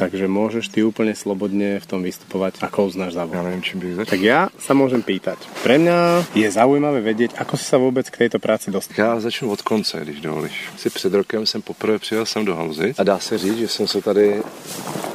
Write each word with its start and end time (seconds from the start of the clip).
Takže 0.00 0.24
môžeš 0.24 0.72
ty 0.72 0.80
úplne 0.80 1.12
slobodne 1.12 1.76
v 1.76 1.84
tom 1.84 2.00
vystupovať, 2.00 2.56
ako 2.64 2.88
uznáš 2.88 3.20
za 3.20 3.28
Já 3.28 3.42
nevím, 3.42 3.62
čím 3.62 3.80
bych 3.80 3.94
začal. 3.94 4.10
Tak 4.16 4.22
ja 4.24 4.40
sa 4.56 4.72
môžem 4.72 5.04
pýtať. 5.04 5.36
Pre 5.60 5.76
mňa 5.76 6.24
je 6.32 6.48
zaujímavé 6.48 7.04
vedieť, 7.04 7.36
ako 7.36 7.60
si 7.60 7.68
sa 7.68 7.76
vôbec 7.76 8.08
k 8.08 8.24
tejto 8.24 8.40
práci 8.40 8.72
dostal. 8.72 8.96
Já 8.96 9.20
začnu 9.20 9.52
od 9.52 9.60
konce, 9.60 10.00
když 10.00 10.24
dovolíš. 10.24 10.56
Si 10.80 10.90
před 10.90 11.12
rokem 11.14 11.46
jsem 11.46 11.62
poprvé 11.62 11.98
přijel 11.98 12.26
sem 12.26 12.44
do 12.44 12.56
Halzy 12.56 12.94
a 12.98 13.02
dá 13.04 13.18
se 13.18 13.38
říct, 13.38 13.58
že 13.58 13.68
jsem 13.68 13.86
se 13.86 14.02
tady 14.02 14.42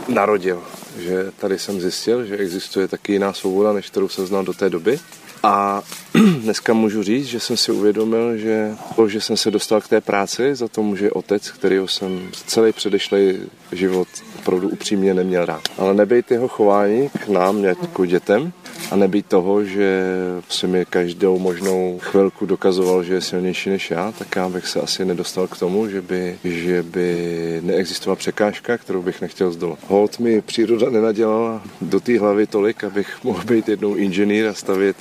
narodil. 0.08 0.62
Že 1.00 1.32
tady 1.38 1.60
jsem 1.60 1.82
zjistil, 1.82 2.26
že 2.26 2.38
existuje 2.38 2.88
taky 2.88 3.14
jiná 3.14 3.34
svoboda, 3.34 3.74
než 3.74 3.90
kterou 3.90 4.10
jsem 4.10 4.26
znal 4.26 4.44
do 4.44 4.54
té 4.54 4.70
doby. 4.70 5.00
A 5.44 5.82
dneska 6.44 6.74
můžu 6.74 7.04
říct, 7.04 7.26
že 7.26 7.40
jsem 7.40 7.58
si 7.58 7.72
uvědomil, 7.72 8.38
že 8.38 8.72
to, 8.96 9.10
že 9.10 9.22
jsem 9.22 9.38
se 9.38 9.52
dostal 9.52 9.82
k 9.82 9.88
té 9.88 10.02
práci, 10.02 10.56
za 10.56 10.68
to 10.68 10.84
může 10.84 11.12
otec, 11.12 11.52
kterýho 11.52 11.88
jsem 11.88 12.30
celý 12.48 12.72
předešlý 12.72 13.38
život 13.72 14.08
opravdu 14.46 14.70
upřímně 14.70 15.14
neměl 15.14 15.46
rád. 15.46 15.62
Ale 15.78 15.94
nebejt 15.94 16.32
jeho 16.32 16.48
chování 16.48 17.10
k 17.10 17.28
nám, 17.28 17.64
jako 17.64 18.06
dětem, 18.06 18.54
a 18.92 18.96
nebýt 18.96 19.26
toho, 19.26 19.64
že 19.64 20.04
si 20.50 20.68
mi 20.68 20.86
každou 20.86 21.40
možnou 21.40 22.00
chvilku 22.02 22.46
dokazoval, 22.46 23.04
že 23.04 23.14
je 23.14 23.22
silnější 23.22 23.70
než 23.70 23.92
já, 23.92 24.12
tak 24.12 24.36
já 24.36 24.50
bych 24.50 24.68
se 24.68 24.80
asi 24.82 25.06
nedostal 25.06 25.48
k 25.48 25.58
tomu, 25.58 25.88
že 25.88 26.02
by, 26.02 26.38
že 26.44 26.84
by 26.84 27.60
neexistovala 27.64 28.16
překážka, 28.16 28.78
kterou 28.78 29.02
bych 29.02 29.22
nechtěl 29.22 29.52
zdolat. 29.52 29.80
Hold 29.88 30.20
mi 30.20 30.42
příroda 30.42 30.90
nenadělala 30.90 31.62
do 31.82 32.00
té 32.00 32.20
hlavy 32.20 32.48
tolik, 32.48 32.84
abych 32.84 33.24
mohl 33.24 33.44
být 33.44 33.70
jednou 33.70 33.96
inženýr 33.96 34.48
a 34.48 34.54
stavět 34.54 34.96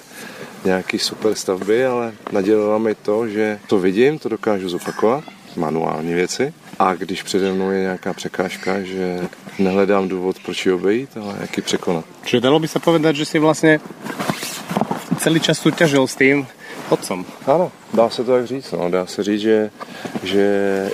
nějaký 0.65 0.99
super 0.99 1.35
stavby, 1.35 1.87
ale 1.87 2.13
nadělala 2.33 2.79
mi 2.79 2.95
to, 2.95 3.29
že 3.29 3.59
to 3.69 3.79
vidím, 3.79 4.19
to 4.19 4.29
dokážu 4.29 4.69
zopakovat, 4.69 5.25
manuální 5.57 6.15
věci, 6.15 6.53
a 6.79 6.95
když 6.95 7.23
přede 7.23 7.53
mnou 7.53 7.71
je 7.71 7.81
nějaká 7.81 8.13
překážka, 8.13 8.81
že 8.83 9.21
nehledám 9.59 10.09
důvod, 10.09 10.37
proč 10.45 10.67
ji 10.67 10.73
obejít, 10.73 11.11
ale 11.17 11.35
jak 11.41 11.57
ji 11.57 11.63
překonat. 11.63 12.05
Čiže 12.25 12.41
dalo 12.41 12.61
by 12.61 12.69
sa 12.69 12.79
povedať, 12.79 13.17
že 13.17 13.25
si 13.25 13.39
vlastne 13.39 13.79
celý 15.21 15.41
čas 15.41 15.59
súťažil 15.61 16.05
s 16.05 16.17
tým 16.17 16.47
otcom. 16.91 17.25
Ano, 17.47 17.73
dá 17.95 18.11
se 18.11 18.25
to 18.25 18.33
tak 18.33 18.47
říct. 18.47 18.73
No. 18.73 18.91
Dá 18.91 19.07
se 19.07 19.23
říct, 19.23 19.41
že, 19.41 19.71
že 20.23 20.45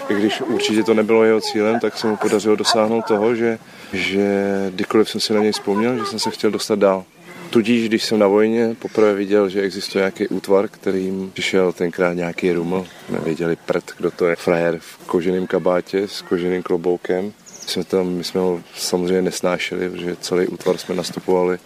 i 0.09 0.15
když 0.15 0.41
určitě 0.41 0.83
to 0.83 0.95
nebylo 0.95 1.25
jeho 1.25 1.41
cílem, 1.41 1.81
tak 1.81 1.99
se 1.99 2.07
mu 2.07 2.17
podařilo 2.17 2.57
dosáhnout 2.57 3.05
toho, 3.05 3.35
že, 3.35 3.59
že 3.93 4.27
kdykoliv 4.75 5.11
jsem 5.11 5.21
si 5.21 5.33
na 5.33 5.41
něj 5.41 5.53
vzpomněl, 5.53 5.99
že 5.99 6.05
jsem 6.05 6.19
se 6.19 6.31
chtěl 6.31 6.51
dostat 6.51 6.79
dál. 6.79 7.05
Tudíž, 7.51 7.89
když 7.89 8.05
jsem 8.05 8.19
na 8.19 8.27
vojně 8.27 8.77
poprvé 8.79 9.15
viděl, 9.15 9.49
že 9.49 9.61
existuje 9.61 10.03
nějaký 10.03 10.29
útvar, 10.29 10.69
kterým 10.69 11.31
přišel 11.31 11.73
tenkrát 11.73 12.13
nějaký 12.13 12.53
ruml, 12.53 12.87
nevěděli 13.09 13.57
prd, 13.67 13.85
kdo 13.97 14.11
to 14.11 14.27
je, 14.27 14.37
frajer 14.37 14.79
v 14.79 15.07
koženém 15.07 15.47
kabátě 15.47 16.09
s 16.09 16.23
koženým 16.23 16.63
kloboukem. 16.63 17.33
Jsme 17.47 17.85
tam, 17.85 18.09
my 18.09 18.25
jsme 18.25 18.41
ho 18.41 18.63
samozřejmě 18.77 19.23
nesnášeli, 19.23 19.91
protože 19.91 20.17
celý 20.17 20.47
útvar 20.47 20.77
jsme 20.77 20.95
nastupovali 20.95 21.59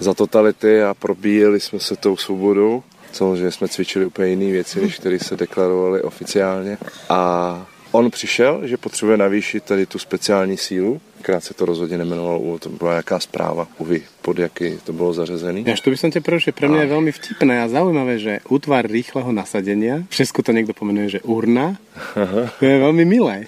za 0.00 0.14
totality 0.14 0.82
a 0.82 0.94
probíjeli 0.94 1.60
jsme 1.60 1.80
se 1.80 1.96
tou 1.96 2.16
svobodou. 2.16 2.82
Samozřejmě 3.12 3.50
jsme 3.50 3.68
cvičili 3.68 4.06
úplně 4.06 4.28
jiné 4.28 4.52
věci, 4.52 4.80
než 4.80 4.98
které 4.98 5.18
se 5.18 5.36
deklarovaly 5.36 6.02
oficiálně. 6.02 6.78
A 7.08 7.66
on 7.92 8.10
přišel, 8.10 8.66
že 8.66 8.76
potřebuje 8.76 9.16
navýšit 9.16 9.64
tady 9.64 9.86
tu 9.86 9.98
speciální 9.98 10.56
sílu, 10.56 11.00
Krát 11.22 11.44
se 11.44 11.54
to 11.54 11.64
rozhodně 11.64 11.98
nemenovalo, 11.98 12.58
to 12.58 12.68
byla 12.68 12.94
jaká 12.94 13.20
zpráva, 13.20 13.68
uvi, 13.78 14.02
pod 14.22 14.38
jaký 14.38 14.78
to 14.84 14.92
bylo 14.92 15.12
zařazený. 15.12 15.66
Až 15.72 15.80
to 15.80 15.90
by 15.90 15.96
som 15.96 16.10
te 16.10 16.18
prerušil, 16.18 16.50
pre 16.50 16.66
mňa 16.66 16.82
je 16.82 16.92
veľmi 16.98 17.12
vtipné 17.14 17.62
a 17.62 17.70
zaujímavé, 17.70 18.18
že 18.18 18.42
útvar 18.50 18.90
rýchleho 18.90 19.30
nasadenia, 19.30 20.02
v 20.10 20.14
Česku 20.18 20.42
to 20.42 20.50
niekto 20.50 20.74
pomenuje, 20.74 21.18
že 21.18 21.20
urna, 21.22 21.78
Aha. 22.18 22.50
to 22.58 22.64
je 22.66 22.74
veľmi 22.74 23.04
milé. 23.06 23.46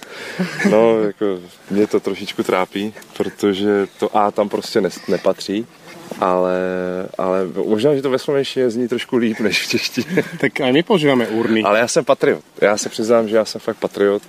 No, 0.70 1.02
jako 1.02 1.42
mě 1.70 1.86
to 1.86 2.00
trošičku 2.00 2.42
trápí, 2.42 2.94
protože 3.16 3.86
to 3.98 4.16
A 4.16 4.30
tam 4.30 4.48
prostě 4.48 4.80
ne, 4.80 4.90
nepatří 5.08 5.66
ale, 6.20 6.58
ale 7.18 7.40
možná, 7.66 7.94
že 7.94 8.02
to 8.02 8.10
ve 8.10 8.18
slovenštině 8.18 8.70
zní 8.70 8.88
trošku 8.88 9.16
líp 9.16 9.40
než 9.40 9.62
v 9.62 9.68
češtině. 9.68 10.24
tak 10.40 10.60
ale 10.60 10.72
my 10.72 10.82
používáme 10.82 11.28
urny. 11.28 11.62
Ale 11.62 11.78
já 11.78 11.88
jsem 11.88 12.04
patriot. 12.04 12.44
Já 12.60 12.76
se 12.76 12.88
přiznám, 12.88 13.28
že 13.28 13.36
já 13.36 13.44
jsem 13.44 13.60
fakt 13.60 13.76
patriot. 13.76 14.22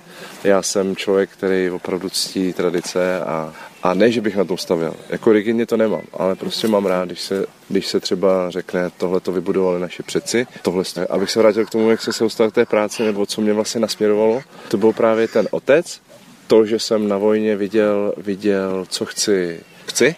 Já 0.44 0.62
jsem 0.62 0.96
člověk, 0.96 1.30
který 1.30 1.70
opravdu 1.70 2.10
ctí 2.10 2.52
tradice 2.52 3.20
a, 3.20 3.52
a 3.82 3.94
ne, 3.94 4.12
že 4.12 4.20
bych 4.20 4.36
na 4.36 4.44
tom 4.44 4.58
stavil. 4.58 4.94
Jako 5.10 5.32
rigidně 5.32 5.66
to 5.66 5.76
nemám, 5.76 6.02
ale 6.12 6.34
prostě 6.34 6.68
mám 6.68 6.86
rád, 6.86 7.04
když 7.04 7.20
se, 7.20 7.46
když 7.68 7.86
se 7.86 8.00
třeba 8.00 8.50
řekne, 8.50 8.90
tohle 8.96 9.20
to 9.20 9.32
vybudovali 9.32 9.80
naši 9.80 10.02
předci, 10.02 10.46
tohle 10.62 10.84
Abych 11.10 11.30
se 11.30 11.38
vrátil 11.38 11.66
k 11.66 11.70
tomu, 11.70 11.90
jak 11.90 12.02
jsem 12.02 12.12
se 12.12 12.24
dostal 12.24 12.50
k 12.50 12.54
té 12.54 12.66
práci, 12.66 13.02
nebo 13.02 13.26
co 13.26 13.40
mě 13.40 13.52
vlastně 13.52 13.80
nasměrovalo, 13.80 14.42
to 14.68 14.76
byl 14.76 14.92
právě 14.92 15.28
ten 15.28 15.48
otec, 15.50 16.00
to, 16.46 16.66
že 16.66 16.78
jsem 16.78 17.08
na 17.08 17.18
vojně 17.18 17.56
viděl, 17.56 18.14
viděl 18.16 18.84
co 18.88 19.04
chci, 19.04 19.60
chci, 19.86 20.14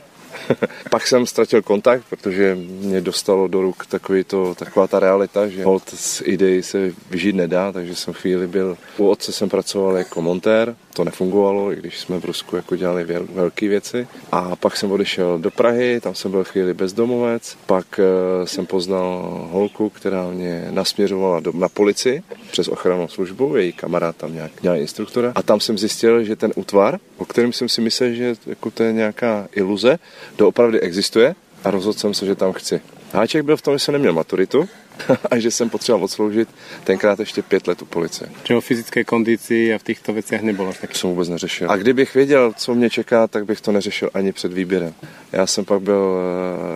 Pak 0.91 1.07
jsem 1.07 1.27
ztratil 1.27 1.63
kontakt, 1.63 2.05
protože 2.11 2.55
mě 2.61 3.01
dostalo 3.01 3.49
do 3.49 3.63
ruk 3.63 3.87
takový 3.87 4.25
to, 4.25 4.55
taková 4.55 4.87
ta 4.87 5.01
realita, 5.01 5.49
že 5.49 5.65
hold 5.65 5.89
z 5.95 6.23
idei 6.25 6.63
se 6.63 6.93
vyžít 7.11 7.35
nedá, 7.35 7.73
takže 7.73 7.95
jsem 7.95 8.15
chvíli 8.15 8.47
byl, 8.47 8.77
u 8.97 9.09
otce 9.09 9.33
jsem 9.33 9.49
pracoval 9.49 9.97
jako 9.97 10.23
montér, 10.23 10.77
to 10.99 11.05
nefungovalo, 11.05 11.73
i 11.73 11.77
když 11.77 11.99
jsme 11.99 12.21
v 12.21 12.25
Rusku 12.25 12.57
jako 12.57 12.77
dělali 12.77 13.07
velké 13.35 13.69
věci. 13.69 14.07
A 14.33 14.57
pak 14.57 14.77
jsem 14.77 14.93
odešel 14.93 15.39
do 15.39 15.51
Prahy, 15.51 16.01
tam 16.01 16.15
jsem 16.15 16.31
byl 16.31 16.45
chvíli 16.45 16.75
bezdomovec, 16.75 17.57
pak 17.67 17.87
uh, 17.99 18.47
jsem 18.47 18.67
poznal 18.67 19.47
holku, 19.51 19.91
která 19.91 20.31
mě 20.31 20.69
nasměřovala 20.71 21.41
do, 21.41 21.53
na 21.55 21.69
policii 21.69 22.23
přes 22.51 22.69
ochrannou 22.69 23.09
službu, 23.09 23.57
její 23.57 23.73
kamarád 23.73 24.17
tam 24.17 24.35
nějak 24.35 24.51
dělal 24.61 24.79
instruktora. 24.79 25.33
A 25.35 25.43
tam 25.43 25.61
jsem 25.61 25.79
zjistil, 25.79 26.25
že 26.25 26.37
ten 26.37 26.53
útvar, 26.57 26.99
o 27.17 27.25
kterém 27.25 27.53
jsem 27.53 27.69
si 27.69 27.81
myslel, 27.81 28.13
že 28.13 28.35
jako 28.47 28.71
to 28.71 28.83
je 28.83 28.93
nějaká 28.93 29.49
iluze, 29.55 29.99
doopravdy 30.39 30.81
existuje 30.81 31.35
a 31.65 31.71
rozhodl 31.71 31.99
jsem 31.99 32.15
se, 32.15 32.27
že 32.27 32.35
tam 32.35 32.53
chci. 32.53 32.81
Háček 33.13 33.45
byl 33.45 33.57
v 33.57 33.63
tom, 33.63 33.75
že 33.75 33.79
jsem 33.79 33.93
neměl 33.93 34.13
maturitu 34.13 34.69
a 35.31 35.39
že 35.39 35.51
jsem 35.51 35.71
potřeboval 35.71 36.05
odsloužit 36.05 36.49
tenkrát 36.85 37.19
ještě 37.19 37.43
pět 37.43 37.67
let 37.67 37.83
u 37.83 37.85
policie. 37.85 38.31
Že 38.45 38.57
o 38.57 38.61
fyzické 38.61 39.05
kondici 39.05 39.75
a 39.75 39.79
v 39.79 39.83
těchto 39.83 40.13
věcech 40.13 40.43
nebylo 40.43 40.73
tak? 40.81 40.97
Jsem 40.97 41.11
vůbec 41.11 41.29
neřešil. 41.29 41.71
A 41.71 41.77
kdybych 41.77 42.15
věděl, 42.15 42.53
co 42.57 42.75
mě 42.75 42.91
čeká, 42.91 43.27
tak 43.27 43.47
bych 43.47 43.61
to 43.61 43.73
neřešil 43.73 44.11
ani 44.15 44.33
před 44.33 44.53
výběrem. 44.53 44.95
Já 45.33 45.47
jsem 45.47 45.65
pak 45.65 45.81
byl 45.83 46.19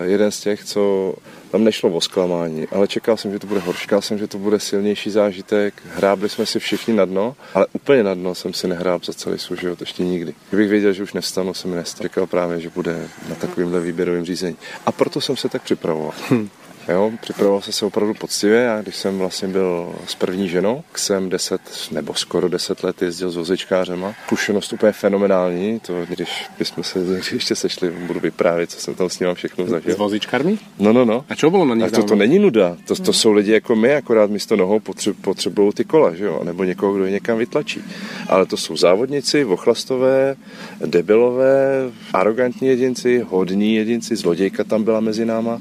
eh, 0.03 0.07
jeden 0.07 0.31
z 0.31 0.41
těch, 0.41 0.65
co 0.65 1.15
tam 1.51 1.65
nešlo 1.65 1.91
o 1.91 2.01
zklamání, 2.01 2.67
ale 2.73 2.89
čekal 2.89 3.17
jsem, 3.17 3.33
že 3.33 3.39
to 3.39 3.47
bude 3.47 3.61
horší. 3.61 3.83
Čekal 3.83 4.03
jsem, 4.03 4.19
že 4.19 4.27
to 4.27 4.39
bude 4.39 4.61
silnější 4.61 5.11
zážitek. 5.11 5.83
Hrábli 5.95 6.29
jsme 6.29 6.47
si 6.47 6.59
všichni 6.59 6.95
na 6.95 7.05
dno, 7.05 7.37
ale 7.55 7.67
úplně 7.73 8.03
na 8.03 8.15
dno 8.15 8.35
jsem 8.35 8.55
si 8.55 8.69
nehrál 8.69 9.01
za 9.05 9.13
celý 9.13 9.39
svůj 9.39 9.59
život 9.59 9.81
ještě 9.81 10.05
nikdy. 10.05 10.35
Kdybych 10.49 10.69
věděl, 10.69 10.93
že 10.93 11.03
už 11.03 11.13
nevstanu, 11.13 11.55
jsem 11.55 11.71
mi 11.71 11.77
nestal. 11.77 12.03
Čekal 12.03 12.27
právě, 12.27 12.61
že 12.61 12.71
bude 12.71 13.09
na 13.29 13.35
takovýmhle 13.35 13.81
výběrovém 13.81 14.25
řízení. 14.25 14.57
A 14.87 14.93
proto 14.93 15.21
jsem 15.21 15.37
se 15.37 15.49
tak 15.49 15.63
připravoval. 15.63 16.13
Hm. 16.31 16.49
Jo, 16.89 17.13
připravoval 17.21 17.61
jsem 17.61 17.73
se 17.73 17.85
opravdu 17.85 18.15
poctivě 18.15 18.71
a 18.71 18.83
když 18.83 18.97
jsem 18.97 19.19
vlastně 19.19 19.49
byl 19.49 19.95
s 20.07 20.15
první 20.15 20.49
ženou, 20.49 20.85
jsem 20.95 21.29
deset 21.29 21.61
nebo 21.91 22.15
skoro 22.15 22.49
deset 22.49 22.83
let 22.83 23.03
jezdil 23.03 23.31
s 23.31 23.37
vozičkářema. 23.37 24.15
Kušenost 24.29 24.73
úplně 24.73 24.93
fenomenální, 24.93 25.81
to 25.81 26.07
když 26.09 26.47
bychom 26.59 26.85
se 26.85 26.99
ještě 27.33 27.55
sešli, 27.55 27.91
budu 27.91 28.21
vyprávět, 28.21 28.71
co 28.71 28.81
jsem 28.81 28.95
tam 28.95 29.09
s 29.09 29.19
ním 29.19 29.35
všechno 29.35 29.67
zažil. 29.67 29.95
S 29.95 29.99
vozičkármi? 29.99 30.59
No, 30.79 30.93
no, 30.93 31.05
no. 31.05 31.25
A 31.29 31.37
co 31.37 31.51
bylo 31.51 31.65
na 31.65 31.75
nich? 31.75 31.91
to, 31.91 32.03
to 32.03 32.15
není 32.17 32.39
nuda, 32.39 32.77
to, 32.87 32.95
to 32.95 33.13
jsou 33.13 33.33
lidi 33.33 33.53
jako 33.53 33.77
my, 33.77 33.95
akorát 33.95 34.31
místo 34.31 34.57
nohou 34.57 34.81
potřebují 35.21 35.73
ty 35.73 35.85
kola, 35.85 36.15
že 36.15 36.25
jo, 36.25 36.41
nebo 36.45 36.65
někoho, 36.65 36.95
kdo 36.95 37.05
je 37.05 37.11
někam 37.11 37.39
vytlačí. 37.39 37.81
Ale 38.29 38.47
to 38.47 38.57
jsou 38.57 38.77
závodníci, 38.77 39.45
vochlastové, 39.45 40.37
debilové, 40.87 41.91
arrogantní 42.13 42.69
jedinci, 42.69 43.25
hodní 43.29 43.75
jedinci, 43.75 44.17
zlodějka 44.17 44.65
tam 44.65 44.85
byla 44.85 45.01
mezi 45.01 45.25
náma. 45.25 45.61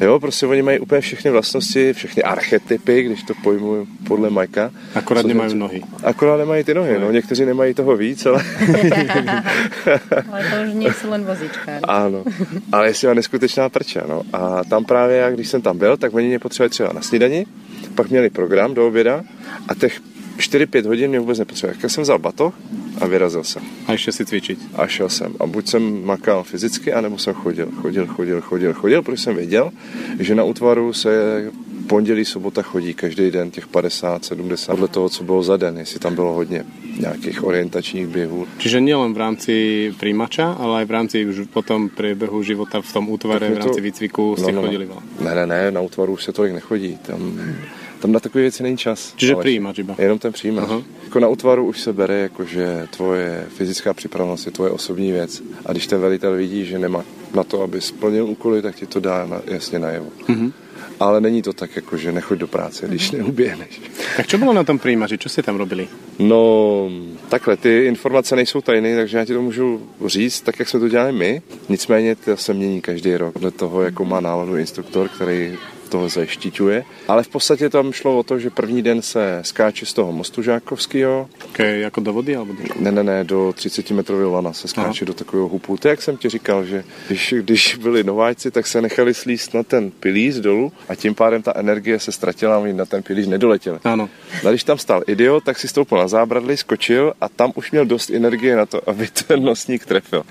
Jo, 0.00 0.20
prostě 0.20 0.46
oni 0.46 0.62
mají 0.62 0.78
úplně 0.78 1.00
všechny 1.00 1.30
vlastnosti, 1.30 1.92
všechny 1.92 2.22
archetypy, 2.22 3.02
když 3.02 3.22
to 3.22 3.34
pojmu 3.42 3.86
podle 4.08 4.30
Majka. 4.30 4.70
Akorát 4.94 5.26
nemají 5.26 5.54
nohy. 5.54 5.82
Akorát 6.04 6.36
nemají 6.36 6.64
ty 6.64 6.74
nohy, 6.74 6.98
no. 6.98 7.10
Někteří 7.10 7.44
nemají 7.44 7.74
toho 7.74 7.96
víc, 7.96 8.26
ale... 8.26 8.44
ale 10.32 10.44
to 10.50 10.68
už 10.68 10.74
nejsou 10.74 11.10
len 11.10 11.24
vozíčka. 11.24 11.72
Ano, 11.82 12.24
ale 12.72 12.86
jestli 12.86 13.08
má 13.08 13.14
neskutečná 13.14 13.68
prča, 13.68 14.02
no. 14.08 14.22
A 14.32 14.64
tam 14.64 14.84
právě, 14.84 15.16
jak 15.16 15.34
když 15.34 15.48
jsem 15.48 15.62
tam 15.62 15.78
byl, 15.78 15.96
tak 15.96 16.14
oni 16.14 16.28
mě 16.28 16.38
potřebovali 16.38 16.70
třeba 16.70 16.92
na 16.92 17.00
snídani, 17.02 17.46
pak 17.94 18.10
měli 18.10 18.30
program 18.30 18.74
do 18.74 18.86
oběda 18.86 19.22
a 19.68 19.74
těch 19.74 20.00
4-5 20.38 20.86
hodin 20.86 21.08
mě 21.08 21.20
vůbec 21.20 21.38
nepotřebovali. 21.38 21.78
Jak 21.82 21.90
jsem 21.90 22.02
vzal 22.02 22.18
batoh 22.18 22.54
a 23.00 23.06
vyrazil 23.06 23.44
jsem. 23.44 23.62
A 23.86 23.92
ještě 23.92 24.12
si 24.12 24.24
cvičit. 24.24 24.58
A 24.74 24.86
šel 24.86 25.08
jsem. 25.08 25.34
A 25.40 25.46
buď 25.46 25.68
jsem 25.68 26.04
makal 26.04 26.44
fyzicky, 26.44 26.92
anebo 26.92 27.18
jsem 27.18 27.34
chodil, 27.34 27.68
chodil, 27.80 28.06
chodil, 28.06 28.40
chodil, 28.40 28.72
chodil, 28.72 29.02
protože 29.02 29.22
jsem 29.22 29.36
věděl, 29.36 29.70
že 30.20 30.34
na 30.34 30.44
útvaru 30.44 30.92
se 30.92 31.10
pondělí, 31.86 32.24
sobota 32.24 32.62
chodí 32.62 32.94
každý 32.94 33.30
den 33.30 33.50
těch 33.50 33.66
50, 33.66 34.24
70, 34.24 34.72
podle 34.72 34.88
toho, 34.88 35.08
co 35.08 35.24
bylo 35.24 35.42
za 35.42 35.56
den, 35.56 35.78
jestli 35.78 35.98
tam 36.00 36.14
bylo 36.14 36.32
hodně 36.32 36.64
nějakých 36.98 37.44
orientačních 37.44 38.06
běhů. 38.06 38.46
Čiže 38.58 38.80
nielen 38.80 39.12
v 39.14 39.18
rámci 39.20 39.54
príjmača, 40.00 40.52
ale 40.52 40.80
aj 40.80 40.84
v 40.84 40.90
rámci 40.90 41.16
už 41.26 41.52
potom 41.52 41.88
priebehu 41.88 42.42
života 42.42 42.80
v 42.80 42.92
tom 42.92 43.08
útvare, 43.08 43.50
v 43.50 43.58
rámci 43.58 43.80
výcviku 43.80 44.36
jste 44.36 44.52
no, 44.52 44.52
no, 44.52 44.62
no. 44.62 44.62
chodili 44.68 44.86
Ne, 45.20 45.34
ne, 45.34 45.46
ne, 45.46 45.70
na 45.70 45.80
útvaru 45.80 46.12
už 46.12 46.24
se 46.24 46.32
tolik 46.32 46.52
nechodí. 46.52 46.98
Tam 47.02 47.20
Tam 48.02 48.12
na 48.12 48.20
takové 48.20 48.42
věci 48.42 48.62
není 48.62 48.76
čas. 48.76 49.14
Čiže 49.16 49.36
přijímač 49.36 49.78
iba. 49.78 49.94
Jenom 49.98 50.18
ten 50.18 50.32
přijímač. 50.32 50.64
Aha. 50.64 50.82
Jako 51.04 51.20
na 51.20 51.28
útvaru 51.28 51.66
už 51.66 51.80
se 51.80 51.92
bere, 51.92 52.18
jako 52.18 52.44
že 52.44 52.88
tvoje 52.90 53.46
fyzická 53.56 53.94
připravenost 53.94 54.46
je 54.46 54.52
tvoje 54.52 54.70
osobní 54.70 55.12
věc. 55.12 55.42
A 55.66 55.72
když 55.72 55.86
ten 55.86 56.00
velitel 56.00 56.36
vidí, 56.36 56.64
že 56.64 56.78
nemá 56.78 57.04
na 57.34 57.44
to, 57.44 57.62
aby 57.62 57.80
splnil 57.80 58.26
úkoly, 58.26 58.62
tak 58.62 58.76
ti 58.76 58.86
to 58.86 59.00
dá 59.00 59.26
na, 59.26 59.42
jasně 59.46 59.78
najevo. 59.78 60.06
Mhm. 60.28 60.52
Ale 61.00 61.20
není 61.20 61.42
to 61.42 61.52
tak, 61.52 61.76
jako 61.76 61.96
že 61.96 62.12
nechoď 62.12 62.38
do 62.38 62.46
práce, 62.46 62.86
když 62.88 63.10
neuběhneš. 63.10 63.80
Tak 64.16 64.26
čo 64.26 64.38
bolo 64.38 64.52
na 64.52 64.62
tom 64.64 64.78
prijímači? 64.78 65.18
Čo 65.18 65.30
ste 65.30 65.42
tam 65.42 65.56
robili? 65.58 65.88
No, 66.18 66.90
takhle, 67.28 67.56
ty 67.56 67.86
informace 67.86 68.36
nejsou 68.36 68.60
tajné, 68.60 68.96
takže 68.96 69.18
já 69.18 69.24
ti 69.24 69.32
to 69.32 69.42
můžu 69.42 69.82
říct, 70.06 70.40
tak 70.40 70.58
jak 70.58 70.68
jsme 70.68 70.80
to 70.80 70.88
dělali 70.88 71.12
my. 71.12 71.42
Nicméně 71.68 72.16
to 72.16 72.36
se 72.36 72.54
mění 72.54 72.80
každý 72.80 73.16
rok, 73.16 73.38
dle 73.38 73.50
toho, 73.50 73.82
jako 73.82 74.04
má 74.04 74.20
náladu 74.20 74.56
instruktor, 74.56 75.08
který 75.08 75.58
toho 75.92 76.08
zaštiťuje. 76.08 77.04
Ale 77.08 77.22
v 77.22 77.28
podstatě 77.28 77.68
tam 77.68 77.92
šlo 77.92 78.18
o 78.18 78.22
to, 78.22 78.38
že 78.38 78.50
první 78.50 78.82
den 78.82 79.02
se 79.02 79.40
skáče 79.44 79.86
z 79.86 79.92
toho 79.92 80.12
mostu 80.12 80.42
Žákovského, 80.42 81.28
Okay, 81.52 81.80
jako 81.80 82.00
do 82.00 82.12
vody? 82.12 82.36
Alebo 82.36 82.52
do... 82.52 82.62
ne, 82.80 82.92
ne, 82.92 83.02
ne, 83.02 83.24
do 83.24 83.52
30 83.52 83.90
metrového 83.90 84.32
lana 84.32 84.52
se 84.52 84.68
skáče 84.68 85.04
do 85.04 85.14
takového 85.14 85.48
hupu. 85.48 85.76
To 85.76 85.88
jak 85.88 86.02
jsem 86.02 86.16
ti 86.16 86.28
říkal, 86.28 86.64
že 86.64 86.84
když, 87.06 87.34
když 87.38 87.76
byli 87.76 88.04
nováčci, 88.04 88.50
tak 88.50 88.66
se 88.66 88.80
nechali 88.80 89.14
slíst 89.14 89.54
na 89.54 89.62
ten 89.62 89.90
pilíř 89.90 90.40
dolů 90.40 90.72
a 90.88 90.94
tím 90.94 91.14
pádem 91.14 91.42
ta 91.42 91.52
energie 91.56 92.00
se 92.00 92.12
ztratila 92.12 92.56
a 92.56 92.58
oni 92.58 92.72
na 92.72 92.84
ten 92.84 93.02
pilíř 93.02 93.26
nedoletěli. 93.26 93.78
Áno. 93.84 94.08
No, 94.42 94.48
a 94.48 94.50
když 94.50 94.64
tam 94.64 94.78
stál 94.78 95.02
idiot, 95.06 95.44
tak 95.44 95.58
si 95.58 95.68
stoupil 95.68 95.98
na 95.98 96.08
zábradlí, 96.08 96.56
skočil 96.56 97.12
a 97.20 97.28
tam 97.28 97.52
už 97.54 97.70
měl 97.70 97.84
dost 97.84 98.10
energie 98.10 98.56
na 98.56 98.66
to, 98.66 98.80
aby 98.88 99.08
ten 99.26 99.44
nosník 99.44 99.84
trefil. 99.84 100.24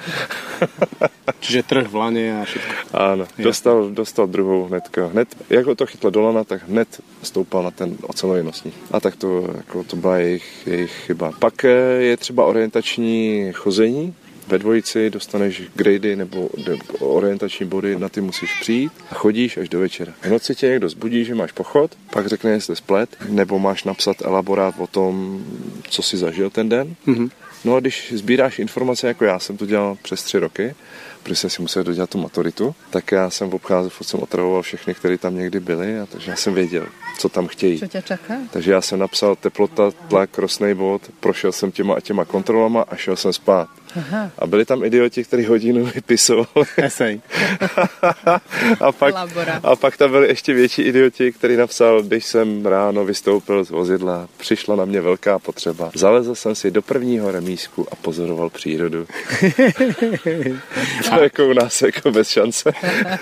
Čiže 1.39 1.63
trh 1.63 1.87
v 1.87 1.95
lane 1.95 2.41
a 2.41 2.45
všetko. 2.45 2.73
Ano, 2.93 3.25
dostal, 3.37 3.89
dostal 3.89 4.27
druhou 4.27 4.65
hnedka. 4.65 5.07
Hned, 5.13 5.27
jak 5.51 5.65
ho 5.65 5.75
to 5.75 5.85
chytlo 5.85 6.09
do 6.09 6.21
lana, 6.21 6.43
tak 6.43 6.69
hned 6.69 7.01
stoupal 7.23 7.63
na 7.63 7.71
ten 7.71 7.97
ocelový 8.01 8.43
nosník. 8.43 8.73
A 8.91 8.99
tak 8.99 9.15
to, 9.15 9.53
jako, 9.57 9.83
to 9.83 9.95
byla 9.95 10.17
jejich, 10.17 10.67
jejich 10.67 10.91
chyba. 10.91 11.31
Pak 11.39 11.65
eh, 11.65 11.69
je 11.99 12.17
třeba 12.17 12.45
orientační 12.45 13.49
chození. 13.53 14.15
Ve 14.47 14.59
dvojici 14.59 15.09
dostaneš 15.09 15.63
grady 15.75 16.15
nebo 16.15 16.49
orientační 16.99 17.65
body, 17.65 17.99
na 17.99 18.09
ty 18.09 18.21
musíš 18.21 18.59
přijít 18.61 18.91
a 19.11 19.15
chodíš 19.15 19.57
až 19.57 19.69
do 19.69 19.79
večera. 19.79 20.13
V 20.21 20.29
noci 20.29 20.55
tě 20.55 20.67
někdo 20.67 20.89
zbudí, 20.89 21.25
že 21.25 21.35
máš 21.35 21.51
pochod, 21.51 21.91
pak 22.13 22.27
řekne, 22.27 22.51
jestli 22.51 22.75
splet, 22.75 23.09
nebo 23.29 23.59
máš 23.59 23.83
napsat 23.83 24.21
elaborát 24.21 24.75
o 24.77 24.87
tom, 24.87 25.45
co 25.89 26.01
si 26.01 26.17
zažil 26.17 26.49
ten 26.49 26.69
den. 26.69 26.95
Mhm. 27.05 27.29
No 27.65 27.75
a 27.75 27.79
když 27.79 28.13
sbíráš 28.15 28.59
informace, 28.59 29.07
jako 29.07 29.25
já 29.25 29.39
jsem 29.39 29.57
to 29.57 29.65
dělal 29.65 29.97
přes 30.01 30.23
tři 30.23 30.39
roky, 30.39 30.75
protože 31.23 31.35
jsem 31.35 31.49
si 31.49 31.61
musel 31.61 31.83
dodělat 31.83 32.09
tu 32.09 32.17
maturitu, 32.17 32.75
tak 32.89 33.11
já 33.11 33.29
jsem 33.29 33.49
obcházel, 33.49 33.89
furt 33.89 34.07
jsem 34.07 34.19
otravoval 34.19 34.61
všechny, 34.61 34.93
které 34.93 35.17
tam 35.17 35.35
někdy 35.35 35.59
byly, 35.59 35.99
a 35.99 36.05
takže 36.05 36.31
já 36.31 36.37
jsem 36.37 36.53
věděl, 36.53 36.85
co 37.19 37.29
tam 37.29 37.47
chtějí. 37.47 37.79
Čo 37.79 37.87
ťa 37.87 38.01
čaká? 38.01 38.35
Takže 38.51 38.71
já 38.71 38.81
jsem 38.81 38.99
napsal 38.99 39.35
teplota, 39.35 39.91
tlak, 39.91 40.37
rostný 40.37 40.73
bod, 40.73 41.01
prošel 41.19 41.51
jsem 41.51 41.71
těma 41.71 41.95
a 41.95 41.99
těma 41.99 42.25
kontrolama 42.25 42.81
a 42.81 42.95
šel 42.95 43.15
jsem 43.15 43.33
spát. 43.33 43.69
Aha. 43.97 44.31
A 44.39 44.47
byli 44.47 44.65
tam 44.65 44.83
idioti, 44.83 45.23
kteří 45.23 45.45
hodinu 45.45 45.85
vypisovali. 45.85 46.67
Esej. 46.77 47.21
a, 48.79 48.91
pak, 48.91 49.15
Labora. 49.15 49.59
a 49.63 49.75
pak 49.75 49.97
tam 49.97 50.11
byli 50.11 50.27
ještě 50.27 50.53
větší 50.53 50.81
idioti, 50.81 51.31
který 51.31 51.55
napsal, 51.55 52.03
když 52.03 52.25
jsem 52.25 52.65
ráno 52.65 53.05
vystoupil 53.05 53.63
z 53.63 53.69
vozidla, 53.69 54.27
přišla 54.37 54.75
na 54.75 54.85
mě 54.85 55.01
velká 55.01 55.39
potřeba. 55.39 55.91
Zalezl 55.95 56.35
jsem 56.35 56.55
si 56.55 56.71
do 56.71 56.81
prvního 56.81 57.31
remísku 57.31 57.87
a 57.91 57.95
pozoroval 57.95 58.49
přírodu. 58.49 59.07
to 61.09 61.23
jako 61.23 61.47
u 61.47 61.53
nás 61.53 61.81
jako 61.81 62.11
bez 62.11 62.29
šance. 62.29 62.71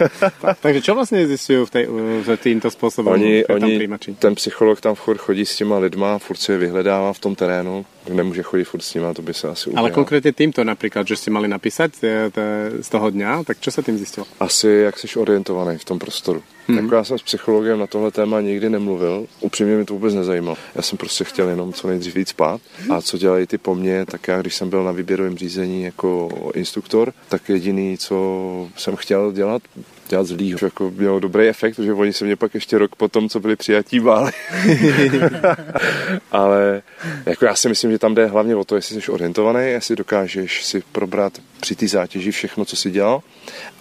Takže 0.61 0.79
čo 0.81 0.95
vlastne 0.95 1.23
zistujú 1.25 1.65
v 1.67 1.71
tej, 1.71 1.85
v 2.23 2.27
týmto 2.39 2.69
spôsobom 2.71 3.15
Oni, 3.15 3.45
oni, 3.47 3.87
ten 4.19 4.35
psycholog 4.35 4.81
tam 4.81 4.95
furt 4.95 5.19
chodí 5.19 5.45
s 5.45 5.55
těma 5.55 5.77
lidma, 5.79 6.19
furt 6.19 6.37
si 6.39 6.51
je 6.51 6.57
vyhledává 6.57 7.13
v 7.13 7.19
tom 7.19 7.33
terénu, 7.35 7.85
nemůže 8.13 8.43
chodit 8.43 8.63
furt 8.65 8.81
s 8.81 8.93
nima, 8.93 9.13
to 9.13 9.21
by 9.21 9.33
se 9.33 9.47
asi 9.47 9.69
Ale 9.69 9.89
udělal. 9.89 9.91
konkrétne 9.95 10.31
týmto 10.31 10.63
napríklad, 10.63 11.07
že 11.07 11.15
ste 11.15 11.29
mali 11.31 11.47
napísať 11.47 11.91
e, 11.99 12.29
t- 12.31 12.83
z 12.83 12.89
toho 12.89 13.09
dňa, 13.11 13.43
tak 13.43 13.59
čo 13.59 13.71
sa 13.71 13.81
tým 13.81 13.97
zistilo? 13.97 14.25
Asi 14.39 14.67
jak 14.67 14.99
jsi 14.99 15.19
orientovaný 15.19 15.77
v 15.77 15.85
tom 15.85 15.99
prostoru. 15.99 16.39
Mhm. 16.39 16.77
Mm-hmm. 16.77 16.83
Jako 16.83 16.95
já 16.95 17.03
jsem 17.03 17.17
s 17.17 17.23
psychologem 17.23 17.79
na 17.79 17.87
tohle 17.87 18.11
téma 18.11 18.41
nikdy 18.41 18.69
nemluvil, 18.69 19.25
upřímně 19.41 19.75
mi 19.77 19.85
to 19.85 19.93
vůbec 19.93 20.13
nezajímalo. 20.13 20.57
Já 20.75 20.81
jsem 20.81 20.97
prostě 20.97 21.23
chtěl 21.23 21.49
jenom 21.49 21.73
co 21.73 21.87
nejdřív 21.87 22.15
víc 22.15 22.29
spát. 22.29 22.61
A 22.89 23.01
co 23.01 23.17
dělají 23.17 23.47
ty 23.47 23.57
po 23.57 23.75
mně, 23.75 24.05
tak 24.05 24.27
já, 24.27 24.41
když 24.41 24.55
jsem 24.55 24.69
byl 24.69 24.83
na 24.83 24.91
výběrovém 24.91 25.37
řízení 25.37 25.83
jako 25.83 26.29
instruktor, 26.53 27.13
tak 27.29 27.49
jediný, 27.49 27.97
co 27.97 28.15
jsem 28.77 28.95
chtěl 28.95 29.31
dělat, 29.31 29.61
dělat 30.09 30.27
zlýho. 30.27 30.59
Jako 30.61 30.91
mělo 30.95 31.19
dobrý 31.19 31.47
efekt, 31.47 31.75
protože 31.75 31.93
oni 31.93 32.13
se 32.13 32.25
mě 32.25 32.35
pak 32.35 32.53
ještě 32.53 32.77
rok 32.77 32.95
potom, 32.95 33.29
co 33.29 33.39
byli 33.39 33.55
přijatí, 33.55 33.99
báli. 33.99 34.31
Ale 36.31 36.81
jako 37.25 37.45
já 37.45 37.55
si 37.55 37.69
myslím, 37.69 37.91
že 37.91 37.99
tam 37.99 38.15
jde 38.15 38.25
hlavně 38.25 38.55
o 38.55 38.65
to, 38.65 38.75
jestli 38.75 39.01
jsi 39.01 39.11
orientovaný, 39.11 39.67
jestli 39.67 39.95
dokážeš 39.95 40.65
si 40.65 40.83
probrat 40.91 41.33
při 41.59 41.75
té 41.75 41.87
zátěži 41.87 42.31
všechno, 42.31 42.65
co 42.65 42.75
si 42.75 42.91
dělal 42.91 43.21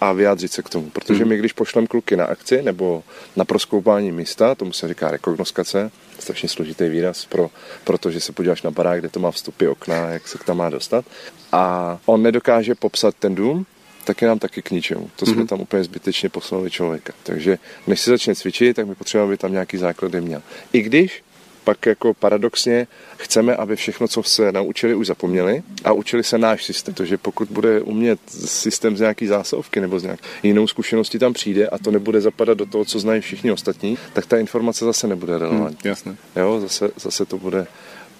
a 0.01 0.13
vyjádřit 0.13 0.53
se 0.53 0.63
k 0.63 0.69
tomu. 0.69 0.91
Protože 0.91 1.25
my, 1.25 1.37
když 1.37 1.53
pošlem 1.53 1.87
kluky 1.87 2.17
na 2.17 2.25
akci 2.25 2.63
nebo 2.63 3.03
na 3.37 3.45
proskoupání 3.45 4.13
místa, 4.13 4.55
tomu 4.55 4.73
se 4.73 4.89
říká 4.89 5.11
rekognoskace, 5.11 5.91
strašně 6.19 6.49
složitý 6.49 6.89
výraz, 6.89 7.27
pro, 7.27 7.51
protože 7.85 8.21
se 8.21 8.33
podíváš 8.33 8.63
na 8.63 8.71
barák, 8.71 9.01
kde 9.01 9.09
to 9.09 9.21
má 9.21 9.31
vstupy, 9.31 9.67
okna, 9.67 9.97
jak 9.97 10.29
se 10.29 10.39
k 10.39 10.45
tam 10.45 10.57
má 10.57 10.71
dostat. 10.71 11.05
A 11.53 11.99
on 12.07 12.23
nedokáže 12.23 12.75
popsat 12.75 13.15
ten 13.19 13.35
dům, 13.35 13.67
tak 14.08 14.22
je 14.22 14.28
nám 14.28 14.38
taky 14.38 14.62
k 14.62 14.70
ničemu. 14.70 15.10
To 15.16 15.26
jsme 15.26 15.43
mm-hmm. 15.43 15.46
tam 15.46 15.60
úplně 15.60 15.84
zbytečně 15.84 16.28
poslali 16.28 16.70
člověka. 16.70 17.12
Takže 17.22 17.58
než 17.87 18.00
se 18.00 18.10
začne 18.10 18.34
cvičit, 18.34 18.76
tak 18.76 18.87
my 18.87 18.94
potřebujeme, 18.94 19.31
aby 19.31 19.37
tam 19.37 19.52
nějaký 19.52 19.76
základy 19.76 20.20
měl. 20.20 20.43
I 20.72 20.82
když 20.82 21.22
pak 21.64 21.87
jako 21.87 22.14
paradoxně 22.14 22.87
chceme, 23.16 23.56
aby 23.56 23.76
všechno, 23.76 24.08
co 24.08 24.22
se 24.22 24.52
naučili, 24.52 24.94
už 24.94 25.06
zapomněli 25.06 25.62
a 25.84 25.93
učili 25.93 26.25
se 26.25 26.38
náš 26.38 26.64
systém. 26.64 26.94
Takže 26.94 27.19
pokud 27.19 27.49
bude 27.49 27.81
umět 27.81 28.20
systém 28.46 28.96
z 28.96 29.00
nějaký 29.00 29.26
zásovky 29.26 29.81
nebo 29.81 30.00
z 30.00 30.02
nějak 30.02 30.20
jinou 30.43 30.66
zkušenosti 30.66 31.19
tam 31.19 31.32
přijde 31.32 31.69
a 31.69 31.78
to 31.78 31.90
nebude 31.90 32.20
zapadat 32.20 32.58
do 32.58 32.66
toho, 32.66 32.84
co 32.84 32.99
znají 32.99 33.20
všichni 33.20 33.52
ostatní, 33.52 33.99
tak 34.12 34.26
ta 34.26 34.38
informace 34.38 34.84
zase 34.84 35.06
nebude 35.06 35.38
relevantní. 35.38 35.84
Hm, 35.84 35.88
jasné. 35.88 36.16
Jo, 36.37 36.60
zase, 36.60 36.90
zase 36.96 37.25
to 37.25 37.38
bude 37.38 37.66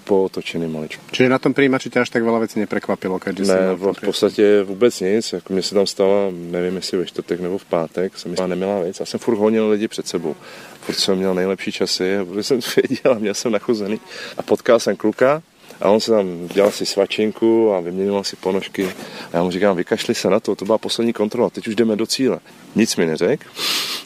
pootočený 0.09 0.65
maličko. 0.65 1.05
Čiže 1.13 1.29
na 1.29 1.37
tom 1.37 1.53
prijímači 1.53 1.93
ťa 1.93 2.09
až 2.09 2.11
tak 2.11 2.25
veľa 2.25 2.49
vecí 2.49 2.57
neprekvapilo, 2.57 3.21
si 3.21 3.45
Ne, 3.45 3.77
v, 3.77 3.93
v 3.93 4.01
podstatě 4.01 4.65
vůbec 4.65 5.01
nic. 5.01 5.33
Jako 5.33 5.53
mně 5.53 5.63
se 5.63 5.75
tam 5.75 5.87
stala, 5.87 6.33
nevím 6.33 6.77
jestli 6.77 6.99
ve 6.99 7.07
čtvrtek 7.07 7.41
nebo 7.41 7.59
v 7.59 7.65
pátek, 7.65 8.19
jsem 8.19 8.33
stala 8.33 8.49
nemilá 8.49 8.81
věc. 8.81 9.01
Já 9.01 9.07
jsem 9.07 9.21
furt 9.21 9.37
honil 9.37 9.69
lidi 9.69 9.89
před 9.89 10.09
sebou. 10.09 10.37
Furt 10.81 10.97
jsem 10.97 11.19
měl 11.19 11.35
nejlepší 11.35 11.73
časy, 11.73 12.17
a 12.17 12.25
protože 12.25 12.43
jsem 12.43 12.61
to 12.61 12.69
věděl 12.77 13.13
a 13.13 13.19
měl 13.19 13.35
jsem 13.35 13.53
nachozený. 13.53 14.01
A 14.37 14.43
potkal 14.43 14.81
jsem 14.81 14.97
kluka, 14.97 15.43
a 15.81 15.91
on 15.91 16.01
se 16.01 16.11
tam 16.11 16.49
dělal 16.49 16.71
si 16.71 16.87
svačinku 16.87 17.73
a 17.73 17.81
vyměňoval 17.81 18.25
si 18.25 18.37
ponožky. 18.37 18.87
A 19.33 19.37
já 19.37 19.43
mu 19.43 19.51
říkám, 19.51 19.77
vykašli 19.77 20.15
se 20.15 20.31
na 20.31 20.41
to, 20.41 20.55
to 20.55 20.65
byla 20.65 20.79
poslední 20.79 21.13
kontrola, 21.13 21.51
teď 21.51 21.69
už 21.69 21.75
jdeme 21.75 21.97
do 21.97 22.07
cíle. 22.07 22.39
Nic 22.75 22.97
mi 22.97 23.07
neřekl. 23.07 23.45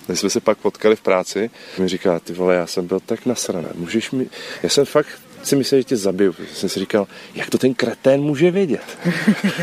My 0.09 0.17
jsme 0.17 0.31
se 0.31 0.41
pak 0.41 0.59
potkali 0.59 0.97
v 0.97 1.01
práci. 1.01 1.51
Mi 1.79 1.89
říká, 1.89 2.21
ty 2.21 2.33
vole, 2.33 2.55
já 2.55 2.67
jsem 2.67 2.87
byl 2.87 3.01
tak 3.01 3.27
nasraný. 3.27 3.67
Můžeš 3.75 4.11
mi... 4.11 4.27
Já 4.63 4.69
jsem 4.69 4.85
fakt 4.85 5.09
si 5.43 5.57
myslel, 5.57 5.81
že 5.81 5.85
tě 5.85 5.97
zabiju. 5.97 6.35
Jsem 6.55 6.69
si 6.69 6.81
říkal, 6.81 7.07
jak 7.35 7.51
to 7.51 7.59
ten 7.59 7.75
kretén 7.75 8.21
může 8.21 8.51
vědět? 8.51 8.99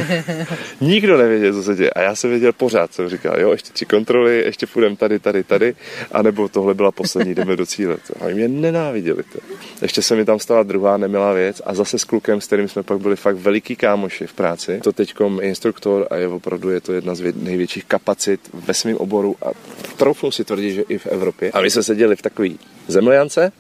Nikdo 0.82 1.18
nevěděl, 1.18 1.54
co 1.54 1.64
se 1.64 1.76
děje. 1.76 1.90
A 1.90 2.02
já 2.02 2.16
jsem 2.16 2.30
věděl 2.30 2.54
pořád, 2.54 2.94
jsem 2.94 3.10
říkal, 3.10 3.40
jo, 3.40 3.52
ještě 3.52 3.74
tři 3.74 3.86
kontroly, 3.86 4.44
ještě 4.46 4.68
půjdeme 4.68 4.96
tady, 4.96 5.20
tady, 5.20 5.44
tady, 5.44 5.76
anebo 6.12 6.50
tohle 6.50 6.74
byla 6.74 6.92
poslední, 6.92 7.36
jdeme 7.36 7.56
do 7.56 7.66
cíle. 7.66 7.98
A 8.22 8.26
mě 8.34 8.48
nenáviděli. 8.48 9.24
To. 9.24 9.40
Ještě 9.82 10.02
se 10.02 10.16
mi 10.16 10.26
tam 10.26 10.40
stala 10.40 10.64
druhá 10.64 10.98
nemilá 10.98 11.34
věc 11.34 11.62
a 11.66 11.74
zase 11.74 12.00
s 12.00 12.04
klukem, 12.04 12.42
s 12.42 12.48
kterým 12.48 12.68
jsme 12.68 12.84
pak 12.84 13.00
byli 13.00 13.16
fakt 13.16 13.36
veliký 13.36 13.76
kámoši 13.76 14.28
v 14.28 14.34
práci. 14.34 14.80
To 14.84 14.92
teďkom 14.92 15.40
instruktor 15.42 16.08
a 16.10 16.16
je 16.16 16.28
opravdu 16.28 16.70
je 16.70 16.82
to 16.82 16.94
jedna 16.94 17.16
z 17.16 17.22
vě- 17.22 17.44
největších 17.44 17.86
kapacit 17.86 18.40
ve 18.54 18.74
svém 18.74 18.98
oboru 18.98 19.36
a 19.42 19.50
troufnu 19.98 20.32
si 20.32 20.44
tvrdit, 20.44 20.74
že 20.74 20.82
i 20.82 20.98
v 20.98 21.08
Evropě. 21.08 21.52
A 21.52 21.62
my 21.62 21.70
jsme 21.70 21.84
seděli 21.84 22.16
v 22.16 22.22
takový 22.22 22.60
zemljance 22.88 23.52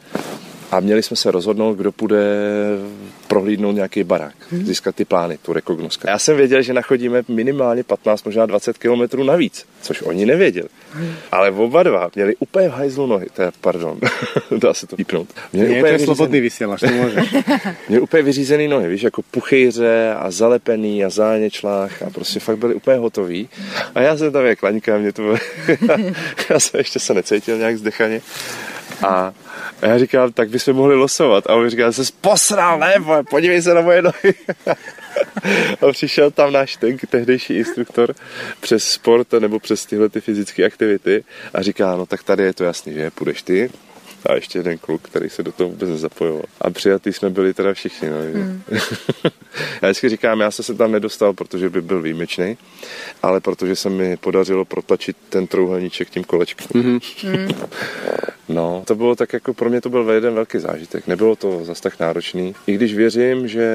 a 0.71 0.79
měli 0.79 1.03
jsme 1.03 1.17
se 1.17 1.31
rozhodnout, 1.31 1.73
kdo 1.73 1.91
půjde 1.91 2.17
prohlídnout 3.27 3.71
nějaký 3.75 4.03
barák, 4.03 4.33
získat 4.51 4.95
ty 4.95 5.05
plány, 5.05 5.37
tu 5.37 5.53
rekognosku. 5.53 6.07
Já 6.07 6.19
jsem 6.19 6.37
věděl, 6.37 6.61
že 6.61 6.73
nachodíme 6.73 7.23
minimálně 7.27 7.83
15, 7.83 8.23
možná 8.23 8.45
20 8.45 8.77
kilometrů 8.77 9.23
navíc, 9.23 9.65
což 9.81 10.01
oni 10.01 10.25
nevěděli. 10.25 10.67
Ale 11.31 11.51
oba 11.51 11.83
dva 11.83 12.09
měli 12.15 12.35
úplně 12.39 12.69
v 12.69 12.71
hajzlu 12.71 13.05
nohy, 13.07 13.27
teda, 13.33 13.51
pardon, 13.61 13.99
dá 14.57 14.73
se 14.73 14.87
to 14.87 14.95
pípnout. 14.95 15.27
Měli 15.53 15.69
Nie, 15.69 15.81
to 15.81 15.87
je 15.87 15.93
vyřízený- 15.93 16.05
slobodný 16.05 16.39
vysielač, 16.39 16.79
to. 16.79 16.87
Měli 17.89 18.01
úplně 18.01 18.23
vyřízený 18.23 18.67
nohy, 18.67 18.87
víš, 18.89 19.01
jako 19.03 19.21
puchejře 19.31 20.13
a 20.17 20.31
zalepený 20.31 21.05
a 21.05 21.09
záněčlách 21.09 22.01
a 22.01 22.09
prostě 22.09 22.39
fakt 22.39 22.57
byli 22.57 22.73
úplně 22.75 22.97
hotoví. 22.97 23.49
A 23.95 24.01
já 24.01 24.17
jsem 24.17 24.31
tam 24.31 24.45
jak 24.45 24.63
laňka, 24.63 24.97
mě 24.97 25.13
to 25.13 25.21
bylo... 25.21 25.35
já 26.49 26.59
jsem 26.59 26.77
ještě 26.77 26.99
se 26.99 27.13
necítil 27.13 27.57
nějak 27.57 27.77
zdechaně. 27.77 28.21
A 29.07 29.33
já 29.81 29.97
říkám, 29.97 30.31
tak 30.31 30.49
bychom 30.49 30.73
mohli 30.73 30.95
losovat. 30.95 31.47
A 31.47 31.55
on 31.55 31.69
říká, 31.69 31.91
se 31.91 32.03
posral, 32.21 32.79
ne, 32.79 32.99
vole, 32.99 33.23
podívej 33.23 33.61
se 33.61 33.73
na 33.73 33.81
moje 33.81 34.01
nohy. 34.01 34.33
a 35.81 35.91
přišel 35.91 36.31
tam 36.31 36.53
náš 36.53 36.75
ten 36.75 36.97
tehdejší 37.09 37.53
instruktor 37.53 38.13
přes 38.59 38.83
sport 38.83 39.33
nebo 39.33 39.59
přes 39.59 39.85
tyhle 39.85 40.09
ty 40.09 40.21
fyzické 40.21 40.65
aktivity 40.65 41.23
a 41.53 41.61
říká, 41.61 41.95
no 41.95 42.05
tak 42.05 42.23
tady 42.23 42.43
je 42.43 42.53
to 42.53 42.63
jasný, 42.63 42.93
že 42.93 43.11
půjdeš 43.11 43.41
ty, 43.41 43.69
A 44.25 44.33
ještě 44.33 44.59
jeden 44.59 44.77
kluk, 44.77 45.01
který 45.01 45.29
se 45.29 45.43
do 45.43 45.51
toho 45.51 45.69
vůbec 45.69 45.89
nezapojoval. 45.89 46.43
A 46.61 46.69
přijatý 46.69 47.13
jsme 47.13 47.29
byli 47.29 47.53
teda 47.53 47.73
všichni. 47.73 48.09
No, 48.09 48.17
mm. 48.33 48.61
já 49.81 49.87
vždycky 49.87 50.09
říkám, 50.09 50.39
já 50.39 50.51
jsem 50.51 50.65
se 50.65 50.73
tam 50.73 50.91
nedostal, 50.91 51.33
protože 51.33 51.69
by 51.69 51.81
byl 51.81 52.01
výjimečný, 52.01 52.57
ale 53.23 53.39
protože 53.39 53.75
se 53.75 53.89
mi 53.89 54.17
podařilo 54.17 54.65
protačit 54.65 55.17
ten 55.29 55.47
trouhelníček 55.47 56.09
tím 56.09 56.23
kolečkem. 56.23 56.67
Mm-hmm. 56.67 57.55
no, 58.49 58.83
to 58.87 58.95
bylo 58.95 59.15
tak 59.15 59.33
jako, 59.33 59.53
pro 59.53 59.69
mě 59.69 59.81
to 59.81 59.89
byl 59.89 60.09
jeden 60.09 60.33
velký 60.33 60.59
zážitek. 60.59 61.07
Nebylo 61.07 61.35
to 61.35 61.65
zas 61.65 61.81
tak 61.81 61.99
náročný. 61.99 62.55
I 62.67 62.73
když 62.73 62.93
věřím, 62.95 63.47
že 63.47 63.69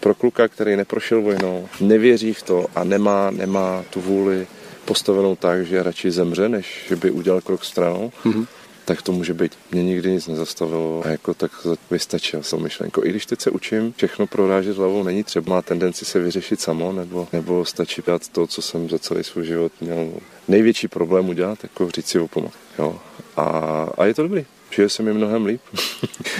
pro 0.00 0.14
kluka, 0.14 0.48
který 0.48 0.76
neprošel 0.76 1.22
vojnou, 1.22 1.68
nevěří 1.80 2.32
v 2.32 2.42
to 2.42 2.66
a 2.74 2.84
nemá, 2.84 3.30
nemá 3.30 3.84
tu 3.90 4.00
vůli 4.00 4.46
postavenou 4.84 5.36
tak, 5.36 5.66
že 5.66 5.82
radši 5.82 6.10
zemře, 6.10 6.48
než 6.48 6.84
že 6.88 6.96
by 6.96 7.10
udělal 7.10 7.40
krok 7.40 7.64
stranou, 7.64 8.12
mm-hmm 8.24 8.46
tak 8.86 9.02
to 9.02 9.12
může 9.12 9.34
být. 9.34 9.58
Mě 9.70 9.82
nikdy 9.84 10.10
nic 10.10 10.26
nezastavilo 10.26 11.02
a 11.04 11.08
jako 11.08 11.34
tak 11.34 11.50
vystačil 11.90 12.42
jsem 12.42 12.62
myšlenko. 12.62 13.04
I 13.04 13.10
když 13.10 13.26
teď 13.26 13.40
se 13.40 13.50
učím 13.50 13.94
všechno 13.96 14.26
prorážet 14.26 14.76
hlavou, 14.76 15.02
není 15.02 15.24
třeba, 15.24 15.54
má 15.54 15.62
tendenci 15.62 16.04
se 16.04 16.18
vyřešit 16.18 16.60
samo, 16.60 16.92
nebo, 16.92 17.28
nebo 17.32 17.64
stačí 17.64 18.02
dát 18.06 18.28
to, 18.28 18.46
co 18.46 18.62
jsem 18.62 18.88
za 18.88 18.98
celý 18.98 19.24
svůj 19.24 19.46
život 19.46 19.72
měl 19.80 20.12
největší 20.48 20.88
problém 20.88 21.28
udělat, 21.28 21.58
jako 21.62 21.90
říct 21.90 22.06
si 22.06 22.18
o 22.18 22.28
pomoc. 22.28 22.52
Jo. 22.78 23.00
A, 23.36 23.42
a 23.98 24.04
je 24.04 24.14
to 24.14 24.22
dobrý. 24.22 24.46
Žije 24.70 24.88
se 24.88 25.02
mi 25.02 25.12
mnohem 25.12 25.46
líp. 25.46 25.60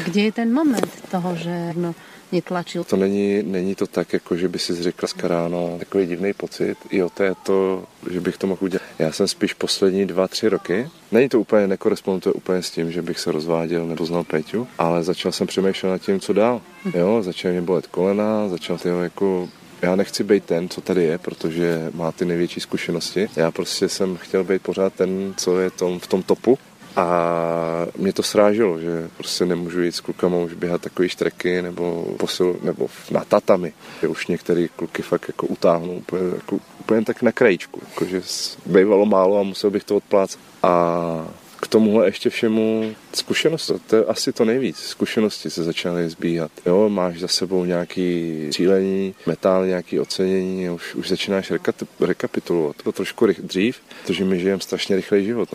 Kde 0.05 0.21
je 0.21 0.33
ten 0.33 0.53
moment 0.53 1.03
toho, 1.11 1.37
že 1.37 1.73
no, 1.77 1.95
netlačil. 2.33 2.85
To 2.85 2.97
není, 2.97 3.43
není 3.43 3.75
to 3.75 3.87
tak, 3.87 4.13
jako 4.13 4.37
že 4.37 4.49
by 4.49 4.59
si 4.59 4.83
řekla 4.83 5.09
ráno 5.23 5.77
takový 5.79 6.07
divný 6.07 6.33
pocit. 6.33 6.77
Jo, 6.91 7.11
to 7.11 7.23
je 7.23 7.33
to, 7.43 7.85
že 8.11 8.21
bych 8.21 8.37
to 8.37 8.47
mohl 8.47 8.65
udělat. 8.65 8.83
Já 8.99 9.13
jsem 9.13 9.29
spíš 9.29 9.55
poslední 9.55 10.07
dva, 10.07 10.29
tři 10.29 10.49
roky. 10.49 10.91
Není 11.13 11.29
to 11.29 11.41
úplně, 11.41 11.67
nekoresponduje 11.67 12.33
úplně 12.33 12.63
s 12.63 12.71
tím, 12.71 12.93
že 12.93 13.03
bych 13.03 13.19
se 13.19 13.33
rozváděl 13.33 13.87
nebo 13.87 14.07
znal 14.07 14.25
Péťu, 14.25 14.69
ale 14.79 15.03
začal 15.03 15.33
jsem 15.33 15.47
přemýšlet 15.47 15.91
nad 15.91 15.99
tím, 15.99 16.21
co 16.21 16.33
dál. 16.33 16.61
Jo, 16.95 17.23
začal 17.23 17.53
mě 17.53 17.63
bolet 17.63 17.87
kolena, 17.87 18.49
začal 18.49 18.79
to 18.79 18.89
jako 18.89 19.49
já 19.83 19.97
nechci 19.97 20.25
být 20.25 20.45
ten, 20.45 20.69
co 20.69 20.81
tady 20.81 21.03
je, 21.03 21.19
protože 21.19 21.91
má 21.95 22.13
ty 22.13 22.25
největší 22.25 22.61
zkušenosti. 22.61 23.29
Já 23.37 23.51
prostě 23.51 23.89
jsem 23.89 24.17
chtěl 24.17 24.45
být 24.45 24.63
pořád 24.63 24.95
ten, 24.95 25.35
co 25.37 25.61
je 25.61 25.71
tom, 25.71 25.99
v 25.99 26.07
tom 26.07 26.23
topu 26.23 26.59
a 26.97 27.87
mě 27.97 28.13
to 28.13 28.23
sráželo, 28.23 28.81
že 28.81 29.09
prostě 29.17 29.47
nemůžu 29.47 29.83
jít 29.83 29.95
s 29.95 30.01
klukama 30.01 30.37
už 30.37 30.55
běhat 30.55 30.81
takový 30.81 31.09
štreky 31.09 31.63
nebo 31.63 32.15
posil, 32.19 32.57
nebo 32.63 32.89
na 33.11 33.25
tatami. 33.25 33.73
Už 34.09 34.27
některé 34.27 34.69
kluky 34.69 35.03
fakt 35.03 35.25
jako 35.29 35.47
utáhnou 35.47 35.93
úplně, 35.93 36.23
jako, 36.35 36.59
úplně 36.81 37.05
tak 37.05 37.23
na 37.23 37.33
krajičku, 37.33 37.81
jako, 37.89 38.05
že 38.05 38.23
bývalo 38.67 39.07
málo 39.07 39.41
a 39.41 39.43
musel 39.43 39.71
bych 39.71 39.85
to 39.85 39.97
odplácet. 39.97 40.41
A 40.63 41.29
k 41.61 41.69
tomuhle 41.69 42.07
ještě 42.07 42.31
všemu 42.31 42.95
zkušenost, 43.13 43.73
to 43.87 43.97
je 43.97 44.05
asi 44.05 44.33
to 44.33 44.45
nejvíc. 44.45 44.77
Zkušenosti 44.77 45.51
se 45.51 45.65
začaly 45.65 46.09
zbíhat. 46.09 46.51
Jo, 46.67 46.89
máš 46.89 47.21
za 47.21 47.29
sebou 47.29 47.65
nějaký 47.65 48.49
cílení, 48.53 49.15
metál, 49.27 49.67
nějaký 49.67 50.01
ocenění, 50.01 50.71
už, 50.71 50.95
už 50.95 51.09
začínáš 51.09 51.53
rekapitulovat. 52.01 52.77
To 52.83 52.93
trošku 52.93 53.27
dřív, 53.27 53.77
protože 54.03 54.25
my 54.25 54.41
žijeme 54.41 54.61
strašně 54.61 54.97
rychlej 54.97 55.25
život. 55.25 55.49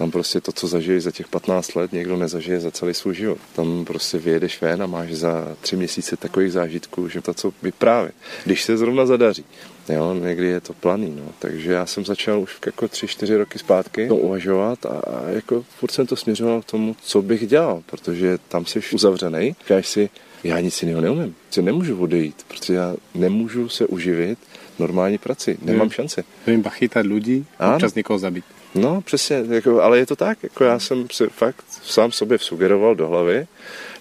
Tam 0.00 0.10
prostě 0.10 0.40
to, 0.40 0.52
co 0.52 0.66
zažiješ 0.66 1.02
za 1.02 1.10
těch 1.10 1.28
15 1.28 1.74
let, 1.74 1.92
někdo 1.92 2.16
nezažije 2.16 2.60
za 2.60 2.70
celý 2.70 2.94
svůj 2.94 3.14
život. 3.14 3.38
Tam 3.56 3.84
prostě 3.84 4.18
vyjedeš 4.18 4.60
ven 4.60 4.82
a 4.82 4.86
máš 4.86 5.12
za 5.12 5.56
tři 5.60 5.76
měsíce 5.76 6.16
takových 6.16 6.52
zážitků, 6.52 7.08
že 7.08 7.20
to, 7.20 7.34
co 7.34 7.52
vyprávět. 7.62 8.14
Když 8.44 8.62
se 8.62 8.76
zrovna 8.76 9.06
zadaří. 9.06 9.44
Jo, 9.88 10.14
někdy 10.14 10.46
je 10.46 10.60
to 10.60 10.72
planý, 10.72 11.12
no. 11.16 11.32
Takže 11.38 11.72
já 11.72 11.86
jsem 11.86 12.04
začal 12.04 12.40
už 12.40 12.56
jako 12.66 12.88
tři, 12.88 13.08
čtyři 13.08 13.36
roky 13.36 13.58
zpátky 13.58 14.08
to 14.08 14.16
uvažovat 14.16 14.86
a, 14.86 14.88
a 14.88 15.28
jako 15.28 15.64
furt 15.78 15.90
jsem 15.90 16.06
to 16.06 16.16
směřoval 16.16 16.62
k 16.62 16.64
tomu, 16.70 16.96
co 17.02 17.22
bych 17.22 17.46
dělal, 17.46 17.82
protože 17.86 18.38
tam 18.48 18.66
jsi 18.66 18.80
uzavřený, 18.92 19.56
říkáš 19.60 19.88
si, 19.88 20.10
já 20.44 20.60
nic 20.60 20.82
jiného 20.82 21.00
neumím, 21.00 21.34
si 21.50 21.62
nemůžu 21.62 22.00
odejít, 22.02 22.44
protože 22.48 22.74
já 22.74 22.94
nemůžu 23.14 23.68
se 23.68 23.86
uživit 23.86 24.38
normální 24.78 25.18
praci, 25.18 25.58
nemám 25.62 25.80
hmm. 25.80 25.90
šance. 25.90 26.24
Vím 26.46 26.64
chytat 26.68 27.06
lidi, 27.06 27.44
občas 27.74 27.94
někoho 27.94 28.18
zabít. 28.18 28.44
No, 28.74 29.00
přesně, 29.00 29.44
jako, 29.48 29.82
ale 29.82 29.98
je 29.98 30.06
to 30.06 30.16
tak, 30.16 30.42
jako 30.42 30.64
já 30.64 30.78
jsem 30.78 31.06
si 31.12 31.26
fakt 31.26 31.64
sám 31.82 32.12
sobě 32.12 32.38
sugeroval 32.38 32.94
do 32.94 33.08
hlavy, 33.08 33.46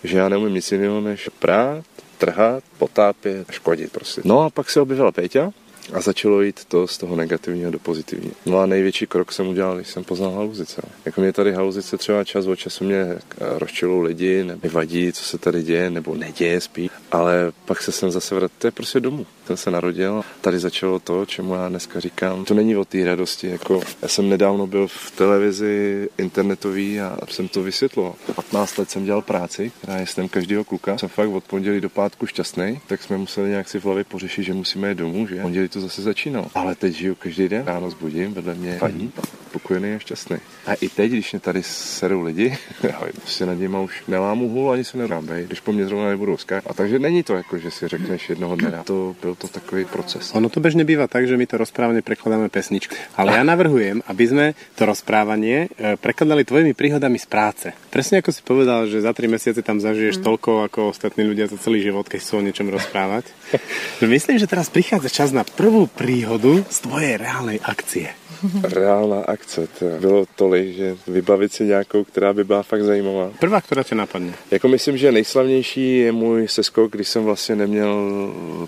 že 0.03 0.17
já 0.17 0.29
neumím 0.29 0.53
nic 0.53 0.71
jiného 0.71 1.01
než 1.01 1.29
prát, 1.39 1.83
trhat, 2.17 2.63
potápět 2.77 3.51
škodit 3.51 3.91
prostě. 3.91 4.21
No 4.25 4.41
a 4.41 4.49
pak 4.49 4.69
se 4.69 4.81
objevila 4.81 5.11
Péťa, 5.11 5.51
a 5.93 6.01
začalo 6.01 6.41
jít 6.41 6.65
to 6.65 6.87
z 6.87 6.97
toho 6.97 7.15
negativního 7.15 7.71
do 7.71 7.79
pozitivního. 7.79 8.33
No 8.45 8.59
a 8.59 8.65
největší 8.65 9.07
krok 9.07 9.31
jsem 9.31 9.47
udělal, 9.47 9.75
když 9.75 9.87
jsem 9.87 10.03
poznal 10.03 10.31
haluzice. 10.31 10.81
Jako 11.05 11.21
mě 11.21 11.33
tady 11.33 11.53
haluzice 11.53 11.97
třeba 11.97 12.23
čas 12.23 12.45
od 12.45 12.55
času 12.55 12.83
mě 12.83 12.95
eh, 12.97 13.19
rozčilou 13.39 14.01
lidi, 14.01 14.43
nevadí, 14.63 15.13
co 15.13 15.23
se 15.23 15.37
tady 15.37 15.63
děje, 15.63 15.89
nebo 15.89 16.15
neděje 16.15 16.61
spíš, 16.61 16.91
ale 17.11 17.51
pak 17.65 17.81
se 17.81 17.91
jsem 17.91 18.11
zase 18.11 18.35
vrátil, 18.35 18.55
to 18.59 18.67
je 18.67 18.71
prostě 18.71 18.99
domů. 18.99 19.25
Ten 19.49 19.57
se 19.57 19.71
narodil, 19.71 20.21
tady 20.41 20.59
začalo 20.59 20.99
to, 20.99 21.25
čemu 21.25 21.55
já 21.55 21.69
dneska 21.69 21.99
říkám. 21.99 22.45
To 22.45 22.53
není 22.53 22.75
o 22.75 22.85
té 22.85 23.05
radosti, 23.05 23.47
jako 23.47 23.81
já 24.01 24.07
jsem 24.07 24.29
nedávno 24.29 24.67
byl 24.67 24.87
v 24.87 25.11
televizi 25.11 26.09
internetový 26.17 27.01
a 27.01 27.17
jsem 27.29 27.47
to 27.47 27.63
vysvětloval. 27.63 28.15
15 28.35 28.77
let 28.77 28.91
jsem 28.91 29.05
dělal 29.05 29.21
práci, 29.21 29.71
která 29.77 29.97
je 29.97 30.07
snem 30.07 30.29
každého 30.29 30.63
kluka. 30.63 30.97
Jsem 30.97 31.09
fakt 31.09 31.29
od 31.29 31.43
pondělí 31.43 31.81
do 31.81 31.89
pátku 31.89 32.25
šťastný, 32.25 32.79
tak 32.87 33.03
jsme 33.03 33.17
museli 33.17 33.49
nějak 33.49 33.69
si 33.69 33.79
v 33.79 33.85
hlavě 33.85 34.03
pořešit, 34.03 34.43
že 34.43 34.53
musíme 34.53 34.89
jít 34.89 34.97
domů, 34.97 35.27
že? 35.27 35.41
Pondělí 35.41 35.67
to 35.67 35.81
zase 35.81 36.01
začínalo. 36.01 36.47
Ale 36.53 36.75
teď 36.75 36.93
žiju 36.93 37.15
každý 37.15 37.49
den, 37.49 37.65
ráno 37.65 37.89
zbudím, 37.89 38.33
vedle 38.33 38.53
mě 38.53 38.77
paní, 38.79 39.11
spokojený 39.49 39.93
a 39.95 39.99
šťastný. 39.99 40.37
A 40.65 40.73
i 40.73 40.89
teď, 40.89 41.11
když 41.11 41.31
mě 41.31 41.39
tady 41.39 41.63
serou 41.63 42.21
lidi, 42.21 42.57
já 42.83 43.01
prostě 43.21 43.45
nad 43.45 43.53
nimi 43.53 43.77
už 43.77 44.03
nelámu 44.07 44.49
hůl, 44.49 44.71
ani 44.71 44.83
se 44.83 44.97
nerábej, 44.97 45.45
když 45.45 45.59
po 45.59 45.73
mně 45.73 45.85
zrovna 45.85 46.09
nebudou 46.09 46.37
skákat. 46.37 46.71
A 46.71 46.73
takže 46.73 46.99
není 46.99 47.23
to 47.23 47.33
jako, 47.33 47.57
že 47.57 47.71
si 47.71 47.87
řekneš 47.87 48.29
jednoho 48.29 48.55
dne, 48.55 48.81
to 48.83 49.15
byl 49.21 49.35
to 49.39 49.47
takový 49.47 49.87
proces. 49.87 50.35
Ono 50.35 50.51
to 50.51 50.59
bežně 50.59 50.83
bývá 50.83 51.07
tak, 51.07 51.27
že 51.27 51.39
my 51.39 51.47
to 51.47 51.55
rozprávanie 51.55 52.03
prekladáme 52.03 52.51
pesničku. 52.51 52.91
Ale 53.15 53.39
ja 53.39 53.43
navrhujem, 53.47 54.03
aby 54.03 54.23
sme 54.27 54.45
to 54.75 54.83
rozprávanie 54.83 55.71
e, 55.71 55.95
prekladali 55.95 56.43
tvojimi 56.43 56.75
príhodami 56.75 57.15
z 57.15 57.27
práce. 57.31 57.67
Presne 57.87 58.19
ako 58.19 58.35
si 58.35 58.41
povedal, 58.43 58.91
že 58.91 58.99
za 58.99 59.15
tri 59.15 59.31
mesiace 59.31 59.63
tam 59.63 59.79
zažiješ 59.79 60.19
mm. 60.19 60.23
toľko 60.27 60.51
ako 60.67 60.79
ostatní 60.91 61.23
ľudia 61.23 61.47
za 61.47 61.55
celý 61.55 61.79
život, 61.79 62.11
keď 62.11 62.19
chcú 62.19 62.33
o 62.35 62.45
niečom 62.45 62.67
rozprávať. 62.67 63.31
Myslím, 64.03 64.35
že 64.35 64.51
teraz 64.51 64.67
prichádza 64.67 65.07
čas 65.07 65.29
na 65.31 65.47
prvú 65.47 65.87
príhodu 65.87 66.59
z 66.67 66.77
tvojej 66.83 67.15
reálnej 67.15 67.63
akcie. 67.63 68.18
Reálná 68.63 69.21
akce, 69.21 69.67
to 69.79 69.85
bylo 69.99 70.25
tolik, 70.35 70.75
že 70.75 70.97
vybavit 71.07 71.53
si 71.53 71.65
nějakou, 71.65 72.03
která 72.03 72.33
by 72.33 72.43
byla 72.43 72.63
fakt 72.63 72.83
zajímavá. 72.83 73.31
Prvá, 73.39 73.61
která 73.61 73.83
tě 73.83 73.95
napadne? 73.95 74.33
Jako 74.51 74.67
myslím, 74.67 74.97
že 74.97 75.11
nejslavnější 75.11 75.97
je 75.97 76.11
můj 76.11 76.47
seskok, 76.47 76.91
když 76.91 77.09
jsem 77.09 77.23
vlastně 77.23 77.55
neměl 77.55 78.09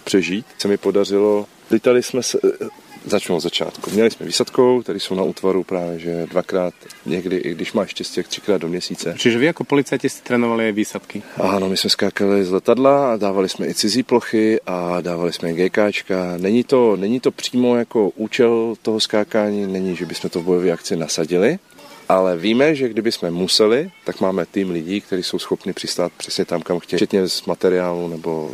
přežít. 0.03 0.45
Se 0.57 0.67
mi 0.67 0.77
podařilo 0.77 1.45
Lítali 1.71 2.03
jsme 2.03 2.23
se, 2.23 2.39
Začnu 3.05 3.35
od 3.35 3.39
začátku. 3.39 3.91
Měli 3.91 4.11
jsme 4.11 4.25
výsadkou, 4.25 4.83
tady 4.83 4.99
jsou 4.99 5.15
na 5.15 5.23
útvaru 5.23 5.63
právě, 5.63 5.99
že 5.99 6.27
dvakrát, 6.29 6.73
někdy, 7.05 7.37
i 7.37 7.51
když 7.53 7.73
máš 7.73 7.89
štěstí, 7.89 8.19
jak 8.19 8.27
třikrát 8.27 8.57
do 8.57 8.67
měsíce. 8.67 9.15
Čiže 9.17 9.37
vy 9.37 9.45
jako 9.45 9.63
policajti 9.63 10.09
jste 10.09 10.27
trénovali 10.27 10.71
výsadky? 10.71 11.23
Ano, 11.37 11.69
my 11.69 11.77
jsme 11.77 11.89
skákali 11.89 12.45
z 12.45 12.51
letadla 12.51 13.13
a 13.13 13.17
dávali 13.17 13.49
jsme 13.49 13.67
i 13.67 13.73
cizí 13.73 14.03
plochy 14.03 14.59
a 14.65 15.01
dávali 15.01 15.33
jsme 15.33 15.53
GKčka. 15.53 16.33
Není 16.37 16.63
to, 16.63 16.95
není 16.95 17.19
to 17.19 17.31
přímo 17.31 17.75
jako 17.75 18.09
účel 18.09 18.75
toho 18.81 18.99
skákání, 18.99 19.67
není, 19.67 19.95
že 19.95 20.05
bychom 20.05 20.29
to 20.29 20.39
v 20.39 20.43
bojové 20.43 20.71
akci 20.71 20.95
nasadili, 20.95 21.59
ale 22.11 22.37
víme, 22.37 22.75
že 22.75 22.89
kdyby 22.89 23.11
jsme 23.11 23.31
museli, 23.31 23.91
tak 24.03 24.21
máme 24.21 24.45
tým 24.45 24.71
lidí, 24.71 25.01
kteří 25.01 25.23
jsou 25.23 25.39
schopni 25.39 25.73
přistát 25.73 26.11
přesně 26.17 26.45
tam, 26.45 26.61
kam 26.61 26.79
chtějí, 26.79 26.97
včetně 26.97 27.27
z 27.27 27.45
materiálu 27.45 28.07
nebo 28.07 28.51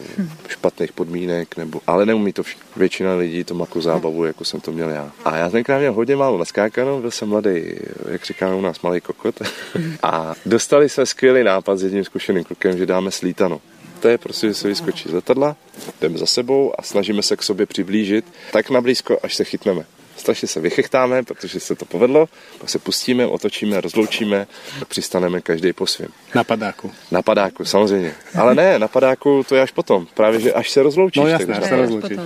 špatných 0.47 0.91
podmínek, 0.91 1.57
nebo, 1.57 1.81
ale 1.87 2.05
neumí 2.05 2.33
to 2.33 2.43
všichni. 2.43 2.63
Většina 2.75 3.15
lidí 3.15 3.43
to 3.43 3.53
má 3.53 3.63
jako 3.63 3.81
zábavu, 3.81 4.25
jako 4.25 4.45
jsem 4.45 4.61
to 4.61 4.71
měl 4.71 4.89
já. 4.89 5.11
A 5.25 5.37
já 5.37 5.49
tenkrát 5.49 5.79
měl 5.79 5.93
hodně 5.93 6.15
málo 6.15 6.37
naskákanou, 6.37 7.01
byl 7.01 7.11
jsem 7.11 7.29
mladý, 7.29 7.61
jak 8.09 8.25
říkáme 8.25 8.55
u 8.55 8.61
nás, 8.61 8.81
malý 8.81 9.01
kokot. 9.01 9.41
A 10.03 10.35
dostali 10.45 10.89
jsme 10.89 11.05
skvělý 11.05 11.43
nápad 11.43 11.77
s 11.77 11.83
jedním 11.83 12.03
zkušeným 12.03 12.43
klukem, 12.43 12.77
že 12.77 12.85
dáme 12.85 13.11
slítanu. 13.11 13.61
To 13.99 14.07
je 14.07 14.17
prostě, 14.17 14.47
že 14.47 14.53
se 14.53 14.67
vyskočí 14.67 15.09
z 15.09 15.13
letadla, 15.13 15.55
jdeme 16.01 16.17
za 16.17 16.25
sebou 16.25 16.73
a 16.77 16.83
snažíme 16.83 17.23
se 17.23 17.35
k 17.35 17.43
sobě 17.43 17.65
přiblížit 17.65 18.25
tak 18.51 18.69
nablízko, 18.69 19.19
až 19.23 19.35
se 19.35 19.43
chytneme 19.43 19.85
strašně 20.17 20.47
se 20.47 20.59
vychechtáme, 20.59 21.23
protože 21.23 21.59
se 21.59 21.75
to 21.75 21.85
povedlo, 21.85 22.29
pak 22.59 22.69
se 22.69 22.79
pustíme, 22.79 23.25
otočíme, 23.25 23.81
rozloučíme, 23.81 24.47
přistaneme 24.87 25.41
každý 25.41 25.73
po 25.73 25.87
svém. 25.87 26.09
Na 26.35 26.43
padáku. 26.43 26.91
Na 27.11 27.21
padáku, 27.21 27.65
samozřejmě. 27.65 28.15
Ale 28.35 28.55
ne, 28.55 28.79
na 28.79 28.87
padáku 28.87 29.43
to 29.49 29.55
je 29.55 29.61
až 29.61 29.71
potom, 29.71 30.07
právě 30.13 30.39
že 30.39 30.53
až 30.53 30.71
se 30.71 30.83
rozloučíš. 30.83 31.23
No 31.23 31.27
jasné, 31.27 31.57
až 31.57 31.69
se 31.69 31.75
rozloučíš. 31.75 32.17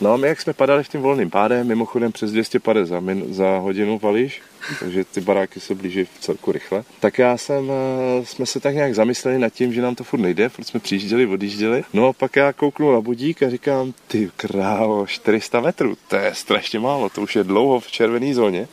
No 0.00 0.12
a 0.12 0.16
my 0.16 0.28
jak 0.28 0.40
jsme 0.40 0.52
padali 0.52 0.84
v 0.84 0.88
tím 0.88 1.00
volným 1.00 1.30
pádem, 1.30 1.66
mimochodem 1.66 2.12
přes 2.12 2.32
250 2.32 2.88
za, 2.88 3.00
min, 3.00 3.34
za 3.34 3.58
hodinu 3.58 3.98
valíš, 3.98 4.42
takže 4.80 5.04
ty 5.04 5.20
baráky 5.20 5.60
se 5.60 5.74
blíží 5.74 6.04
v 6.04 6.20
celku 6.20 6.52
rychle. 6.52 6.84
Tak 7.00 7.18
já 7.18 7.36
jsem, 7.36 7.70
eh, 7.70 8.26
jsme 8.26 8.46
se 8.46 8.60
tak 8.60 8.74
nějak 8.74 8.94
zamysleli 8.94 9.38
nad 9.38 9.52
tím, 9.52 9.72
že 9.72 9.82
nám 9.82 9.94
to 9.94 10.04
furt 10.04 10.20
nejde, 10.20 10.48
protože 10.48 10.64
jsme 10.64 10.80
přijížděli, 10.80 11.26
odjížděli. 11.26 11.84
No 11.92 12.08
a 12.08 12.12
pak 12.12 12.36
já 12.36 12.52
kouknu 12.52 12.92
na 12.92 13.00
budík 13.00 13.42
a 13.42 13.50
říkám, 13.50 13.92
ty 14.06 14.30
králo, 14.36 15.06
400 15.06 15.60
metrů, 15.60 15.96
to 16.08 16.16
je 16.16 16.34
strašně 16.34 16.78
málo, 16.78 17.08
to 17.08 17.22
už 17.22 17.36
je 17.36 17.44
dlouho 17.44 17.80
v 17.80 17.90
červené 17.90 18.34
zóně. 18.34 18.68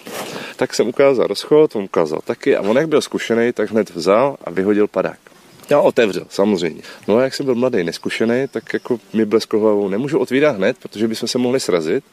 Tak 0.56 0.74
jsem 0.74 0.88
ukázal 0.88 1.27
rozchod, 1.27 1.75
on 1.75 1.84
ukázal 1.84 2.22
taky 2.25 2.56
a 2.56 2.62
on 2.62 2.77
jak 2.77 2.88
byl 2.88 3.01
zkušený, 3.01 3.54
tak 3.54 3.72
hned 3.72 3.89
vzal 3.89 4.38
a 4.44 4.51
vyhodil 4.51 4.88
padák. 4.88 5.20
Já 5.70 5.80
otevřel, 5.80 6.25
samozřejmě. 6.30 6.82
No 7.08 7.18
a 7.18 7.24
jak 7.24 7.34
jsem 7.34 7.46
byl 7.46 7.56
mladý, 7.56 7.84
neskušený, 7.84 8.48
tak 8.51 8.74
jako 8.74 9.00
mi 9.13 9.25
blesklo 9.25 9.60
hlavou, 9.60 9.89
nemůžu 9.89 10.20
otvírat 10.20 10.56
hned, 10.56 10.77
protože 10.77 11.08
bychom 11.08 11.27
se 11.30 11.38
mohli 11.38 11.60
srazit. 11.60 12.04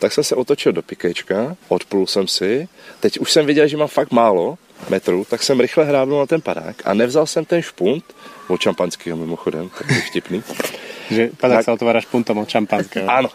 Tak 0.00 0.12
jsem 0.12 0.24
se 0.24 0.34
otočil 0.34 0.72
do 0.72 0.82
pikečka, 0.82 1.56
odplul 1.68 2.06
jsem 2.06 2.28
si, 2.28 2.68
teď 3.00 3.18
už 3.18 3.32
jsem 3.32 3.46
viděl, 3.46 3.68
že 3.68 3.76
mám 3.76 3.88
fakt 3.88 4.10
málo 4.10 4.58
metrů, 4.88 5.26
tak 5.30 5.42
jsem 5.42 5.60
rychle 5.60 5.84
hrábnul 5.84 6.18
na 6.18 6.26
ten 6.26 6.40
padák 6.40 6.76
a 6.84 6.94
nevzal 6.94 7.26
jsem 7.26 7.44
ten 7.44 7.62
špunt, 7.62 8.04
od 8.48 8.60
šampanského 8.60 9.16
mimochodem, 9.16 9.70
je 9.88 10.00
vtipný. 10.00 10.42
Že 11.10 11.34
padák 11.34 11.66
tak... 11.66 11.66
sa 11.66 11.74
otvára 11.74 11.98
špuntom 11.98 12.38
od 12.38 12.46
šampanského. 12.46 13.02
Ano. 13.10 13.34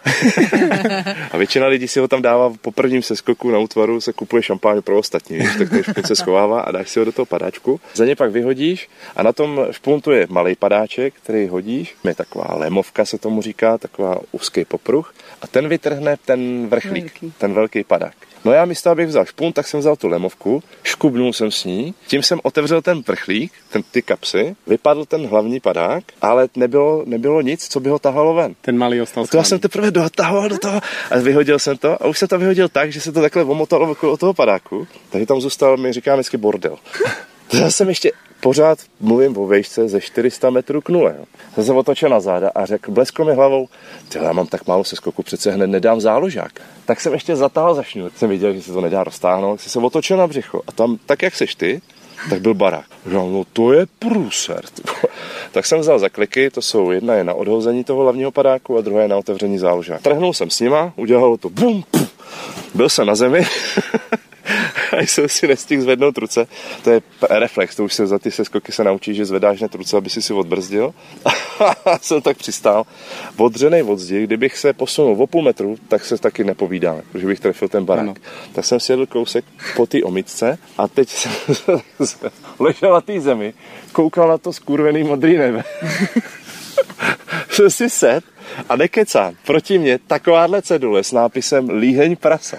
a 1.31 1.35
většina 1.35 1.67
lidí 1.67 1.87
si 1.87 1.99
ho 1.99 2.07
tam 2.07 2.23
dává 2.23 2.55
po 2.61 2.71
prvním 2.71 3.03
seskoku 3.03 3.51
na 3.51 3.59
útvaru, 3.59 4.01
se 4.01 4.15
kupuje 4.15 4.43
šampáň 4.43 4.81
pro 4.81 4.95
ostatní, 4.95 5.37
víš, 5.37 5.55
tak 5.57 5.69
ten 5.69 5.83
špunt 5.83 6.07
se 6.07 6.15
schovává 6.15 6.61
a 6.61 6.71
dáš 6.71 6.89
si 6.89 6.99
ho 6.99 7.05
do 7.05 7.11
toho 7.11 7.25
padáčku. 7.25 7.79
Za 7.93 8.05
ně 8.05 8.15
pak 8.15 8.31
vyhodíš 8.31 8.89
a 9.15 9.23
na 9.23 9.33
tom 9.33 9.67
špuntu 9.71 10.11
je 10.11 10.27
malý 10.29 10.55
padáček, 10.55 11.13
který 11.23 11.47
hodíš. 11.47 11.95
Je 12.03 12.15
taková 12.15 12.55
lemovka, 12.55 13.05
se 13.05 13.17
tomu 13.17 13.41
říká, 13.41 13.77
taková 13.77 14.19
úzký 14.31 14.65
popruh 14.65 15.13
a 15.45 15.47
ten 15.47 15.69
vytrhne 15.69 16.17
ten 16.25 16.67
vrchlík, 16.67 17.21
velký. 17.21 17.33
ten 17.37 17.53
velký 17.53 17.83
padák. 17.83 18.13
No 18.45 18.51
já 18.51 18.65
místo, 18.65 18.89
abych 18.89 19.07
vzal 19.07 19.25
špun, 19.25 19.53
tak 19.53 19.67
jsem 19.67 19.79
vzal 19.79 19.95
tu 19.95 20.07
lemovku, 20.07 20.63
škubnul 20.83 21.33
jsem 21.33 21.51
s 21.51 21.63
ní, 21.63 21.93
tím 22.07 22.23
jsem 22.23 22.39
otevřel 22.43 22.81
ten 22.81 23.03
prchlík, 23.03 23.51
ten, 23.69 23.83
ty 23.91 24.01
kapsy, 24.01 24.55
vypadl 24.67 25.05
ten 25.05 25.27
hlavní 25.27 25.59
padák, 25.59 26.03
ale 26.21 26.47
nebylo, 26.55 27.03
nebylo 27.05 27.41
nic, 27.41 27.67
co 27.67 27.79
by 27.79 27.89
ho 27.89 27.99
tahalo 27.99 28.33
ven. 28.33 28.55
Ten 28.61 28.77
malý 28.77 29.01
ostal 29.01 29.27
To 29.27 29.37
já 29.37 29.43
jsem 29.43 29.59
teprve 29.59 29.91
dotahoval 29.91 30.49
do 30.49 30.57
toho 30.57 30.81
a 31.11 31.17
vyhodil 31.17 31.59
jsem 31.59 31.77
to 31.77 32.03
a 32.03 32.05
už 32.05 32.19
jsem 32.19 32.27
to 32.27 32.37
vyhodil 32.37 32.69
tak, 32.69 32.91
že 32.91 33.01
se 33.01 33.11
to 33.11 33.21
takhle 33.21 33.43
omotalo 33.43 33.91
okolo 33.91 34.17
toho 34.17 34.33
padáku, 34.33 34.87
takže 35.09 35.25
tam 35.25 35.41
zůstal, 35.41 35.77
mi 35.77 35.93
říká 35.93 36.15
vždycky 36.15 36.37
bordel. 36.37 36.77
To 37.47 37.57
já 37.57 37.71
jsem 37.71 37.89
ještě 37.89 38.11
pořád 38.45 38.79
mluvím 38.99 39.37
o 39.37 39.47
vejšce 39.47 39.89
ze 39.89 40.01
400 40.01 40.49
metrů 40.49 40.81
k 40.81 40.89
nule. 40.89 41.15
Jsem 41.53 41.63
se 41.63 41.73
otočil 41.73 42.09
na 42.09 42.19
záda 42.19 42.51
a 42.55 42.65
řekl, 42.65 42.91
bleskl 42.91 43.25
mi 43.25 43.33
hlavou, 43.33 43.67
já 44.21 44.33
mám 44.33 44.47
tak 44.47 44.67
málo 44.67 44.83
se 44.83 44.95
skoku, 44.95 45.23
přece 45.23 45.51
hned 45.51 45.67
nedám 45.67 46.01
záložák. 46.01 46.61
Tak 46.85 47.01
jsem 47.01 47.13
ještě 47.13 47.35
zatáhl 47.35 47.75
za 47.75 47.83
šňůr. 47.83 48.11
Jsem 48.15 48.29
viděl, 48.29 48.53
že 48.53 48.61
se 48.61 48.73
to 48.73 48.81
nedá 48.81 49.03
roztáhnout, 49.03 49.61
jsem 49.61 49.69
se 49.69 49.79
otočil 49.79 50.17
na 50.17 50.27
břicho. 50.27 50.61
A 50.67 50.71
tam, 50.71 50.97
tak 51.05 51.21
jak 51.21 51.35
seš 51.35 51.55
ty, 51.55 51.81
tak 52.29 52.41
byl 52.41 52.53
barák. 52.53 52.85
Říkám, 53.05 53.33
no 53.33 53.43
to 53.53 53.73
je 53.73 53.85
průser. 53.99 54.61
tak 55.51 55.65
jsem 55.65 55.79
vzal 55.79 55.99
zakliky, 55.99 56.49
to 56.49 56.61
jsou 56.61 56.91
jedna 56.91 57.13
je 57.13 57.23
na 57.23 57.33
odhození 57.33 57.83
toho 57.83 58.03
hlavního 58.03 58.31
padáku 58.31 58.77
a 58.77 58.81
druhá 58.81 59.01
je 59.01 59.07
na 59.07 59.17
otevření 59.17 59.57
záložák. 59.57 60.01
Trhnul 60.01 60.33
jsem 60.33 60.49
s 60.49 60.59
nima, 60.59 60.93
udělalo 60.95 61.37
to 61.37 61.49
bum, 61.49 61.83
pum. 61.91 62.07
byl 62.73 62.89
jsem 62.89 63.07
na 63.07 63.15
zemi 63.15 63.45
a 64.97 65.01
jsem 65.01 65.29
si 65.29 65.47
nestihl 65.47 65.81
zvednout 65.81 66.17
ruce. 66.17 66.47
To 66.83 66.89
je 66.89 67.01
reflex, 67.29 67.75
to 67.75 67.83
už 67.83 67.93
se 67.93 68.07
za 68.07 68.19
ty 68.19 68.31
seskoky 68.31 68.71
se 68.71 68.83
naučí, 68.83 69.15
že 69.15 69.25
zvedáš 69.25 69.59
hned 69.59 69.75
ruce, 69.75 69.97
aby 69.97 70.09
si 70.09 70.21
si 70.21 70.33
odbrzdil. 70.33 70.93
A 71.85 71.99
jsem 72.01 72.21
tak 72.21 72.37
přistál. 72.37 72.85
Odřenej 73.37 73.83
od 73.83 73.99
zdi, 73.99 74.23
kdybych 74.23 74.57
se 74.57 74.73
posunul 74.73 75.23
o 75.23 75.27
půl 75.27 75.41
metru, 75.41 75.77
tak 75.87 76.05
se 76.05 76.17
taky 76.17 76.43
nepovídáme, 76.43 77.01
protože 77.11 77.27
bych 77.27 77.39
trefil 77.39 77.67
ten 77.67 77.85
barák. 77.85 78.05
Ano. 78.05 78.15
Tak 78.53 78.65
jsem 78.65 78.79
si 78.79 78.91
jedl 78.91 79.05
kousek 79.05 79.45
po 79.75 79.85
té 79.85 80.03
omitce 80.03 80.57
a 80.77 80.87
teď 80.87 81.09
jsem 81.09 81.31
ležel 82.59 82.93
na 82.93 83.01
té 83.01 83.21
zemi, 83.21 83.53
koukal 83.91 84.27
na 84.27 84.37
to 84.37 84.53
skurvený 84.53 85.03
modrý 85.03 85.37
nebe. 85.37 85.63
jsem 87.49 87.69
si 87.69 87.89
set 87.89 88.23
a 88.69 88.75
nekecám. 88.75 89.35
Proti 89.45 89.77
mě 89.77 89.99
takováhle 90.07 90.61
cedule 90.61 91.03
s 91.03 91.11
nápisem 91.11 91.69
Líheň 91.69 92.15
prasa. 92.15 92.57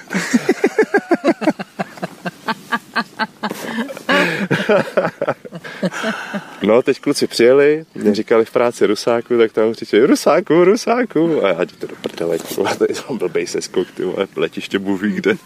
No, 6.62 6.82
teď 6.82 7.00
kluci 7.00 7.26
přijeli, 7.26 7.84
mě 7.94 8.14
říkali 8.14 8.44
v 8.44 8.50
práci 8.50 8.86
Rusáku, 8.86 9.38
tak 9.38 9.52
tam 9.52 9.72
křičeli 9.72 10.06
Rusáku, 10.06 10.64
Rusáku. 10.64 11.44
A 11.44 11.48
já 11.48 11.64
jdu 11.64 11.76
to 11.78 11.86
do 11.86 11.94
prdele, 12.02 12.38
to 12.78 12.84
je 12.88 12.94
tam 12.94 13.18
blbej 13.18 13.46
seskok, 13.46 13.90
ty 13.90 14.04
vole, 14.04 14.26
letiště 14.36 14.78
buví 14.78 15.12
kde. 15.12 15.36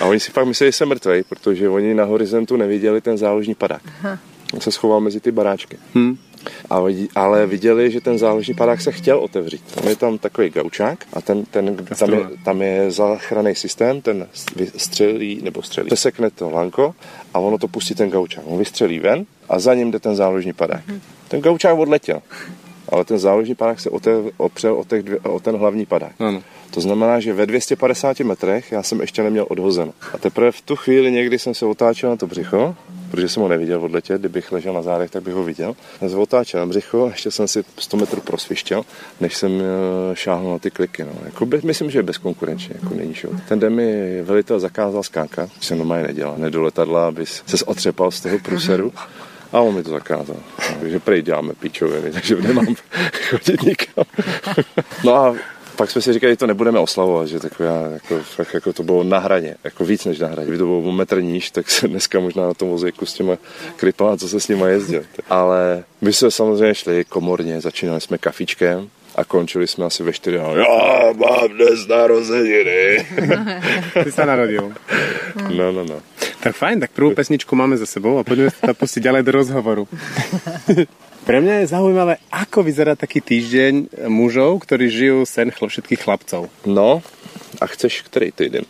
a 0.00 0.04
oni 0.04 0.20
si 0.20 0.32
fakt 0.32 0.46
mysleli, 0.46 0.68
že 0.68 0.76
jsem 0.76 0.88
mrtvej, 0.88 1.22
protože 1.22 1.68
oni 1.68 1.94
na 1.94 2.04
horizontu 2.04 2.56
neviděli 2.56 3.00
ten 3.00 3.18
záložní 3.18 3.54
padák. 3.54 3.82
On 4.54 4.60
se 4.60 4.72
schoval 4.72 5.00
mezi 5.00 5.20
ty 5.20 5.32
baráčky. 5.32 5.78
Hmm. 5.94 6.18
A, 6.70 6.82
ale 7.14 7.46
viděli, 7.46 7.90
že 7.90 8.00
ten 8.00 8.18
záložní 8.18 8.54
padák 8.54 8.80
se 8.80 8.92
chtěl 8.92 9.18
otevřít. 9.18 9.62
Tam 9.74 9.88
je 9.88 9.96
tam 9.96 10.18
takový 10.18 10.50
gaučák 10.50 11.04
a 11.12 11.20
ten, 11.20 11.44
ten, 11.44 11.76
tam, 11.98 12.12
je, 12.12 12.26
tam 12.44 12.62
je 12.62 12.90
záchranný 12.90 13.54
systém, 13.54 14.00
ten 14.00 14.26
střelí, 14.76 15.40
nebo 15.42 15.62
střelí, 15.62 15.90
sesekne 15.90 16.30
to 16.30 16.50
lanko 16.50 16.94
a 17.34 17.38
ono 17.38 17.58
to 17.58 17.68
pustí 17.68 17.94
ten 17.94 18.10
gaučák. 18.10 18.44
On 18.46 18.58
vystřelí 18.58 18.98
ven 18.98 19.26
a 19.48 19.58
za 19.58 19.74
ním 19.74 19.90
jde 19.90 19.98
ten 19.98 20.16
záložní 20.16 20.52
padák. 20.52 20.88
Hmm. 20.88 21.00
Ten 21.28 21.40
gaučák 21.40 21.78
odletěl, 21.78 22.22
ale 22.88 23.04
ten 23.04 23.18
záložní 23.18 23.54
padák 23.54 23.80
se 23.80 23.90
otev, 23.90 24.24
opřel 24.36 24.74
o, 24.74 24.84
těch 24.84 25.02
dvě, 25.02 25.18
o 25.20 25.40
ten 25.40 25.56
hlavní 25.56 25.86
padák. 25.86 26.12
Ano. 26.18 26.42
To 26.70 26.80
znamená, 26.80 27.20
že 27.20 27.32
ve 27.32 27.46
250 27.46 28.20
metrech 28.20 28.72
já 28.72 28.82
jsem 28.82 29.00
ještě 29.00 29.22
neměl 29.22 29.46
odhozeno. 29.48 29.92
A 30.14 30.18
teprve 30.18 30.52
v 30.52 30.60
tu 30.60 30.76
chvíli 30.76 31.12
někdy 31.12 31.38
jsem 31.38 31.54
se 31.54 31.66
otáčel 31.66 32.10
na 32.10 32.16
to 32.16 32.26
břicho 32.26 32.76
protože 33.12 33.28
jsem 33.28 33.42
ho 33.42 33.48
neviděl 33.48 33.84
odletět, 33.84 34.20
kdybych 34.20 34.52
ležel 34.52 34.72
na 34.72 34.82
zádech, 34.82 35.10
tak 35.10 35.22
bych 35.22 35.34
ho 35.34 35.44
viděl. 35.44 35.76
Já 36.00 36.08
jsem 36.08 36.18
otáčel 36.18 36.60
na 36.60 36.66
břicho, 36.66 37.06
ještě 37.06 37.30
jsem 37.30 37.48
si 37.48 37.64
100 37.78 37.96
metrů 37.96 38.20
prosvištěl, 38.20 38.84
než 39.20 39.36
jsem 39.36 39.60
eh, 39.60 40.16
šáhnul 40.16 40.52
na 40.52 40.58
ty 40.58 40.70
kliky. 40.70 41.04
No. 41.04 41.12
Jako 41.24 41.46
bez, 41.46 41.62
myslím, 41.62 41.90
že 41.90 41.98
je 41.98 42.02
bezkonkurenčně, 42.02 42.74
jako 42.82 42.94
není 42.94 43.14
šel. 43.14 43.30
Ten 43.48 43.60
den 43.60 43.74
mi 43.74 44.22
velitel 44.22 44.60
zakázal 44.60 45.02
skákat, 45.02 45.50
jsem 45.60 45.78
normálně 45.78 46.06
nedělal, 46.06 46.34
nedo 46.38 46.62
letadla, 46.62 47.08
aby 47.08 47.26
se 47.26 47.64
otřepal 47.64 48.10
z 48.10 48.20
toho 48.20 48.38
průseru. 48.38 48.92
A 49.52 49.60
on 49.60 49.74
mi 49.74 49.82
to 49.82 49.90
zakázal. 49.90 50.36
Takže 50.80 50.98
prej 50.98 51.22
děláme 51.22 51.52
píčoviny, 51.54 52.10
takže 52.12 52.36
nemám 52.36 52.74
chodit 53.30 53.62
nikam. 53.62 54.04
No 55.04 55.14
a 55.14 55.36
pak 55.82 55.90
jsme 55.90 56.02
si 56.02 56.12
říkali, 56.12 56.32
že 56.32 56.36
to 56.36 56.46
nebudeme 56.46 56.78
oslavovat, 56.78 57.28
že 57.28 57.40
taková, 57.40 57.88
jako, 57.92 58.18
fakt, 58.18 58.54
jako 58.54 58.72
to 58.72 58.82
bylo 58.82 59.04
na 59.04 59.18
hraně, 59.18 59.54
jako 59.64 59.84
víc 59.84 60.04
než 60.04 60.18
na 60.18 60.28
hraně. 60.28 60.46
Kdyby 60.46 60.58
to 60.58 60.64
bylo 60.64 60.92
metr 60.92 61.22
níž, 61.22 61.50
tak 61.50 61.70
se 61.70 61.88
dneska 61.88 62.20
možná 62.20 62.46
na 62.46 62.54
tom 62.54 62.68
vozíku 62.68 63.06
s 63.06 63.12
těma 63.12 63.36
krypama, 63.76 64.16
co 64.16 64.28
se 64.28 64.40
s 64.40 64.48
nima 64.48 64.68
jezdil. 64.68 65.02
Ale 65.30 65.84
my 66.00 66.12
jsme 66.12 66.30
samozřejmě 66.30 66.74
šli 66.74 67.04
komorně, 67.04 67.60
začínali 67.60 68.00
jsme 68.00 68.18
kafičkem, 68.18 68.90
a 69.14 69.24
končili 69.24 69.66
jsme 69.66 69.84
asi 69.84 70.02
ve 70.02 70.12
4 70.12 70.36
ráno. 70.36 70.56
Já 70.56 71.12
mám 71.12 71.48
dnes 71.48 71.86
narozeniny. 71.86 73.06
Ty 74.04 74.12
se 74.12 74.26
narodil. 74.26 74.72
No, 75.56 75.72
no, 75.72 75.84
no. 75.84 76.00
Tak 76.42 76.58
fajn, 76.58 76.80
tak 76.80 76.90
prvú 76.90 77.14
pesničku 77.14 77.54
máme 77.54 77.78
za 77.78 77.86
sebou 77.86 78.18
a 78.18 78.26
poďme 78.26 78.50
sa 78.50 78.74
pustiť 78.74 78.98
ďalej 78.98 79.22
do 79.22 79.32
rozhovoru. 79.32 79.84
Pre 81.28 81.38
mňa 81.38 81.62
je 81.62 81.70
zaujímavé, 81.70 82.18
ako 82.34 82.66
vyzerá 82.66 82.98
taký 82.98 83.22
týždeň 83.22 84.02
mužov, 84.10 84.66
ktorí 84.66 84.90
žijú 84.90 85.22
sen 85.22 85.54
všetkých 85.54 86.02
chlapcov. 86.02 86.50
No, 86.66 86.98
a 87.62 87.66
chceš 87.70 88.02
ktorý 88.10 88.34
týden? 88.34 88.66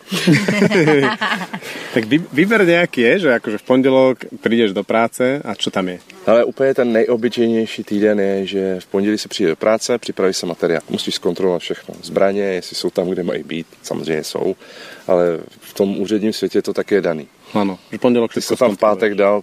tak 1.97 2.05
vy, 2.05 2.21
vyber 2.29 2.69
nejaký 2.69 3.01
je, 3.01 3.15
že 3.25 3.29
akože 3.41 3.59
v 3.59 3.65
pondelok 3.65 4.17
prídeš 4.45 4.77
do 4.77 4.85
práce 4.85 5.41
a 5.41 5.57
čo 5.57 5.73
tam 5.73 5.89
je? 5.89 5.99
Ale 6.27 6.45
úplně 6.45 6.75
ten 6.75 6.93
nejobyčejnější 6.93 7.85
týden 7.85 8.21
je, 8.21 8.47
že 8.47 8.81
v 8.81 8.87
pondělí 8.87 9.19
se 9.19 9.29
přijde 9.29 9.51
do 9.51 9.57
práce, 9.57 9.99
připraví 9.99 10.35
se 10.35 10.47
materiál. 10.47 10.83
Musíš 10.91 11.15
zkontrolovat 11.15 11.63
všechno. 11.63 11.95
Zbraně, 12.03 12.43
jestli 12.43 12.77
jsou 12.77 12.91
tam, 12.91 13.09
kde 13.09 13.23
mají 13.23 13.43
být, 13.43 13.67
samozřejmě 13.83 14.25
jsou, 14.25 14.57
ale 15.07 15.39
v 15.61 15.73
tom 15.75 16.01
úředním 16.01 16.33
světě 16.33 16.63
to 16.63 16.73
také 16.73 16.95
je 16.95 17.01
daný. 17.01 17.29
Ano, 17.55 17.79
v 17.93 17.99
pondělok 17.99 18.35
Ty 18.35 18.43
jsi 18.43 18.49
to 18.49 18.57
tam 18.57 18.77
v 18.77 18.79
pátek 18.79 19.15
dal, 19.15 19.43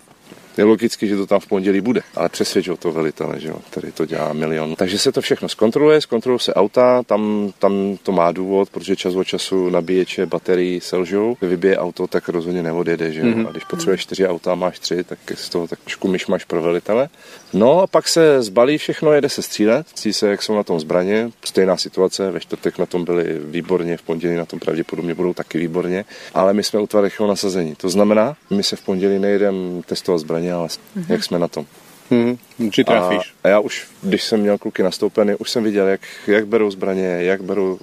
je 0.59 0.65
logicky, 0.65 1.07
že 1.07 1.17
to 1.17 1.25
tam 1.25 1.39
v 1.39 1.47
pondělí 1.47 1.81
bude, 1.81 2.01
ale 2.15 2.29
přesvědčil 2.29 2.77
to 2.77 2.91
velitele, 2.91 3.39
že 3.39 3.47
jo, 3.47 3.55
který 3.69 3.91
to 3.91 4.05
dělá 4.05 4.33
milion. 4.33 4.75
Takže 4.75 4.99
se 4.99 5.11
to 5.11 5.21
všechno 5.21 5.49
zkontroluje, 5.49 6.01
zkontroluje 6.01 6.39
se 6.39 6.53
auta, 6.53 7.03
tam, 7.03 7.51
tam 7.59 7.97
to 8.03 8.11
má 8.11 8.31
důvod, 8.31 8.69
protože 8.69 8.95
čas 8.95 9.15
od 9.15 9.23
času 9.23 9.69
nabíječe 9.69 10.25
baterií 10.25 10.81
selžou. 10.81 11.37
Vybije 11.41 11.77
auto, 11.77 12.07
tak 12.07 12.29
rozhodně 12.29 12.63
neodjede, 12.63 13.11
že 13.11 13.19
jo. 13.19 13.25
Mm-hmm. 13.25 13.47
A 13.47 13.51
když 13.51 13.63
potřebuješ 13.63 14.01
čtyři 14.01 14.27
auta, 14.27 14.55
máš 14.55 14.79
tři, 14.79 15.03
tak 15.03 15.19
z 15.33 15.49
toho 15.49 15.67
tak 15.67 15.79
trošku 15.79 16.15
máš 16.27 16.45
pro 16.45 16.61
velitele. 16.61 17.09
No 17.53 17.81
a 17.81 17.87
pak 17.87 18.07
se 18.07 18.41
zbalí 18.41 18.77
všechno, 18.77 19.13
jede 19.13 19.29
se 19.29 19.41
střílet, 19.41 19.87
cítí 19.93 20.13
se, 20.13 20.29
jak 20.29 20.43
jsou 20.43 20.55
na 20.55 20.63
tom 20.63 20.79
zbraně. 20.79 21.29
Stejná 21.45 21.77
situace, 21.77 22.31
ve 22.31 22.39
čtvrtek 22.39 22.77
na 22.77 22.85
tom 22.85 23.05
byli 23.05 23.39
výborně, 23.43 23.97
v 23.97 24.01
pondělí 24.01 24.35
na 24.35 24.45
tom 24.45 24.59
pravděpodobně 24.59 25.13
budou 25.13 25.33
taky 25.33 25.57
výborně, 25.57 26.05
ale 26.33 26.53
my 26.53 26.63
jsme 26.63 26.79
rychlého 27.01 27.29
nasazení. 27.29 27.75
To 27.75 27.89
znamená, 27.89 28.35
my 28.49 28.63
se 28.63 28.75
v 28.75 28.81
pondělí 28.81 29.19
nejedeme 29.19 29.81
testovat 29.85 30.19
zbraně, 30.19 30.48
ale 30.51 30.67
mm-hmm. 30.67 31.05
jak 31.09 31.23
jsme 31.23 31.39
na 31.39 31.47
tom. 31.47 31.65
Hmm, 32.11 32.37
či 32.71 32.83
trafíš. 32.83 33.33
A 33.43 33.47
já 33.47 33.59
už, 33.59 33.87
když 34.01 34.23
jsem 34.23 34.39
měl 34.39 34.57
kluky 34.57 34.83
nastoupeny, 34.83 35.35
už 35.35 35.49
jsem 35.49 35.63
viděl, 35.63 35.87
jak, 35.87 36.01
jak 36.27 36.47
berou 36.47 36.71
zbraně, 36.71 37.05
jak 37.05 37.43
berou 37.43 37.79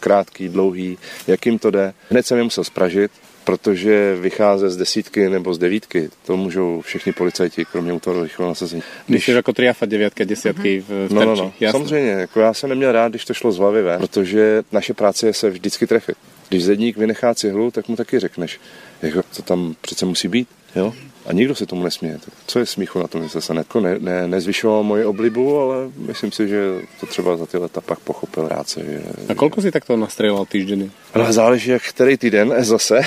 krátký, 0.00 0.48
dlouhý, 0.48 0.98
jak 1.26 1.46
jim 1.46 1.58
to 1.58 1.70
jde. 1.70 1.92
Hned 2.10 2.26
jsem 2.26 2.38
je 2.38 2.44
musel 2.44 2.64
spražit, 2.64 3.10
protože 3.44 4.16
vycházet 4.20 4.70
z 4.70 4.76
desítky 4.76 5.28
nebo 5.28 5.54
z 5.54 5.58
devítky, 5.58 6.10
to 6.26 6.36
můžou 6.36 6.80
všichni 6.80 7.12
policajti, 7.12 7.64
kromě 7.64 7.92
útvaru 7.92 8.22
rychlého 8.22 8.50
nasazení. 8.50 8.82
Když 9.06 9.28
je 9.28 9.34
jako 9.34 9.52
triafa 9.52 9.86
devětka, 9.86 10.24
desítky 10.24 10.84
v, 10.88 11.08
v 11.08 11.12
no, 11.12 11.24
no, 11.24 11.34
no. 11.34 11.52
Samozřejmě, 11.70 12.10
jako 12.10 12.40
já 12.40 12.54
jsem 12.54 12.70
neměl 12.70 12.92
rád, 12.92 13.08
když 13.08 13.24
to 13.24 13.34
šlo 13.34 13.52
z 13.52 13.58
hlavy 13.58 13.82
ven, 13.82 14.00
protože 14.00 14.62
naše 14.72 14.94
práce 14.94 15.26
je 15.26 15.34
se 15.34 15.50
vždycky 15.50 15.86
trefit. 15.86 16.16
Když 16.48 16.64
zedník 16.64 16.96
vynechá 16.96 17.34
cihlu, 17.34 17.70
tak 17.70 17.88
mu 17.88 17.96
taky 17.96 18.18
řekneš, 18.18 18.60
jako 19.02 19.22
to 19.36 19.42
tam 19.42 19.74
přece 19.80 20.06
musí 20.06 20.28
být. 20.28 20.48
Jo? 20.76 20.94
A 21.30 21.32
nikdo 21.32 21.54
se 21.54 21.66
tomu 21.66 21.82
nesměje. 21.82 22.18
Tak 22.24 22.34
co 22.46 22.58
je 22.58 22.66
smíchu 22.66 22.98
na 22.98 23.06
tom, 23.06 23.28
že 23.28 23.40
se 23.40 23.54
ne, 23.54 23.64
ne, 23.98 24.28
nezvyšoval 24.28 24.82
moji 24.82 25.04
oblibu, 25.04 25.58
ale 25.58 25.76
myslím 25.96 26.32
si, 26.32 26.48
že 26.48 26.80
to 27.00 27.06
třeba 27.06 27.36
za 27.36 27.46
ty 27.46 27.58
leta 27.58 27.80
pak 27.80 27.98
pochopil 27.98 28.48
rád 28.48 28.68
se. 28.68 28.80
Že, 28.80 29.02
a 29.28 29.34
kolko 29.34 29.62
si 29.62 29.70
takto 29.70 29.96
nastřeloval 29.96 30.46
týždenně? 30.46 30.90
Ale 31.14 31.32
záleží, 31.32 31.70
jak 31.70 31.82
který 31.82 32.16
týden 32.16 32.54
zase, 32.64 33.00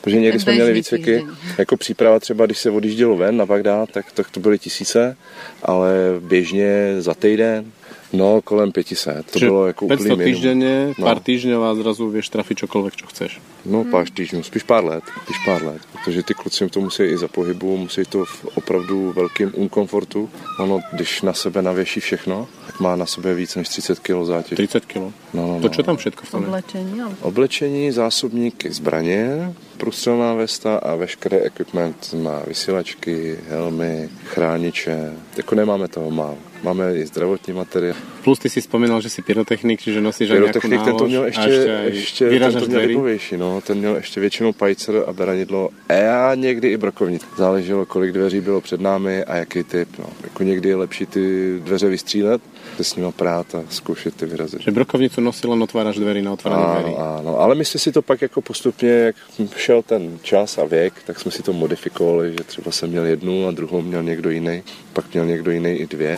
protože 0.00 0.20
někdy 0.20 0.40
jsme 0.40 0.52
měli 0.52 0.72
výcviky, 0.72 1.26
jako 1.58 1.76
příprava 1.76 2.20
třeba, 2.20 2.46
když 2.46 2.58
se 2.58 2.70
odjíždělo 2.70 3.16
ven 3.16 3.36
na 3.36 3.46
Bagdad, 3.46 3.90
tak, 3.90 4.12
tak 4.12 4.30
to 4.30 4.40
byly 4.40 4.58
tisíce, 4.58 5.16
ale 5.62 5.90
běžně 6.20 6.96
za 6.98 7.14
týden, 7.14 7.72
No, 8.16 8.40
kolem 8.42 8.72
500. 8.72 9.26
To 9.26 9.38
Čiže 9.38 9.46
bylo 9.46 9.66
jako 9.66 9.86
500 9.86 10.12
úplný 10.12 10.24
týždenne, 10.24 10.74
no. 10.98 11.04
pár 11.04 11.20
týždňov 11.20 11.60
a 11.62 11.70
zrazu 11.76 12.08
vieš 12.08 12.32
trafiť 12.32 12.64
čokoľvek, 12.64 12.94
čo 12.96 13.06
chceš. 13.12 13.30
No, 13.68 13.82
hmm. 13.84 13.92
pár 13.92 14.06
týždňů, 14.08 14.42
spíš 14.42 14.62
pár 14.62 14.84
let, 14.84 15.04
spíš 15.04 15.38
pár 15.44 15.62
let, 15.62 15.82
protože 15.92 16.22
ty 16.22 16.34
kluci 16.34 16.68
to 16.68 16.80
musí 16.80 17.02
i 17.02 17.16
za 17.18 17.28
pohybu, 17.28 17.76
musí 17.76 18.04
to 18.08 18.24
v 18.24 18.44
opravdu 18.56 19.12
velkým 19.12 19.52
unkomfortu. 19.54 20.30
Ono, 20.58 20.80
když 20.92 21.22
na 21.22 21.32
sebe 21.32 21.62
navěší 21.62 22.00
všechno, 22.00 22.48
má 22.80 22.96
na 22.96 23.06
sebe 23.06 23.34
víc 23.34 23.56
než 23.56 23.68
30 23.68 23.98
kg 23.98 24.24
zátěž. 24.24 24.56
30 24.56 24.86
kg? 24.86 24.96
No, 24.96 25.12
no, 25.34 25.46
no. 25.48 25.60
To 25.60 25.68
čo 25.68 25.82
tam 25.82 25.96
všetko 25.96 26.22
v 26.24 26.30
tom 26.30 26.44
Oblečení, 26.44 27.00
ale... 27.00 27.14
Oblečení, 27.20 27.92
zásobníky, 27.92 28.72
zbraně, 28.72 29.52
průstřelná 29.76 30.34
vesta 30.34 30.76
a 30.76 30.94
veškerý 30.94 31.36
equipment 31.36 32.14
má 32.22 32.42
vysílačky, 32.46 33.38
helmy, 33.48 34.08
chrániče. 34.24 35.12
Jako 35.36 35.54
nemáme 35.54 35.88
toho 35.88 36.10
málo. 36.10 36.38
Máme 36.62 36.94
i 36.94 37.06
zdravotní 37.06 37.52
materiál. 37.52 37.96
Plus 38.26 38.38
ty 38.38 38.50
si 38.50 38.60
vzpomínal, 38.60 39.00
že 39.00 39.10
si 39.10 39.22
pyrotechnik, 39.22 39.80
že 39.82 40.00
nosíš 40.00 40.30
Pyrotechnik, 40.30 40.82
ten 40.82 40.96
to 40.96 41.06
měl 41.06 41.24
ještě, 41.24 41.50
ještě, 41.90 42.24
ještě 42.24 42.40
ten 42.40 42.60
to 42.60 42.66
měl 42.66 42.80
libovější, 42.80 43.36
no. 43.36 43.60
Ten 43.60 43.78
měl 43.78 43.96
ještě 43.96 44.20
většinou 44.20 44.52
pajcer 44.52 45.04
a 45.06 45.12
beranidlo. 45.12 45.70
A 45.88 45.92
já 45.92 46.34
někdy 46.34 46.68
i 46.68 46.76
brokovnic. 46.76 47.22
Záleželo, 47.36 47.86
kolik 47.86 48.12
dveří 48.12 48.40
bylo 48.40 48.60
před 48.60 48.80
námi 48.80 49.24
a 49.24 49.36
jaký 49.36 49.62
typ. 49.62 49.88
No. 49.98 50.06
Jako 50.24 50.42
někdy 50.42 50.68
je 50.68 50.76
lepší 50.76 51.06
ty 51.06 51.54
dveře 51.64 51.88
vystřílet, 51.88 52.42
se 52.76 52.84
s 52.84 52.96
nimi 52.96 53.12
prát 53.12 53.54
a 53.54 53.64
zkoušet 53.68 54.14
ty 54.14 54.26
vyrazit. 54.26 54.62
Že 54.62 54.70
brokovnicu 54.70 55.20
nosil 55.20 55.50
len 55.50 55.62
otváráš 55.62 55.96
dveří 55.96 56.22
na 56.22 56.32
otvárání 56.32 56.82
dveří. 56.82 56.96
Ano, 56.98 57.40
ale 57.40 57.54
my 57.54 57.64
jsme 57.64 57.80
si 57.80 57.92
to 57.92 58.02
pak 58.02 58.22
jako 58.22 58.40
postupně, 58.40 58.90
jak 58.90 59.16
šel 59.56 59.82
ten 59.82 60.18
čas 60.22 60.58
a 60.58 60.64
věk, 60.64 60.92
tak 61.06 61.20
jsme 61.20 61.30
si 61.30 61.42
to 61.42 61.52
modifikovali, 61.52 62.32
že 62.32 62.44
třeba 62.44 62.70
jsem 62.70 62.90
měl 62.90 63.04
jednu 63.04 63.48
a 63.48 63.50
druhou 63.50 63.82
měl 63.82 64.02
někdo 64.02 64.30
jiný, 64.30 64.62
pak 64.92 65.12
měl 65.12 65.26
někdo 65.26 65.50
jiný 65.50 65.70
i 65.70 65.86
dvě. 65.86 66.16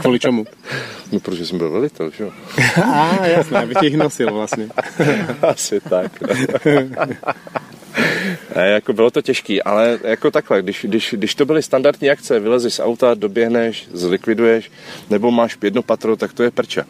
Kvůli 0.00 0.18
čemu? 0.18 0.46
No, 1.12 1.20
protože 1.26 1.46
jsem 1.46 1.58
byl 1.58 1.70
velitel, 1.70 2.10
že 2.10 2.24
jo? 2.24 2.30
A, 2.84 3.26
jasné, 3.26 3.58
aby 3.58 3.74
těch 3.74 3.94
nosil 3.96 4.32
vlastně. 4.34 4.68
Asi 5.42 5.80
tak. 5.80 6.12
Ne, 8.56 8.68
jako 8.68 8.92
bylo 8.92 9.10
to 9.10 9.22
těžký, 9.22 9.62
ale 9.62 9.98
jako 10.04 10.30
takhle, 10.30 10.62
když, 10.62 10.84
když, 10.88 11.14
když 11.18 11.34
to 11.34 11.44
byly 11.44 11.62
standardní 11.62 12.10
akce, 12.10 12.40
vylezeš 12.40 12.74
z 12.74 12.80
auta, 12.80 13.14
doběhneš, 13.14 13.88
zlikviduješ, 13.92 14.70
nebo 15.10 15.30
máš 15.30 15.58
jedno 15.62 15.82
patro, 15.82 16.16
tak 16.16 16.32
to 16.32 16.42
je 16.42 16.50
prča. 16.50 16.84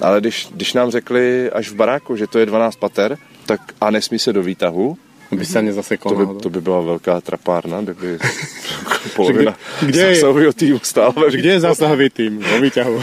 Ale 0.00 0.20
když, 0.20 0.48
když 0.50 0.72
nám 0.72 0.90
řekli 0.90 1.50
až 1.50 1.68
v 1.68 1.74
baráku, 1.74 2.16
že 2.16 2.26
to 2.26 2.38
je 2.38 2.46
12 2.46 2.76
pater, 2.76 3.18
tak 3.46 3.60
a 3.80 3.90
nesmí 3.90 4.18
se 4.18 4.32
do 4.32 4.42
výtahu, 4.42 4.98
by 5.32 5.44
se 5.44 5.62
mě 5.62 5.72
zase 5.72 5.96
to 5.96 6.14
by, 6.14 6.26
to 6.42 6.50
by 6.50 6.60
byla 6.60 6.80
velká 6.80 7.20
trapárna, 7.20 7.80
kdyby 7.80 8.18
polovina 9.16 9.56
kde, 9.80 9.92
kde 9.92 10.14
zásahového 10.14 10.52
týmu 10.52 10.78
stála. 10.82 11.14
Kde 11.30 11.48
je 11.48 11.60
zásahový 11.60 12.10
tým? 12.10 12.44
O 12.56 12.60
výťahu. 12.60 13.02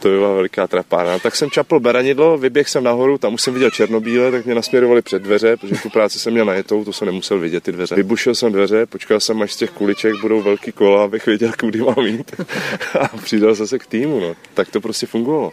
to 0.00 0.08
by 0.08 0.16
byla 0.16 0.34
veliká 0.34 0.66
trapárna. 0.66 1.18
Tak 1.18 1.36
jsem 1.36 1.50
čapl 1.50 1.80
beranidlo, 1.80 2.38
vyběh 2.38 2.68
jsem 2.68 2.84
nahoru, 2.84 3.18
tam 3.18 3.34
už 3.34 3.42
jsem 3.42 3.54
viděl 3.54 3.70
černobíle, 3.70 4.30
tak 4.30 4.44
mě 4.44 4.54
nasměrovali 4.54 5.02
před 5.02 5.22
dveře, 5.22 5.56
protože 5.56 5.82
tu 5.82 5.90
práci 5.90 6.18
jsem 6.18 6.32
měl 6.32 6.44
najetou, 6.44 6.84
to 6.84 6.92
jsem 6.92 7.06
nemusel 7.06 7.38
vidět 7.38 7.64
ty 7.64 7.72
dveře. 7.72 7.94
Vybušil 7.94 8.34
jsem 8.34 8.52
dveře, 8.52 8.86
počkal 8.86 9.20
jsem, 9.20 9.42
až 9.42 9.52
z 9.52 9.56
těch 9.56 9.70
kuliček 9.70 10.14
budou 10.20 10.42
velký 10.42 10.72
kola, 10.72 11.04
abych 11.04 11.26
věděl, 11.26 11.52
kudy 11.60 11.80
mám 11.80 12.06
jít. 12.06 12.34
a 13.00 13.08
přidal 13.08 13.54
se 13.54 13.78
k 13.78 13.86
týmu. 13.86 14.20
No. 14.20 14.34
Tak 14.54 14.70
to 14.70 14.80
prostě 14.80 15.06
fungovalo. 15.06 15.52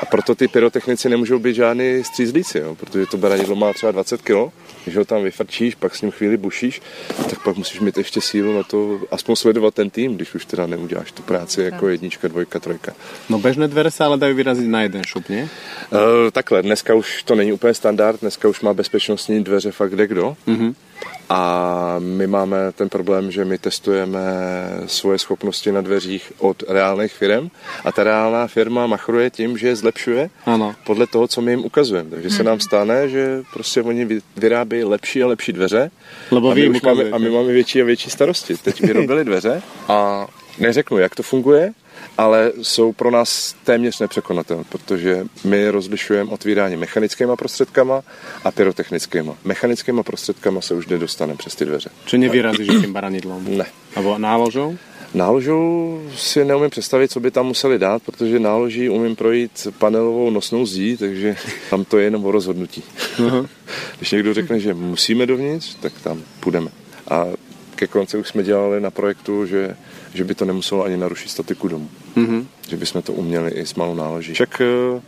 A 0.00 0.06
proto 0.06 0.34
ty 0.34 0.48
pyrotechnici 0.48 1.08
nemůžou 1.08 1.38
být 1.38 1.54
žádný 1.56 2.04
střízlíci, 2.04 2.58
jo 2.58 2.74
protože 2.86 3.06
to 3.06 3.16
beranidlo 3.16 3.56
má 3.56 3.72
třeba 3.72 3.92
20 3.92 4.22
kg, 4.22 4.52
když 4.84 4.96
ho 4.96 5.04
tam 5.04 5.22
vyfrčíš, 5.22 5.74
pak 5.74 5.94
s 5.94 6.02
ním 6.02 6.10
chvíli 6.10 6.36
bušíš, 6.36 6.82
tak 7.30 7.42
pak 7.44 7.56
musíš 7.56 7.80
mít 7.80 7.98
ještě 7.98 8.20
sílu 8.20 8.56
na 8.56 8.62
to, 8.62 9.00
aspoň 9.10 9.36
sledovat 9.36 9.74
ten 9.74 9.90
tým, 9.90 10.16
když 10.16 10.34
už 10.34 10.46
teda 10.46 10.66
neuděláš 10.66 11.12
tu 11.12 11.22
práci 11.22 11.62
jako 11.62 11.88
jednička, 11.88 12.28
dvojka, 12.28 12.60
trojka. 12.60 12.92
No 13.28 13.38
bežné 13.38 13.68
dveře 13.68 13.90
se 13.90 14.04
ale 14.04 14.18
dají 14.18 14.34
vyrazit 14.34 14.68
na 14.68 14.82
jeden 14.82 15.02
šup, 15.04 15.28
ne? 15.28 15.42
Uh, 15.42 15.98
takhle, 16.32 16.62
dneska 16.62 16.94
už 16.94 17.22
to 17.22 17.34
není 17.34 17.52
úplně 17.52 17.74
standard, 17.74 18.20
dneska 18.20 18.48
už 18.48 18.60
má 18.60 18.74
bezpečnostní 18.74 19.44
dveře 19.44 19.72
fakt 19.72 19.90
kde 19.90 20.06
kdo. 20.06 20.36
Mm-hmm. 20.48 20.74
A 21.28 21.96
my 21.98 22.26
máme 22.26 22.72
ten 22.72 22.88
problém, 22.88 23.30
že 23.30 23.44
my 23.44 23.58
testujeme 23.58 24.20
svoje 24.86 25.18
schopnosti 25.18 25.72
na 25.72 25.80
dveřích 25.80 26.32
od 26.38 26.62
reálných 26.68 27.12
firm 27.12 27.48
a 27.84 27.92
ta 27.92 28.04
reálná 28.04 28.46
firma 28.46 28.86
machruje 28.86 29.30
tím, 29.30 29.58
že 29.58 29.68
je 29.68 29.76
zlepšuje 29.76 30.30
ano. 30.46 30.74
podle 30.84 31.06
toho, 31.06 31.28
co 31.28 31.40
my 31.40 31.52
jim 31.52 31.64
ukazujeme. 31.64 32.10
Takže 32.10 32.28
hmm. 32.28 32.36
se 32.36 32.42
nám 32.42 32.60
stane, 32.60 33.08
že 33.08 33.42
prostě 33.52 33.82
oni 33.82 34.20
vyrábí 34.36 34.84
lepší 34.84 35.22
a 35.22 35.26
lepší 35.26 35.52
dveře 35.52 35.90
Lebo 36.30 36.50
a, 36.50 36.54
my 36.54 36.68
už 36.68 36.82
máme, 36.82 37.10
a 37.10 37.18
my 37.18 37.30
máme 37.30 37.52
větší 37.52 37.82
a 37.82 37.84
větší 37.84 38.10
starosti. 38.10 38.56
Teď 38.56 38.80
vyrobili 38.80 39.24
dveře 39.30 39.62
a 39.88 40.26
neřeknu, 40.58 40.98
jak 40.98 41.14
to 41.14 41.22
funguje, 41.22 41.72
ale 42.18 42.52
jsou 42.62 42.92
pro 42.92 43.10
nás 43.10 43.54
téměř 43.64 44.00
nepřekonatelné, 44.00 44.64
protože 44.68 45.26
my 45.44 45.70
rozlišujeme 45.70 46.30
otvírání 46.30 46.76
mechanickými 46.76 47.32
prostředkama 47.38 48.02
a 48.44 48.50
pyrotechnickými. 48.50 49.30
Mechanickými 49.44 50.02
prostředkama 50.02 50.60
se 50.60 50.74
už 50.74 50.86
nedostane 50.86 51.36
přes 51.36 51.54
ty 51.54 51.64
dveře. 51.64 51.90
Či 52.04 52.18
nevyrazíš 52.18 52.68
tím 52.68 52.92
baranidlom? 52.92 53.56
Ne. 53.56 53.66
Nebo 53.96 54.18
náložou? 54.18 54.76
Náložou 55.14 56.00
si 56.16 56.44
neumím 56.44 56.70
představit, 56.70 57.10
co 57.10 57.20
by 57.20 57.30
tam 57.30 57.46
museli 57.46 57.78
dát, 57.78 58.02
protože 58.02 58.38
náloží 58.38 58.88
umím 58.88 59.16
projít 59.16 59.66
panelovou 59.78 60.30
nosnou 60.30 60.66
zdí, 60.66 60.96
takže 60.96 61.36
tam 61.70 61.84
to 61.84 61.98
je 61.98 62.04
jenom 62.04 62.24
o 62.24 62.30
rozhodnutí. 62.30 62.82
Uh-huh. 63.18 63.48
Když 63.98 64.10
někdo 64.10 64.34
řekne, 64.34 64.60
že 64.60 64.74
musíme 64.74 65.26
dovnitř, 65.26 65.74
tak 65.80 65.92
tam 66.02 66.22
půjdeme. 66.40 66.70
A 67.10 67.26
ke 67.74 67.86
konci 67.86 68.16
už 68.16 68.28
jsme 68.28 68.42
dělali 68.42 68.80
na 68.80 68.90
projektu, 68.90 69.46
že 69.46 69.76
že 70.14 70.24
by 70.24 70.34
to 70.34 70.44
nemuselo 70.44 70.84
ani 70.84 70.96
narušit 70.96 71.30
statiku 71.30 71.68
domu. 71.68 71.90
Mm-hmm. 72.16 72.46
Že 72.68 72.76
bychom 72.76 73.02
to 73.02 73.12
uměli 73.12 73.50
i 73.50 73.66
s 73.66 73.74
malou 73.74 73.94
náloží. 73.94 74.34
Však 74.34 74.60
eh, 74.60 75.00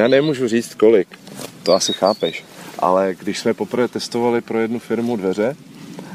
já 0.00 0.08
nemůžu 0.08 0.48
říct 0.48 0.74
kolik, 0.74 1.08
to 1.62 1.74
asi 1.74 1.92
chápeš, 1.92 2.44
ale 2.78 3.14
když 3.18 3.38
jsme 3.38 3.54
poprvé 3.54 3.88
testovali 3.88 4.40
pro 4.40 4.58
jednu 4.58 4.78
firmu 4.78 5.16
dveře, 5.16 5.56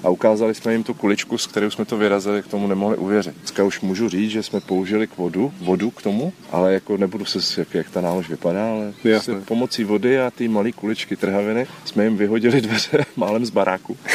a 0.03 0.09
ukázali 0.09 0.55
jsme 0.55 0.71
jim 0.71 0.83
tu 0.83 0.93
kuličku, 0.93 1.37
s 1.37 1.47
kterou 1.47 1.69
jsme 1.69 1.85
to 1.85 1.97
vyrazili, 1.97 2.43
k 2.43 2.47
tomu 2.47 2.67
nemohli 2.67 2.97
uvěřit. 2.97 3.35
Dneska 3.37 3.63
už 3.63 3.81
můžu 3.81 4.09
říct, 4.09 4.31
že 4.31 4.43
jsme 4.43 4.61
použili 4.61 5.07
k 5.07 5.17
vodu, 5.17 5.53
vodu 5.61 5.91
k 5.91 6.01
tomu, 6.01 6.33
ale 6.51 6.73
jako 6.73 6.97
nebudu 6.97 7.25
se, 7.25 7.61
jak, 7.61 7.73
jak 7.73 7.89
ta 7.89 8.01
nálož 8.01 8.29
vypadá, 8.29 8.71
ale 8.71 8.93
Jasne. 9.03 9.41
pomocí 9.41 9.83
vody 9.83 10.19
a 10.19 10.31
ty 10.31 10.47
malé 10.47 10.71
kuličky 10.71 11.15
trhaviny 11.15 11.67
jsme 11.85 12.03
jim 12.03 12.17
vyhodili 12.17 12.61
dveře 12.61 13.05
málem 13.15 13.45
z 13.45 13.49
baráku. 13.49 13.97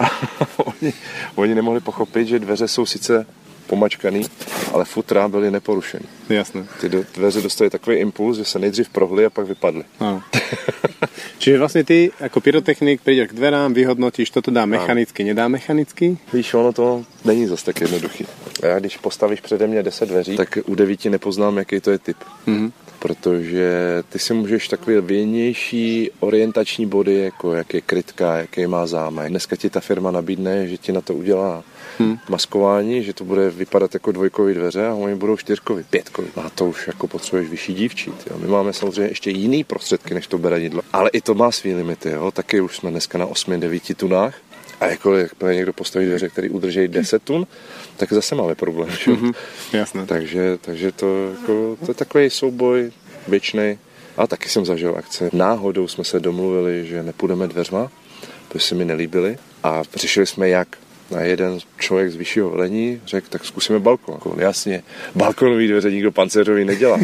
A 0.00 0.10
oni, 0.56 0.92
oni 1.34 1.54
nemohli 1.54 1.80
pochopit, 1.80 2.28
že 2.28 2.38
dveře 2.38 2.68
jsou 2.68 2.86
sice 2.86 3.26
pomačkaný, 3.68 4.24
ale 4.72 4.84
futra 4.84 5.28
byly 5.28 5.50
neporušený. 5.50 6.04
Jasné. 6.28 6.66
Ty 6.80 6.88
dveře 7.14 7.42
dostaly 7.42 7.70
takový 7.70 7.96
impuls, 7.96 8.36
že 8.36 8.44
se 8.44 8.58
nejdřív 8.58 8.88
prohly 8.88 9.24
a 9.24 9.30
pak 9.30 9.46
vypadly. 9.46 9.84
Ano. 10.00 10.22
Čiže 11.38 11.58
vlastně 11.58 11.84
ty 11.84 12.10
jako 12.20 12.40
pyrotechnik 12.40 13.00
přijdeš 13.00 13.28
k 13.28 13.32
dverám, 13.32 13.74
vyhodnotíš, 13.74 14.30
to 14.30 14.50
dá 14.50 14.66
mechanicky, 14.66 15.24
nedá 15.24 15.48
mechanicky? 15.48 16.18
Víš, 16.32 16.54
ono 16.54 16.72
to 16.72 17.04
není 17.24 17.46
zase 17.46 17.64
tak 17.64 17.80
jednoduchý. 17.80 18.26
Já 18.62 18.78
když 18.78 18.96
postavíš 18.96 19.40
přede 19.40 19.66
mě 19.66 19.82
10 19.82 20.08
dveří, 20.08 20.36
tak 20.36 20.58
u 20.66 20.74
devíti 20.74 21.10
nepoznám, 21.10 21.58
jaký 21.58 21.80
to 21.80 21.90
je 21.90 21.98
typ. 21.98 22.16
Mm-hmm 22.46 22.72
protože 22.98 24.02
ty 24.08 24.18
si 24.18 24.34
můžeš 24.34 24.68
takové 24.68 25.00
věnější 25.00 26.10
orientační 26.20 26.86
body, 26.86 27.14
jako 27.14 27.54
jak 27.54 27.74
je 27.74 27.80
krytka, 27.80 28.36
jaký 28.36 28.66
má 28.66 28.86
zámek. 28.86 29.30
Dneska 29.30 29.56
ti 29.56 29.70
ta 29.70 29.80
firma 29.80 30.10
nabídne, 30.10 30.66
že 30.66 30.76
ti 30.76 30.92
na 30.92 31.00
to 31.00 31.14
udělá 31.14 31.64
hmm. 31.98 32.18
maskování, 32.28 33.02
že 33.02 33.12
to 33.12 33.24
bude 33.24 33.50
vypadat 33.50 33.94
jako 33.94 34.12
dvojkový 34.12 34.54
dveře 34.54 34.86
a 34.86 34.94
oni 34.94 35.14
budou 35.14 35.36
čtyřkový, 35.36 35.84
pětkový. 35.90 36.28
A 36.36 36.50
to 36.50 36.66
už 36.66 36.86
jako 36.86 37.08
potřebuješ 37.08 37.48
vyšší 37.48 37.74
dívčí. 37.74 38.10
Jo. 38.30 38.36
My 38.38 38.46
máme 38.46 38.72
samozřejmě 38.72 39.10
ještě 39.10 39.30
jiný 39.30 39.64
prostředky 39.64 40.14
než 40.14 40.26
to 40.26 40.38
beranidlo, 40.38 40.82
ale 40.92 41.10
i 41.10 41.20
to 41.20 41.34
má 41.34 41.50
svý 41.50 41.74
limity. 41.74 42.10
Jo. 42.10 42.30
Taky 42.30 42.60
už 42.60 42.76
jsme 42.76 42.90
dneska 42.90 43.18
na 43.18 43.26
8-9 43.26 43.94
tunách. 43.94 44.34
A 44.80 44.86
jako 44.86 45.14
jakmile 45.14 45.54
někdo 45.54 45.72
postaví 45.72 46.06
dveře, 46.06 46.28
které 46.28 46.50
udrží 46.50 46.88
10 46.88 47.22
tun, 47.22 47.46
tak 47.96 48.12
zase 48.12 48.34
máme 48.34 48.54
problém. 48.54 48.90
Že? 48.90 49.10
Mm-hmm, 49.10 49.34
jasné. 49.72 50.06
Takže, 50.06 50.58
takže 50.60 50.92
to, 50.92 51.28
jako, 51.28 51.76
to 51.84 51.90
je 51.90 51.94
takový 51.94 52.30
souboj 52.30 52.92
věčný. 53.28 53.78
A 54.16 54.26
taky 54.26 54.48
jsem 54.48 54.66
zažil 54.66 54.94
akce. 54.98 55.30
Náhodou 55.32 55.88
jsme 55.88 56.04
se 56.04 56.20
domluvili, 56.20 56.86
že 56.86 57.02
nepůjdeme 57.02 57.46
dveřma, 57.46 57.90
protože 58.48 58.64
se 58.64 58.74
mi 58.74 58.84
nelíbili. 58.84 59.38
A 59.62 59.82
řešili 59.94 60.26
jsme 60.26 60.48
jak 60.48 60.68
A 61.16 61.20
jeden 61.20 61.58
člověk 61.78 62.10
z 62.10 62.16
vyššího 62.16 62.50
velení 62.50 63.00
řekl, 63.06 63.26
tak 63.30 63.44
zkusíme 63.44 63.78
balkon. 63.78 64.14
Jako, 64.14 64.34
jasně, 64.38 64.82
balkonový 65.14 65.68
dveře 65.68 65.90
nikdo 65.90 66.12
pancéřový 66.12 66.64
nedělá. 66.64 66.98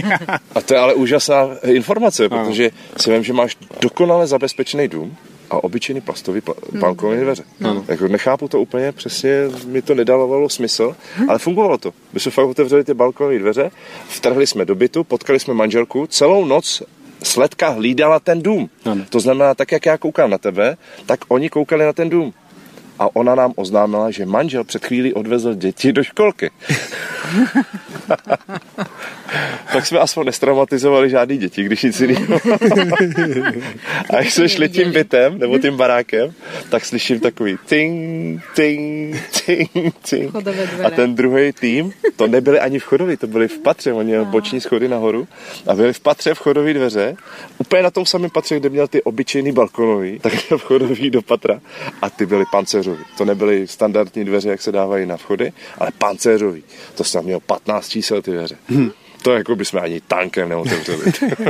A 0.54 0.60
to 0.60 0.74
je 0.74 0.80
ale 0.80 0.94
úžasná 0.94 1.48
informace, 1.64 2.28
protože 2.28 2.70
si 2.96 3.12
vím, 3.12 3.24
že 3.24 3.32
máš 3.32 3.56
dokonale 3.80 4.26
zabezpečený 4.26 4.88
dům, 4.88 5.16
a 5.50 5.64
obyčejný 5.64 6.00
plastový 6.00 6.40
pla- 6.40 6.78
balkonové 6.78 7.20
dveře. 7.20 7.44
Ano. 7.64 7.84
Jako 7.88 8.08
nechápu 8.08 8.48
to 8.48 8.60
úplně, 8.60 8.92
přesně 8.92 9.30
mi 9.66 9.82
to 9.82 9.94
nedávalo 9.94 10.48
smysl, 10.48 10.96
ale 11.28 11.38
fungovalo 11.38 11.78
to. 11.78 11.92
My 12.12 12.20
jsme 12.20 12.30
fakt 12.30 12.46
otevřeli 12.46 12.84
ty 12.84 12.94
balkonové 12.94 13.38
dveře, 13.38 13.70
vtrhli 14.08 14.46
jsme 14.46 14.64
do 14.64 14.74
bytu, 14.74 15.04
potkali 15.04 15.40
jsme 15.40 15.54
manželku, 15.54 16.06
celou 16.06 16.44
noc 16.44 16.82
sledka 17.22 17.68
hlídala 17.68 18.20
ten 18.20 18.42
dům. 18.42 18.70
Ano. 18.84 19.04
To 19.10 19.20
znamená, 19.20 19.54
tak 19.54 19.72
jak 19.72 19.86
já 19.86 19.98
koukám 19.98 20.30
na 20.30 20.38
tebe, 20.38 20.76
tak 21.06 21.20
oni 21.28 21.50
koukali 21.50 21.84
na 21.84 21.92
ten 21.92 22.08
dům. 22.08 22.34
A 22.98 23.16
ona 23.16 23.34
nám 23.34 23.52
oznámila, 23.56 24.10
že 24.10 24.26
manžel 24.26 24.64
před 24.64 24.84
chvílí 24.84 25.14
odvezl 25.14 25.54
děti 25.54 25.92
do 25.92 26.02
školky. 26.02 26.50
tak 29.72 29.86
jsme 29.86 29.98
aspoň 29.98 30.26
nestraumatizovali 30.26 31.10
žádný 31.10 31.38
děti, 31.38 31.64
když 31.64 31.82
nic 31.82 32.00
jiného. 32.00 32.34
a 34.10 34.16
jak 34.16 34.30
jsme 34.30 34.48
šli 34.48 34.68
tím 34.68 34.92
bytem, 34.92 35.38
nebo 35.38 35.58
tím 35.58 35.76
barákem, 35.76 36.32
tak 36.68 36.84
slyším 36.84 37.20
takový 37.20 37.58
ting, 37.66 38.42
ting, 38.54 39.16
ting, 39.46 39.70
ting. 40.10 40.34
A 40.84 40.90
ten 40.90 41.14
druhý 41.14 41.52
tým, 41.52 41.92
to 42.16 42.26
nebyli 42.26 42.60
ani 42.60 42.78
v 42.78 42.84
chodovi, 42.84 43.16
to 43.16 43.26
byli 43.26 43.48
v 43.48 43.58
patře, 43.58 43.92
oni 43.92 44.08
měli 44.08 44.24
boční 44.24 44.60
schody 44.60 44.88
nahoru. 44.88 45.28
A 45.66 45.74
byli 45.74 45.92
v 45.92 46.00
patře 46.00 46.34
v 46.34 46.38
chodové 46.38 46.74
dveře, 46.74 47.16
úplně 47.58 47.82
na 47.82 47.90
tom 47.90 48.06
samém 48.06 48.30
patře, 48.30 48.60
kde 48.60 48.68
měl 48.68 48.88
ty 48.88 49.02
obyčejný 49.02 49.52
balkonový, 49.52 50.18
tak 50.18 50.32
v 50.32 50.58
chodový 50.58 51.10
do 51.10 51.22
patra. 51.22 51.60
A 52.02 52.10
ty 52.10 52.26
byly 52.26 52.44
pancéřový. 52.88 53.18
To 53.18 53.24
nebyly 53.24 53.66
standardní 53.66 54.24
dveře, 54.24 54.48
jak 54.48 54.62
se 54.62 54.72
dávají 54.72 55.06
na 55.06 55.16
vchody, 55.16 55.52
ale 55.78 55.90
pancéřový. 55.98 56.64
To 56.94 57.04
snad 57.04 57.24
měl 57.24 57.40
15 57.40 57.88
čísel 57.88 58.22
ty 58.22 58.30
dveře. 58.30 58.56
Hmm. 58.68 58.90
To 59.22 59.32
jako 59.32 59.56
bychom 59.56 59.80
ani 59.82 60.00
tankem 60.00 60.48
neotevřeli. 60.48 61.02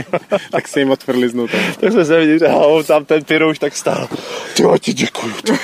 tak 0.50 0.68
se 0.68 0.80
jim 0.80 0.90
otvrli 0.90 1.28
znutra. 1.28 1.60
tak 1.80 1.92
jsme 1.92 2.04
se 2.04 2.20
viděli, 2.20 2.38
že 2.38 2.46
tam 2.86 3.04
ten 3.04 3.24
pyrouš 3.24 3.58
tak 3.58 3.76
stál. 3.76 4.08
Ty 4.54 4.62
ti 4.80 4.92
děkuju. 4.92 5.34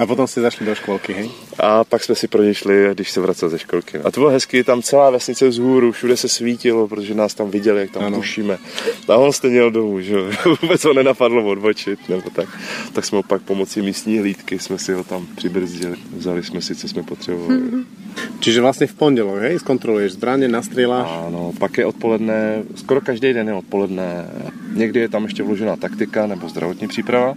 a 0.00 0.06
potom 0.06 0.26
si 0.26 0.40
zašli 0.40 0.66
do 0.66 0.74
školky, 0.74 1.12
hej? 1.12 1.30
A 1.58 1.84
pak 1.84 2.04
jsme 2.04 2.14
si 2.14 2.28
pro 2.28 2.42
ně 2.42 2.54
šli, 2.54 2.88
když 2.94 3.10
se 3.10 3.20
vracel 3.20 3.48
ze 3.48 3.58
školky. 3.58 3.98
A 3.98 4.10
to 4.10 4.20
bylo 4.20 4.30
hezky, 4.30 4.64
tam 4.64 4.82
celá 4.82 5.10
vesnice 5.10 5.48
vzhůru, 5.48 5.92
všude 5.92 6.16
se 6.16 6.28
svítilo, 6.28 6.88
protože 6.88 7.14
nás 7.14 7.34
tam 7.34 7.50
viděli, 7.50 7.80
jak 7.80 7.90
tam 7.90 8.04
ano. 8.04 8.16
pušíme. 8.16 8.58
A 9.08 9.16
on 9.16 9.32
jste 9.32 9.48
měl 9.48 9.70
domů, 9.70 10.00
že 10.00 10.16
vůbec 10.62 10.84
ho 10.84 10.92
nenapadlo 10.92 11.44
odbočit, 11.44 12.08
nebo 12.08 12.30
tak. 12.30 12.48
Tak 12.92 13.04
jsme 13.04 13.16
ho 13.16 13.22
pak 13.22 13.42
pomocí 13.42 13.82
místní 13.82 14.18
hlídky 14.18 14.58
jsme 14.58 14.78
si 14.78 14.92
ho 14.92 15.04
tam 15.04 15.26
přibrzdili. 15.36 15.96
Vzali 16.16 16.42
jsme 16.42 16.60
si, 16.60 16.74
co 16.74 16.88
jsme 16.88 17.02
potřebovali. 17.02 17.60
Čiže 18.40 18.60
vlastně 18.60 18.86
v 18.86 18.94
pondělok, 18.94 19.40
hej, 19.40 19.58
zkontroluješ 19.58 20.12
zbraně, 20.12 20.48
nastříláš? 20.48 21.08
Ano, 21.26 21.52
pak 21.58 21.78
je 21.78 21.86
odpoledne, 21.86 22.62
skoro 22.74 23.00
každý 23.00 23.32
den 23.32 23.48
je 23.48 23.54
odpoledne. 23.54 24.26
Někdy 24.72 25.00
je 25.00 25.08
tam 25.08 25.24
ještě 25.24 25.42
vložená 25.42 25.76
taktika 25.76 26.26
nebo 26.26 26.48
zdravotní 26.48 26.88
příprava. 26.88 27.34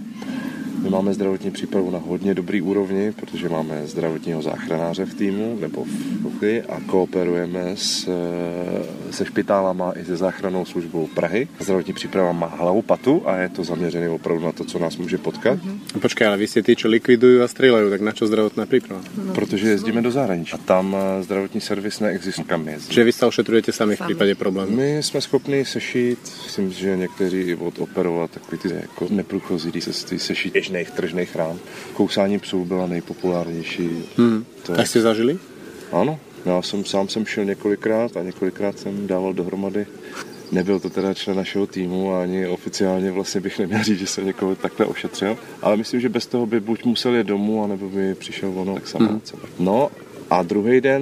My 0.84 0.90
máme 0.90 1.14
zdravotní 1.14 1.52
přípravu 1.52 1.92
na 1.92 2.00
hodně 2.00 2.34
dobrý 2.34 2.62
úrovni, 2.62 3.12
protože 3.12 3.50
máme 3.50 3.88
zdravotního 3.88 4.42
záchranáře 4.42 5.06
v 5.06 5.14
týmu 5.14 5.58
nebo 5.62 5.84
v 5.84 6.22
Kuchy 6.24 6.62
a 6.62 6.80
kooperujeme 6.86 7.72
s, 7.76 8.08
eh, 8.08 9.14
se 9.14 9.26
špitálama 9.26 9.92
i 9.92 10.06
se 10.06 10.18
záchrannou 10.18 10.66
službou 10.66 11.08
Prahy. 11.08 11.48
Zdravotní 11.60 11.94
příprava 11.94 12.32
má 12.32 12.48
hlavu 12.48 12.82
patu 12.82 13.22
a 13.26 13.38
je 13.38 13.50
to 13.50 13.64
zaměřené 13.64 14.10
opravdu 14.10 14.46
na 14.46 14.52
to, 14.52 14.64
co 14.64 14.80
nás 14.80 14.98
může 14.98 15.18
potkat. 15.18 15.60
Mm-hmm. 15.60 16.00
Počkej, 16.00 16.28
ale 16.28 16.38
vy 16.38 16.48
jste 16.48 16.64
ty, 16.64 16.76
co 16.76 16.88
likvidují 16.88 17.42
a 17.42 17.48
střílejí, 17.48 17.90
tak 17.90 18.02
na 18.02 18.12
co 18.12 18.28
zdravotná 18.28 18.66
příprava? 18.66 19.02
No. 19.26 19.34
Protože 19.34 19.70
jezdíme 19.70 20.02
do 20.02 20.12
zahraničí 20.12 20.54
a 20.54 20.58
tam 20.58 20.96
eh, 21.00 21.24
zdravotní 21.24 21.62
servis 21.62 22.00
neexistuje, 22.00 22.46
kam 22.46 22.68
jezdí. 22.68 22.94
Že 22.94 23.04
vy 23.04 23.12
se 23.12 23.26
ošetrujete 23.26 23.72
sami 23.72 23.96
v 23.96 24.02
případě 24.06 24.36
problémů? 24.36 24.76
My 24.76 25.04
jsme 25.04 25.22
schopni 25.22 25.66
sešít, 25.66 26.20
myslím, 26.44 26.72
že 26.72 26.98
někteří 26.98 27.56
odoperovat 27.56 28.32
takový 28.32 28.58
ty 28.58 28.70
jako 28.82 29.08
neprůchozí 29.10 29.82
se 29.82 30.20
sešít 30.20 30.54
běžných 30.68 30.92
tržných 30.92 31.36
rán. 31.36 31.60
Kousání 31.94 32.40
psů 32.40 32.66
byla 32.66 32.88
nejpopulárnější. 32.88 33.90
Hmm. 34.18 34.46
To... 34.66 34.76
Tak 34.76 34.88
jste 34.88 35.02
zažili? 35.02 35.38
Ano, 35.92 36.20
já 36.46 36.62
jsem 36.62 36.86
sám 36.86 37.10
jsem 37.10 37.26
šel 37.26 37.46
několikrát 37.46 38.18
a 38.18 38.24
několikrát 38.24 38.80
jsem 38.80 39.08
dával 39.08 39.34
dohromady 39.34 39.86
Nebyl 40.52 40.80
to 40.80 40.90
teda 40.90 41.14
člen 41.14 41.38
našeho 41.38 41.68
týmu 41.68 42.14
a 42.14 42.22
ani 42.22 42.48
oficiálně 42.48 43.12
vlastně 43.12 43.42
bych 43.42 43.60
neměl 43.60 43.84
říct, 43.84 44.00
že 44.00 44.08
jsem 44.08 44.26
někoho 44.26 44.56
takhle 44.56 44.86
ošetřil, 44.86 45.38
ale 45.62 45.78
myslím, 45.78 46.00
že 46.00 46.10
bez 46.10 46.28
toho 46.28 46.46
by 46.46 46.60
buď 46.60 46.86
musel 46.86 47.16
jít 47.16 47.28
domů, 47.28 47.64
anebo 47.64 47.90
by 47.90 48.16
přišel 48.16 48.52
ono 48.56 48.74
tak 48.74 48.88
sama. 48.88 49.08
Hmm. 49.08 49.22
No 49.60 49.90
a 50.30 50.44
druhý 50.44 50.82
den 50.82 51.02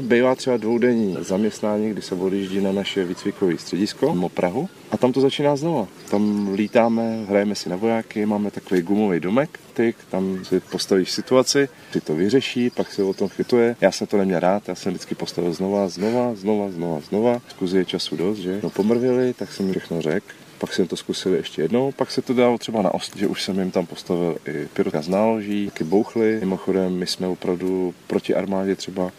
bývá 0.00 0.34
třeba 0.34 0.56
dvoudenní 0.56 1.16
zaměstnání, 1.20 1.90
kdy 1.90 2.02
se 2.02 2.14
odjíždí 2.14 2.60
na 2.60 2.72
naše 2.72 3.04
výcvikové 3.04 3.58
středisko 3.58 4.14
mimo 4.14 4.28
Prahu 4.28 4.68
a 4.90 4.96
tam 4.96 5.12
to 5.12 5.20
začíná 5.20 5.56
znova. 5.56 5.86
Tam 6.10 6.52
lítáme, 6.54 7.24
hrajeme 7.28 7.54
si 7.54 7.68
na 7.68 7.76
vojáky, 7.76 8.26
máme 8.26 8.50
takový 8.50 8.82
gumový 8.82 9.20
domek, 9.20 9.60
tyk, 9.74 9.96
tam 10.10 10.44
si 10.44 10.60
postavíš 10.60 11.10
situaci, 11.10 11.68
ty 11.92 12.00
to 12.00 12.14
vyřeší, 12.14 12.70
pak 12.70 12.92
se 12.92 13.02
o 13.02 13.14
tom 13.14 13.28
chytuje. 13.28 13.76
Já 13.80 13.92
jsem 13.92 14.06
to 14.06 14.16
neměl 14.16 14.40
rád, 14.40 14.68
já 14.68 14.74
jsem 14.74 14.92
vždycky 14.92 15.14
postavil 15.14 15.52
znova, 15.52 15.88
znova, 15.88 16.34
znova, 16.34 16.70
znova, 16.70 17.00
znova. 17.00 17.40
Zkuzi 17.48 17.78
je 17.78 17.84
času 17.84 18.16
dost, 18.16 18.38
že? 18.38 18.60
No 18.62 18.70
pomrvili, 18.70 19.34
tak 19.34 19.52
jsem 19.52 19.66
mi 19.66 19.72
všechno 19.72 20.02
řekl 20.02 20.26
pak 20.58 20.72
jsem 20.72 20.86
to 20.86 20.96
zkusil 20.96 21.34
ještě 21.34 21.62
jednou, 21.62 21.92
pak 21.92 22.10
se 22.10 22.22
to 22.22 22.34
dalo 22.34 22.58
třeba 22.58 22.82
na 22.82 22.94
ost, 22.94 23.16
že 23.16 23.26
už 23.26 23.42
jsem 23.42 23.58
jim 23.58 23.70
tam 23.70 23.86
postavil 23.86 24.36
i 24.46 24.66
pyrotka 24.72 25.02
z 25.02 25.08
náloží, 25.08 25.70
taky 25.70 25.84
bouchly. 25.84 26.40
Mimochodem, 26.40 26.98
my 26.98 27.06
jsme 27.06 27.26
opravdu 27.26 27.94
proti 28.06 28.34
armádě 28.34 28.76
třeba 28.76 29.10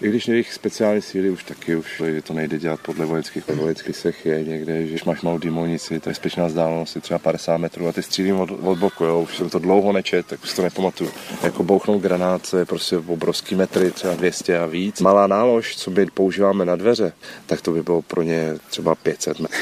i 0.00 0.08
když 0.08 0.28
jejich 0.28 0.52
speciální 0.52 1.02
síly 1.02 1.30
už 1.30 1.44
taky 1.44 1.76
už 1.76 2.02
to 2.22 2.34
nejde 2.34 2.58
dělat 2.58 2.80
podle 2.80 3.06
vojenských, 3.06 3.48
vojenských 3.48 3.96
sech 3.96 4.26
je 4.26 4.44
někde, 4.44 4.82
že 4.82 4.88
když 4.88 5.04
máš 5.04 5.22
malou 5.22 5.38
dimonici, 5.38 6.00
to 6.00 6.08
je 6.08 6.16
bezpečná 6.16 6.46
vzdálenost 6.46 6.96
je 6.96 7.02
třeba 7.02 7.18
50 7.18 7.56
metrů 7.56 7.88
a 7.88 7.92
ty 7.92 8.02
střílím 8.02 8.40
od, 8.40 8.50
od 8.50 8.78
boku, 8.78 9.04
jo, 9.04 9.20
už 9.20 9.36
jsem 9.36 9.50
to 9.50 9.58
dlouho 9.58 9.92
nečet, 9.92 10.26
tak 10.26 10.44
už 10.44 10.54
to 10.54 10.62
nepamatuju. 10.62 11.10
Jako 11.42 11.62
bouchnout 11.62 12.02
granát, 12.02 12.54
je 12.58 12.64
prostě 12.64 12.96
obrovský 12.96 13.54
metry, 13.54 13.90
třeba 13.90 14.14
200 14.14 14.58
a 14.58 14.66
víc. 14.66 15.00
Malá 15.00 15.26
nálož, 15.26 15.76
co 15.76 15.90
my 15.90 16.06
používáme 16.06 16.64
na 16.64 16.76
dveře, 16.76 17.12
tak 17.46 17.60
to 17.60 17.70
by 17.70 17.82
bylo 17.82 18.02
pro 18.02 18.22
ně 18.22 18.54
třeba 18.70 18.94
500 18.94 19.40
metrů. 19.40 19.58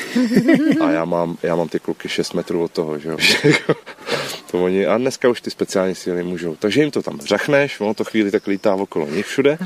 A 0.80 0.90
já 0.90 1.04
mám, 1.04 1.36
já 1.42 1.56
mám 1.56 1.68
ty 1.68 1.80
kluky 1.80 2.08
6 2.08 2.32
metrů 2.32 2.62
od 2.62 2.70
toho, 2.72 2.98
že 2.98 3.08
jo. 3.08 3.16
to 4.50 4.64
oni, 4.64 4.86
a 4.86 4.98
dneska 4.98 5.28
už 5.28 5.40
ty 5.40 5.50
speciální 5.50 5.94
síly 5.94 6.22
můžou. 6.22 6.56
Takže 6.56 6.80
jim 6.80 6.90
to 6.90 7.02
tam 7.02 7.20
řachneš, 7.20 7.80
ono 7.80 7.94
to 7.94 8.04
chvíli 8.04 8.30
tak 8.30 8.46
lítá 8.46 8.74
okolo 8.74 9.06
nich 9.06 9.26
všude, 9.26 9.58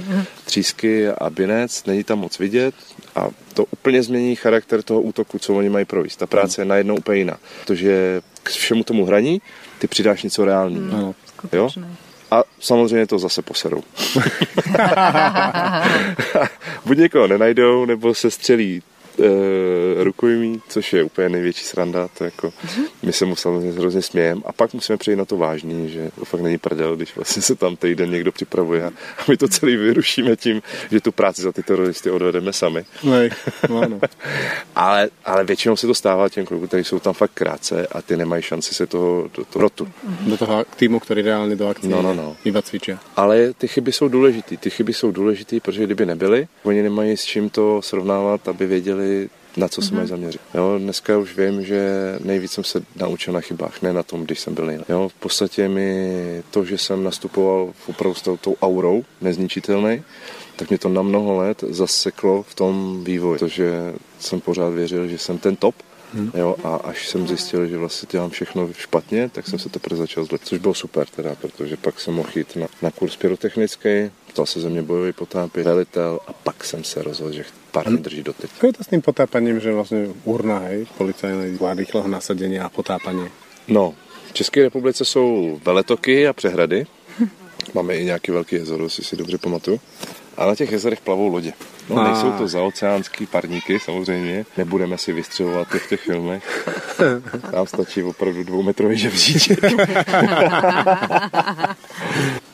třísky 0.62 1.08
a 1.08 1.30
binec, 1.30 1.84
není 1.84 2.04
tam 2.04 2.18
moc 2.18 2.38
vidět 2.38 2.74
a 3.16 3.28
to 3.54 3.64
úplně 3.64 4.02
změní 4.02 4.36
charakter 4.36 4.82
toho 4.82 5.00
útoku, 5.00 5.38
co 5.38 5.54
oni 5.54 5.68
mají 5.68 5.84
provést. 5.84 6.16
Ta 6.16 6.26
práce 6.26 6.60
je 6.60 6.64
najednou 6.64 6.96
úplně 6.96 7.18
jiná, 7.18 7.36
protože 7.64 8.20
k 8.42 8.48
všemu 8.48 8.84
tomu 8.84 9.04
hraní 9.04 9.42
ty 9.78 9.88
přidáš 9.88 10.22
něco 10.22 10.44
reálného. 10.44 11.14
jo? 11.52 11.68
A 12.30 12.42
samozřejmě 12.60 13.06
to 13.06 13.18
zase 13.18 13.42
poserou. 13.42 13.82
Buď 16.84 16.98
někoho 16.98 17.26
nenajdou, 17.26 17.84
nebo 17.84 18.14
se 18.14 18.30
střelí 18.30 18.82
e, 19.20 20.04
rukojmí, 20.04 20.60
což 20.68 20.92
je 20.92 21.04
úplně 21.04 21.28
největší 21.28 21.64
sranda, 21.64 22.08
to 22.18 22.24
jako 22.24 22.48
mm-hmm. 22.48 22.84
my 23.02 23.12
se 23.12 23.24
mu 23.24 23.36
samozřejmě 23.36 23.72
hrozně 23.72 24.02
smějeme 24.02 24.40
a 24.44 24.52
pak 24.52 24.74
musíme 24.74 24.96
přejít 24.96 25.16
na 25.16 25.24
to 25.24 25.36
vážný, 25.36 25.90
že 25.90 26.10
to 26.18 26.24
fakt 26.24 26.40
není 26.40 26.58
prdel, 26.58 26.96
když 26.96 27.16
vlastně 27.16 27.42
se 27.42 27.54
tam 27.54 27.76
týden 27.76 28.10
někdo 28.10 28.32
připravuje 28.32 28.84
a 28.84 28.90
my 29.28 29.36
to 29.36 29.48
celý 29.48 29.76
vyrušíme 29.76 30.36
tím, 30.36 30.62
že 30.90 31.00
tu 31.00 31.12
práci 31.12 31.42
za 31.42 31.52
ty 31.52 31.62
teroristy 31.62 32.10
odvedeme 32.10 32.52
sami. 32.52 32.84
Nej, 33.04 33.30
no, 33.68 33.88
no. 33.88 34.00
ale, 34.76 35.08
ale 35.24 35.44
většinou 35.44 35.76
se 35.76 35.86
to 35.86 35.94
stává 35.94 36.28
těm 36.28 36.46
klukům, 36.46 36.68
kteří 36.68 36.84
jsou 36.84 36.98
tam 36.98 37.14
fakt 37.14 37.32
krátce 37.34 37.86
a 37.86 38.02
ty 38.02 38.16
nemají 38.16 38.42
šanci 38.42 38.74
se 38.74 38.86
toho, 38.86 39.30
do 39.36 39.44
toho 39.44 39.62
rotu. 39.62 39.88
Do 40.26 40.36
toho 40.36 40.64
týmu, 40.76 41.00
který 41.00 41.22
reálně 41.22 41.56
do 41.56 41.68
akce 41.68 41.88
no, 41.88 42.02
no, 42.02 42.14
no. 42.14 42.36
iba 42.44 42.62
cvičí. 42.62 42.92
Ale 43.16 43.52
ty 43.52 43.68
chyby 43.68 43.92
jsou 43.92 44.08
důležité. 44.08 44.56
Ty 44.56 44.70
chyby 44.70 44.92
jsou 44.92 45.10
důležité, 45.10 45.60
protože 45.60 45.84
kdyby 45.84 46.06
nebyly, 46.06 46.48
oni 46.62 46.82
nemají 46.82 47.16
s 47.16 47.24
čím 47.24 47.50
to 47.50 47.82
srovnávat, 47.82 48.48
aby 48.48 48.66
věděli, 48.66 49.07
na 49.56 49.68
co 49.68 49.82
se 49.82 49.90
mm-hmm. 49.90 49.96
mají 49.96 50.08
zaměřit. 50.08 50.40
Jo, 50.54 50.78
dneska 50.78 51.18
už 51.18 51.36
vím, 51.36 51.64
že 51.64 51.90
nejvíc 52.24 52.52
jsem 52.52 52.64
se 52.64 52.82
naučil 52.96 53.32
na 53.32 53.40
chybách, 53.40 53.82
ne 53.82 53.92
na 53.92 54.02
tom, 54.02 54.24
když 54.24 54.40
jsem 54.40 54.54
byl 54.54 54.66
nejlepší. 54.66 54.92
Jo, 54.92 55.08
v 55.08 55.14
podstatě 55.14 55.68
mi 55.68 56.42
to, 56.50 56.64
že 56.64 56.78
jsem 56.78 57.04
nastupoval 57.04 57.72
v 57.72 57.88
opravdu 57.88 58.14
s 58.14 58.22
tou, 58.22 58.36
tou 58.36 58.56
aurou, 58.62 59.04
nezničitelný, 59.20 60.02
tak 60.56 60.68
mě 60.68 60.78
to 60.78 60.88
na 60.88 61.02
mnoho 61.02 61.36
let 61.36 61.64
zaseklo 61.68 62.42
v 62.42 62.54
tom 62.54 63.04
vývoji, 63.04 63.38
protože 63.38 63.94
jsem 64.18 64.40
pořád 64.40 64.68
věřil, 64.68 65.08
že 65.08 65.18
jsem 65.18 65.38
ten 65.38 65.56
top, 65.56 65.74
Hmm. 66.14 66.30
Jo, 66.34 66.56
a 66.64 66.76
až 66.76 67.08
jsem 67.08 67.28
zjistil, 67.28 67.66
že 67.66 67.78
vlastně 67.78 68.08
dělám 68.10 68.30
všechno 68.30 68.72
špatně, 68.72 69.28
tak 69.28 69.46
jsem 69.46 69.58
se 69.58 69.68
teprve 69.68 69.96
začal 69.96 70.24
zlepšit, 70.24 70.48
což 70.48 70.58
bylo 70.58 70.74
super 70.74 71.06
teda, 71.08 71.34
protože 71.34 71.76
pak 71.76 72.00
jsem 72.00 72.14
mohl 72.14 72.30
jít 72.34 72.56
na, 72.56 72.66
na 72.82 72.90
kurz 72.90 73.16
pyrotechnický, 73.16 74.10
stal 74.30 74.46
se 74.46 74.60
ze 74.60 74.68
mě 74.68 74.82
bojový 74.82 75.12
potápěč, 75.12 75.64
velitel 75.64 76.20
a 76.26 76.32
pak 76.32 76.64
jsem 76.64 76.84
se 76.84 77.02
rozhodl, 77.02 77.32
že 77.32 77.44
pár 77.70 77.86
dní 77.88 77.98
drží 77.98 78.22
doteď. 78.22 78.50
Co 78.60 78.66
je 78.66 78.72
to 78.72 78.84
s 78.84 78.86
tím 78.86 79.02
potápaním, 79.02 79.60
že 79.60 79.72
vlastně 79.72 80.08
urna, 80.24 80.58
hej, 80.58 80.86
policajné 80.98 81.58
rýchleho 81.74 82.08
nasadení 82.08 82.58
a 82.60 82.68
potápanie? 82.68 83.30
No, 83.68 83.94
České 84.32 84.62
republice 84.62 85.04
jsou 85.04 85.60
veletoky 85.64 86.28
a 86.28 86.32
přehrady. 86.32 86.86
Máme 87.74 87.96
i 87.96 88.04
nějaký 88.04 88.32
velký 88.32 88.56
jezero, 88.56 88.84
jestli 88.84 89.04
si 89.04 89.16
dobře 89.16 89.38
pamatuju. 89.38 89.80
A 90.38 90.46
na 90.46 90.54
těch 90.54 90.72
jezerech 90.72 91.00
plavou 91.00 91.28
lodě. 91.28 91.52
No, 91.88 91.98
A. 91.98 92.04
nejsou 92.04 92.32
to 92.32 92.48
zaoceánský 92.48 93.26
parníky, 93.26 93.80
samozřejmě. 93.80 94.44
Nebudeme 94.56 94.98
si 94.98 95.12
vystřelovat 95.12 95.74
jak 95.74 95.82
v 95.82 95.88
těch 95.88 96.00
filmech. 96.00 96.68
Tam 97.50 97.66
stačí 97.66 98.02
opravdu 98.02 98.44
dvoumetrový 98.44 98.98
žebříček. 98.98 99.58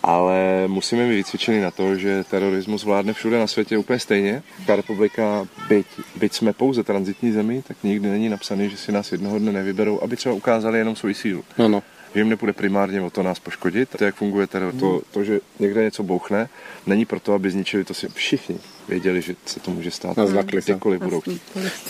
Ale 0.03 0.65
musíme 0.67 1.09
být 1.09 1.15
vycvičeni 1.15 1.61
na 1.61 1.71
to, 1.71 1.97
že 1.97 2.25
terorismus 2.25 2.85
vládne 2.85 3.13
všude 3.13 3.39
na 3.39 3.47
světě 3.47 3.79
úplně 3.79 3.99
stejně. 3.99 4.43
Česká 4.57 4.77
republika, 4.77 5.47
byť, 5.69 5.87
byť 6.17 6.33
jsme 6.33 6.53
pouze 6.53 6.83
transitní 6.83 7.33
zemi, 7.33 7.63
tak 7.69 7.77
nikdy 7.83 8.11
není 8.11 8.29
napsaný, 8.29 8.71
že 8.71 8.77
si 8.77 8.93
nás 8.93 9.13
jednoho 9.13 9.39
dne 9.39 9.53
nevyberou, 9.53 10.01
aby 10.03 10.17
třeba 10.17 10.35
ukázali 10.35 10.79
jenom 10.79 10.97
svoji 10.97 11.15
sílu. 11.15 11.45
No, 11.59 11.69
no. 11.69 11.83
Že 12.15 12.21
jim 12.21 12.29
nepůjde 12.29 12.53
primárně 12.53 13.01
o 13.01 13.11
to 13.11 13.23
nás 13.23 13.39
poškodit. 13.39 13.89
To, 13.99 14.05
jak 14.05 14.15
funguje 14.15 14.47
teror, 14.47 14.75
to, 14.75 15.03
to, 15.11 15.25
že 15.25 15.41
někde 15.59 15.83
něco 15.83 16.03
bouchne, 16.03 16.49
není 16.87 17.05
proto, 17.05 17.33
aby 17.33 17.51
zničili 17.51 17.85
to 17.85 17.95
si 17.95 18.09
všichni 18.09 18.59
věděli, 18.89 19.23
že 19.23 19.35
se 19.47 19.61
to 19.61 19.71
může 19.71 19.91
stát. 19.91 20.19
A 20.19 20.27
zlakli 20.27 20.63
se. 20.63 20.73
Kdekoliv 20.73 21.01
budou 21.01 21.21
chtít. 21.21 21.43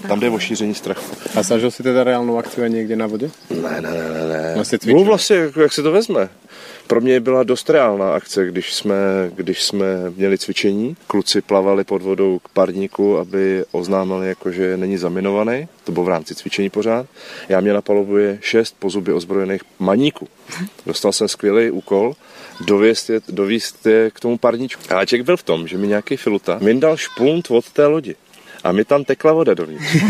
Tam 0.08 0.20
jde 0.20 0.30
o 0.30 0.38
šíření 0.38 0.74
strachu. 0.74 1.16
A 1.34 1.42
zažil 1.42 1.70
si 1.70 1.82
teda 1.82 2.04
reálnou 2.04 2.38
akci 2.38 2.62
aj 2.62 2.70
niekde 2.70 2.96
na 2.96 3.06
vode? 3.06 3.30
Ne, 3.50 3.80
ne, 3.80 3.90
ne, 3.90 4.08
ne. 4.08 4.24
ne. 4.28 4.54
Vlastně 4.54 4.78
vlastně, 5.04 5.36
jak, 5.36 5.56
jak 5.56 5.72
se 5.72 5.82
to 5.82 5.92
vezme? 5.92 6.28
Pro 6.86 7.00
mě 7.00 7.20
byla 7.20 7.42
dost 7.42 7.70
reálná 7.70 8.14
akce, 8.14 8.46
když 8.46 8.74
jsme, 8.74 8.96
když 9.34 9.62
jsme 9.62 9.86
měli 10.16 10.38
cvičení. 10.38 10.96
Kluci 11.06 11.40
plavali 11.40 11.84
pod 11.84 12.02
vodou 12.02 12.38
k 12.38 12.48
parníku, 12.48 13.18
aby 13.18 13.64
oznámili, 13.72 14.28
jako, 14.28 14.52
že 14.52 14.76
není 14.76 14.96
zaminovaný. 14.96 15.68
To 15.84 15.92
bylo 15.92 16.04
v 16.04 16.08
rámci 16.08 16.34
cvičení 16.34 16.70
pořád. 16.70 17.06
Já 17.48 17.60
měl 17.60 17.74
na 17.74 17.82
palubě 17.82 18.38
šest 18.40 18.76
po 18.78 18.90
zuby 18.90 19.12
ozbrojených 19.12 19.62
maníků. 19.78 20.28
Dostal 20.86 21.12
jsem 21.12 21.28
skvělý 21.28 21.70
úkol 21.70 22.14
dověst 22.60 23.10
je, 23.10 23.20
dovíst 23.28 23.86
je 23.86 24.10
k 24.10 24.20
tomu 24.20 24.38
parníčku. 24.38 24.82
Háček 24.90 25.22
byl 25.22 25.36
v 25.36 25.42
tom, 25.42 25.68
že 25.68 25.78
mi 25.78 25.86
nějaký 25.86 26.16
filuta 26.16 26.58
mi 26.62 26.74
dal 26.74 26.96
špunt 26.96 27.50
od 27.50 27.70
té 27.70 27.86
lodi. 27.86 28.14
A 28.64 28.72
mi 28.72 28.84
tam 28.84 29.04
tekla 29.04 29.32
voda 29.32 29.54
dovnitř. 29.54 29.84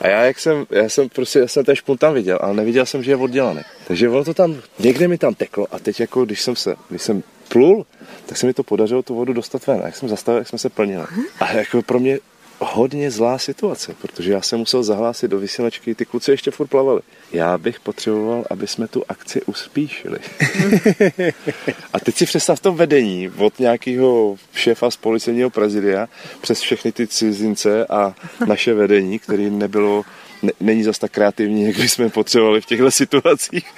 A 0.00 0.08
já, 0.08 0.24
jak 0.24 0.38
jsem, 0.38 0.66
já 0.70 0.88
jsem 0.88 1.08
prostě, 1.08 1.38
já 1.38 1.48
jsem 1.48 1.64
ten 1.64 1.76
špunt 1.76 2.00
tam 2.00 2.14
viděl, 2.14 2.38
ale 2.40 2.54
neviděl 2.54 2.86
jsem, 2.86 3.02
že 3.02 3.10
je 3.10 3.16
oddělaný. 3.16 3.60
Takže 3.86 4.08
ono 4.08 4.24
to 4.24 4.34
tam, 4.34 4.56
někde 4.78 5.08
mi 5.08 5.18
tam 5.18 5.34
teklo 5.34 5.66
a 5.70 5.78
teď 5.78 6.00
jako, 6.00 6.24
když 6.24 6.42
jsem 6.42 6.56
se, 6.56 6.76
když 6.88 7.02
jsem 7.02 7.22
plul, 7.48 7.86
tak 8.26 8.38
se 8.38 8.46
mi 8.46 8.54
to 8.54 8.62
podařilo 8.62 9.02
tu 9.02 9.14
vodu 9.14 9.32
dostat 9.32 9.66
ven. 9.66 9.80
A 9.82 9.86
jak 9.86 9.96
jsem 9.96 10.08
zastavil, 10.08 10.38
jak 10.38 10.48
jsme 10.48 10.58
se 10.58 10.68
plnili. 10.68 11.04
A 11.40 11.52
jako 11.52 11.82
pro 11.82 11.98
mě 11.98 12.18
hodně 12.64 13.10
zlá 13.10 13.38
situace, 13.38 13.94
protože 14.02 14.32
já 14.32 14.42
jsem 14.42 14.58
musel 14.58 14.82
zahlásit 14.82 15.28
do 15.28 15.38
vysílačky, 15.38 15.94
ty 15.94 16.04
kluci 16.04 16.30
ještě 16.30 16.50
furt 16.50 16.66
plavali. 16.66 17.00
Já 17.32 17.58
bych 17.58 17.80
potřeboval, 17.80 18.44
aby 18.50 18.66
jsme 18.66 18.88
tu 18.88 19.04
akci 19.08 19.42
uspíšili. 19.42 20.18
A 21.92 22.00
teď 22.00 22.16
si 22.16 22.26
představ 22.26 22.60
to 22.60 22.72
vedení 22.72 23.30
od 23.38 23.58
nějakého 23.58 24.36
šéfa 24.54 24.90
z 24.90 24.96
policejního 24.96 25.50
prezidia 25.50 26.08
přes 26.40 26.60
všechny 26.60 26.92
ty 26.92 27.06
cizince 27.06 27.86
a 27.86 28.14
naše 28.46 28.74
vedení, 28.74 29.18
který 29.18 29.50
nebylo 29.50 30.04
ne, 30.42 30.52
není 30.60 30.82
zas 30.82 30.98
tak 30.98 31.10
kreativní, 31.12 31.64
jak 31.64 31.76
jsme 31.76 32.08
potřebovali 32.08 32.60
v 32.60 32.66
těchto 32.66 32.90
situacích. 32.90 33.70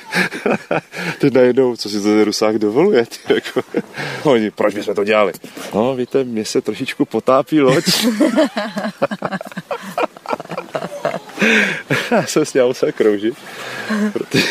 Teď 1.19 1.33
najednou, 1.33 1.77
co 1.77 1.89
si 1.89 1.97
to 1.97 2.03
ten 2.03 2.23
Rusák 2.23 2.59
dovoluje? 2.59 3.07
ty, 3.07 3.35
Jako, 3.35 3.63
oni, 4.23 4.51
proč 4.51 4.75
bychom 4.75 4.95
to 4.95 5.05
dělali? 5.05 5.33
No, 5.75 5.95
víte, 5.95 6.25
mě 6.25 6.45
se 6.45 6.61
trošičku 6.61 7.05
potápí 7.05 7.61
loď. 7.61 7.85
Já 12.11 12.27
jsem 12.27 12.45
s 12.45 12.55
ním 12.55 12.65
musel 12.65 12.93
kroužit. 12.93 13.35
Protože, 14.13 14.45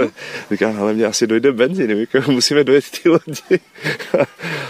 říkám, 0.50 0.80
ale 0.80 0.94
mě 0.94 1.06
asi 1.06 1.26
dojde 1.26 1.52
benzín, 1.52 2.00
říkám, 2.00 2.22
musíme 2.28 2.64
dojet 2.64 2.84
ty 2.90 3.08
lodi. 3.08 3.60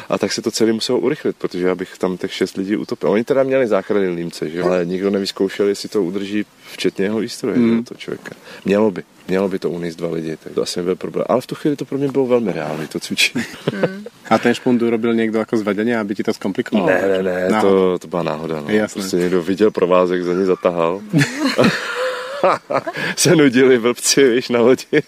A 0.08 0.18
tak 0.18 0.32
se 0.32 0.42
to 0.42 0.50
celé 0.50 0.72
muselo 0.72 0.98
urychlit, 0.98 1.36
protože 1.36 1.66
já 1.66 1.74
bych 1.74 1.98
tam 1.98 2.16
těch 2.16 2.32
šest 2.32 2.56
lidí 2.56 2.76
utopil. 2.76 3.10
Oni 3.10 3.24
teda 3.24 3.42
měli 3.42 3.66
záchranný 3.66 4.16
límce, 4.16 4.50
že? 4.50 4.62
ale 4.62 4.84
nikdo 4.84 5.10
nevyzkoušel, 5.10 5.68
jestli 5.68 5.88
to 5.88 6.02
udrží, 6.02 6.46
včetně 6.72 7.04
jeho 7.04 7.18
výstroje, 7.18 7.56
mm. 7.56 7.84
to 7.84 7.94
člověka. 7.94 8.30
Mělo 8.64 8.90
by. 8.90 9.02
Mělo 9.28 9.48
by 9.48 9.58
to 9.58 9.70
unést 9.70 9.96
dva 9.96 10.10
lidi, 10.10 10.36
tak 10.36 10.52
to 10.52 10.62
asi 10.62 10.78
nebyl 10.78 10.96
problém. 10.96 11.24
Ale 11.28 11.40
v 11.40 11.46
tu 11.46 11.54
chvíli 11.54 11.76
to 11.76 11.84
pro 11.84 11.98
mě 11.98 12.08
bylo 12.08 12.26
velmi 12.26 12.52
reálné, 12.52 12.86
to 12.86 13.00
cvičení. 13.00 13.44
A 14.30 14.38
ten 14.38 14.54
špunt 14.54 14.82
urobil 14.82 15.14
niekto 15.14 15.38
ako 15.38 15.58
z 15.58 15.62
vedenia, 15.62 16.02
aby 16.02 16.18
ti 16.18 16.26
to 16.26 16.34
skomplikoval? 16.34 16.86
Ne, 16.86 16.98
ne, 16.98 17.22
ne, 17.22 17.38
Náhoda. 17.46 17.62
to, 17.62 17.98
to 17.98 18.06
byla 18.10 18.22
náhoda. 18.22 18.60
No. 18.60 18.70
Jasné. 18.70 19.02
Prostě 19.02 19.16
někdo 19.16 19.42
viděl 19.42 19.70
provázek, 19.70 20.22
za 20.22 20.34
ní 20.34 20.44
zatahal. 20.44 21.00
se 23.16 23.36
nudili 23.36 23.78
blbci, 23.78 24.30
víš, 24.30 24.48
na 24.48 24.60
lodi. 24.60 25.02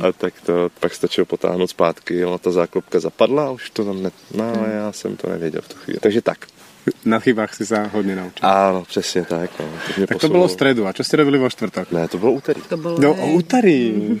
a 0.00 0.12
tak 0.12 0.34
to 0.46 0.70
pak 0.80 0.94
stačilo 0.94 1.24
potáhnout 1.24 1.70
zpátky, 1.70 2.24
ona 2.24 2.38
ta 2.38 2.50
záklopka 2.50 3.00
zapadla 3.00 3.46
a 3.46 3.50
už 3.50 3.70
to 3.70 3.84
tam 3.84 4.02
ne... 4.02 4.10
No, 4.34 4.44
ale 4.58 4.72
já 4.72 4.92
jsem 4.92 5.16
to 5.16 5.30
nevěděl 5.30 5.62
v 5.62 5.68
tu 5.68 5.76
chvíli. 5.76 5.98
Takže 6.02 6.22
tak. 6.22 6.38
Na 7.04 7.20
chybách 7.20 7.52
si 7.54 7.66
sa 7.66 7.84
hodne 7.92 8.16
naučil. 8.16 8.42
Áno, 8.48 8.84
přesně 8.84 9.22
tak. 9.24 9.50
No. 9.60 9.66
To 9.66 10.00
Tak 10.00 10.08
to 10.08 10.14
posunulo. 10.14 10.32
bylo 10.38 10.48
v 10.48 10.52
stredu. 10.52 10.82
A 10.86 10.92
čo 10.92 11.04
ste 11.04 11.16
robili 11.16 11.38
vo 11.38 11.50
štvrtok? 11.50 11.92
Ne, 11.92 12.08
to 12.08 12.18
bylo 12.18 12.32
úterý. 12.32 12.60
To 12.68 12.76
bylo... 12.76 12.98
No, 12.98 13.10
o 13.14 13.26
úterý. 13.32 13.94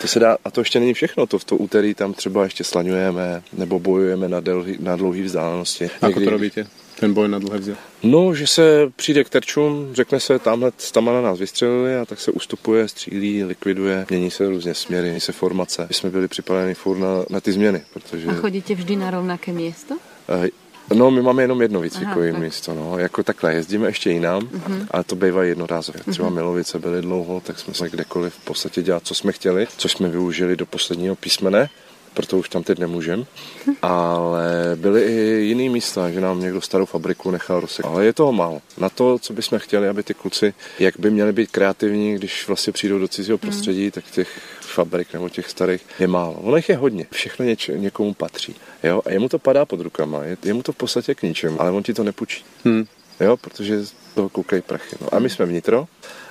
To 0.00 0.08
se 0.08 0.18
dá, 0.20 0.36
a 0.44 0.50
to 0.50 0.60
ještě 0.60 0.80
není 0.80 0.94
všechno, 0.94 1.26
to 1.26 1.38
v 1.38 1.44
to 1.44 1.56
úterý 1.56 1.94
tam 1.94 2.12
třeba 2.14 2.44
ještě 2.44 2.64
slaňujeme, 2.64 3.42
nebo 3.52 3.78
bojujeme 3.78 4.28
na, 4.28 4.40
delhy, 4.40 4.76
na 4.80 4.96
dlouhé 4.96 5.22
vzdálenosti. 5.22 5.90
Ako 6.02 6.20
to 6.20 6.30
robíte? 6.30 6.66
Ten 7.00 7.14
boj 7.14 7.28
na 7.28 7.38
dlhé 7.38 7.58
vzel. 7.58 7.76
No, 8.02 8.34
že 8.34 8.46
se 8.46 8.90
přijde 8.96 9.24
k 9.24 9.28
terčům, 9.30 9.88
řekne 9.92 10.20
se, 10.20 10.38
tamhle 10.38 10.72
tam 10.92 11.04
na 11.04 11.20
nás 11.20 11.38
vystřelili 11.38 11.96
a 11.96 12.04
tak 12.04 12.20
se 12.20 12.30
ustupuje, 12.30 12.88
střílí, 12.88 13.44
likviduje, 13.44 14.06
mění 14.10 14.30
se 14.30 14.48
různě 14.48 14.74
směry, 14.74 15.06
mění 15.06 15.20
se 15.20 15.32
formace. 15.32 15.86
My 15.88 15.94
jsme 15.94 16.10
byli 16.10 16.28
připraveni 16.28 16.74
furt 16.74 16.98
na, 16.98 17.24
na 17.30 17.40
ty 17.40 17.52
změny, 17.52 17.82
protože... 17.92 18.26
A 18.28 18.34
chodíte 18.34 18.74
vždy 18.74 18.96
na 18.96 19.10
rovnaké 19.10 19.52
místo? 19.52 19.94
No, 20.94 21.10
my 21.10 21.22
máme 21.22 21.42
jenom 21.42 21.62
jedno 21.62 21.80
výcvikové 21.80 22.32
tak. 22.32 22.40
místo, 22.40 22.74
no. 22.74 22.98
Jako 22.98 23.22
takhle, 23.22 23.54
jezdíme 23.54 23.88
ještě 23.88 24.10
jinam, 24.10 24.48
ale 24.90 25.04
to 25.04 25.16
bývá 25.16 25.44
jednorázově. 25.44 26.02
Třeba 26.10 26.30
Milovice 26.30 26.78
byly 26.78 27.02
dlouho, 27.02 27.40
tak 27.40 27.58
jsme 27.58 27.74
se 27.74 27.90
kdekoliv 27.90 28.34
v 28.34 28.44
podstatě 28.44 28.82
dělat, 28.82 29.06
co 29.06 29.14
jsme 29.14 29.32
chtěli, 29.32 29.66
což 29.76 29.92
jsme 29.92 30.08
využili 30.08 30.56
do 30.56 30.66
posledního 30.66 31.16
písmene, 31.16 31.68
proto 32.14 32.38
už 32.38 32.48
tam 32.48 32.62
teď 32.62 32.78
nemůžem. 32.78 33.26
Ale 33.82 34.76
byly 34.76 35.02
i 35.02 35.44
jiný 35.44 35.68
místa, 35.68 36.10
že 36.10 36.20
nám 36.20 36.40
někdo 36.40 36.60
starou 36.60 36.86
fabriku 36.86 37.30
nechal 37.30 37.60
rozsek. 37.60 37.84
Ale 37.84 38.04
je 38.04 38.12
toho 38.12 38.32
málo. 38.32 38.62
Na 38.78 38.88
to, 38.88 39.18
co 39.18 39.32
bychom 39.32 39.58
chtěli, 39.58 39.88
aby 39.88 40.02
ty 40.02 40.14
kluci, 40.14 40.54
jak 40.78 40.94
by 40.98 41.10
měli 41.10 41.32
být 41.32 41.50
kreativní, 41.50 42.14
když 42.14 42.46
vlastně 42.46 42.72
přijdou 42.72 42.98
do 42.98 43.08
cizího 43.08 43.38
prostředí, 43.38 43.90
tak 43.90 44.04
těch 44.04 44.28
fabrik 44.72 45.12
nebo 45.12 45.28
těch 45.28 45.50
starých 45.50 45.86
je 45.98 46.06
málo. 46.06 46.32
Ono 46.32 46.56
jich 46.56 46.68
je 46.68 46.76
hodně. 46.76 47.06
Všechno 47.12 47.44
něč, 47.44 47.70
někomu 47.76 48.14
patří. 48.14 48.56
Jo? 48.82 49.02
A 49.06 49.10
jemu 49.10 49.28
to 49.28 49.38
padá 49.38 49.64
pod 49.64 49.80
rukama. 49.80 50.24
Je, 50.24 50.36
jemu 50.44 50.62
to 50.62 50.72
v 50.72 50.76
podstatě 50.76 51.14
k 51.14 51.22
ničemu, 51.22 51.60
ale 51.60 51.70
on 51.70 51.82
ti 51.82 51.94
to 51.94 52.04
nepůjčí. 52.04 52.44
Hm. 52.64 52.84
Jo, 53.20 53.36
protože 53.36 53.86
z 53.86 53.94
toho 54.14 54.28
koukají 54.28 54.62
prachy. 54.62 54.96
No. 55.00 55.14
A 55.14 55.18
my 55.18 55.30
jsme 55.30 55.46
vnitro 55.46 55.86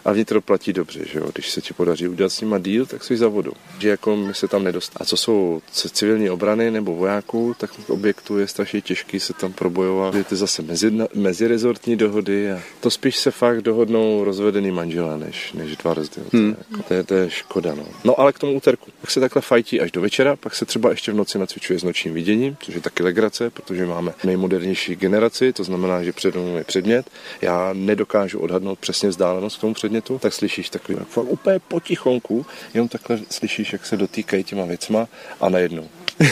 a 0.05 0.11
vnitro 0.11 0.41
platí 0.41 0.73
dobře, 0.73 0.99
že 1.13 1.19
jo. 1.19 1.29
Když 1.33 1.51
se 1.51 1.61
ti 1.61 1.73
podaří 1.73 2.07
udělat 2.07 2.29
s 2.29 2.41
nima 2.41 2.59
díl, 2.59 2.85
tak 2.85 3.03
jsi 3.03 3.17
za 3.17 3.27
vodou. 3.27 3.51
Že 3.79 3.89
jako 3.89 4.15
my 4.15 4.33
se 4.33 4.47
tam 4.47 4.63
nedostáváme. 4.63 5.01
A 5.01 5.05
co 5.05 5.17
jsou 5.17 5.61
civilní 5.73 6.29
obrany 6.29 6.71
nebo 6.71 6.95
vojáků, 6.95 7.55
tak 7.57 7.71
v 7.71 7.89
objektu 7.89 8.39
je 8.39 8.47
strašně 8.47 8.81
těžký 8.81 9.19
se 9.19 9.33
tam 9.33 9.53
probojovat. 9.53 10.15
Je 10.15 10.23
to 10.23 10.35
zase 10.35 10.61
mezi, 10.61 10.91
mezirezortní 11.13 11.95
dohody 11.95 12.51
a 12.51 12.61
to 12.79 12.91
spíš 12.91 13.17
se 13.17 13.31
fakt 13.31 13.61
dohodnou 13.61 14.23
rozvedený 14.23 14.71
manželé, 14.71 15.17
než, 15.17 15.53
než 15.53 15.77
dva 15.77 15.93
rozdíl. 15.93 16.23
Hmm. 16.33 16.53
To, 16.53 16.59
je 16.59 16.65
jako, 16.71 16.83
to, 16.87 16.93
je, 16.93 17.03
to 17.03 17.13
je 17.13 17.29
škoda, 17.29 17.75
no. 17.75 17.85
No 18.03 18.19
ale 18.19 18.33
k 18.33 18.39
tomu 18.39 18.53
úterku. 18.53 18.91
Pak 19.01 19.11
se 19.11 19.19
takhle 19.19 19.41
fajtí 19.41 19.81
až 19.81 19.91
do 19.91 20.01
večera, 20.01 20.35
pak 20.35 20.55
se 20.55 20.65
třeba 20.65 20.89
ještě 20.89 21.11
v 21.11 21.15
noci 21.15 21.39
nacvičuje 21.39 21.79
s 21.79 21.83
nočním 21.83 22.13
viděním, 22.13 22.57
což 22.61 22.75
je 22.75 22.81
taky 22.81 23.03
legrace, 23.03 23.49
protože 23.49 23.85
máme 23.85 24.13
nejmodernější 24.23 24.95
generaci, 24.95 25.53
to 25.53 25.63
znamená, 25.63 26.03
že 26.03 26.13
před 26.13 26.35
je 26.35 26.63
předmět. 26.63 27.09
Já 27.41 27.69
nedokážu 27.73 28.39
odhadnout 28.39 28.79
přesně 28.79 29.09
vzdálenost 29.09 29.57
k 29.57 29.61
tomu 29.61 29.73
předmětu, 29.73 29.90
tak 30.19 30.33
slyšíš 30.33 30.69
takový 30.69 30.97
fakt 31.09 31.25
úplně 31.25 31.59
potichonku, 31.59 32.45
jenom 32.73 32.87
takhle 32.87 33.19
slyšíš, 33.29 33.73
jak 33.73 33.85
se 33.85 33.97
dotýkají 33.97 34.43
těma 34.43 34.65
věcma 34.65 35.07
a 35.41 35.49
najednou. 35.49 35.89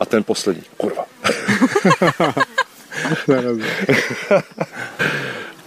a 0.00 0.06
ten 0.06 0.24
poslední, 0.24 0.62
kurva. 0.76 1.06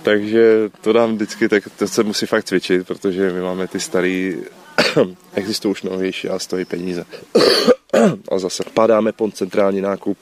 Takže 0.04 0.70
to 0.82 0.94
dám 0.94 1.16
vždycky, 1.16 1.50
tak 1.50 1.64
to 1.78 1.88
se 1.88 2.04
musí 2.04 2.26
fakt 2.26 2.46
cvičit, 2.46 2.88
protože 2.88 3.34
my 3.34 3.42
máme 3.42 3.68
ty 3.68 3.80
starý, 3.80 4.38
existují 5.34 5.72
už 5.72 5.84
novější 5.84 6.30
a 6.30 6.40
stojí 6.40 6.66
peníze. 6.66 7.06
a 8.32 8.40
zase 8.40 8.64
padáme 8.74 9.12
pod 9.12 9.36
centrální 9.36 9.82
nákup, 9.82 10.18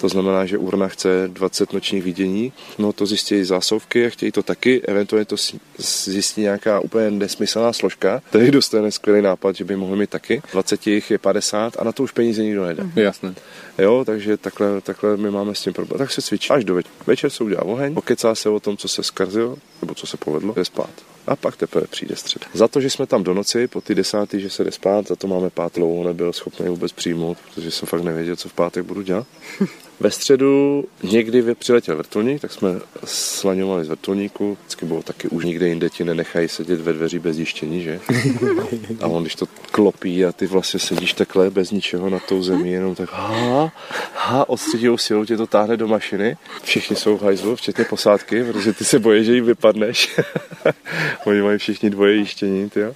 to 0.00 0.08
znamená, 0.08 0.46
že 0.46 0.58
urna 0.58 0.88
chce 0.88 1.28
20 1.28 1.72
nočních 1.72 2.02
vidění, 2.02 2.52
no 2.78 2.92
to 2.92 3.06
zjistí 3.06 3.44
zásovky 3.44 4.06
a 4.06 4.10
chtějí 4.10 4.32
to 4.32 4.42
taky, 4.42 4.82
eventuálně 4.82 5.24
to 5.24 5.36
zjistí 5.78 6.40
nějaká 6.40 6.80
úplně 6.80 7.10
nesmyslná 7.10 7.72
složka, 7.72 8.22
který 8.28 8.50
dostane 8.50 8.90
skvělý 8.90 9.22
nápad, 9.22 9.56
že 9.56 9.64
by 9.64 9.76
mohli 9.76 9.98
mít 9.98 10.10
taky, 10.10 10.42
20 10.52 10.86
jich 10.86 11.10
je 11.10 11.18
50 11.18 11.76
a 11.78 11.84
na 11.84 11.92
to 11.92 12.02
už 12.02 12.12
peníze 12.12 12.42
nikdo 12.42 12.64
nedá. 12.64 12.84
Mm-hmm. 12.84 13.00
Jasné. 13.00 13.34
Jo, 13.78 14.04
takže 14.06 14.36
takhle, 14.36 14.80
takhle 14.80 15.16
my 15.16 15.30
máme 15.30 15.54
s 15.54 15.60
tím 15.60 15.72
problém. 15.72 15.98
Tak 15.98 16.10
se 16.10 16.22
cvičí 16.22 16.50
až 16.50 16.64
do 16.64 16.74
večer. 16.74 16.92
Večer 17.06 17.30
se 17.30 17.44
udělá 17.44 17.62
oheň, 17.62 17.94
pokecá 17.94 18.34
se 18.34 18.48
o 18.48 18.60
tom, 18.60 18.76
co 18.76 18.88
se 18.88 19.02
skazilo, 19.02 19.56
nebo 19.82 19.94
co 19.94 20.06
se 20.06 20.16
povedlo, 20.16 20.54
je 20.56 20.64
spát 20.64 20.90
a 21.26 21.36
pak 21.36 21.56
teprve 21.56 21.86
přijde 21.86 22.16
střed. 22.16 22.46
Za 22.52 22.68
to, 22.68 22.80
že 22.80 22.90
jsme 22.90 23.06
tam 23.06 23.22
do 23.22 23.34
noci, 23.34 23.68
po 23.68 23.80
ty 23.80 23.94
desátý, 24.14 24.40
že 24.40 24.50
se 24.50 24.64
jde 24.64 24.72
spát, 24.72 25.08
za 25.08 25.16
to 25.16 25.26
máme 25.26 25.50
pát 25.50 25.74
dlouho, 25.74 26.04
nebyl 26.04 26.32
schopný 26.32 26.68
vůbec 26.68 26.92
přijmout, 26.92 27.38
protože 27.38 27.70
jsem 27.70 27.88
fakt 27.88 28.02
nevěděl, 28.02 28.36
co 28.36 28.48
v 28.48 28.52
pátek 28.52 28.84
budu 28.84 29.02
dělat. 29.02 29.26
Ve 30.00 30.10
středu 30.10 30.84
někdy 31.02 31.54
přiletěl 31.54 31.96
vrtulník, 31.96 32.40
tak 32.40 32.52
jsme 32.52 32.68
slaňovali 33.04 33.84
z 33.84 33.88
vrtulníku. 33.88 34.56
Vždycky 34.60 34.86
bylo 34.86 35.02
taky 35.02 35.28
už 35.28 35.44
nikde 35.44 35.68
jinde 35.68 35.90
ti 35.90 36.04
nenechají 36.04 36.48
sedět 36.48 36.80
ve 36.80 36.92
dveří 36.92 37.18
bez 37.18 37.38
jištění, 37.38 37.82
že? 37.82 38.00
A 39.00 39.06
on, 39.06 39.22
když 39.22 39.34
to 39.34 39.46
klopí 39.70 40.24
a 40.24 40.32
ty 40.32 40.46
vlastně 40.46 40.80
sedíš 40.80 41.12
takhle 41.12 41.50
bez 41.50 41.70
ničeho 41.70 42.10
na 42.10 42.18
tou 42.18 42.42
zemi, 42.42 42.70
jenom 42.70 42.94
tak 42.94 43.10
ha, 43.12 43.72
ha, 44.14 44.48
odstředivou 44.48 44.98
silou 44.98 45.24
tě 45.24 45.36
to 45.36 45.46
táhne 45.46 45.76
do 45.76 45.88
mašiny. 45.88 46.36
Všichni 46.62 46.96
jsou 46.96 47.16
v 47.16 47.22
hajzlu, 47.22 47.56
včetně 47.56 47.84
posádky, 47.84 48.44
protože 48.44 48.72
ty 48.72 48.84
se 48.84 48.98
bojíš, 48.98 49.26
že 49.26 49.34
jí 49.34 49.40
vypadneš. 49.40 50.20
Oni 51.26 51.42
mají 51.42 51.58
všichni 51.58 51.90
dvoje 51.90 52.14
jištění, 52.14 52.70
ty 52.70 52.80
jo. 52.80 52.94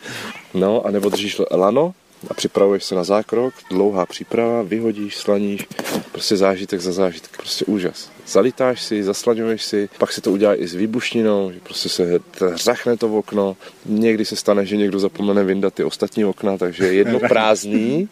No, 0.54 0.86
a 0.86 0.90
nebo 0.90 1.08
držíš 1.08 1.40
lano, 1.50 1.94
a 2.30 2.34
připravuješ 2.34 2.84
se 2.84 2.94
na 2.94 3.04
zákrok, 3.04 3.54
dlouhá 3.70 4.06
příprava, 4.06 4.62
vyhodíš, 4.62 5.16
slaníš, 5.16 5.66
prostě 6.12 6.36
zážitek 6.36 6.80
za 6.80 6.92
zážitek, 6.92 7.36
prostě 7.36 7.64
úžas. 7.64 8.10
Zalitáš 8.26 8.82
si, 8.82 9.02
zaslaňuješ 9.02 9.64
si, 9.64 9.88
pak 9.98 10.12
si 10.12 10.20
to 10.20 10.32
udělá 10.32 10.54
i 10.54 10.68
s 10.68 10.74
výbušninou, 10.74 11.52
že 11.52 11.60
prostě 11.62 11.88
se 11.88 12.20
řachne 12.54 12.96
to 12.96 13.08
v 13.08 13.14
okno. 13.14 13.56
Někdy 13.86 14.24
se 14.24 14.36
stane, 14.36 14.66
že 14.66 14.76
někdo 14.76 14.98
zapomene 14.98 15.44
vyndat 15.44 15.74
ty 15.74 15.84
ostatní 15.84 16.24
okna, 16.24 16.58
takže 16.58 16.92
jedno 16.92 17.20
prázdný, 17.28 18.08